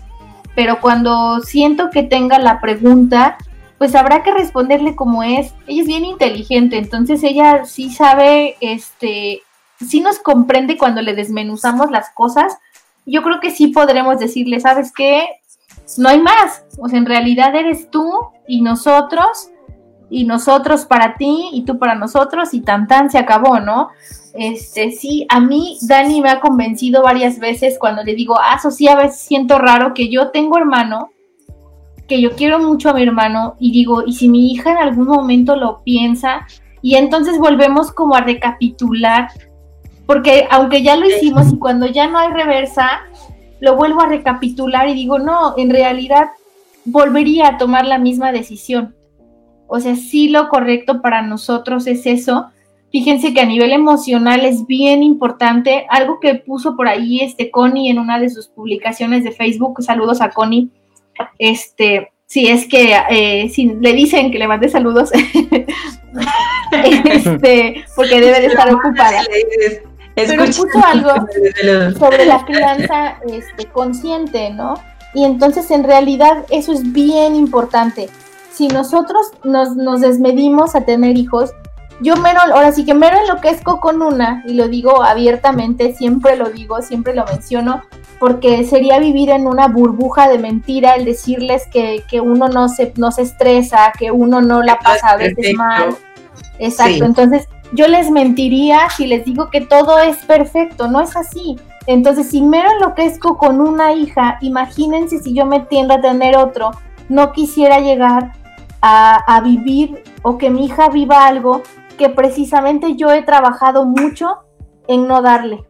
pero 0.55 0.79
cuando 0.81 1.41
siento 1.41 1.89
que 1.89 2.03
tenga 2.03 2.39
la 2.39 2.59
pregunta, 2.59 3.37
pues 3.77 3.95
habrá 3.95 4.23
que 4.23 4.33
responderle 4.33 4.95
como 4.95 5.23
es. 5.23 5.53
Ella 5.67 5.81
es 5.81 5.87
bien 5.87 6.05
inteligente, 6.05 6.77
entonces 6.77 7.23
ella 7.23 7.65
sí 7.65 7.91
sabe, 7.91 8.55
este, 8.61 9.41
sí 9.83 10.01
nos 10.01 10.19
comprende 10.19 10.77
cuando 10.77 11.01
le 11.01 11.13
desmenuzamos 11.13 11.91
las 11.91 12.09
cosas. 12.11 12.57
Yo 13.05 13.21
creo 13.21 13.39
que 13.39 13.51
sí 13.51 13.67
podremos 13.67 14.19
decirle, 14.19 14.59
¿sabes 14.59 14.91
qué? 14.91 15.27
no 15.97 16.09
hay 16.09 16.19
más. 16.19 16.63
O 16.79 16.87
sea, 16.87 16.99
en 16.99 17.05
realidad 17.05 17.55
eres 17.55 17.89
tú 17.89 18.09
y 18.47 18.61
nosotros, 18.61 19.49
y 20.09 20.25
nosotros 20.25 20.85
para 20.85 21.15
ti 21.15 21.49
y 21.53 21.63
tú 21.63 21.79
para 21.79 21.95
nosotros, 21.95 22.53
y 22.53 22.61
tan 22.61 22.87
tan 22.87 23.09
se 23.09 23.17
acabó, 23.17 23.59
¿no? 23.59 23.89
Este, 24.33 24.91
sí, 24.91 25.25
a 25.29 25.39
mí 25.39 25.77
Dani 25.81 26.21
me 26.21 26.29
ha 26.29 26.39
convencido 26.39 27.03
varias 27.03 27.39
veces 27.39 27.77
cuando 27.79 28.03
le 28.03 28.15
digo, 28.15 28.35
ah, 28.39 28.55
eso 28.57 28.71
sí, 28.71 28.87
a 28.87 28.95
veces 28.95 29.19
siento 29.19 29.59
raro 29.59 29.93
que 29.93 30.09
yo 30.09 30.29
tengo 30.31 30.57
hermano, 30.57 31.09
que 32.07 32.19
yo 32.19 32.35
quiero 32.35 32.59
mucho 32.59 32.89
a 32.89 32.93
mi 32.93 33.03
hermano, 33.03 33.55
y 33.59 33.71
digo, 33.71 34.03
y 34.05 34.13
si 34.13 34.29
mi 34.29 34.51
hija 34.51 34.71
en 34.71 34.77
algún 34.77 35.05
momento 35.05 35.55
lo 35.55 35.83
piensa, 35.83 36.47
y 36.81 36.95
entonces 36.95 37.37
volvemos 37.37 37.91
como 37.91 38.15
a 38.15 38.21
recapitular, 38.21 39.29
porque 40.05 40.47
aunque 40.49 40.83
ya 40.83 40.95
lo 40.95 41.07
hicimos 41.07 41.51
y 41.51 41.57
cuando 41.57 41.87
ya 41.87 42.07
no 42.07 42.19
hay 42.19 42.31
reversa, 42.31 43.01
lo 43.59 43.75
vuelvo 43.75 44.01
a 44.01 44.07
recapitular 44.07 44.89
y 44.89 44.93
digo, 44.93 45.19
no, 45.19 45.55
en 45.57 45.69
realidad 45.69 46.29
volvería 46.85 47.47
a 47.47 47.57
tomar 47.57 47.85
la 47.85 47.97
misma 47.97 48.31
decisión. 48.31 48.95
O 49.67 49.79
sea, 49.79 49.95
sí 49.95 50.29
lo 50.29 50.49
correcto 50.49 51.01
para 51.01 51.21
nosotros 51.21 51.87
es 51.87 52.05
eso. 52.05 52.47
Fíjense 52.91 53.33
que 53.33 53.41
a 53.41 53.45
nivel 53.45 53.71
emocional 53.71 54.45
es 54.45 54.67
bien 54.67 55.01
importante, 55.01 55.87
algo 55.89 56.19
que 56.19 56.35
puso 56.35 56.75
por 56.75 56.87
ahí 56.87 57.21
este 57.21 57.49
Connie 57.49 57.89
en 57.89 57.97
una 57.97 58.19
de 58.19 58.29
sus 58.29 58.49
publicaciones 58.49 59.23
de 59.23 59.31
Facebook, 59.31 59.81
saludos 59.81 60.21
a 60.21 60.29
Connie, 60.29 60.69
este, 61.39 62.11
si 62.27 62.49
es 62.49 62.67
que 62.67 62.95
eh, 63.09 63.49
si 63.49 63.65
le 63.65 63.93
dicen 63.93 64.31
que 64.31 64.37
le 64.37 64.47
mande 64.47 64.69
saludos, 64.69 65.11
este, 67.05 67.83
porque 67.95 68.21
debe 68.21 68.41
de 68.41 68.47
estar 68.47 68.71
ocupada. 68.71 69.21
Pero 70.15 70.45
puso 70.45 70.85
algo 70.85 71.09
sobre 71.99 72.25
la 72.25 72.45
crianza 72.45 73.17
este, 73.27 73.65
consciente, 73.65 74.51
¿no? 74.51 74.75
Y 75.13 75.25
entonces 75.25 75.69
en 75.71 75.83
realidad 75.83 76.45
eso 76.49 76.71
es 76.71 76.91
bien 76.91 77.35
importante. 77.35 78.09
Si 78.51 78.67
nosotros 78.67 79.31
nos, 79.43 79.75
nos 79.75 80.01
desmedimos 80.01 80.75
a 80.75 80.81
tener 80.81 81.17
hijos, 81.17 81.51
yo 82.01 82.15
mero, 82.17 82.39
ahora 82.41 82.71
sí 82.71 82.85
que 82.85 82.93
mero 82.93 83.17
enloquezco 83.21 83.79
con 83.79 84.01
una, 84.01 84.43
y 84.45 84.53
lo 84.53 84.67
digo 84.67 85.03
abiertamente, 85.03 85.93
siempre 85.93 86.35
lo 86.35 86.49
digo, 86.49 86.81
siempre 86.81 87.13
lo 87.13 87.25
menciono, 87.25 87.83
porque 88.19 88.63
sería 88.65 88.99
vivir 88.99 89.29
en 89.29 89.47
una 89.47 89.67
burbuja 89.67 90.29
de 90.29 90.37
mentira 90.37 90.95
el 90.95 91.05
decirles 91.05 91.63
que, 91.71 92.03
que 92.09 92.21
uno 92.21 92.47
no 92.47 92.69
se, 92.69 92.93
no 92.97 93.11
se 93.11 93.23
estresa, 93.23 93.91
que 93.97 94.11
uno 94.11 94.41
no 94.41 94.63
la 94.63 94.79
pasa 94.79 95.09
a 95.11 95.17
veces 95.17 95.53
mal. 95.55 95.95
Exacto, 96.59 97.05
entonces 97.05 97.47
yo 97.73 97.87
les 97.87 98.11
mentiría 98.11 98.89
si 98.95 99.07
les 99.07 99.25
digo 99.25 99.49
que 99.49 99.61
todo 99.61 99.99
es 99.99 100.17
perfecto, 100.25 100.87
no 100.87 101.01
es 101.01 101.15
así. 101.15 101.57
Entonces, 101.87 102.29
si 102.29 102.41
mero 102.41 102.69
enloquezco 102.71 103.37
con 103.37 103.59
una 103.59 103.93
hija, 103.93 104.37
imagínense 104.41 105.19
si 105.19 105.33
yo 105.33 105.45
me 105.45 105.59
tiendo 105.59 105.95
a 105.95 106.01
tener 106.01 106.37
otro, 106.37 106.71
no 107.09 107.31
quisiera 107.31 107.79
llegar 107.79 108.33
a, 108.81 109.41
vivir 109.43 110.03
o 110.23 110.37
que 110.37 110.49
mi 110.49 110.65
hija 110.65 110.89
viva 110.89 111.25
algo 111.25 111.63
que 111.97 112.09
precisamente 112.09 112.95
yo 112.95 113.11
he 113.11 113.23
trabajado 113.23 113.85
mucho 113.85 114.39
en 114.87 115.07
no 115.07 115.21
darle. 115.21 115.65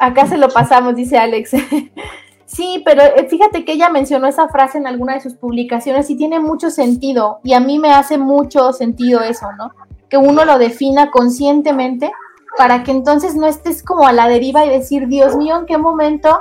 Acá 0.00 0.26
se 0.26 0.38
lo 0.38 0.48
pasamos, 0.48 0.96
dice 0.96 1.18
Alex. 1.18 1.52
sí, 2.46 2.82
pero 2.84 3.02
eh, 3.02 3.26
fíjate 3.28 3.64
que 3.64 3.72
ella 3.72 3.90
mencionó 3.90 4.26
esa 4.26 4.48
frase 4.48 4.78
en 4.78 4.86
alguna 4.86 5.14
de 5.14 5.20
sus 5.20 5.34
publicaciones 5.34 6.08
y 6.10 6.16
tiene 6.16 6.40
mucho 6.40 6.70
sentido 6.70 7.40
y 7.44 7.52
a 7.52 7.60
mí 7.60 7.78
me 7.78 7.92
hace 7.92 8.18
mucho 8.18 8.72
sentido 8.72 9.20
eso, 9.20 9.46
¿no? 9.58 9.70
Que 10.14 10.18
uno 10.18 10.44
lo 10.44 10.58
defina 10.58 11.10
conscientemente 11.10 12.12
para 12.56 12.84
que 12.84 12.92
entonces 12.92 13.34
no 13.34 13.48
estés 13.48 13.82
como 13.82 14.06
a 14.06 14.12
la 14.12 14.28
deriva 14.28 14.64
y 14.64 14.68
decir, 14.68 15.08
Dios 15.08 15.34
mío, 15.34 15.56
¿en 15.58 15.66
qué 15.66 15.76
momento? 15.76 16.38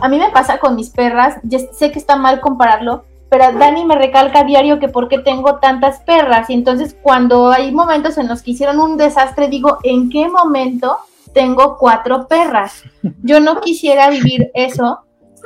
A 0.00 0.08
mí 0.08 0.18
me 0.18 0.30
pasa 0.30 0.58
con 0.58 0.74
mis 0.74 0.90
perras, 0.90 1.36
ya 1.44 1.60
sé 1.60 1.92
que 1.92 2.00
está 2.00 2.16
mal 2.16 2.40
compararlo, 2.40 3.04
pero 3.30 3.56
Dani 3.56 3.84
me 3.84 3.94
recalca 3.94 4.40
a 4.40 4.44
diario 4.44 4.80
que 4.80 4.88
por 4.88 5.08
qué 5.08 5.20
tengo 5.20 5.60
tantas 5.60 6.00
perras 6.00 6.50
y 6.50 6.54
entonces 6.54 6.96
cuando 7.00 7.52
hay 7.52 7.70
momentos 7.70 8.18
en 8.18 8.26
los 8.26 8.42
que 8.42 8.50
hicieron 8.50 8.80
un 8.80 8.96
desastre 8.96 9.46
digo, 9.46 9.78
¿en 9.84 10.10
qué 10.10 10.28
momento 10.28 10.96
tengo 11.32 11.76
cuatro 11.78 12.26
perras? 12.26 12.82
Yo 13.22 13.38
no 13.38 13.60
quisiera 13.60 14.10
vivir 14.10 14.50
eso, 14.54 15.02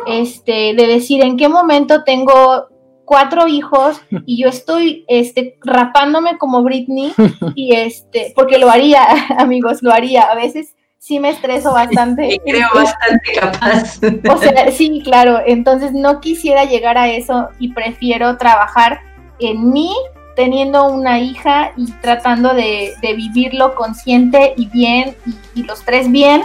este, 0.07 0.73
de 0.75 0.87
decir 0.87 1.23
en 1.23 1.37
qué 1.37 1.51
momento 1.51 2.03
tengo 2.03 2.69
cuatro 3.07 3.49
hijos 3.49 4.03
y 4.27 4.43
yo 4.43 4.51
estoy 4.51 5.07
este 5.09 5.57
rapándome 5.63 6.37
como 6.37 6.63
Britney 6.63 7.15
y 7.55 7.75
este 7.77 8.35
porque 8.37 8.59
lo 8.59 8.69
haría 8.69 9.07
amigos 9.39 9.83
lo 9.83 9.93
haría. 9.93 10.25
A 10.25 10.35
veces 10.35 10.75
sí 10.99 11.19
me 11.19 11.31
estreso 11.31 11.73
bastante. 11.73 12.33
Sí, 12.33 12.39
creo 12.45 12.69
bastante 12.75 13.33
capaz. 13.33 14.01
O 14.31 14.39
sea 14.39 14.71
sí 14.73 15.01
claro. 15.03 15.41
Entonces 15.47 15.93
no 15.93 16.21
quisiera 16.21 16.65
llegar 16.65 16.99
a 16.99 17.09
eso 17.09 17.49
y 17.59 17.73
prefiero 17.73 18.37
trabajar 18.37 19.01
en 19.39 19.71
mí 19.71 19.95
teniendo 20.35 20.85
una 20.89 21.19
hija 21.19 21.73
y 21.77 21.91
tratando 22.03 22.55
de, 22.55 22.95
vivirlo 23.01 23.75
consciente 23.75 24.53
y 24.57 24.67
bien 24.67 25.17
y 25.55 25.63
los 25.63 25.83
tres 25.83 26.11
bien 26.13 26.43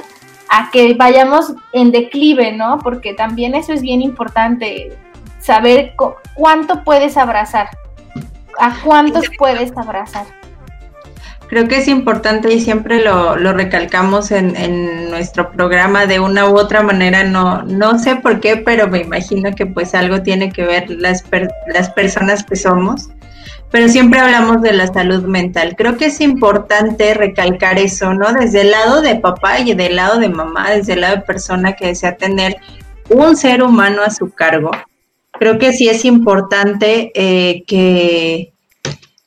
a 0.49 0.69
que 0.71 0.93
vayamos 0.93 1.53
en 1.73 1.91
declive, 1.91 2.53
¿no? 2.53 2.79
Porque 2.79 3.13
también 3.13 3.53
eso 3.53 3.73
es 3.73 3.81
bien 3.81 4.01
importante 4.01 4.97
saber 5.39 5.93
cuánto 6.35 6.83
puedes 6.83 7.17
abrazar, 7.17 7.69
a 8.59 8.75
cuántos 8.83 9.25
puedes 9.37 9.75
abrazar. 9.75 10.25
Creo 11.51 11.67
que 11.67 11.79
es 11.79 11.89
importante 11.89 12.53
y 12.53 12.61
siempre 12.61 13.03
lo, 13.03 13.35
recalcamos 13.35 14.31
en, 14.31 15.09
nuestro 15.09 15.51
programa 15.51 16.05
de 16.05 16.21
una 16.21 16.47
u 16.47 16.57
otra 16.57 16.81
manera, 16.81 17.25
no, 17.25 17.63
no 17.63 17.99
sé 17.99 18.15
por 18.15 18.39
qué, 18.39 18.55
pero 18.55 18.87
me 18.87 18.99
imagino 18.99 19.53
que 19.53 19.65
pues 19.65 19.93
algo 19.93 20.21
tiene 20.21 20.49
que 20.53 20.63
ver 20.63 20.89
las, 20.89 21.25
las 21.73 21.89
personas 21.89 22.45
que 22.45 22.55
somos, 22.55 23.09
pero 23.69 23.89
siempre 23.89 24.21
hablamos 24.21 24.61
de 24.61 24.71
la 24.71 24.87
salud 24.87 25.23
mental. 25.23 25.75
Creo 25.77 25.97
que 25.97 26.05
es 26.05 26.21
importante 26.21 27.13
recalcar 27.13 27.79
eso, 27.79 28.13
¿no? 28.13 28.31
Desde 28.31 28.61
el 28.61 28.71
lado 28.71 29.01
de 29.01 29.15
papá 29.15 29.59
y 29.59 29.73
del 29.73 29.97
lado 29.97 30.19
de 30.19 30.29
mamá, 30.29 30.71
desde 30.71 30.93
el 30.93 31.01
lado 31.01 31.17
de 31.17 31.21
persona 31.23 31.73
que 31.73 31.87
desea 31.87 32.15
tener 32.15 32.55
un 33.09 33.35
ser 33.35 33.61
humano 33.61 34.03
a 34.03 34.09
su 34.09 34.29
cargo, 34.29 34.71
creo 35.33 35.57
que 35.57 35.73
sí 35.73 35.89
es 35.89 36.05
importante 36.05 37.11
eh, 37.15 37.63
que, 37.65 38.53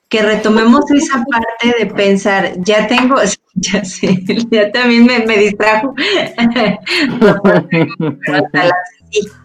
que 0.09 0.23
retomemos 0.23 0.89
esa 0.91 1.25
parte 1.25 1.75
de 1.79 1.87
pensar, 1.87 2.53
ya 2.59 2.87
tengo, 2.87 3.17
ya 3.55 3.85
sé, 3.85 4.23
ya 4.51 4.71
también 4.71 5.07
me, 5.07 5.37
distrajo, 5.37 5.95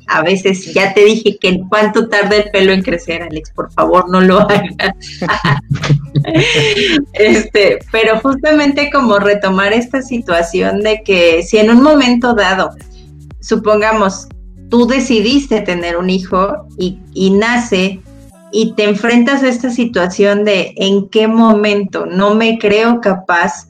a 0.07 0.23
veces 0.23 0.73
ya 0.73 0.94
te 0.94 1.06
dije 1.06 1.38
que 1.40 1.61
cuánto 1.69 2.10
tarda 2.10 2.38
el 2.38 2.49
pelo 2.52 2.73
en 2.73 2.81
crecer, 2.81 3.22
Alex, 3.22 3.52
por 3.52 3.72
favor 3.72 4.10
no 4.10 4.22
lo 4.22 4.40
hagas. 4.40 4.73
este, 7.14 7.77
pero 7.91 8.19
justamente 8.19 8.90
como 8.91 9.19
retomar 9.19 9.73
esta 9.73 10.02
situación 10.02 10.81
de 10.81 11.03
que 11.03 11.44
si 11.44 11.57
en 11.57 11.69
un 11.69 11.84
momento 11.84 12.34
dado, 12.34 12.72
supongamos, 13.40 14.27
tú 14.69 14.87
decidiste 14.87 15.61
tener 15.61 15.97
un 15.97 16.09
hijo 16.09 16.67
y, 16.77 16.99
y 17.13 17.31
nace 17.31 17.99
y 18.51 18.73
te 18.73 18.85
enfrentas 18.85 19.43
a 19.43 19.47
esta 19.47 19.69
situación 19.69 20.43
de 20.43 20.73
en 20.77 21.09
qué 21.09 21.27
momento 21.27 22.05
no 22.05 22.35
me 22.35 22.57
creo 22.57 23.01
capaz, 23.01 23.67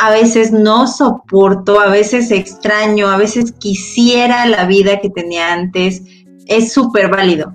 a 0.00 0.10
veces 0.10 0.50
no 0.50 0.88
soporto, 0.88 1.80
a 1.80 1.88
veces 1.88 2.30
extraño, 2.30 3.08
a 3.08 3.16
veces 3.16 3.52
quisiera 3.52 4.46
la 4.46 4.66
vida 4.66 5.00
que 5.00 5.10
tenía 5.10 5.52
antes, 5.52 6.02
es 6.46 6.72
súper 6.72 7.08
válido. 7.10 7.52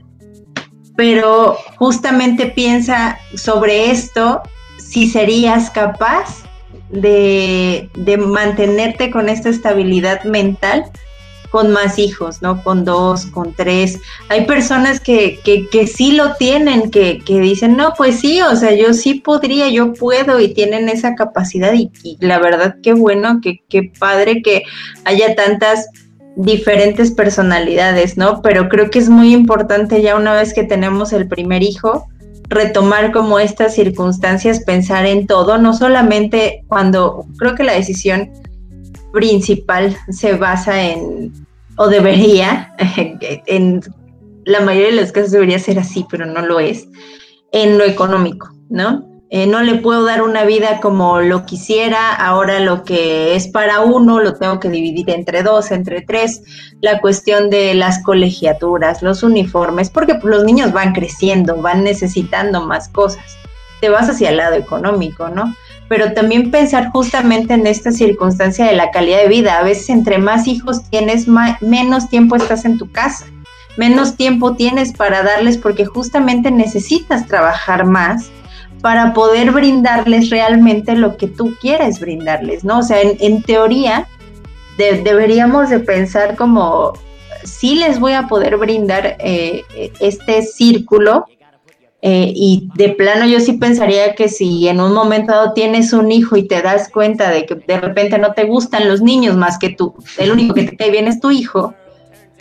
Pero 0.96 1.58
justamente 1.78 2.46
piensa 2.46 3.18
sobre 3.36 3.92
esto, 3.92 4.42
si 4.78 5.10
serías 5.10 5.70
capaz 5.70 6.44
de, 6.92 7.90
de 7.96 8.18
mantenerte 8.18 9.10
con 9.10 9.28
esta 9.28 9.50
estabilidad 9.50 10.24
mental 10.24 10.86
con 11.54 11.72
más 11.72 12.00
hijos, 12.00 12.42
¿no? 12.42 12.64
Con 12.64 12.84
dos, 12.84 13.28
con 13.28 13.54
tres. 13.54 14.00
Hay 14.30 14.48
personas 14.48 15.00
que, 15.00 15.40
que, 15.46 15.70
que 15.70 15.86
sí 15.86 16.14
lo 16.14 16.34
tienen, 16.34 16.90
que, 16.90 17.20
que, 17.20 17.40
dicen, 17.40 17.78
no, 17.78 17.94
pues 17.96 18.22
sí, 18.22 18.42
o 18.42 18.56
sea, 18.56 18.74
yo 18.74 18.92
sí 18.96 19.20
podría, 19.20 19.70
yo 19.70 19.94
puedo 19.94 20.40
y 20.40 20.52
tienen 20.56 20.90
esa 20.90 21.14
capacidad 21.14 21.72
y, 21.72 21.92
la 22.20 22.40
verdad 22.40 22.78
qué 22.82 22.94
bueno, 22.94 23.40
qué, 23.40 23.62
qué 23.70 23.92
padre 24.00 24.42
que 24.42 24.64
haya 25.06 25.36
tantas 25.36 25.90
diferentes 26.36 27.12
personalidades, 27.12 28.18
¿no? 28.18 28.42
Pero 28.42 28.68
creo 28.68 28.90
que 28.90 28.98
es 28.98 29.10
muy 29.10 29.32
importante 29.32 30.02
ya 30.02 30.16
una 30.16 30.34
vez 30.34 30.56
que 30.56 30.64
tenemos 30.64 31.14
el 31.14 31.28
primer 31.28 31.62
hijo, 31.62 32.08
retomar 32.50 33.12
como 33.12 33.38
estas 33.38 33.76
circunstancias, 33.76 34.62
pensar 34.62 35.06
en 35.06 35.28
todo, 35.28 35.60
no 35.60 35.76
solamente 35.76 36.64
cuando 36.68 37.28
creo 37.38 37.54
que 37.54 37.64
la 37.64 37.74
decisión 37.74 38.32
principal 39.14 39.96
se 40.10 40.34
basa 40.34 40.82
en, 40.82 41.32
o 41.78 41.88
debería, 41.88 42.76
en 43.46 43.82
la 44.44 44.60
mayoría 44.60 44.90
de 44.90 45.02
los 45.02 45.14
casos 45.14 45.32
debería 45.32 45.60
ser 45.60 45.80
así, 45.80 46.06
pero 46.10 46.26
no 46.26 46.42
lo 46.42 46.60
es, 46.60 46.88
en 47.54 47.78
lo 47.78 47.86
económico, 47.86 48.52
¿no? 48.70 49.08
Eh, 49.30 49.48
no 49.48 49.64
le 49.64 49.76
puedo 49.76 50.04
dar 50.04 50.22
una 50.22 50.44
vida 50.44 50.80
como 50.80 51.20
lo 51.20 51.46
quisiera, 51.46 52.14
ahora 52.14 52.60
lo 52.60 52.84
que 52.84 53.36
es 53.36 53.48
para 53.48 53.80
uno 53.80 54.20
lo 54.20 54.36
tengo 54.36 54.60
que 54.60 54.70
dividir 54.70 55.10
entre 55.10 55.42
dos, 55.42 55.72
entre 55.72 56.02
tres, 56.02 56.44
la 56.82 57.00
cuestión 57.00 57.50
de 57.50 57.74
las 57.74 58.04
colegiaturas, 58.04 59.02
los 59.02 59.24
uniformes, 59.24 59.90
porque 59.90 60.20
los 60.24 60.44
niños 60.44 60.72
van 60.72 60.94
creciendo, 60.94 61.56
van 61.56 61.84
necesitando 61.84 62.62
más 62.62 62.90
cosas, 62.90 63.24
te 63.82 63.90
vas 63.90 64.08
hacia 64.08 64.30
el 64.30 64.38
lado 64.38 64.56
económico, 64.56 65.30
¿no? 65.30 65.56
Pero 65.90 66.14
también 66.14 66.52
pensar 66.52 66.90
justamente 66.92 67.54
en 67.54 67.68
esta 67.68 67.92
circunstancia 67.92 68.66
de 68.66 68.76
la 68.76 68.92
calidad 68.92 69.22
de 69.22 69.28
vida. 69.28 69.60
A 69.60 69.64
veces 69.64 69.90
entre 69.90 70.18
más 70.18 70.48
hijos 70.48 70.90
tienes, 70.90 71.28
menos 71.62 72.10
tiempo 72.10 72.36
estás 72.36 72.66
en 72.66 72.78
tu 72.78 72.92
casa, 72.92 73.26
menos 73.78 74.16
tiempo 74.16 74.56
tienes 74.56 74.94
para 74.94 75.24
darles 75.24 75.58
porque 75.58 75.86
justamente 75.86 76.52
necesitas 76.52 77.28
trabajar 77.28 77.86
más 77.86 78.32
para 78.82 79.14
poder 79.14 79.52
brindarles 79.52 80.30
realmente 80.30 80.96
lo 80.96 81.16
que 81.16 81.28
tú 81.28 81.56
quieres 81.62 82.00
brindarles, 82.00 82.66
¿no? 82.66 82.80
O 82.80 82.84
sea, 82.84 82.98
en, 83.02 83.42
teoría 83.44 84.08
deberíamos 84.78 85.70
de 85.70 85.80
pensar 85.80 86.36
como, 86.36 86.92
sí 87.44 87.76
les 87.76 88.00
voy 88.00 88.12
a 88.12 88.28
poder 88.28 88.58
brindar 88.58 89.16
eh, 89.20 89.64
este 90.02 90.42
círculo 90.42 91.26
eh, 92.06 92.34
y 92.36 92.68
de 92.76 92.90
plano 92.90 93.26
yo 93.26 93.40
sí 93.40 93.54
pensaría 93.54 94.14
que 94.14 94.28
si 94.28 94.68
en 94.68 94.82
un 94.82 94.92
momento 94.92 95.32
dado 95.32 95.54
tienes 95.54 95.94
un 95.94 96.12
hijo 96.12 96.36
y 96.36 96.46
te 96.46 96.62
das 96.62 96.90
cuenta 96.90 97.30
de 97.30 97.46
que 97.46 97.56
de 97.56 97.80
repente 97.80 98.18
no 98.18 98.34
te 98.34 98.44
gustan 98.44 98.90
los 98.90 99.02
niños 99.02 99.38
más 99.38 99.58
que 99.58 99.70
tú, 99.70 99.96
el 100.18 100.34
único 100.34 100.54
que 100.54 100.64
te 100.64 100.76
cae 100.76 100.92
bien 100.92 101.08
es 101.08 101.22
tu 101.22 101.32
hijo, 101.32 101.74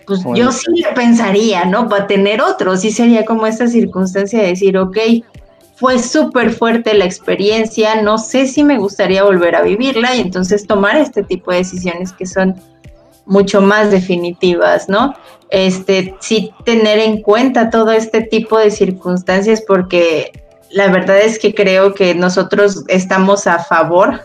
pues 0.05 0.25
yo 0.35 0.51
sí 0.51 0.67
le 0.75 0.89
pensaría, 0.97 1.65
¿no? 1.65 1.89
Para 1.89 2.09
tener 2.09 2.43
otro, 2.43 2.77
sí 2.77 2.91
sería 2.91 3.25
como 3.25 3.47
esta 3.47 3.69
circunstancia 3.69 4.43
de 4.43 4.49
decir, 4.49 4.77
ok, 4.77 4.99
fue 5.77 6.01
súper 6.01 6.51
fuerte 6.51 6.95
la 6.95 7.05
experiencia, 7.05 8.03
no 8.03 8.19
sé 8.19 8.49
si 8.49 8.65
me 8.65 8.79
gustaría 8.79 9.23
volver 9.23 9.55
a 9.55 9.63
vivirla 9.63 10.17
y 10.17 10.23
entonces 10.23 10.67
tomar 10.67 10.97
este 10.97 11.23
tipo 11.23 11.53
de 11.53 11.59
decisiones 11.59 12.13
que 12.13 12.27
son 12.27 12.57
mucho 13.27 13.61
más 13.61 13.91
definitivas, 13.91 14.89
¿no? 14.89 15.15
este, 15.53 16.15
sí 16.21 16.53
tener 16.65 16.99
en 16.99 17.21
cuenta 17.21 17.69
todo 17.69 17.93
este 17.93 18.23
tipo 18.23 18.59
de 18.59 18.71
circunstancias 18.71 19.63
porque 19.67 20.33
la 20.71 20.89
verdad 20.89 21.21
es 21.21 21.39
que 21.39 21.55
creo 21.55 21.93
que 21.93 22.15
nosotros 22.15 22.85
estamos 22.89 23.47
a 23.47 23.59
favor 23.59 24.23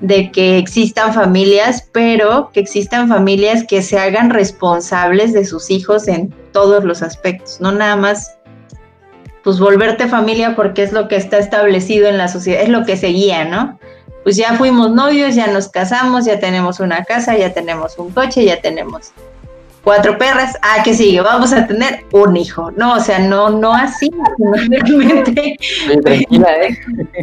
de 0.00 0.32
que 0.32 0.58
existan 0.58 1.14
familias, 1.14 1.88
pero 1.92 2.50
que 2.52 2.58
existan 2.58 3.08
familias 3.08 3.64
que 3.64 3.80
se 3.80 3.96
hagan 3.96 4.30
responsables 4.30 5.32
de 5.32 5.44
sus 5.44 5.70
hijos 5.70 6.08
en 6.08 6.34
todos 6.52 6.82
los 6.82 7.00
aspectos, 7.02 7.60
no 7.60 7.70
nada 7.70 7.94
más 7.94 8.36
pues 9.44 9.60
volverte 9.60 10.08
familia 10.08 10.56
porque 10.56 10.82
es 10.82 10.92
lo 10.92 11.06
que 11.06 11.16
está 11.16 11.38
establecido 11.38 12.08
en 12.08 12.18
la 12.18 12.26
sociedad, 12.26 12.60
es 12.60 12.68
lo 12.68 12.84
que 12.84 12.96
se 12.96 13.06
guía, 13.06 13.44
¿no? 13.44 13.78
Pues 14.22 14.36
ya 14.36 14.54
fuimos 14.54 14.90
novios, 14.90 15.34
ya 15.34 15.46
nos 15.46 15.68
casamos, 15.68 16.26
ya 16.26 16.38
tenemos 16.38 16.80
una 16.80 17.04
casa, 17.04 17.36
ya 17.36 17.52
tenemos 17.52 17.98
un 17.98 18.10
coche, 18.10 18.44
ya 18.44 18.60
tenemos 18.60 19.12
cuatro 19.82 20.18
perras, 20.18 20.56
ah, 20.62 20.82
que 20.84 20.94
sigue, 20.94 21.20
vamos 21.20 21.52
a 21.52 21.66
tener 21.66 22.04
un 22.12 22.36
hijo. 22.36 22.70
No, 22.72 22.94
o 22.94 23.00
sea, 23.00 23.18
no, 23.18 23.50
no 23.50 23.74
así, 23.74 24.10
realmente. 24.38 25.56
Tranquila, 26.02 26.48
¿eh? 26.62 26.78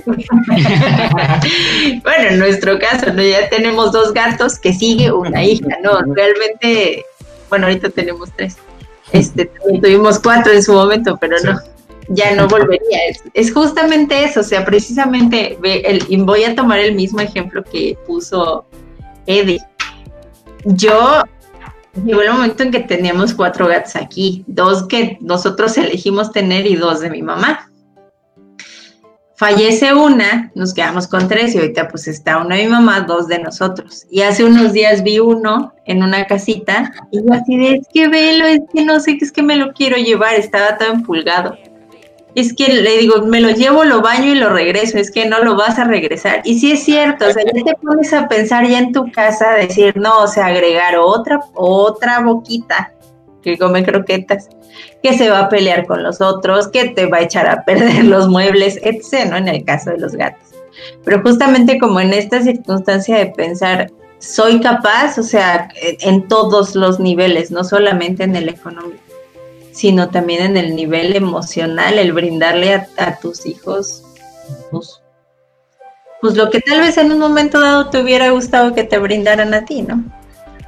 bueno, 2.03 2.29
en 2.29 2.39
nuestro 2.39 2.79
caso, 2.79 3.13
¿no? 3.13 3.21
ya 3.21 3.49
tenemos 3.49 3.91
dos 3.91 4.13
gatos, 4.13 4.59
que 4.59 4.73
sigue 4.73 5.11
una 5.11 5.43
hija, 5.43 5.77
¿no? 5.83 6.01
Realmente, 6.13 7.05
bueno, 7.49 7.67
ahorita 7.67 7.89
tenemos 7.89 8.31
tres. 8.35 8.57
Este, 9.11 9.49
tuvimos 9.81 10.19
cuatro 10.19 10.51
en 10.51 10.61
su 10.61 10.73
momento, 10.73 11.17
pero 11.17 11.37
no, 11.43 11.57
ya 12.09 12.35
no 12.35 12.47
volvería. 12.47 12.99
Es, 13.33 13.53
justamente 13.53 14.23
eso, 14.23 14.41
o 14.41 14.43
sea, 14.43 14.65
precisamente, 14.65 15.57
voy 16.19 16.43
a 16.43 16.55
tomar 16.55 16.79
el 16.79 16.95
mismo 16.95 17.19
ejemplo 17.19 17.63
que 17.63 17.97
puso 18.05 18.65
Eddie. 19.25 19.61
Yo 20.65 21.23
Llegó 22.05 22.21
el 22.21 22.31
momento 22.31 22.63
en 22.63 22.71
que 22.71 22.81
teníamos 22.81 23.33
cuatro 23.33 23.67
gatos 23.67 23.95
aquí, 23.95 24.43
dos 24.47 24.87
que 24.87 25.17
nosotros 25.19 25.77
elegimos 25.77 26.31
tener 26.31 26.67
y 26.67 26.75
dos 26.75 26.99
de 26.99 27.09
mi 27.09 27.23
mamá. 27.23 27.71
Fallece 29.35 29.93
una, 29.93 30.51
nos 30.55 30.73
quedamos 30.73 31.07
con 31.07 31.27
tres 31.27 31.53
y 31.53 31.59
ahorita 31.59 31.87
pues 31.89 32.07
está 32.07 32.37
una 32.37 32.55
de 32.55 32.63
mi 32.63 32.69
mamá, 32.69 33.01
dos 33.01 33.27
de 33.27 33.39
nosotros. 33.39 34.05
Y 34.09 34.21
hace 34.21 34.43
unos 34.43 34.73
días 34.73 35.03
vi 35.03 35.19
uno 35.19 35.73
en 35.85 36.03
una 36.03 36.25
casita 36.25 36.91
y 37.11 37.17
yo 37.17 37.33
así 37.33 37.57
de, 37.57 37.75
es 37.75 37.87
que 37.91 38.07
velo, 38.07 38.45
es 38.45 38.61
que 38.73 38.83
no 38.83 38.99
sé, 38.99 39.17
es 39.19 39.31
que 39.31 39.43
me 39.43 39.55
lo 39.55 39.73
quiero 39.73 39.97
llevar, 39.97 40.35
estaba 40.35 40.77
todo 40.77 40.91
empulgado 40.91 41.55
es 42.37 42.53
que 42.53 42.71
le 42.71 42.99
digo, 42.99 43.23
me 43.23 43.41
lo 43.41 43.49
llevo, 43.49 43.83
lo 43.83 44.03
baño 44.03 44.31
y 44.31 44.35
lo 44.35 44.49
regreso, 44.49 44.99
es 44.99 45.09
que 45.09 45.25
no 45.25 45.43
lo 45.43 45.55
vas 45.55 45.79
a 45.79 45.85
regresar. 45.85 46.41
Y 46.43 46.59
sí 46.59 46.71
es 46.71 46.83
cierto, 46.83 47.25
o 47.25 47.31
sea, 47.31 47.43
ya 47.43 47.63
te 47.63 47.73
pones 47.81 48.13
a 48.13 48.27
pensar 48.27 48.67
ya 48.67 48.77
en 48.77 48.91
tu 48.93 49.11
casa, 49.11 49.53
decir, 49.53 49.97
no, 49.97 50.19
o 50.19 50.27
sea, 50.27 50.45
agregar 50.45 50.97
otra, 50.97 51.39
otra 51.55 52.19
boquita 52.19 52.93
que 53.41 53.57
come 53.57 53.83
croquetas, 53.83 54.49
que 55.01 55.17
se 55.17 55.31
va 55.31 55.39
a 55.39 55.49
pelear 55.49 55.87
con 55.87 56.03
los 56.03 56.21
otros, 56.21 56.67
que 56.67 56.89
te 56.89 57.07
va 57.07 57.17
a 57.17 57.21
echar 57.21 57.47
a 57.47 57.65
perder 57.65 58.05
los 58.05 58.27
muebles, 58.27 58.79
etc.. 58.83 59.33
En 59.35 59.47
el 59.47 59.65
caso 59.65 59.89
de 59.89 59.97
los 59.97 60.13
gatos. 60.13 60.49
Pero 61.03 61.23
justamente 61.23 61.79
como 61.79 61.99
en 61.99 62.13
esta 62.13 62.43
circunstancia 62.43 63.17
de 63.17 63.25
pensar, 63.31 63.89
soy 64.19 64.61
capaz, 64.61 65.17
o 65.17 65.23
sea, 65.23 65.69
en 65.81 66.27
todos 66.27 66.75
los 66.75 66.99
niveles, 66.99 67.49
no 67.49 67.63
solamente 67.63 68.25
en 68.25 68.35
el 68.35 68.47
económico 68.47 69.06
sino 69.77 70.09
también 70.09 70.41
en 70.41 70.57
el 70.57 70.75
nivel 70.75 71.15
emocional, 71.15 71.99
el 71.99 72.11
brindarle 72.11 72.87
a, 72.97 73.19
tus 73.19 73.45
hijos, 73.45 74.03
pues, 74.71 75.03
pues, 76.19 76.35
lo 76.35 76.49
que 76.49 76.61
tal 76.61 76.79
vez 76.79 76.97
en 76.97 77.11
un 77.11 77.19
momento 77.19 77.61
dado 77.61 77.91
te 77.91 78.01
hubiera 78.01 78.31
gustado 78.31 78.73
que 78.73 78.83
te 78.83 78.97
brindaran 78.97 79.53
a 79.53 79.65
ti, 79.65 79.83
¿no? 79.83 80.03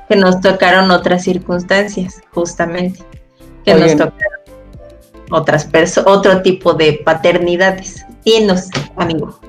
Que 0.07 0.15
nos 0.15 0.39
tocaron 0.41 0.91
otras 0.91 1.23
circunstancias, 1.23 2.21
justamente, 2.35 2.99
que 3.65 3.73
nos 3.73 3.93
tocaron 3.93 4.41
otras 5.31 5.65
personas, 5.65 6.11
otro 6.11 6.43
tipo 6.43 6.75
de 6.75 7.01
paternidades. 7.03 8.05
Dinos, 8.23 8.69
amigo. 8.95 9.39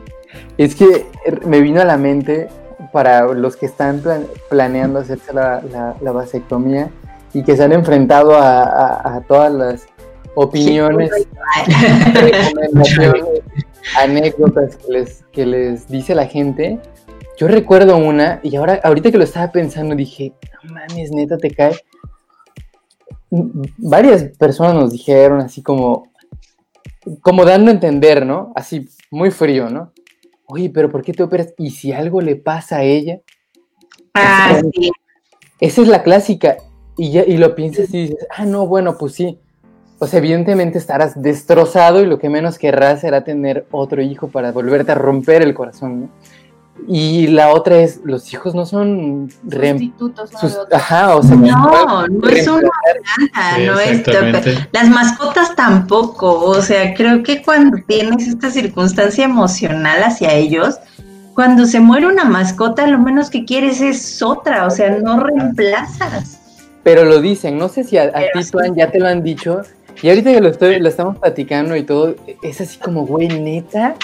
Es 0.56 0.74
que 0.74 1.04
me 1.44 1.60
vino 1.60 1.82
a 1.82 1.84
la 1.84 1.98
mente 1.98 2.48
para 2.94 3.26
los 3.34 3.56
que 3.56 3.66
están 3.66 4.02
planeando 4.48 5.00
hacerse 5.00 5.34
la, 5.34 5.62
la 6.00 6.12
vasectomía, 6.12 6.90
y 7.32 7.42
que 7.42 7.56
se 7.56 7.64
han 7.64 7.72
enfrentado 7.72 8.32
a, 8.34 9.22
todas 9.28 9.52
las 9.52 9.86
opiniones, 10.34 11.10
recomendaciones, 12.14 13.24
anécdotas 13.98 14.76
que 14.76 14.92
les, 14.92 15.24
que 15.32 15.46
les 15.46 15.88
dice 15.88 16.14
la 16.14 16.26
gente. 16.26 16.78
Yo 17.36 17.48
recuerdo 17.48 17.96
una, 17.96 18.40
y 18.42 18.56
ahora, 18.56 18.80
ahorita 18.82 19.10
que 19.10 19.18
lo 19.18 19.24
estaba 19.24 19.50
pensando, 19.50 19.94
dije, 19.94 20.34
no 20.62 20.74
mames, 20.74 21.10
neta, 21.10 21.38
te 21.38 21.50
cae. 21.50 21.74
Varias 23.30 24.24
personas 24.36 24.74
nos 24.74 24.90
dijeron 24.90 25.40
así 25.40 25.62
como, 25.62 26.10
como 27.22 27.44
dando 27.44 27.70
a 27.70 27.74
entender, 27.74 28.26
¿no? 28.26 28.52
Así, 28.54 28.88
muy 29.10 29.30
frío, 29.30 29.70
¿no? 29.70 29.92
Oye, 30.46 30.68
pero 30.68 30.90
¿por 30.90 31.02
qué 31.02 31.12
te 31.12 31.22
operas? 31.22 31.54
¿Y 31.56 31.70
si 31.70 31.92
algo 31.92 32.20
le 32.20 32.36
pasa 32.36 32.78
a 32.78 32.82
ella? 32.82 33.20
Ah, 34.14 34.60
sí. 34.74 34.90
Esa 35.60 35.82
es 35.82 35.88
la 35.88 36.02
clásica. 36.02 36.56
Y, 37.00 37.12
ya, 37.12 37.24
y 37.26 37.38
lo 37.38 37.54
piensas 37.54 37.94
y 37.94 38.02
dices, 38.02 38.26
ah, 38.36 38.44
no, 38.44 38.66
bueno, 38.66 38.98
pues 38.98 39.14
sí. 39.14 39.38
O 39.98 40.06
sea, 40.06 40.18
evidentemente 40.18 40.76
estarás 40.76 41.20
destrozado 41.22 42.02
y 42.02 42.06
lo 42.06 42.18
que 42.18 42.28
menos 42.28 42.58
querrás 42.58 43.00
será 43.00 43.24
tener 43.24 43.66
otro 43.70 44.02
hijo 44.02 44.28
para 44.28 44.52
volverte 44.52 44.92
a 44.92 44.96
romper 44.96 45.40
el 45.40 45.54
corazón, 45.54 46.00
¿no? 46.02 46.08
Y 46.86 47.28
la 47.28 47.54
otra 47.54 47.78
es, 47.78 48.00
los 48.04 48.30
hijos 48.34 48.54
no 48.54 48.66
son 48.66 49.30
Sustitutos, 49.50 50.30
¿no? 50.32 50.38
sus- 50.40 50.58
ajá, 50.70 51.16
o 51.16 51.22
sea, 51.22 51.36
No, 51.36 52.06
no 52.06 52.28
es 52.28 52.46
una 52.46 52.68
Sí, 53.56 53.64
no 53.66 53.80
es. 53.80 54.68
Las 54.72 54.88
mascotas 54.90 55.56
tampoco, 55.56 56.38
o 56.44 56.60
sea, 56.60 56.92
creo 56.92 57.22
que 57.22 57.42
cuando 57.42 57.78
tienes 57.86 58.28
esta 58.28 58.50
circunstancia 58.50 59.24
emocional 59.24 60.02
hacia 60.02 60.34
ellos, 60.34 60.78
cuando 61.34 61.64
se 61.64 61.80
muere 61.80 62.06
una 62.06 62.24
mascota, 62.24 62.86
lo 62.86 62.98
menos 62.98 63.30
que 63.30 63.46
quieres 63.46 63.80
es 63.80 64.20
otra, 64.22 64.66
o 64.66 64.70
sea, 64.70 64.90
no 64.98 65.20
reemplazas. 65.20 66.39
Pero 66.82 67.04
lo 67.04 67.20
dicen, 67.20 67.58
no 67.58 67.68
sé 67.68 67.84
si 67.84 67.96
a, 67.98 68.04
a 68.04 68.20
ti. 68.32 68.50
Tuan, 68.50 68.74
ya 68.74 68.90
te 68.90 68.98
lo 69.00 69.06
han 69.08 69.22
dicho, 69.22 69.62
y 70.02 70.08
ahorita 70.08 70.32
que 70.32 70.40
lo, 70.40 70.48
estoy, 70.48 70.78
lo 70.80 70.88
estamos 70.88 71.18
platicando 71.18 71.76
y 71.76 71.82
todo, 71.82 72.14
es 72.42 72.60
así 72.60 72.78
como, 72.78 73.06
güey, 73.06 73.28
neta, 73.28 73.94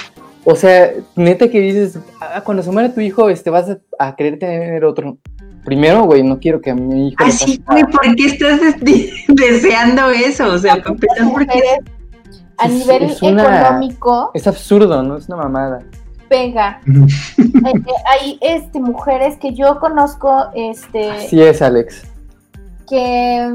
o 0.44 0.54
sea, 0.54 0.90
neta 1.16 1.48
que 1.48 1.60
dices, 1.60 1.98
ah, 2.20 2.42
cuando 2.44 2.62
se 2.62 2.70
muera 2.70 2.92
tu 2.92 3.00
hijo, 3.00 3.28
este, 3.30 3.50
vas 3.50 3.68
a, 3.70 3.78
a 3.98 4.14
querer 4.16 4.38
tener 4.38 4.84
otro. 4.84 5.18
Primero, 5.64 6.04
güey, 6.04 6.22
no 6.22 6.38
quiero 6.38 6.60
que 6.60 6.70
a 6.70 6.76
mi 6.76 7.08
hijo 7.08 7.24
Así, 7.24 7.60
güey, 7.66 7.82
¿por 7.84 8.14
qué 8.14 8.26
estás 8.26 8.60
des- 8.80 9.10
deseando 9.28 10.10
eso? 10.10 10.46
O 10.52 10.58
sea, 10.58 10.76
porque 10.76 11.06
mujeres 11.24 11.78
a 12.58 12.66
Es- 12.66 12.72
nivel 12.72 13.02
es 13.02 13.20
una- 13.22 13.60
económico 13.62 14.30
Es 14.32 14.46
absurdo, 14.46 15.02
¿no? 15.02 15.16
Es 15.16 15.26
una 15.26 15.38
mamada. 15.38 15.80
pega. 16.28 16.80
Eh, 16.86 17.72
eh, 17.74 17.82
hay 18.08 18.38
este, 18.42 18.78
mujeres 18.78 19.36
que 19.38 19.54
yo 19.54 19.80
conozco 19.80 20.46
este, 20.54 21.10
Así 21.10 21.42
es, 21.42 21.60
Alex. 21.62 22.04
Que 22.88 23.52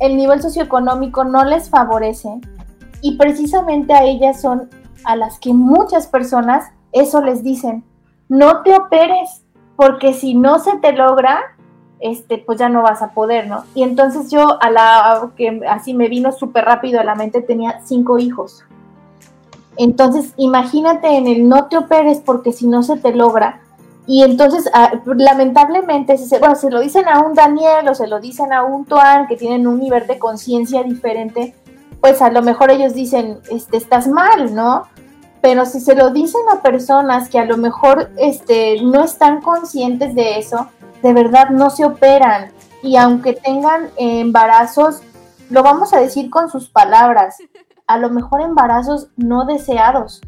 el 0.00 0.16
nivel 0.16 0.40
socioeconómico 0.40 1.24
no 1.24 1.44
les 1.44 1.70
favorece 1.70 2.40
y 3.00 3.16
precisamente 3.16 3.92
a 3.94 4.04
ellas 4.04 4.40
son 4.40 4.68
a 5.04 5.16
las 5.16 5.38
que 5.38 5.52
muchas 5.52 6.06
personas 6.06 6.66
eso 6.92 7.20
les 7.20 7.42
dicen, 7.42 7.84
no 8.28 8.62
te 8.62 8.74
operes 8.74 9.44
porque 9.76 10.12
si 10.12 10.34
no 10.34 10.58
se 10.58 10.76
te 10.78 10.92
logra, 10.92 11.40
este, 12.00 12.38
pues 12.38 12.58
ya 12.58 12.68
no 12.68 12.82
vas 12.82 13.02
a 13.02 13.12
poder, 13.12 13.48
¿no? 13.48 13.64
Y 13.74 13.82
entonces 13.82 14.30
yo 14.30 14.60
a 14.62 14.70
la 14.70 15.30
que 15.36 15.60
así 15.68 15.94
me 15.94 16.08
vino 16.08 16.32
súper 16.32 16.64
rápido 16.64 17.00
a 17.00 17.04
la 17.04 17.14
mente 17.14 17.42
tenía 17.42 17.80
cinco 17.84 18.18
hijos. 18.18 18.64
Entonces, 19.76 20.34
imagínate 20.36 21.16
en 21.16 21.28
el 21.28 21.48
no 21.48 21.66
te 21.66 21.76
operes 21.76 22.18
porque 22.18 22.52
si 22.52 22.66
no 22.66 22.82
se 22.82 22.96
te 22.96 23.14
logra. 23.14 23.60
Y 24.08 24.22
entonces, 24.22 24.70
ah, 24.72 24.90
lamentablemente, 25.04 26.16
si 26.16 26.24
se, 26.24 26.38
bueno, 26.38 26.54
se 26.54 26.70
lo 26.70 26.80
dicen 26.80 27.06
a 27.08 27.20
un 27.20 27.34
Daniel 27.34 27.86
o 27.90 27.94
se 27.94 28.06
lo 28.06 28.20
dicen 28.20 28.54
a 28.54 28.64
un 28.64 28.86
Tuan 28.86 29.26
que 29.26 29.36
tienen 29.36 29.66
un 29.66 29.78
nivel 29.78 30.06
de 30.06 30.18
conciencia 30.18 30.82
diferente, 30.82 31.54
pues 32.00 32.22
a 32.22 32.30
lo 32.30 32.40
mejor 32.40 32.70
ellos 32.70 32.94
dicen, 32.94 33.38
este, 33.50 33.76
estás 33.76 34.08
mal, 34.08 34.54
¿no? 34.54 34.84
Pero 35.42 35.66
si 35.66 35.80
se 35.80 35.94
lo 35.94 36.08
dicen 36.08 36.40
a 36.50 36.62
personas 36.62 37.28
que 37.28 37.38
a 37.38 37.44
lo 37.44 37.58
mejor 37.58 38.10
este, 38.16 38.80
no 38.80 39.04
están 39.04 39.42
conscientes 39.42 40.14
de 40.14 40.38
eso, 40.38 40.68
de 41.02 41.12
verdad 41.12 41.50
no 41.50 41.68
se 41.68 41.84
operan. 41.84 42.50
Y 42.82 42.96
aunque 42.96 43.34
tengan 43.34 43.90
embarazos, 43.98 45.02
lo 45.50 45.62
vamos 45.62 45.92
a 45.92 46.00
decir 46.00 46.30
con 46.30 46.48
sus 46.48 46.70
palabras, 46.70 47.36
a 47.86 47.98
lo 47.98 48.08
mejor 48.08 48.40
embarazos 48.40 49.08
no 49.16 49.44
deseados, 49.44 50.22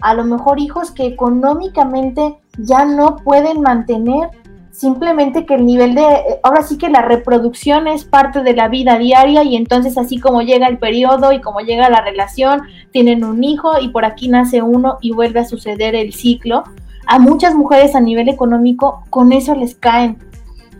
a 0.00 0.14
lo 0.14 0.24
mejor 0.24 0.60
hijos 0.60 0.90
que 0.90 1.06
económicamente 1.06 2.38
ya 2.58 2.84
no 2.84 3.16
pueden 3.16 3.60
mantener, 3.60 4.30
simplemente 4.70 5.46
que 5.46 5.54
el 5.54 5.66
nivel 5.66 5.94
de, 5.94 6.04
ahora 6.42 6.62
sí 6.62 6.78
que 6.78 6.88
la 6.88 7.02
reproducción 7.02 7.86
es 7.86 8.04
parte 8.04 8.42
de 8.42 8.54
la 8.54 8.68
vida 8.68 8.98
diaria 8.98 9.44
y 9.44 9.56
entonces 9.56 9.96
así 9.96 10.18
como 10.18 10.42
llega 10.42 10.66
el 10.66 10.78
periodo 10.78 11.32
y 11.32 11.40
como 11.40 11.60
llega 11.60 11.88
la 11.90 12.00
relación, 12.00 12.62
tienen 12.90 13.24
un 13.24 13.44
hijo 13.44 13.78
y 13.80 13.88
por 13.88 14.04
aquí 14.04 14.28
nace 14.28 14.62
uno 14.62 14.98
y 15.00 15.12
vuelve 15.12 15.40
a 15.40 15.44
suceder 15.44 15.94
el 15.94 16.12
ciclo. 16.12 16.64
A 17.06 17.18
muchas 17.18 17.54
mujeres 17.54 17.94
a 17.94 18.00
nivel 18.00 18.28
económico 18.28 19.04
con 19.10 19.32
eso 19.32 19.54
les 19.54 19.74
caen. 19.74 20.18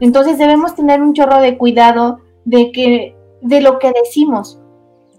Entonces 0.01 0.39
debemos 0.39 0.74
tener 0.74 1.01
un 1.01 1.12
chorro 1.12 1.41
de 1.41 1.57
cuidado 1.57 2.20
de 2.45 2.73
que 2.73 3.16
de 3.43 3.61
lo 3.61 3.78
que 3.78 3.93
decimos, 3.93 4.59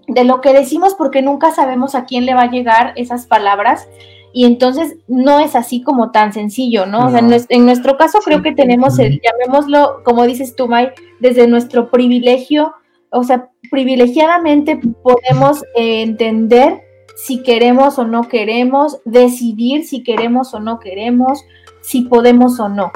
de 0.07 0.23
lo 0.23 0.41
que 0.41 0.53
decimos 0.53 0.95
porque 0.95 1.21
nunca 1.21 1.51
sabemos 1.51 1.95
a 1.95 2.05
quién 2.05 2.25
le 2.25 2.33
va 2.33 2.43
a 2.43 2.51
llegar 2.51 2.93
esas 2.95 3.25
palabras 3.25 3.87
y 4.35 4.43
entonces 4.43 4.97
no 5.07 5.39
es 5.39 5.55
así 5.55 5.81
como 5.81 6.11
tan 6.11 6.33
sencillo, 6.33 6.85
¿no? 6.85 7.07
O 7.07 7.09
sea, 7.09 7.19
en, 7.19 7.65
nuestro 7.65 7.97
caso 7.97 8.19
creo 8.19 8.41
que 8.41 8.51
tenemos 8.51 8.99
el, 8.99 9.21
llamémoslo, 9.21 10.03
como 10.03 10.25
dices 10.25 10.57
tú, 10.57 10.67
May, 10.67 10.89
desde 11.21 11.47
nuestro 11.47 11.89
privilegio, 11.89 12.73
o 13.11 13.23
sea, 13.23 13.49
privilegiadamente 13.71 14.77
podemos 15.01 15.63
eh, 15.77 16.01
entender 16.01 16.81
si 17.15 17.43
queremos 17.43 17.97
o 17.97 18.03
no 18.03 18.27
queremos, 18.27 18.99
decidir 19.05 19.85
si 19.85 20.03
queremos 20.03 20.53
o 20.53 20.59
no 20.59 20.79
queremos, 20.79 21.45
si 21.81 22.01
podemos 22.01 22.59
o 22.59 22.67
no. 22.67 22.91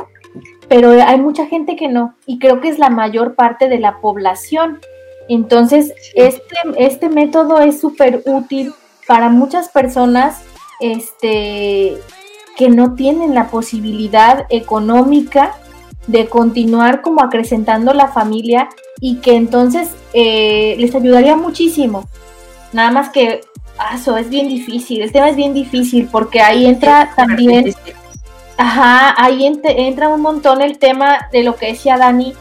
Pero 0.67 0.91
hay 0.91 1.19
mucha 1.19 1.45
gente 1.45 1.77
que 1.77 1.87
no, 1.87 2.15
y 2.25 2.37
creo 2.39 2.59
que 2.59 2.67
es 2.67 2.79
la 2.79 2.89
mayor 2.89 3.35
parte 3.35 3.69
de 3.69 3.79
la 3.79 4.01
población. 4.01 4.79
Entonces, 5.29 5.93
este, 6.15 6.55
este 6.77 7.07
método 7.07 7.61
es 7.61 7.79
súper 7.79 8.23
útil 8.25 8.73
para 9.07 9.29
muchas 9.29 9.69
personas 9.69 10.41
este, 10.81 11.97
que 12.57 12.69
no 12.69 12.95
tienen 12.95 13.33
la 13.35 13.47
posibilidad 13.47 14.45
económica 14.49 15.55
de 16.07 16.27
continuar 16.27 17.01
como 17.01 17.21
acrecentando 17.21 17.93
la 17.93 18.07
familia 18.07 18.69
y 18.99 19.17
que 19.17 19.35
entonces 19.35 19.89
eh, 20.13 20.75
les 20.79 20.93
ayudaría 20.95 21.35
muchísimo. 21.35 22.09
Nada 22.73 22.91
más 22.91 23.09
que, 23.09 23.41
eso 23.93 24.17
es 24.17 24.29
bien 24.29 24.49
difícil, 24.49 25.01
el 25.01 25.11
tema 25.11 25.29
es 25.29 25.35
bien 25.35 25.53
difícil 25.53 26.09
porque 26.11 26.41
ahí 26.41 26.65
entra 26.65 27.13
también 27.15 27.73
Ajá, 28.57 29.15
ahí 29.17 29.43
ent- 29.47 29.61
entra 29.63 30.09
un 30.09 30.19
montón 30.19 30.61
el 30.61 30.79
tema 30.79 31.29
de 31.31 31.43
lo 31.43 31.55
que 31.55 31.67
decía 31.67 31.97
Dani, 31.97 32.33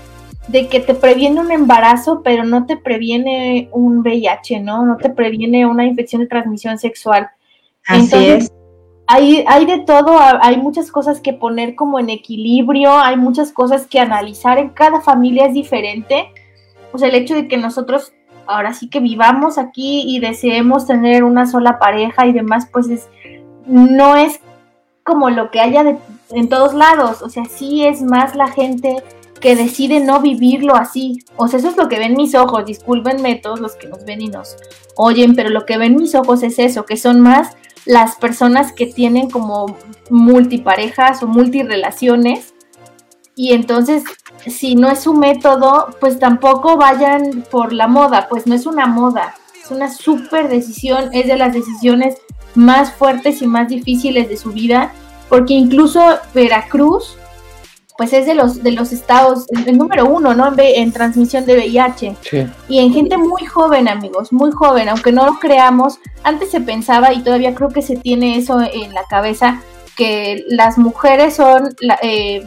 de 0.49 0.69
que 0.69 0.81
te 0.81 0.95
previene 0.95 1.41
un 1.41 1.51
embarazo, 1.53 2.23
pero 2.23 2.45
no 2.45 2.67
te 2.67 2.77
previene 2.77 3.69
un 3.73 3.99
VIH, 3.99 4.61
¿no? 4.61 4.85
No 4.85 4.97
te 4.97 5.11
previene 5.11 5.67
una 5.67 5.85
infección 5.85 6.23
de 6.23 6.29
transmisión 6.29 6.79
sexual. 6.79 7.29
Así 7.87 8.01
Entonces, 8.05 8.45
es. 8.45 8.53
Hay, 9.07 9.45
hay 9.47 9.65
de 9.65 9.79
todo, 9.79 10.19
ha- 10.19 10.39
hay 10.43 10.59
muchas 10.59 10.91
cosas 10.91 11.21
que 11.21 11.33
poner 11.33 11.75
como 11.75 11.99
en 11.99 12.11
equilibrio, 12.11 12.93
hay 12.99 13.17
muchas 13.17 13.53
cosas 13.53 13.87
que 13.87 14.01
analizar, 14.01 14.59
en 14.59 14.69
cada 14.71 15.01
familia 15.01 15.47
es 15.47 15.55
diferente. 15.55 16.29
O 16.93 16.99
sea, 16.99 17.09
el 17.09 17.15
hecho 17.15 17.35
de 17.35 17.49
que 17.49 17.57
nosotros 17.57 18.13
ahora 18.47 18.73
sí 18.75 18.89
que 18.89 19.01
vivamos 19.01 19.59
aquí 19.59 20.05
y 20.07 20.21
deseemos 20.21 20.87
tener 20.87 21.25
una 21.25 21.47
sola 21.47 21.79
pareja 21.79 22.27
y 22.27 22.33
demás, 22.33 22.69
pues 22.73 22.89
es, 22.89 23.09
no 23.67 24.17
es 24.17 24.41
como 25.05 25.29
lo 25.31 25.51
que 25.51 25.61
haya 25.61 25.85
de- 25.85 25.97
en 26.31 26.49
todos 26.51 26.73
lados, 26.75 27.23
o 27.23 27.29
sea, 27.31 27.45
sí 27.47 27.85
es 27.87 28.03
más 28.03 28.35
la 28.35 28.49
gente 28.49 28.97
que 29.41 29.57
decide 29.57 30.01
no 30.01 30.21
vivirlo 30.21 30.75
así. 30.75 31.25
O 31.37 31.49
sea, 31.49 31.59
eso 31.59 31.69
es 31.69 31.77
lo 31.77 31.89
que 31.89 31.99
ven 31.99 32.17
mis 32.17 32.35
ojos, 32.35 32.65
discúlpenme 32.67 33.37
todos 33.37 33.61
los 33.61 33.77
que 33.77 33.89
nos 33.89 34.05
ven 34.05 34.21
y 34.21 34.29
nos 34.29 34.57
oyen, 34.97 35.35
pero 35.35 35.51
lo 35.51 35.67
que 35.67 35.79
ven 35.79 35.97
mis 35.97 36.15
ojos 36.15 36.43
es 36.43 36.59
eso, 36.59 36.85
que 36.85 36.97
son 36.97 37.21
más 37.21 37.57
las 37.85 38.17
personas 38.17 38.73
que 38.73 38.87
tienen 38.87 39.31
como 39.31 39.77
multiparejas 40.11 41.23
o 41.23 41.27
multirelaciones 41.27 42.55
y 43.39 43.53
entonces 43.53 44.03
si 44.47 44.75
no 44.75 44.89
es 44.89 45.01
su 45.01 45.15
método, 45.15 45.91
pues 46.01 46.19
tampoco 46.19 46.77
vayan 46.77 47.45
por 47.51 47.73
la 47.73 47.87
moda, 47.87 48.27
pues 48.29 48.49
no 48.49 48.55
es 48.55 48.67
una 48.67 48.87
moda, 48.87 49.35
es 49.63 49.71
una 49.71 49.93
súper 49.93 50.49
decisión, 50.49 51.11
es 51.13 51.29
de 51.29 51.37
las 51.37 51.53
decisiones 51.53 52.17
más 52.55 52.93
fuertes 52.93 53.41
y 53.41 53.47
más 53.47 53.69
difíciles 53.69 54.29
de 54.29 54.37
su 54.37 54.51
vida, 54.51 54.93
porque 55.29 55.55
incluso 55.55 56.03
Veracruz, 56.35 57.17
pues 57.99 58.13
es 58.15 58.25
de 58.27 58.35
los, 58.35 58.63
de 58.63 58.71
los 58.73 58.93
estados, 58.93 59.47
el, 59.51 59.69
el 59.69 59.77
número 59.77 60.07
uno, 60.07 60.33
¿no? 60.33 60.47
En, 60.47 60.55
ve- 60.57 60.79
en 60.81 60.93
transmisión 60.93 61.45
de 61.45 61.55
VIH. 61.57 62.17
Sí. 62.23 62.47
Y 62.69 62.79
en 62.79 62.93
gente 62.93 63.19
muy 63.19 63.45
joven, 63.45 63.89
amigos, 63.89 64.33
muy 64.33 64.53
joven, 64.53 64.89
aunque 64.89 65.13
no 65.13 65.27
lo 65.27 65.35
creamos, 65.41 65.99
antes 66.23 66.51
se 66.51 66.61
pensaba 66.61 67.13
y 67.13 67.23
todavía 67.25 67.55
creo 67.57 67.69
que 67.71 67.83
se 67.83 67.97
tiene 67.97 68.39
eso 68.39 68.61
en 68.61 68.95
la 68.95 69.03
cabeza, 69.11 69.61
que 69.97 70.45
las 70.49 70.79
mujeres 70.79 71.35
son 71.35 71.75
la- 71.81 71.99
eh, 72.01 72.47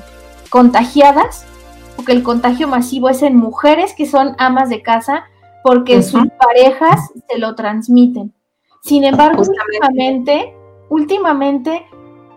contagiadas, 0.50 1.46
porque 1.96 2.14
el 2.14 2.24
contagio 2.24 2.68
masivo 2.68 3.10
es 3.10 3.22
en 3.22 3.36
mujeres 3.36 3.94
que 3.94 4.06
son 4.06 4.36
amas 4.38 4.70
de 4.70 4.82
casa, 4.82 5.26
porque 5.64 6.02
sus 6.02 6.24
parejas 6.40 7.00
se 7.30 7.38
lo 7.38 7.56
transmiten. 7.56 8.34
Sin 8.84 9.04
embargo, 9.04 9.40
Justamente. 9.44 9.68
últimamente, 9.78 10.54
últimamente 10.90 11.86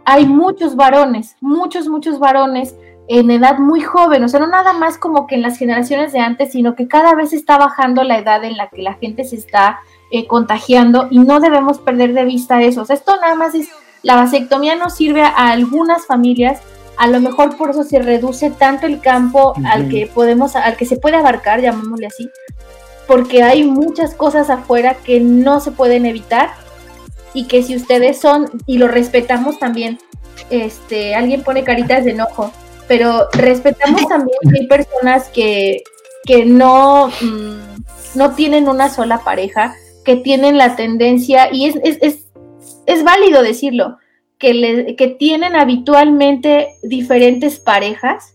hay 0.05 0.27
muchos 0.27 0.77
varones, 0.77 1.37
muchos, 1.41 1.89
muchos 1.89 2.19
varones 2.19 2.75
en 3.07 3.31
edad 3.31 3.59
muy 3.59 3.81
joven, 3.83 4.25
o 4.25 4.29
sea, 4.29 4.41
no 4.41 4.47
nada 4.47 4.73
más 4.73 4.97
como 4.97 5.27
que 5.27 5.35
en 5.35 5.43
las 5.43 5.59
generaciones 5.59 6.13
de 6.13 6.21
antes, 6.21 6.53
sino 6.53 6.75
que 6.75 6.89
cada 6.89 7.15
vez 7.15 7.33
está 7.33 7.59
bajando 7.59 8.03
la 8.03 8.19
edad 8.19 8.43
en 8.45 8.57
la 8.57 8.69
que 8.69 8.83
la 8.83 8.95
gente 8.95 9.25
se 9.25 9.37
está 9.37 9.81
eh, 10.11 10.27
contagiando 10.27 11.09
y 11.11 11.19
no 11.19 11.41
debemos 11.41 11.79
perder 11.79 12.15
de 12.15 12.25
vista 12.25 12.63
eso. 12.63 12.83
O 12.83 12.85
sea, 12.85 12.97
esto 12.97 13.17
nada 13.17 13.35
más 13.35 13.55
es, 13.55 13.69
la 14.03 14.17
vasectomía 14.17 14.75
nos 14.77 14.95
sirve 14.95 15.23
a, 15.23 15.51
algunas 15.51 16.07
familias, 16.07 16.61
a 16.97 17.07
lo 17.09 17.21
mejor 17.21 17.57
por 17.57 17.71
eso 17.71 17.83
se 17.83 17.99
reduce 17.99 18.51
tanto 18.51 18.87
el 18.87 19.01
campo 19.01 19.55
al 19.67 19.89
que 19.89 20.07
podemos, 20.07 20.57
al 20.57 20.77
que 20.77 20.87
se 20.87 20.97
puede 20.97 21.17
abarcar, 21.17 21.61
llamémosle 21.61 22.07
así, 22.07 22.31
porque 23.07 23.43
hay 23.43 23.65
muchas 23.65 24.15
cosas 24.15 24.49
afuera 24.49 24.95
que 25.05 25.21
no 25.21 25.61
se 25.61 25.73
pueden 25.73 26.07
evitar 26.07 26.51
y 27.35 27.49
que 27.49 27.63
si 27.63 27.77
ustedes 27.77 28.21
son, 28.21 28.49
y 28.67 28.79
lo 28.79 28.89
respetamos 28.89 29.59
también, 29.59 29.99
este, 30.51 31.15
alguien 31.15 31.43
pone 31.43 31.65
caritas 31.65 32.05
de 32.05 32.13
enojo, 32.13 32.53
pero 32.89 33.29
respetamos 33.33 34.07
también 34.09 34.39
que 34.43 34.61
hay 34.61 34.67
personas 34.67 35.29
que, 35.29 35.83
que 36.25 36.45
no, 36.45 37.09
mm, 37.21 38.17
no 38.17 38.35
tienen 38.35 38.69
una 38.69 38.89
sola 38.89 39.25
pareja, 39.25 39.75
que 40.05 40.17
tienen 40.17 40.59
la 40.59 40.77
tendencia, 40.77 41.49
y 41.53 41.67
es, 41.67 41.77
es, 41.83 41.99
es, 42.03 42.27
es 42.87 43.05
válido 43.05 43.43
decirlo, 43.43 43.99
que, 44.39 44.55
le, 44.55 44.97
que 44.97 45.09
tienen 45.09 45.57
habitualmente 45.57 46.69
diferentes 46.83 47.59
parejas, 47.59 48.35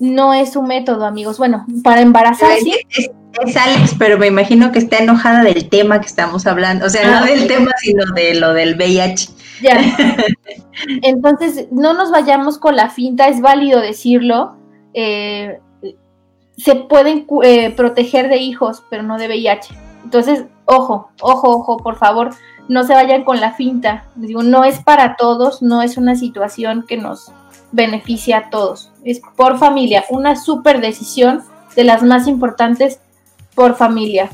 no 0.00 0.34
es 0.34 0.56
un 0.56 0.66
método, 0.66 1.04
amigos. 1.04 1.38
Bueno, 1.38 1.66
para 1.84 2.00
embarazar 2.00 2.58
sí. 2.58 2.74
Es, 2.90 3.56
Alex, 3.56 3.94
pero 3.98 4.18
me 4.18 4.26
imagino 4.26 4.72
que 4.72 4.80
está 4.80 4.98
enojada 4.98 5.44
del 5.44 5.68
tema 5.68 6.00
que 6.00 6.06
estamos 6.06 6.46
hablando. 6.46 6.86
O 6.86 6.90
sea, 6.90 7.08
no 7.08 7.18
ah, 7.18 7.26
del 7.26 7.46
tema, 7.46 7.70
sino 7.80 8.04
de 8.14 8.34
lo 8.34 8.52
del 8.54 8.74
VIH. 8.74 9.28
Ya. 9.60 9.78
Entonces, 11.02 11.68
no 11.70 11.92
nos 11.92 12.10
vayamos 12.10 12.58
con 12.58 12.76
la 12.76 12.90
finta, 12.90 13.28
es 13.28 13.40
válido 13.40 13.80
decirlo. 13.80 14.56
Eh, 14.94 15.60
se 16.56 16.74
pueden 16.74 17.26
eh, 17.42 17.70
proteger 17.70 18.28
de 18.28 18.38
hijos, 18.38 18.82
pero 18.90 19.02
no 19.02 19.18
de 19.18 19.28
VIH. 19.28 19.74
Entonces, 20.04 20.44
ojo, 20.66 21.10
ojo, 21.20 21.50
ojo, 21.50 21.76
por 21.78 21.96
favor, 21.96 22.30
no 22.68 22.84
se 22.84 22.94
vayan 22.94 23.24
con 23.24 23.40
la 23.40 23.52
finta. 23.52 24.04
Les 24.16 24.28
digo, 24.28 24.42
no 24.42 24.64
es 24.64 24.78
para 24.80 25.16
todos, 25.16 25.62
no 25.62 25.82
es 25.82 25.96
una 25.96 26.16
situación 26.16 26.84
que 26.86 26.96
nos 26.96 27.32
beneficia 27.72 28.38
a 28.38 28.50
todos. 28.50 28.92
Es 29.04 29.20
por 29.36 29.58
familia, 29.58 30.04
una 30.10 30.36
súper 30.36 30.80
decisión 30.80 31.42
de 31.76 31.84
las 31.84 32.02
más 32.02 32.26
importantes 32.26 33.00
por 33.54 33.76
familia. 33.76 34.30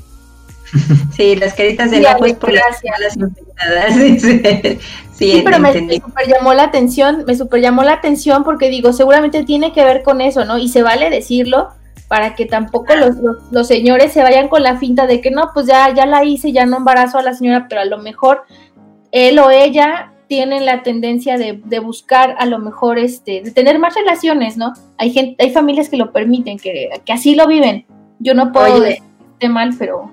Sí, 1.16 1.35
las 1.36 1.55
caritas 1.55 1.90
de 1.90 2.01
la 2.01 2.19
por 2.19 2.53
las, 2.53 2.82
infectadas. 3.16 3.94
Sí, 5.17 5.41
pero 5.45 5.59
me, 5.59 5.73
me, 5.81 5.95
super 5.95 6.29
llamó 6.29 6.53
la 6.53 6.65
atención, 6.65 7.25
me 7.27 7.35
super 7.35 7.61
llamó 7.61 7.83
la 7.83 7.95
atención 7.95 8.45
porque 8.45 8.69
digo, 8.69 8.93
seguramente 8.93 9.45
tiene 9.45 9.73
que 9.73 9.85
ver 9.85 10.03
con 10.03 10.21
eso, 10.21 10.45
¿no? 10.45 10.59
Y 10.59 10.69
se 10.69 10.83
vale 10.83 11.09
decirlo 11.09 11.71
para 12.09 12.35
que 12.35 12.47
tampoco 12.47 12.95
los, 12.95 13.17
los, 13.51 13.67
señores 13.67 14.13
se 14.13 14.23
vayan 14.23 14.49
con 14.49 14.63
la 14.63 14.77
finta 14.77 15.07
de 15.07 15.21
que 15.21 15.31
no, 15.31 15.51
pues 15.55 15.67
ya, 15.67 15.93
ya 15.95 16.07
la 16.07 16.25
hice, 16.25 16.53
ya 16.53 16.67
no 16.67 16.77
embarazo 16.77 17.19
a 17.19 17.23
la 17.23 17.35
señora, 17.35 17.67
pero 17.69 17.81
a 17.81 17.85
lo 17.87 17.99
mejor 17.99 18.43
él 19.11 19.39
o 19.39 19.51
ella 19.51 20.13
tienen 20.29 20.67
la 20.67 20.83
tendencia 20.83 21.39
de, 21.39 21.61
de, 21.65 21.79
buscar 21.79 22.35
a 22.39 22.47
lo 22.47 22.59
mejor 22.59 22.99
este, 22.99 23.43
de 23.43 23.51
tener 23.51 23.79
más 23.79 23.95
relaciones, 23.95 24.57
¿no? 24.57 24.73
Hay 24.99 25.13
gente, 25.13 25.43
hay 25.43 25.51
familias 25.51 25.89
que 25.89 25.97
lo 25.97 26.13
permiten, 26.13 26.59
que, 26.59 26.91
que 27.05 27.13
así 27.13 27.35
lo 27.35 27.47
viven. 27.47 27.87
Yo 28.19 28.35
no 28.35 28.53
puedo 28.53 28.81
decir 28.81 29.03
mal, 29.49 29.75
pero. 29.79 30.13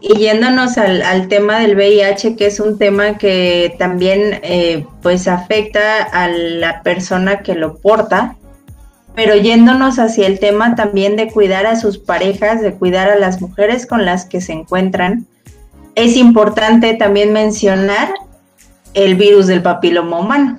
Y 0.00 0.16
yéndonos 0.18 0.78
al, 0.78 1.02
al, 1.02 1.28
tema 1.28 1.60
del 1.60 1.76
VIH, 1.76 2.36
que 2.36 2.46
es 2.46 2.58
un 2.60 2.78
tema 2.78 3.18
que 3.18 3.74
también 3.78 4.40
eh, 4.42 4.84
pues 5.00 5.28
afecta 5.28 6.02
a 6.02 6.28
la 6.28 6.82
persona 6.82 7.42
que 7.42 7.54
lo 7.54 7.78
porta, 7.78 8.36
pero 9.14 9.36
yéndonos 9.36 9.98
hacia 9.98 10.26
el 10.26 10.38
tema 10.38 10.74
también 10.74 11.16
de 11.16 11.30
cuidar 11.30 11.66
a 11.66 11.76
sus 11.76 11.98
parejas, 11.98 12.62
de 12.62 12.74
cuidar 12.74 13.10
a 13.10 13.18
las 13.18 13.40
mujeres 13.40 13.86
con 13.86 14.04
las 14.04 14.24
que 14.24 14.40
se 14.40 14.52
encuentran, 14.52 15.26
es 15.94 16.16
importante 16.16 16.94
también 16.94 17.32
mencionar 17.32 18.12
el 18.94 19.14
virus 19.16 19.46
del 19.46 19.62
papiloma 19.62 20.20
humano, 20.20 20.58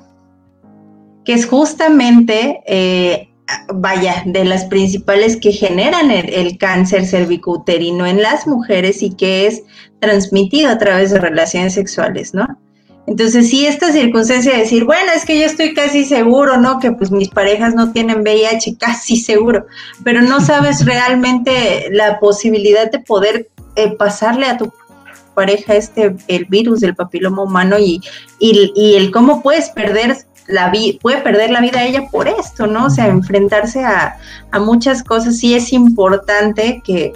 que 1.24 1.34
es 1.34 1.46
justamente, 1.46 2.62
eh, 2.66 3.28
vaya, 3.74 4.22
de 4.26 4.44
las 4.44 4.64
principales 4.64 5.36
que 5.36 5.52
generan 5.52 6.10
el, 6.10 6.56
cáncer 6.58 7.06
cervicouterino 7.06 8.06
en 8.06 8.22
las 8.22 8.46
mujeres 8.46 9.02
y 9.02 9.14
que 9.14 9.46
es 9.46 9.62
transmitido 10.00 10.70
a 10.70 10.78
través 10.78 11.10
de 11.10 11.18
relaciones 11.18 11.74
sexuales, 11.74 12.34
¿no? 12.34 12.46
Entonces, 13.06 13.50
sí, 13.50 13.66
esta 13.66 13.92
circunstancia 13.92 14.52
de 14.52 14.60
decir, 14.60 14.84
bueno, 14.84 15.12
es 15.14 15.26
que 15.26 15.38
yo 15.38 15.44
estoy 15.44 15.74
casi 15.74 16.06
seguro, 16.06 16.56
¿no? 16.56 16.78
Que 16.78 16.92
pues 16.92 17.10
mis 17.10 17.28
parejas 17.28 17.74
no 17.74 17.92
tienen 17.92 18.20
VIH, 18.22 18.76
casi 18.80 19.16
seguro, 19.16 19.66
pero 20.02 20.22
no 20.22 20.40
sabes 20.40 20.84
realmente 20.86 21.88
la 21.90 22.18
posibilidad 22.18 22.90
de 22.90 23.00
poder 23.00 23.48
eh, 23.76 23.94
pasarle 23.96 24.46
a 24.46 24.56
tu 24.56 24.72
pareja 25.34 25.74
este 25.74 26.14
el 26.28 26.44
virus 26.46 26.80
del 26.80 26.94
papiloma 26.94 27.42
humano 27.42 27.76
y, 27.78 28.00
y, 28.38 28.94
el 28.94 29.10
cómo 29.10 29.42
puedes 29.42 29.68
perder 29.70 30.16
la 30.46 30.72
puede 31.00 31.18
perder 31.22 31.50
la 31.50 31.60
vida 31.60 31.84
ella 31.84 32.08
por 32.10 32.28
esto, 32.28 32.66
¿no? 32.66 32.86
O 32.86 32.90
sea, 32.90 33.06
enfrentarse 33.06 33.84
a, 33.84 34.18
a 34.50 34.60
muchas 34.60 35.02
cosas, 35.02 35.38
sí 35.38 35.54
es 35.54 35.72
importante 35.72 36.82
que, 36.84 37.12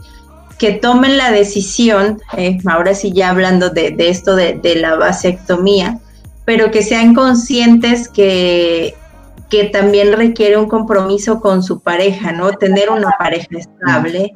que 0.58 0.72
tomen 0.72 1.16
la 1.16 1.30
decisión, 1.30 2.20
eh, 2.36 2.58
ahora 2.66 2.94
sí 2.94 3.12
ya 3.12 3.30
hablando 3.30 3.70
de, 3.70 3.90
de 3.90 4.08
esto 4.08 4.34
de, 4.34 4.54
de, 4.54 4.76
la 4.76 4.96
vasectomía, 4.96 6.00
pero 6.44 6.70
que 6.70 6.82
sean 6.82 7.14
conscientes 7.14 8.08
que, 8.08 8.94
que 9.50 9.64
también 9.64 10.12
requiere 10.12 10.56
un 10.56 10.68
compromiso 10.68 11.40
con 11.40 11.62
su 11.62 11.80
pareja, 11.80 12.32
¿no? 12.32 12.52
Tener 12.52 12.90
una 12.90 13.10
pareja 13.18 13.46
estable, 13.50 14.34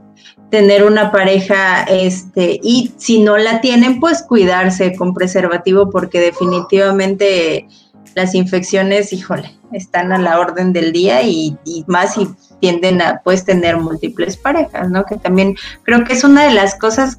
tener 0.51 0.85
una 0.85 1.11
pareja, 1.11 1.83
este, 1.85 2.61
y 2.63 2.93
si 2.99 3.21
no 3.21 3.39
la 3.39 3.63
tienen, 3.63 4.01
pues 4.01 4.23
cuidarse 4.23 4.95
con 4.95 5.15
preservativo, 5.15 5.91
porque 5.91 6.21
definitivamente 6.21 7.67
las 8.15 8.35
infecciones, 8.35 9.13
híjole, 9.13 9.57
están 9.73 10.13
a 10.13 10.19
la 10.19 10.39
orden 10.39 10.73
del 10.73 10.93
día 10.93 11.23
y, 11.23 11.57
más 11.87 12.15
si 12.15 12.29
tienden 12.61 13.03
a 13.03 13.21
pues 13.25 13.45
tener 13.45 13.77
múltiples 13.77 14.37
parejas, 14.37 14.91
¿no? 14.91 15.05
Que 15.05 15.17
también 15.17 15.57
creo 15.83 16.05
que 16.05 16.13
es 16.13 16.25
una 16.25 16.45
de 16.45 16.55
las 16.55 16.75
cosas 16.77 17.19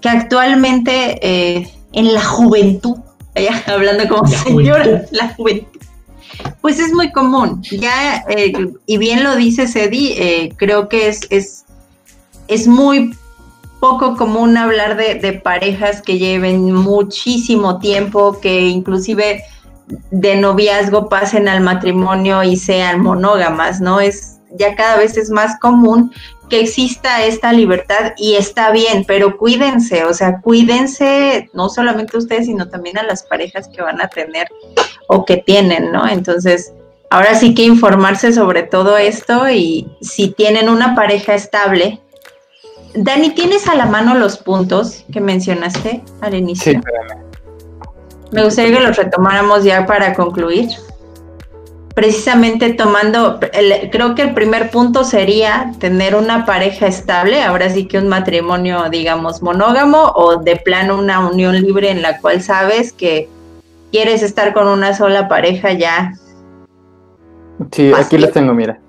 que 0.00 0.08
actualmente 0.08 1.18
eh, 1.22 1.70
en 1.92 2.14
la 2.14 2.24
juventud, 2.24 2.96
hablando 3.66 4.08
como 4.08 4.26
señora, 4.26 5.04
la 5.10 5.34
juventud, 5.34 5.80
pues 6.60 6.78
es 6.78 6.92
muy 6.92 7.12
común. 7.12 7.62
Ya, 7.62 8.24
eh, 8.28 8.52
y 8.86 8.98
bien 8.98 9.22
lo 9.22 9.36
dice 9.36 9.68
Cedi, 9.68 10.12
eh, 10.12 10.54
creo 10.56 10.88
que 10.88 11.08
es, 11.08 11.26
es 11.30 11.62
es 12.48 12.66
muy 12.66 13.14
poco 13.80 14.16
común 14.16 14.56
hablar 14.56 14.96
de, 14.96 15.32
parejas 15.32 16.02
que 16.02 16.18
lleven 16.18 16.72
muchísimo 16.72 17.78
tiempo, 17.78 18.38
que 18.40 18.60
inclusive 18.60 19.42
de 20.10 20.36
noviazgo 20.36 21.08
pasen 21.08 21.48
al 21.48 21.60
matrimonio 21.60 22.42
y 22.42 22.56
sean 22.56 23.00
monógamas, 23.00 23.80
¿no? 23.80 24.00
Es 24.00 24.40
ya 24.54 24.74
cada 24.74 24.96
vez 24.98 25.16
es 25.16 25.30
más 25.30 25.58
común 25.60 26.12
que 26.50 26.60
exista 26.60 27.24
esta 27.24 27.52
libertad 27.52 28.12
y 28.16 28.34
está 28.34 28.70
bien, 28.70 29.04
pero 29.06 29.38
cuídense, 29.38 30.04
o 30.04 30.12
sea, 30.12 30.40
cuídense 30.40 31.48
no 31.54 31.68
solamente 31.70 32.18
ustedes, 32.18 32.46
sino 32.46 32.68
también 32.68 32.98
a 32.98 33.02
las 33.02 33.22
parejas 33.22 33.68
que 33.68 33.80
van 33.80 34.00
a 34.02 34.08
tener 34.08 34.48
o 35.08 35.24
que 35.24 35.38
tienen, 35.38 35.92
¿no? 35.92 36.06
Entonces, 36.06 36.74
ahora 37.10 37.34
sí 37.34 37.54
que 37.54 37.64
informarse 37.64 38.32
sobre 38.32 38.64
todo 38.64 38.98
esto 38.98 39.48
y 39.50 39.90
si 40.02 40.28
tienen 40.28 40.68
una 40.68 40.94
pareja 40.94 41.34
estable, 41.34 42.00
Dani, 42.94 43.30
¿tienes 43.30 43.68
a 43.68 43.74
la 43.74 43.86
mano 43.86 44.14
los 44.14 44.36
puntos 44.36 45.06
que 45.10 45.20
mencionaste 45.20 46.02
al 46.20 46.34
inicio? 46.34 46.72
Sí, 46.72 46.80
Me 48.32 48.44
gustaría 48.44 48.78
que 48.78 48.84
los 48.84 48.96
retomáramos 48.96 49.62
ya 49.62 49.86
para 49.86 50.14
concluir. 50.14 50.70
Precisamente 51.94 52.72
tomando, 52.72 53.38
creo 53.90 54.14
que 54.14 54.22
el 54.22 54.32
primer 54.32 54.70
punto 54.70 55.04
sería 55.04 55.72
tener 55.78 56.14
una 56.14 56.46
pareja 56.46 56.86
estable, 56.86 57.42
ahora 57.42 57.68
sí 57.68 57.86
que 57.86 57.98
un 57.98 58.08
matrimonio, 58.08 58.88
digamos, 58.90 59.42
monógamo 59.42 60.12
o 60.14 60.36
de 60.36 60.56
plano 60.56 60.98
una 60.98 61.20
unión 61.28 61.60
libre 61.60 61.90
en 61.90 62.00
la 62.00 62.18
cual 62.18 62.40
sabes 62.40 62.94
que 62.94 63.28
quieres 63.90 64.22
estar 64.22 64.54
con 64.54 64.66
una 64.66 64.96
sola 64.96 65.28
pareja 65.28 65.72
ya. 65.72 66.14
Sí, 67.70 67.92
aquí 67.94 68.16
los 68.16 68.32
tengo, 68.32 68.54
mira. 68.54 68.80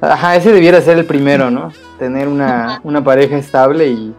Ajá, 0.00 0.36
ese 0.36 0.52
debiera 0.52 0.80
ser 0.80 0.98
el 0.98 1.04
primero, 1.04 1.50
¿no? 1.50 1.72
Tener 1.98 2.28
una, 2.28 2.80
pareja 3.04 3.36
estable 3.36 3.88
y, 3.88 4.14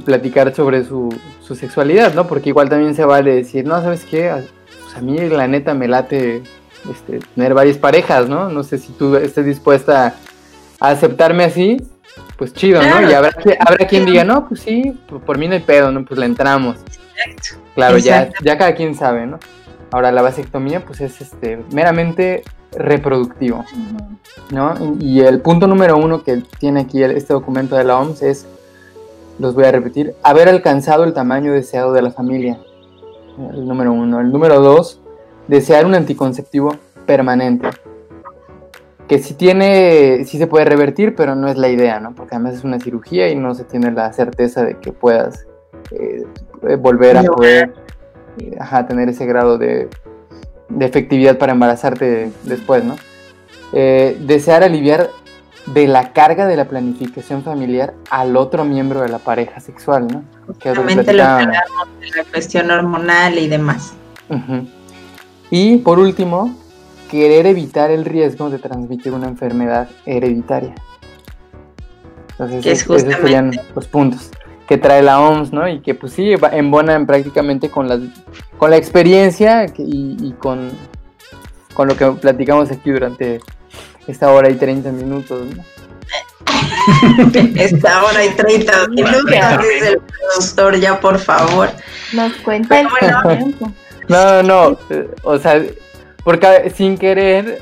platicar 0.00 0.52
sobre 0.54 0.84
su, 0.84 1.16
sexualidad, 1.54 2.14
¿no? 2.14 2.26
Porque 2.26 2.50
igual 2.50 2.68
también 2.68 2.94
se 2.94 3.04
vale 3.04 3.34
decir, 3.34 3.64
no, 3.66 3.80
¿sabes 3.80 4.04
qué? 4.04 4.32
Pues 4.82 4.96
a 4.96 5.00
mí 5.00 5.18
la 5.18 5.46
neta 5.46 5.74
me 5.74 5.88
late 5.88 6.42
este, 6.90 7.20
tener 7.34 7.54
varias 7.54 7.78
parejas, 7.78 8.28
¿no? 8.28 8.48
No 8.48 8.62
sé 8.62 8.78
si 8.78 8.92
tú 8.92 9.16
estés 9.16 9.46
dispuesta 9.46 10.14
a 10.80 10.88
aceptarme 10.88 11.44
así, 11.44 11.76
pues 12.36 12.52
chido, 12.52 12.82
¿no? 12.82 13.08
Y 13.08 13.12
habrá, 13.12 13.32
habrá 13.60 13.86
quien 13.86 14.04
diga, 14.04 14.24
no, 14.24 14.48
pues 14.48 14.60
sí, 14.60 14.98
por 15.24 15.38
mí 15.38 15.48
no 15.48 15.54
hay 15.54 15.60
pedo, 15.60 15.92
¿no? 15.92 16.04
Pues 16.04 16.18
le 16.18 16.26
entramos. 16.26 16.78
Claro, 17.74 17.98
ya, 17.98 18.30
ya 18.42 18.58
cada 18.58 18.74
quien 18.74 18.94
sabe, 18.94 19.26
¿no? 19.26 19.38
Ahora 19.90 20.10
la 20.10 20.22
vasectomía, 20.22 20.84
pues 20.84 21.00
es 21.00 21.20
este, 21.20 21.62
meramente 21.72 22.42
reproductivo. 22.72 23.64
¿no? 24.50 24.74
Y 25.00 25.20
el 25.20 25.40
punto 25.40 25.66
número 25.66 25.96
uno 25.96 26.22
que 26.22 26.42
tiene 26.58 26.80
aquí 26.80 27.02
este 27.02 27.32
documento 27.32 27.76
de 27.76 27.84
la 27.84 27.98
OMS 27.98 28.22
es 28.22 28.46
los 29.38 29.54
voy 29.54 29.64
a 29.64 29.72
repetir. 29.72 30.14
Haber 30.22 30.48
alcanzado 30.48 31.04
el 31.04 31.12
tamaño 31.12 31.52
deseado 31.52 31.92
de 31.92 32.02
la 32.02 32.10
familia. 32.10 32.60
El 33.52 33.66
número 33.66 33.92
uno. 33.92 34.20
El 34.20 34.30
número 34.30 34.60
dos, 34.60 35.00
desear 35.48 35.86
un 35.86 35.94
anticonceptivo 35.94 36.76
permanente. 37.06 37.68
Que 39.08 39.18
si 39.18 39.34
tiene, 39.34 40.24
sí 40.24 40.38
se 40.38 40.46
puede 40.46 40.64
revertir, 40.64 41.14
pero 41.14 41.34
no 41.34 41.48
es 41.48 41.56
la 41.56 41.68
idea, 41.68 42.00
¿no? 42.00 42.14
Porque 42.14 42.34
además 42.34 42.54
es 42.54 42.64
una 42.64 42.80
cirugía 42.80 43.28
y 43.28 43.34
no 43.34 43.54
se 43.54 43.64
tiene 43.64 43.90
la 43.90 44.12
certeza 44.12 44.64
de 44.64 44.78
que 44.78 44.92
puedas 44.92 45.46
eh, 45.90 46.24
volver 46.76 47.18
a 47.18 47.22
poder 47.24 47.74
eh, 48.38 48.58
tener 48.88 49.08
ese 49.08 49.26
grado 49.26 49.58
de, 49.58 49.88
de, 50.68 50.86
efectividad 50.86 51.36
para 51.36 51.52
embarazarte 51.52 52.30
después, 52.44 52.84
¿no? 52.84 52.96
Eh, 53.72 54.16
desear 54.20 54.62
aliviar 54.62 55.10
de 55.66 55.86
la 55.86 56.12
carga 56.12 56.46
de 56.46 56.56
la 56.56 56.66
planificación 56.66 57.42
familiar 57.42 57.94
al 58.10 58.36
otro 58.36 58.64
miembro 58.64 59.00
de 59.02 59.08
la 59.08 59.18
pareja 59.18 59.60
sexual, 59.60 60.08
¿no? 60.08 60.24
Que 60.58 60.70
Justamente 60.70 61.12
lo 61.12 61.22
de 61.36 61.46
la 61.46 61.62
cuestión 62.30 62.70
hormonal 62.70 63.38
y 63.38 63.48
demás. 63.48 63.94
Y 65.50 65.78
por 65.78 65.98
último, 65.98 66.54
querer 67.10 67.46
evitar 67.46 67.90
el 67.90 68.04
riesgo 68.04 68.50
de 68.50 68.58
transmitir 68.58 69.12
una 69.12 69.28
enfermedad 69.28 69.88
hereditaria. 70.06 70.74
Entonces, 72.30 72.66
es 72.66 72.82
esos 72.82 73.02
serían 73.02 73.52
los 73.74 73.86
puntos 73.86 74.30
que 74.66 74.78
trae 74.78 75.02
la 75.02 75.20
OMS, 75.20 75.52
¿no? 75.52 75.68
Y 75.68 75.80
que 75.80 75.94
pues 75.94 76.14
sí, 76.14 76.34
embonan 76.52 77.06
prácticamente 77.06 77.68
con 77.68 77.88
la, 77.88 78.00
con 78.56 78.70
la 78.70 78.78
experiencia 78.78 79.66
y, 79.76 80.32
con, 80.38 80.70
con 81.74 81.88
lo 81.88 81.96
que 81.96 82.06
platicamos 82.12 82.70
aquí 82.70 82.90
durante 82.90 83.40
esta 84.06 84.32
hora 84.32 84.50
y 84.50 84.54
30 84.54 84.90
minutos, 84.92 85.46
¿no? 85.56 85.64
Esta 87.56 88.04
hora 88.04 88.24
y 88.24 88.30
30 88.30 88.88
minutos, 88.88 89.24
dice 89.24 89.88
el 89.88 89.98
productor, 90.00 90.78
ya 90.78 91.00
por 91.00 91.18
favor. 91.18 91.70
Nos 92.12 92.32
cuenta 92.38 92.80
el 92.80 92.88
tiempo. 93.38 93.72
No, 94.08 94.42
no, 94.42 94.78
o 95.22 95.38
sea, 95.38 95.62
porque 96.24 96.70
sin 96.74 96.98
querer, 96.98 97.60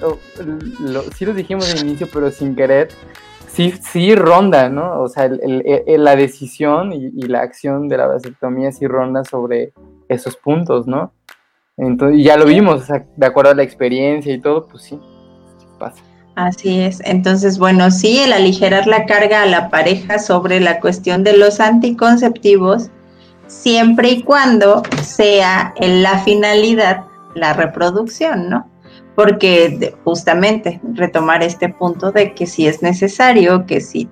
lo, 0.80 1.02
sí 1.14 1.24
lo 1.24 1.34
dijimos 1.34 1.72
al 1.72 1.86
inicio, 1.86 2.08
pero 2.12 2.30
sin 2.30 2.56
querer, 2.56 2.88
sí, 3.48 3.72
sí 3.82 4.14
ronda, 4.14 4.68
¿no? 4.68 5.00
O 5.00 5.08
sea, 5.08 5.30
la 5.30 6.16
decisión 6.16 6.92
y, 6.92 7.10
la 7.22 7.40
acción 7.40 7.88
de 7.88 7.98
la 7.98 8.06
vasectomía 8.06 8.72
sí 8.72 8.86
ronda 8.86 9.24
sobre 9.24 9.72
esos 10.08 10.36
puntos, 10.36 10.86
¿no? 10.86 11.12
Entonces, 11.76 12.22
ya 12.22 12.36
lo 12.36 12.44
vimos, 12.46 12.82
o 12.82 12.84
sea, 12.84 13.06
de 13.16 13.26
acuerdo 13.26 13.52
a 13.52 13.54
la 13.54 13.62
experiencia 13.62 14.32
y 14.32 14.40
todo, 14.40 14.66
pues 14.66 14.82
sí, 14.82 15.00
pasa. 15.78 16.02
Así 16.36 16.80
es. 16.80 17.00
Entonces, 17.04 17.58
bueno, 17.58 17.90
sí, 17.90 18.18
el 18.18 18.32
aligerar 18.32 18.86
la 18.86 19.04
carga 19.04 19.42
a 19.42 19.46
la 19.46 19.68
pareja 19.68 20.18
sobre 20.18 20.60
la 20.60 20.80
cuestión 20.80 21.24
de 21.24 21.36
los 21.36 21.60
anticonceptivos, 21.60 22.90
siempre 23.46 24.10
y 24.10 24.22
cuando 24.22 24.82
sea 25.02 25.74
en 25.76 26.02
la 26.02 26.18
finalidad 26.20 27.04
la 27.34 27.52
reproducción, 27.52 28.48
¿no? 28.48 28.68
Porque 29.14 29.94
justamente 30.04 30.80
retomar 30.94 31.42
este 31.42 31.68
punto 31.68 32.12
de 32.12 32.32
que 32.32 32.46
si 32.46 32.66
es 32.66 32.80
necesario, 32.80 33.66
que 33.66 33.80
si 33.80 34.08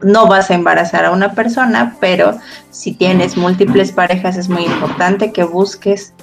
no 0.00 0.26
vas 0.26 0.50
a 0.50 0.54
embarazar 0.54 1.04
a 1.04 1.10
una 1.10 1.32
persona, 1.32 1.96
pero 2.00 2.38
si 2.70 2.92
tienes 2.92 3.36
múltiples 3.36 3.92
parejas 3.92 4.36
es 4.36 4.48
muy 4.48 4.64
importante 4.64 5.32
que 5.32 5.44
busques 5.44 6.14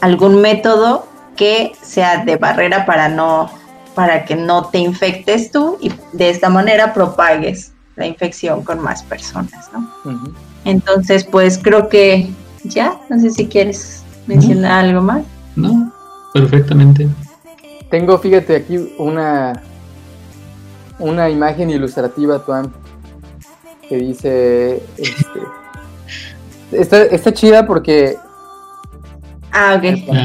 algún 0.00 0.40
método 0.40 1.06
que 1.36 1.72
sea 1.80 2.24
de 2.24 2.36
barrera 2.36 2.86
para 2.86 3.08
no 3.08 3.50
para 3.98 4.24
que 4.24 4.36
no 4.36 4.66
te 4.66 4.78
infectes 4.78 5.50
tú 5.50 5.76
y 5.80 5.90
de 6.12 6.30
esta 6.30 6.48
manera 6.48 6.94
propagues 6.94 7.72
la 7.96 8.06
infección 8.06 8.62
con 8.62 8.78
más 8.80 9.02
personas, 9.02 9.68
¿no? 9.72 9.90
Entonces, 10.64 11.24
pues 11.24 11.58
creo 11.58 11.88
que 11.88 12.30
ya, 12.62 12.96
no 13.10 13.18
sé 13.18 13.30
si 13.30 13.48
quieres 13.48 14.04
mencionar 14.28 14.84
algo 14.84 15.02
más. 15.02 15.24
No, 15.56 15.92
perfectamente. 16.32 17.08
Tengo, 17.90 18.16
fíjate, 18.18 18.54
aquí 18.54 18.78
una, 18.98 19.64
una 21.00 21.28
imagen 21.28 21.68
ilustrativa, 21.68 22.38
Tuan, 22.44 22.72
que 23.88 23.96
dice, 23.96 24.80
este, 24.96 25.40
está, 27.10 27.34
chida 27.34 27.66
porque... 27.66 28.16
Ah, 29.50 29.74
ok. 29.76 30.24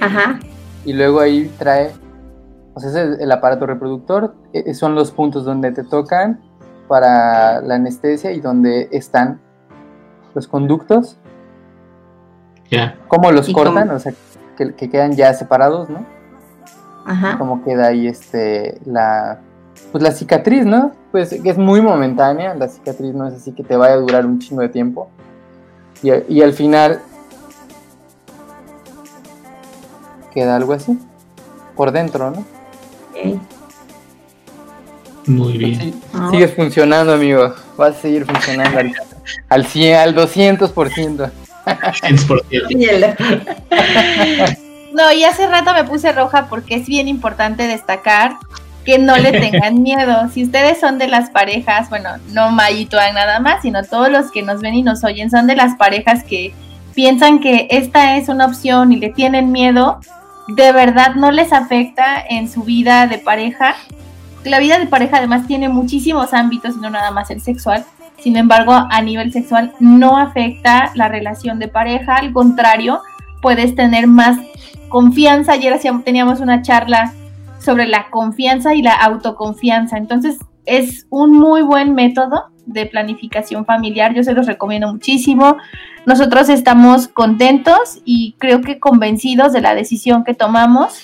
Ajá. 0.00 0.38
Y 0.84 0.92
luego 0.92 1.18
ahí 1.18 1.50
trae 1.58 2.05
o 2.76 2.80
sea, 2.80 2.90
es 2.90 2.96
el, 2.96 3.32
aparato 3.32 3.64
reproductor, 3.64 4.34
e, 4.52 4.64
e, 4.66 4.74
son 4.74 4.94
los 4.94 5.10
puntos 5.10 5.46
donde 5.46 5.72
te 5.72 5.82
tocan 5.82 6.42
para 6.88 7.62
la 7.62 7.76
anestesia 7.76 8.32
y 8.32 8.40
donde 8.40 8.90
están 8.92 9.40
los 10.34 10.46
conductos. 10.46 11.16
Ya. 12.70 12.98
¿Cómo 13.08 13.32
los 13.32 13.48
cortan? 13.48 13.88
O 13.88 13.98
sea, 13.98 14.12
que, 14.58 14.90
quedan 14.90 15.12
ya 15.12 15.32
separados, 15.32 15.88
¿no? 15.88 16.04
Ajá. 17.06 17.38
Cómo 17.38 17.64
queda 17.64 17.86
ahí 17.86 18.08
este, 18.08 18.78
la, 18.84 19.40
pues 19.90 20.04
la 20.04 20.10
cicatriz, 20.10 20.66
¿no? 20.66 20.92
Pues 21.12 21.30
que 21.30 21.48
es 21.48 21.56
muy 21.56 21.80
momentánea, 21.80 22.54
la 22.54 22.68
cicatriz 22.68 23.14
no 23.14 23.26
es 23.26 23.32
así 23.32 23.52
que 23.52 23.64
te 23.64 23.74
vaya 23.74 23.94
a 23.94 23.98
durar 23.98 24.26
un 24.26 24.38
chingo 24.38 24.60
de 24.60 24.68
tiempo. 24.68 25.08
Y, 26.02 26.10
y 26.28 26.42
al 26.42 26.52
final 26.52 27.00
queda 30.34 30.56
algo 30.56 30.74
así, 30.74 30.98
por 31.74 31.90
dentro, 31.90 32.30
¿no? 32.32 32.55
Muy 35.26 35.58
bien. 35.58 36.00
sigues 36.30 36.54
funcionando, 36.54 37.14
amigo. 37.14 37.54
Vas 37.76 37.96
a 37.96 38.00
seguir 38.00 38.24
funcionando 38.24 38.78
al, 38.78 38.94
al 39.48 39.66
100, 39.66 39.96
al 39.96 40.14
200%. 40.14 41.30
no, 44.92 45.12
y 45.12 45.24
hace 45.24 45.48
rato 45.48 45.72
me 45.74 45.84
puse 45.84 46.12
roja 46.12 46.46
porque 46.48 46.76
es 46.76 46.86
bien 46.86 47.08
importante 47.08 47.66
destacar 47.66 48.36
que 48.86 48.98
no 48.98 49.16
le 49.16 49.32
tengan 49.32 49.82
miedo. 49.82 50.30
Si 50.32 50.44
ustedes 50.44 50.80
son 50.80 50.98
de 50.98 51.08
las 51.08 51.28
parejas, 51.30 51.90
bueno, 51.90 52.10
no 52.32 52.50
Mayito 52.50 52.96
nada 52.96 53.40
más, 53.40 53.62
sino 53.62 53.82
todos 53.82 54.08
los 54.10 54.30
que 54.30 54.42
nos 54.42 54.60
ven 54.60 54.74
y 54.74 54.82
nos 54.82 55.04
oyen, 55.04 55.30
son 55.30 55.46
de 55.46 55.56
las 55.56 55.76
parejas 55.76 56.22
que 56.24 56.54
piensan 56.94 57.40
que 57.40 57.66
esta 57.70 58.16
es 58.16 58.28
una 58.28 58.46
opción 58.46 58.92
y 58.92 58.96
le 58.96 59.10
tienen 59.10 59.52
miedo, 59.52 60.00
de 60.48 60.72
verdad 60.72 61.14
no 61.14 61.30
les 61.30 61.52
afecta 61.52 62.20
en 62.28 62.48
su 62.48 62.62
vida 62.62 63.06
de 63.06 63.18
pareja. 63.18 63.74
La 64.44 64.60
vida 64.60 64.78
de 64.78 64.86
pareja 64.86 65.18
además 65.18 65.46
tiene 65.46 65.68
muchísimos 65.68 66.32
ámbitos, 66.32 66.76
no 66.76 66.90
nada 66.90 67.10
más 67.10 67.30
el 67.30 67.40
sexual. 67.40 67.84
Sin 68.18 68.36
embargo, 68.36 68.72
a 68.72 69.02
nivel 69.02 69.32
sexual 69.32 69.72
no 69.80 70.16
afecta 70.16 70.92
la 70.94 71.08
relación 71.08 71.58
de 71.58 71.68
pareja, 71.68 72.16
al 72.16 72.32
contrario, 72.32 73.00
puedes 73.42 73.74
tener 73.74 74.06
más 74.06 74.38
confianza. 74.88 75.52
Ayer 75.52 75.78
teníamos 76.04 76.40
una 76.40 76.62
charla 76.62 77.12
sobre 77.58 77.86
la 77.86 78.08
confianza 78.10 78.74
y 78.74 78.82
la 78.82 78.94
autoconfianza. 78.94 79.98
Entonces, 79.98 80.38
es 80.64 81.06
un 81.10 81.32
muy 81.32 81.62
buen 81.62 81.94
método 81.94 82.50
de 82.66 82.86
planificación 82.86 83.64
familiar. 83.64 84.14
Yo 84.14 84.22
se 84.22 84.34
los 84.34 84.46
recomiendo 84.46 84.92
muchísimo. 84.92 85.56
Nosotros 86.04 86.48
estamos 86.48 87.08
contentos 87.08 88.00
y 88.04 88.34
creo 88.38 88.60
que 88.60 88.78
convencidos 88.78 89.52
de 89.52 89.60
la 89.60 89.74
decisión 89.74 90.24
que 90.24 90.34
tomamos. 90.34 91.02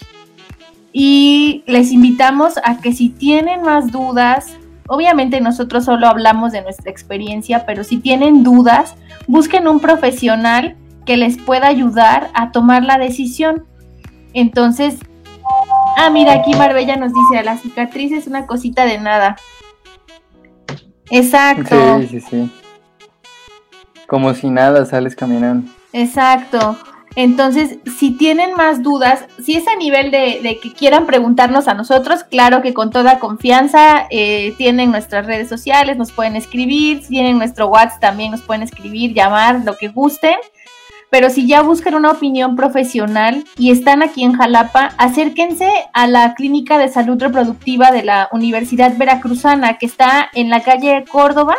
Y 0.93 1.63
les 1.67 1.91
invitamos 1.93 2.59
a 2.63 2.81
que 2.81 2.93
si 2.93 3.09
tienen 3.09 3.63
más 3.63 3.91
dudas, 3.91 4.59
obviamente 4.89 5.41
nosotros 5.41 5.87
solo 5.87 6.07
hablamos 6.07 6.53
de 6.53 6.63
nuestra 6.63 6.91
experiencia, 6.91 7.65
pero 7.65 7.83
si 7.83 7.97
tienen 7.97 8.43
dudas, 8.43 8.95
busquen 9.27 9.67
un 9.67 9.81
profesional 9.81 10.77
que 11.07 11.17
les 11.17 11.39
pueda 11.39 11.69
ayudar 11.69 12.31
a 12.35 12.53
tomar 12.53 12.85
la 12.85 12.99
decisión. 12.99 13.65
Entonces, 14.35 14.97
ah, 15.97 16.11
mira, 16.11 16.33
aquí 16.33 16.55
Marbella 16.55 16.97
nos 16.97 17.13
dice, 17.13 17.43
la 17.43 17.57
cicatriz 17.57 18.13
es 18.13 18.27
una 18.27 18.47
cosita 18.47 18.85
de 18.85 18.99
nada. 18.99 19.37
Exacto. 21.13 22.01
Sí, 22.01 22.07
sí, 22.09 22.21
sí. 22.21 22.51
Como 24.07 24.33
si 24.35 24.49
nada 24.49 24.85
sales 24.87 25.15
caminando. 25.15 25.71
Exacto. 25.93 26.77
Entonces, 27.15 27.79
si 27.99 28.13
tienen 28.13 28.55
más 28.55 28.83
dudas, 28.83 29.27
si 29.43 29.55
es 29.55 29.69
a 29.69 29.77
nivel 29.77 30.11
de, 30.11 30.59
que 30.63 30.73
quieran 30.73 31.05
preguntarnos 31.05 31.69
a 31.69 31.75
nosotros, 31.75 32.25
claro 32.25 32.63
que 32.63 32.73
con 32.73 32.91
toda 32.91 33.19
confianza 33.19 34.07
eh, 34.09 34.55
tienen 34.57 34.91
nuestras 34.91 35.27
redes 35.27 35.51
sociales, 35.51 35.99
nos 35.99 36.11
pueden 36.11 36.37
escribir, 36.37 37.03
si 37.03 37.11
tienen 37.11 37.37
nuestro 37.37 37.67
WhatsApp 37.67 38.01
también 38.01 38.31
nos 38.31 38.41
pueden 38.41 38.63
escribir, 38.63 39.13
llamar, 39.13 39.61
lo 39.67 39.77
que 39.77 39.89
gusten. 39.89 40.37
Pero 41.13 41.29
si 41.29 41.47
ya 41.47 41.61
buscan 41.61 41.95
una 41.95 42.11
opinión 42.11 42.57
profesional 42.57 43.45
y 43.59 43.71
están 43.71 44.03
aquí 44.03 44.25
en 44.25 44.33
Jalapa, 44.33 44.95
acérquense 44.97 45.71
a 45.93 46.07
la 46.07 46.33
Clínica 46.33 46.79
de 46.79 46.89
Salud 46.89 47.21
Reproductiva 47.21 47.91
de 47.91 48.03
la 48.03 48.31
Universidad 48.33 48.97
Veracruzana, 48.97 49.77
que 49.77 49.85
está 49.85 50.31
en 50.33 50.49
la 50.49 50.63
calle 50.63 51.05
Córdoba, 51.13 51.57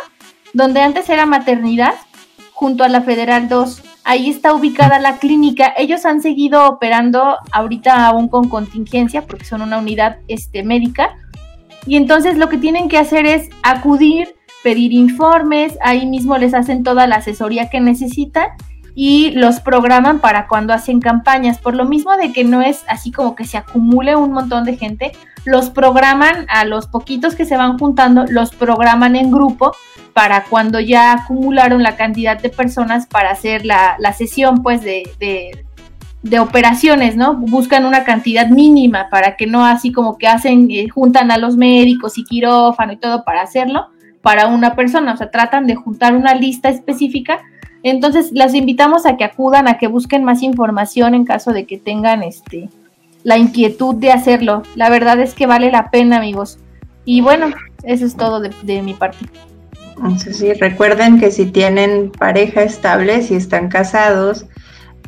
donde 0.54 0.80
antes 0.80 1.08
era 1.08 1.24
maternidad, 1.24 1.94
junto 2.52 2.82
a 2.82 2.88
la 2.88 3.02
Federal 3.02 3.48
2. 3.48 3.84
Ahí 4.02 4.28
está 4.28 4.52
ubicada 4.54 4.98
la 4.98 5.18
clínica. 5.18 5.72
Ellos 5.76 6.04
han 6.04 6.20
seguido 6.20 6.68
operando 6.68 7.36
ahorita 7.52 8.08
aún 8.08 8.26
con 8.26 8.48
contingencia, 8.48 9.22
porque 9.22 9.44
son 9.44 9.62
una 9.62 9.78
unidad 9.78 10.16
este, 10.26 10.64
médica. 10.64 11.16
Y 11.86 11.94
entonces 11.94 12.38
lo 12.38 12.48
que 12.48 12.58
tienen 12.58 12.88
que 12.88 12.98
hacer 12.98 13.24
es 13.24 13.48
acudir 13.62 14.34
pedir 14.64 14.94
informes, 14.94 15.76
ahí 15.82 16.06
mismo 16.06 16.38
les 16.38 16.54
hacen 16.54 16.82
toda 16.82 17.06
la 17.06 17.16
asesoría 17.16 17.68
que 17.68 17.80
necesitan 17.80 18.48
y 18.94 19.32
los 19.32 19.60
programan 19.60 20.20
para 20.20 20.46
cuando 20.46 20.72
hacen 20.72 21.00
campañas. 21.00 21.58
Por 21.58 21.74
lo 21.74 21.84
mismo 21.84 22.16
de 22.16 22.32
que 22.32 22.44
no 22.44 22.62
es 22.62 22.84
así 22.88 23.10
como 23.10 23.34
que 23.34 23.44
se 23.44 23.58
acumule 23.58 24.16
un 24.16 24.32
montón 24.32 24.64
de 24.64 24.76
gente, 24.76 25.12
los 25.44 25.70
programan 25.70 26.46
a 26.48 26.64
los 26.64 26.86
poquitos 26.86 27.34
que 27.34 27.44
se 27.44 27.56
van 27.56 27.78
juntando, 27.78 28.24
los 28.28 28.54
programan 28.54 29.16
en 29.16 29.30
grupo 29.30 29.72
para 30.12 30.44
cuando 30.44 30.78
ya 30.78 31.12
acumularon 31.12 31.82
la 31.82 31.96
cantidad 31.96 32.40
de 32.40 32.48
personas 32.48 33.06
para 33.06 33.30
hacer 33.32 33.66
la, 33.66 33.96
sesión 34.16 34.62
pues 34.62 34.82
de, 34.82 35.10
de, 36.22 36.38
operaciones, 36.38 37.16
¿no? 37.16 37.34
Buscan 37.34 37.84
una 37.84 38.04
cantidad 38.04 38.48
mínima 38.48 39.08
para 39.10 39.36
que 39.36 39.46
no 39.46 39.66
así 39.66 39.92
como 39.92 40.16
que 40.16 40.28
hacen, 40.28 40.68
eh, 40.70 40.88
juntan 40.88 41.30
a 41.30 41.36
los 41.36 41.56
médicos 41.56 42.16
y 42.16 42.24
quirófano 42.24 42.92
y 42.92 42.96
todo 42.96 43.24
para 43.24 43.42
hacerlo 43.42 43.88
para 44.24 44.46
una 44.46 44.74
persona, 44.74 45.12
o 45.12 45.16
sea, 45.18 45.30
tratan 45.30 45.66
de 45.66 45.74
juntar 45.74 46.16
una 46.16 46.34
lista 46.34 46.70
específica 46.70 47.42
entonces, 47.84 48.32
las 48.32 48.54
invitamos 48.54 49.04
a 49.04 49.18
que 49.18 49.24
acudan, 49.24 49.68
a 49.68 49.76
que 49.76 49.88
busquen 49.88 50.24
más 50.24 50.42
información 50.42 51.14
en 51.14 51.26
caso 51.26 51.52
de 51.52 51.66
que 51.66 51.76
tengan 51.76 52.22
este 52.22 52.70
la 53.24 53.36
inquietud 53.36 53.94
de 53.96 54.10
hacerlo. 54.10 54.62
La 54.74 54.88
verdad 54.88 55.20
es 55.20 55.34
que 55.34 55.46
vale 55.46 55.70
la 55.70 55.90
pena, 55.90 56.16
amigos. 56.16 56.58
Y 57.04 57.20
bueno, 57.20 57.52
eso 57.82 58.06
es 58.06 58.16
todo 58.16 58.40
de, 58.40 58.82
mi 58.82 58.94
parte. 58.94 59.18
Entonces, 59.96 60.38
sí, 60.38 60.52
recuerden 60.54 61.20
que 61.20 61.30
si 61.30 61.44
tienen 61.44 62.10
pareja 62.10 62.62
estable, 62.62 63.22
si 63.22 63.34
están 63.34 63.68
casados 63.68 64.46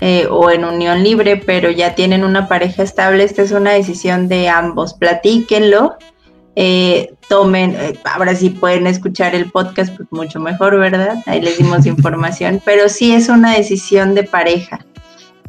eh, 0.00 0.26
o 0.30 0.50
en 0.50 0.66
unión 0.66 1.02
libre, 1.02 1.38
pero 1.38 1.70
ya 1.70 1.94
tienen 1.94 2.24
una 2.24 2.46
pareja 2.46 2.82
estable, 2.82 3.24
esta 3.24 3.40
es 3.40 3.52
una 3.52 3.72
decisión 3.72 4.28
de 4.28 4.50
ambos. 4.50 4.92
Platíquenlo 4.92 5.96
eh, 6.58 7.12
tomen, 7.28 7.76
eh, 7.76 8.00
ahora 8.04 8.34
sí 8.34 8.48
pueden 8.48 8.86
escuchar 8.86 9.34
el 9.34 9.50
podcast, 9.50 9.94
pues 9.94 10.08
mucho 10.10 10.40
mejor, 10.40 10.78
¿verdad? 10.78 11.18
Ahí 11.26 11.42
les 11.42 11.58
dimos 11.58 11.84
información, 11.86 12.62
pero 12.64 12.88
sí 12.88 13.12
es 13.12 13.28
una 13.28 13.54
decisión 13.54 14.14
de 14.14 14.24
pareja. 14.24 14.84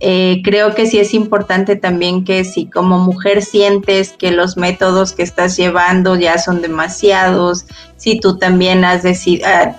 Eh, 0.01 0.41
creo 0.43 0.75
que 0.75 0.85
sí 0.85 0.99
es 0.99 1.13
importante 1.13 1.77
también 1.77 2.25
que 2.25 2.43
si 2.43 2.69
como 2.69 2.99
mujer 2.99 3.41
sientes 3.41 4.11
que 4.11 4.31
los 4.31 4.57
métodos 4.57 5.13
que 5.13 5.23
estás 5.23 5.55
llevando 5.55 6.17
ya 6.17 6.37
son 6.37 6.61
demasiados, 6.61 7.65
si 7.95 8.19
tú 8.19 8.37
también 8.37 8.83
has 8.83 9.01
decidido, 9.01 9.47
ah, 9.47 9.75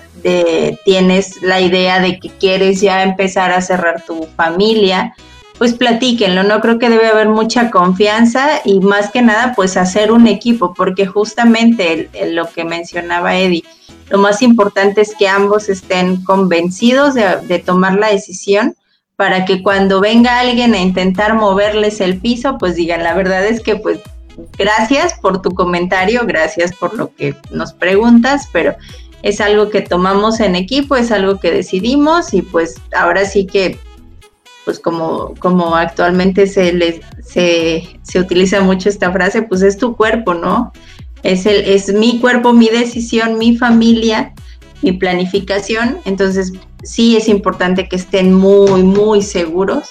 tienes 0.83 1.41
la 1.41 1.61
idea 1.61 2.01
de 2.01 2.19
que 2.19 2.29
quieres 2.29 2.81
ya 2.81 3.03
empezar 3.03 3.51
a 3.51 3.61
cerrar 3.61 4.03
tu 4.05 4.27
familia, 4.35 5.13
pues 5.59 5.73
platíquenlo, 5.73 6.43
¿no? 6.43 6.61
Creo 6.61 6.79
que 6.79 6.89
debe 6.89 7.07
haber 7.07 7.27
mucha 7.27 7.69
confianza 7.69 8.61
y 8.63 8.79
más 8.79 9.11
que 9.11 9.21
nada, 9.21 9.53
pues 9.55 9.75
hacer 9.75 10.13
un 10.13 10.25
equipo, 10.25 10.73
porque 10.73 11.05
justamente 11.05 12.09
lo 12.31 12.47
que 12.49 12.63
mencionaba 12.63 13.35
Eddie, 13.35 13.65
lo 14.09 14.19
más 14.19 14.41
importante 14.41 15.01
es 15.01 15.13
que 15.15 15.27
ambos 15.27 15.67
estén 15.67 16.23
convencidos 16.23 17.13
de, 17.13 17.59
tomar 17.59 17.99
la 17.99 18.07
decisión 18.07 18.73
para 19.17 19.43
que 19.43 19.61
cuando 19.61 19.99
venga 19.99 20.39
alguien 20.39 20.73
a 20.73 20.79
intentar 20.79 21.33
moverles 21.35 21.99
el 21.99 22.21
piso, 22.21 22.57
pues 22.57 22.75
digan, 22.75 23.03
la 23.03 23.13
verdad 23.13 23.45
es 23.45 23.61
que 23.61 23.75
pues 23.75 23.99
gracias 24.57 25.13
por 25.21 25.41
tu 25.41 25.51
comentario, 25.51 26.21
gracias 26.25 26.73
por 26.73 26.93
lo 26.93 27.13
que 27.13 27.35
nos 27.51 27.73
preguntas, 27.73 28.47
pero 28.53 28.75
es 29.23 29.41
algo 29.41 29.69
que 29.69 29.81
tomamos 29.81 30.39
en 30.39 30.55
equipo, 30.55 30.95
es 30.95 31.11
algo 31.11 31.37
que 31.37 31.51
decidimos 31.51 32.33
y 32.33 32.43
pues 32.43 32.75
ahora 32.93 33.25
sí 33.25 33.45
que 33.45 33.77
pues 34.65 34.79
como, 34.79 35.33
como 35.39 35.75
actualmente 35.75 36.47
se, 36.47 36.73
les, 36.73 37.01
se, 37.23 37.83
se 38.03 38.19
utiliza 38.19 38.61
mucho 38.61 38.89
esta 38.89 39.11
frase, 39.11 39.41
pues 39.41 39.61
es 39.61 39.77
tu 39.77 39.95
cuerpo, 39.95 40.33
¿no? 40.33 40.71
Es, 41.23 41.45
el, 41.45 41.57
es 41.65 41.93
mi 41.93 42.19
cuerpo, 42.19 42.53
mi 42.53 42.69
decisión, 42.69 43.37
mi 43.37 43.57
familia, 43.57 44.33
mi 44.81 44.93
planificación. 44.93 45.97
Entonces, 46.05 46.53
sí 46.83 47.17
es 47.17 47.27
importante 47.27 47.87
que 47.87 47.95
estén 47.95 48.33
muy, 48.33 48.83
muy 48.83 49.21
seguros 49.21 49.89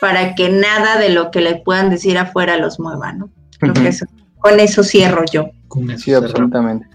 para 0.00 0.34
que 0.34 0.48
nada 0.48 0.98
de 0.98 1.10
lo 1.10 1.30
que 1.30 1.40
le 1.40 1.56
puedan 1.56 1.90
decir 1.90 2.18
afuera 2.18 2.56
los 2.56 2.78
mueva, 2.78 3.12
¿no? 3.12 3.30
Creo 3.58 3.72
que 3.72 3.88
eso, 3.88 4.06
con 4.38 4.60
eso 4.60 4.82
cierro 4.82 5.24
yo. 5.32 5.46
Con 5.68 5.90
eso 5.90 6.04
sí, 6.04 6.12
absolutamente. 6.12 6.86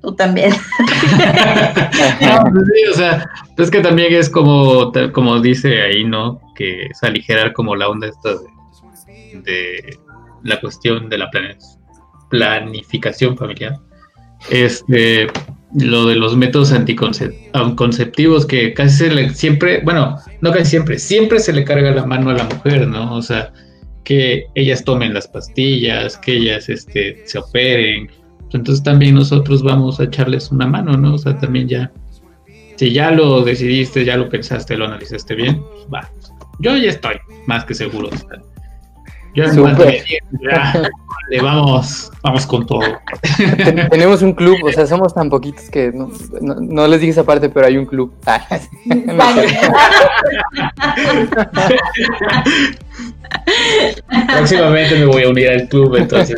Tú 0.00 0.14
también. 0.14 0.50
no, 0.80 2.42
pues 2.52 2.64
sí, 2.74 2.90
o 2.92 2.94
sea, 2.94 3.28
es 3.56 3.70
que 3.70 3.80
también 3.80 4.12
es 4.12 4.28
como, 4.28 4.92
como 5.12 5.40
dice 5.40 5.80
ahí, 5.80 6.04
¿no? 6.04 6.40
Que 6.54 6.86
es 6.86 7.02
aligerar 7.02 7.52
como 7.52 7.76
la 7.76 7.88
onda 7.88 8.08
esta 8.08 8.30
de, 9.44 9.98
la 10.42 10.60
cuestión 10.60 11.08
de 11.08 11.18
la 11.18 11.30
planificación 12.30 13.36
familiar. 13.36 13.78
Este, 14.50 15.26
lo 15.74 16.06
de 16.06 16.16
los 16.16 16.36
métodos 16.36 16.72
anticonceptivos 16.72 18.46
que 18.46 18.74
casi 18.74 18.96
se 18.96 19.14
le, 19.14 19.30
siempre, 19.30 19.80
bueno, 19.82 20.16
no 20.40 20.52
casi 20.52 20.66
siempre, 20.66 20.98
siempre 20.98 21.40
se 21.40 21.52
le 21.52 21.64
carga 21.64 21.90
la 21.90 22.06
mano 22.06 22.30
a 22.30 22.34
la 22.34 22.44
mujer, 22.44 22.86
¿no? 22.86 23.14
O 23.14 23.22
sea, 23.22 23.52
que 24.04 24.44
ellas 24.54 24.84
tomen 24.84 25.14
las 25.14 25.26
pastillas, 25.26 26.18
que 26.18 26.36
ellas 26.36 26.68
este, 26.68 27.22
se 27.26 27.38
operen, 27.38 28.10
entonces 28.52 28.84
también 28.84 29.16
nosotros 29.16 29.62
vamos 29.62 29.98
a 29.98 30.04
echarles 30.04 30.52
una 30.52 30.66
mano, 30.66 30.96
¿no? 30.96 31.14
O 31.14 31.18
sea, 31.18 31.36
también 31.38 31.68
ya, 31.68 31.92
si 32.76 32.92
ya 32.92 33.10
lo 33.10 33.42
decidiste, 33.42 34.04
ya 34.04 34.16
lo 34.16 34.28
pensaste, 34.28 34.76
lo 34.76 34.86
analizaste 34.86 35.34
bien, 35.34 35.60
pues 35.60 35.86
va. 35.92 36.10
Yo 36.58 36.76
ya 36.76 36.90
estoy 36.90 37.16
más 37.46 37.64
que 37.64 37.74
seguro. 37.74 38.10
yo 39.34 39.44
ya, 39.44 40.90
le 41.28 41.40
vamos, 41.40 42.12
vamos 42.22 42.46
con 42.46 42.66
todo. 42.66 42.82
Tenemos 43.90 44.22
un 44.22 44.32
club, 44.32 44.58
o 44.62 44.72
sea, 44.72 44.86
somos 44.86 45.12
tan 45.14 45.30
poquitos 45.30 45.68
que 45.70 45.90
no, 45.92 46.10
no, 46.40 46.86
les 46.86 47.00
dije 47.00 47.12
esa 47.12 47.24
parte, 47.24 47.48
pero 47.48 47.66
hay 47.66 47.76
un 47.78 47.86
club. 47.86 48.12
Próximamente 54.26 54.98
me 54.98 55.06
voy 55.06 55.22
a 55.24 55.28
unir 55.28 55.48
al 55.50 55.68
club, 55.68 55.96
entonces 55.96 56.36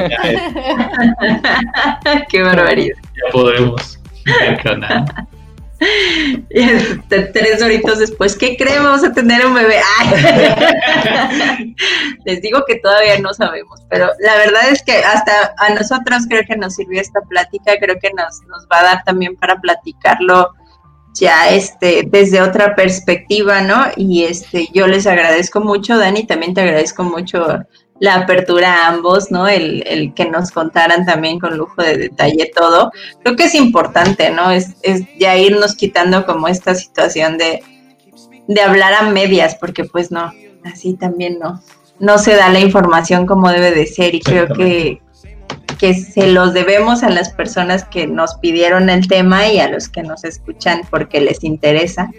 Qué 2.29 2.43
barbaridad. 2.43 2.97
Ya 3.15 3.33
podemos. 3.33 3.99
Este, 6.51 7.23
tres 7.23 7.63
horitos 7.63 7.99
después, 7.99 8.37
¿qué 8.37 8.57
creen? 8.57 8.83
Vamos 8.83 9.05
a 9.05 9.13
tener 9.13 9.45
un 9.47 9.55
bebé. 9.55 9.77
Les 12.25 12.41
digo 12.41 12.65
que 12.67 12.77
todavía 12.77 13.19
no 13.21 13.35
sabemos, 13.35 13.83
pero 13.91 14.11
la 14.21 14.37
verdad 14.37 14.71
es 14.71 14.83
que 14.83 14.93
hasta 14.93 15.55
a 15.59 15.75
nosotros 15.75 16.25
creo 16.29 16.43
que 16.49 16.57
nos 16.57 16.77
sirvió 16.77 17.01
esta 17.01 17.21
plática, 17.29 17.73
creo 17.79 17.97
que 18.01 18.11
nos, 18.17 18.43
nos 18.49 18.67
va 18.73 18.81
a 18.81 18.85
dar 18.85 19.05
también 19.05 19.37
para 19.37 19.61
platicarlo 19.61 20.53
ya 21.15 21.49
este 21.51 22.05
desde 22.07 22.43
otra 22.43 22.75
perspectiva, 22.75 23.63
¿no? 23.63 23.87
Y 23.97 24.25
este 24.25 24.69
yo 24.73 24.87
les 24.87 25.07
agradezco 25.07 25.61
mucho, 25.61 25.99
Dani, 25.99 26.27
también 26.27 26.55
te 26.55 26.61
agradezco 26.61 27.05
mucho 27.05 27.65
la 27.99 28.17
apertura 28.17 28.73
a 28.73 28.89
ambos, 28.89 29.31
¿no? 29.31 29.49
El, 29.49 29.83
el 29.87 30.15
que 30.15 30.27
nos 30.27 30.51
contaran 30.51 31.07
también 31.07 31.39
con 31.39 31.57
lujo 31.57 31.83
de 31.83 31.97
detalle 31.97 32.51
todo. 32.55 32.91
Creo 33.23 33.37
que 33.37 33.45
es 33.45 33.55
importante, 33.55 34.31
¿no? 34.31 34.51
Es, 34.51 34.77
es 34.83 35.03
ya 35.19 35.37
irnos 35.37 35.75
quitando 35.75 36.27
como 36.27 36.49
esta 36.49 36.75
situación 36.75 37.39
de, 37.39 37.63
de 38.49 38.61
hablar 38.61 38.93
a 38.95 39.11
medias, 39.11 39.57
porque 39.57 39.85
pues 39.85 40.11
no, 40.11 40.33
así 40.65 40.95
también 40.95 41.39
no, 41.39 41.63
no 41.99 42.19
se 42.19 42.35
da 42.37 42.49
la 42.51 42.61
información 42.61 43.27
como 43.27 43.51
debe 43.51 43.71
de 43.71 43.87
ser 43.87 44.15
y 44.15 44.21
creo 44.21 44.49
que, 44.49 45.01
que 45.79 45.95
se 45.95 46.29
los 46.29 46.53
debemos 46.53 47.03
a 47.03 47.09
las 47.09 47.31
personas 47.31 47.85
que 47.85 48.07
nos 48.07 48.35
pidieron 48.37 48.91
el 48.91 49.09
tema 49.09 49.49
y 49.49 49.59
a 49.59 49.69
los 49.69 49.89
que 49.89 50.03
nos 50.03 50.25
escuchan 50.25 50.83
porque 50.91 51.21
les 51.21 51.43
interesa. 51.45 52.11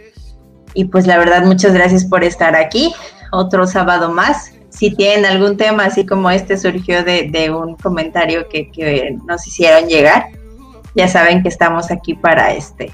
Y 0.74 0.86
pues 0.86 1.08
la 1.08 1.18
verdad, 1.18 1.44
muchas 1.44 1.74
gracias 1.74 2.06
por 2.06 2.24
estar 2.24 2.56
aquí. 2.56 2.94
Otro 3.32 3.68
sábado 3.68 4.12
más. 4.12 4.52
Si 4.78 4.94
tienen 4.96 5.26
algún 5.26 5.58
tema 5.58 5.86
así 5.86 6.06
como 6.06 6.30
este 6.30 6.58
surgió 6.58 7.04
de, 7.04 7.52
un 7.52 7.76
comentario 7.76 8.48
que, 8.48 8.70
que 8.72 9.18
nos 9.26 9.46
hicieron 9.48 9.88
llegar, 9.90 10.28
ya 10.96 11.08
saben 11.08 11.42
que 11.42 11.50
estamos 11.50 11.92
aquí 11.92 12.14
para 12.14 12.54
este 12.54 12.92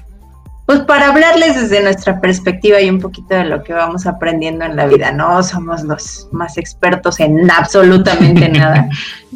pues 0.66 0.80
para 0.80 1.08
hablarles 1.08 1.60
desde 1.60 1.82
nuestra 1.82 2.20
perspectiva 2.20 2.80
y 2.80 2.88
un 2.88 2.98
poquito 2.98 3.34
de 3.34 3.44
lo 3.44 3.62
que 3.62 3.74
vamos 3.74 4.06
aprendiendo 4.06 4.64
en 4.64 4.76
la 4.76 4.86
vida. 4.86 5.12
No 5.12 5.42
somos 5.42 5.82
los 5.82 6.26
más 6.32 6.56
expertos 6.56 7.20
en 7.20 7.50
absolutamente 7.50 8.48
nada. 8.58 8.88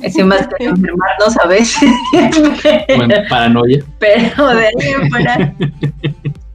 Es 0.02 0.16
más 0.24 0.48
que 0.56 0.64
enfermarnos 0.64 1.36
a 1.42 1.46
veces. 1.46 1.90
Bueno, 2.96 3.14
paranoia. 3.28 3.84
Pero 3.98 4.48
de 4.48 4.66
ahí 4.68 5.10
fuera, 5.10 5.54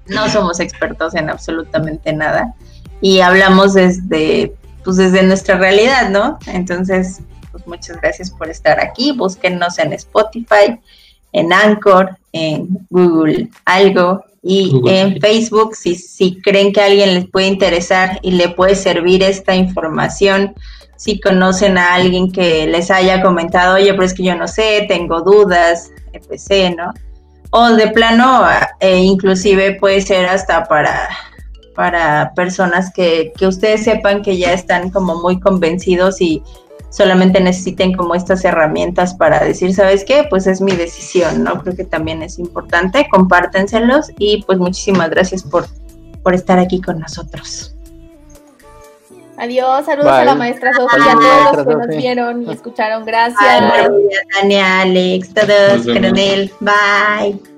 no 0.07 0.27
somos 0.29 0.59
expertos 0.59 1.13
en 1.13 1.29
absolutamente 1.29 2.11
nada. 2.11 2.55
Y 2.99 3.19
hablamos 3.19 3.75
desde, 3.75 4.53
pues 4.83 4.97
desde 4.97 5.23
nuestra 5.23 5.57
realidad, 5.57 6.09
¿no? 6.09 6.39
Entonces, 6.47 7.21
pues 7.51 7.65
muchas 7.67 7.99
gracias 8.01 8.31
por 8.31 8.49
estar 8.49 8.79
aquí. 8.79 9.11
Búsquennos 9.11 9.79
en 9.79 9.93
Spotify, 9.93 10.79
en 11.31 11.53
Anchor, 11.53 12.17
en 12.31 12.67
Google, 12.89 13.49
algo, 13.65 14.23
y 14.41 14.81
en 14.87 15.21
Facebook, 15.21 15.73
si, 15.75 15.95
si 15.95 16.41
creen 16.41 16.73
que 16.73 16.81
a 16.81 16.85
alguien 16.85 17.13
les 17.13 17.29
puede 17.29 17.47
interesar 17.47 18.19
y 18.21 18.31
le 18.31 18.49
puede 18.49 18.75
servir 18.75 19.23
esta 19.23 19.55
información, 19.55 20.53
si 20.97 21.19
conocen 21.19 21.77
a 21.77 21.95
alguien 21.95 22.31
que 22.31 22.67
les 22.67 22.91
haya 22.91 23.21
comentado, 23.21 23.75
oye, 23.75 23.93
pero 23.93 24.03
es 24.03 24.13
que 24.13 24.23
yo 24.23 24.35
no 24.35 24.47
sé, 24.47 24.85
tengo 24.89 25.21
dudas, 25.21 25.91
etc., 26.11 26.75
¿no? 26.75 26.91
o 27.55 27.69
de 27.75 27.87
plano, 27.89 28.47
eh, 28.79 28.97
inclusive 28.97 29.75
puede 29.75 30.01
ser 30.01 30.25
hasta 30.25 30.63
para, 30.63 31.07
para 31.75 32.33
personas 32.35 32.91
que, 32.93 33.33
que 33.37 33.47
ustedes 33.47 33.83
sepan 33.83 34.21
que 34.21 34.37
ya 34.37 34.53
están 34.53 34.89
como 34.89 35.21
muy 35.21 35.39
convencidos 35.39 36.21
y 36.21 36.43
solamente 36.93 37.41
necesiten 37.41 37.93
como 37.93 38.13
estas 38.13 38.45
herramientas 38.45 39.15
para 39.15 39.43
decir, 39.43 39.73
¿sabes 39.73 40.05
qué? 40.05 40.27
Pues 40.29 40.45
es 40.45 40.61
mi 40.61 40.73
decisión, 40.73 41.43
¿no? 41.43 41.61
Creo 41.61 41.75
que 41.75 41.85
también 41.85 42.21
es 42.21 42.37
importante, 42.37 43.07
compártenselos 43.09 44.11
y 44.19 44.43
pues 44.43 44.59
muchísimas 44.59 45.09
gracias 45.09 45.41
por, 45.41 45.65
por 46.21 46.35
estar 46.35 46.59
aquí 46.59 46.79
con 46.81 46.99
nosotros. 46.99 47.75
Adiós, 49.37 49.85
saludos 49.85 50.11
a 50.11 50.25
la 50.25 50.35
maestra 50.35 50.71
Sofía, 50.73 51.11
a 51.11 51.15
todos 51.15 51.65
los 51.65 51.67
que 51.67 51.87
nos 51.87 51.97
vieron 51.97 52.43
y 52.43 52.51
escucharon. 52.51 53.03
Gracias. 53.03 53.89
Tania, 54.39 54.81
Alex, 54.81 55.33
todos, 55.33 55.85
Coronel. 55.85 56.51
Bye. 56.59 57.52